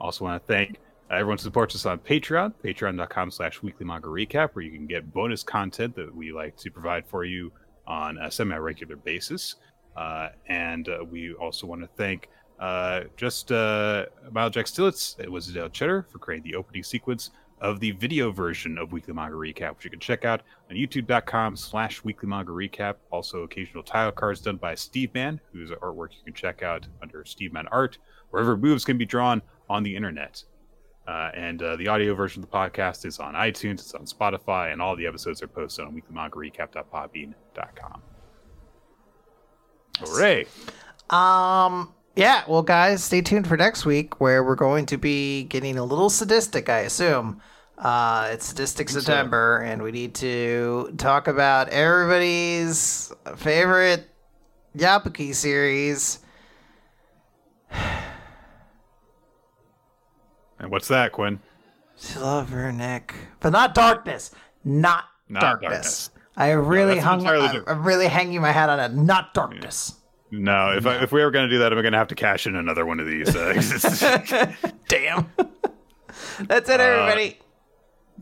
Also 0.00 0.24
want 0.24 0.44
to 0.44 0.52
thank 0.52 0.78
everyone 1.10 1.38
who 1.38 1.42
supports 1.42 1.74
us 1.74 1.86
on 1.86 1.98
Patreon, 1.98 2.54
patreon.com 2.62 3.30
slash 3.30 3.62
weekly 3.62 3.86
manga 3.86 4.08
recap, 4.08 4.50
where 4.52 4.64
you 4.64 4.72
can 4.72 4.86
get 4.86 5.12
bonus 5.12 5.42
content 5.42 5.94
that 5.96 6.14
we 6.14 6.32
like 6.32 6.56
to 6.56 6.70
provide 6.70 7.06
for 7.06 7.24
you 7.24 7.52
on 7.86 8.18
a 8.18 8.30
semi-regular 8.30 8.96
basis. 8.96 9.56
Uh, 9.96 10.28
and 10.48 10.88
uh, 10.88 11.04
we 11.10 11.32
also 11.34 11.66
want 11.66 11.80
to 11.80 11.88
thank 11.96 12.28
uh, 12.58 13.02
just 13.16 13.52
uh, 13.52 14.06
Miles 14.30 14.52
Jack 14.52 14.66
Stillitz, 14.66 15.18
it 15.20 15.30
was 15.30 15.46
Dale 15.46 15.68
Cheddar 15.68 16.06
for 16.10 16.18
creating 16.18 16.50
the 16.50 16.56
opening 16.56 16.82
sequence 16.82 17.30
of 17.60 17.80
the 17.80 17.90
video 17.92 18.30
version 18.30 18.78
of 18.78 18.92
Weekly 18.92 19.14
Manga 19.14 19.36
Recap, 19.36 19.76
which 19.76 19.84
you 19.84 19.90
can 19.90 20.00
check 20.00 20.24
out 20.24 20.42
on 20.70 20.76
youtube.com 20.76 21.56
slash 21.56 22.04
weekly 22.04 22.28
manga 22.28 22.52
recap. 22.52 22.96
Also 23.10 23.42
occasional 23.42 23.82
title 23.82 24.12
cards 24.12 24.40
done 24.40 24.56
by 24.56 24.74
Steve 24.74 25.12
Man, 25.14 25.40
whose 25.52 25.70
artwork 25.70 26.12
you 26.12 26.22
can 26.24 26.34
check 26.34 26.62
out 26.62 26.86
under 27.02 27.24
Steve 27.24 27.52
Man 27.52 27.66
Art 27.72 27.98
wherever 28.30 28.56
boobs 28.56 28.84
can 28.84 28.98
be 28.98 29.06
drawn 29.06 29.42
on 29.68 29.82
the 29.82 29.94
internet. 29.94 30.42
Uh, 31.06 31.30
and 31.34 31.62
uh, 31.62 31.76
the 31.76 31.88
audio 31.88 32.14
version 32.14 32.42
of 32.42 32.50
the 32.50 32.56
podcast 32.56 33.06
is 33.06 33.18
on 33.18 33.34
iTunes, 33.34 33.80
it's 33.80 33.94
on 33.94 34.04
Spotify, 34.04 34.72
and 34.72 34.82
all 34.82 34.94
the 34.94 35.06
episodes 35.06 35.42
are 35.42 35.48
posted 35.48 35.86
on 35.86 35.94
weeklymanga.recap.podbean.com. 35.94 38.02
Hooray! 40.00 40.46
Um, 41.08 41.94
yeah, 42.18 42.42
well, 42.48 42.62
guys, 42.62 43.04
stay 43.04 43.22
tuned 43.22 43.46
for 43.46 43.56
next 43.56 43.86
week 43.86 44.20
where 44.20 44.42
we're 44.42 44.56
going 44.56 44.86
to 44.86 44.96
be 44.96 45.44
getting 45.44 45.78
a 45.78 45.84
little 45.84 46.10
sadistic, 46.10 46.68
I 46.68 46.80
assume. 46.80 47.40
Uh, 47.78 48.30
it's 48.32 48.46
Sadistic 48.46 48.88
September, 48.88 49.58
and 49.58 49.80
we 49.80 49.92
need 49.92 50.16
to 50.16 50.92
talk 50.98 51.28
about 51.28 51.68
everybody's 51.68 53.12
favorite 53.36 54.10
Yabuki 54.76 55.32
series. 55.32 56.18
And 60.60 60.72
what's 60.72 60.88
that, 60.88 61.12
Quinn? 61.12 61.38
Love 62.16 62.48
her, 62.48 62.72
Nick. 62.72 63.14
But 63.38 63.50
not 63.50 63.76
darkness. 63.76 64.32
Not, 64.64 65.04
Not 65.28 65.40
darkness. 65.40 65.70
darkness. 65.70 66.10
I 66.36 66.50
really 66.50 66.94
that's 66.94 67.06
hung. 67.06 67.24
I, 67.28 67.52
different. 67.52 67.68
I'm 67.68 67.84
really 67.86 68.08
hanging 68.08 68.40
my 68.40 68.50
hat 68.50 68.68
on 68.68 68.80
it. 68.80 68.92
Not 68.92 69.34
darkness. 69.34 69.97
No, 70.30 70.72
if 70.76 70.86
I, 70.86 71.02
if 71.02 71.12
we 71.12 71.22
were 71.22 71.30
going 71.30 71.48
to 71.48 71.54
do 71.54 71.58
that, 71.60 71.72
I'm 71.72 71.80
going 71.80 71.92
to 71.92 71.98
have 71.98 72.08
to 72.08 72.14
cash 72.14 72.46
in 72.46 72.54
another 72.54 72.84
one 72.84 73.00
of 73.00 73.06
these. 73.06 73.34
Uh, 73.34 73.54
Damn. 74.88 75.32
That's 76.40 76.68
it, 76.68 76.80
everybody. 76.80 77.38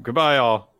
goodbye, 0.03 0.39
all. 0.39 0.73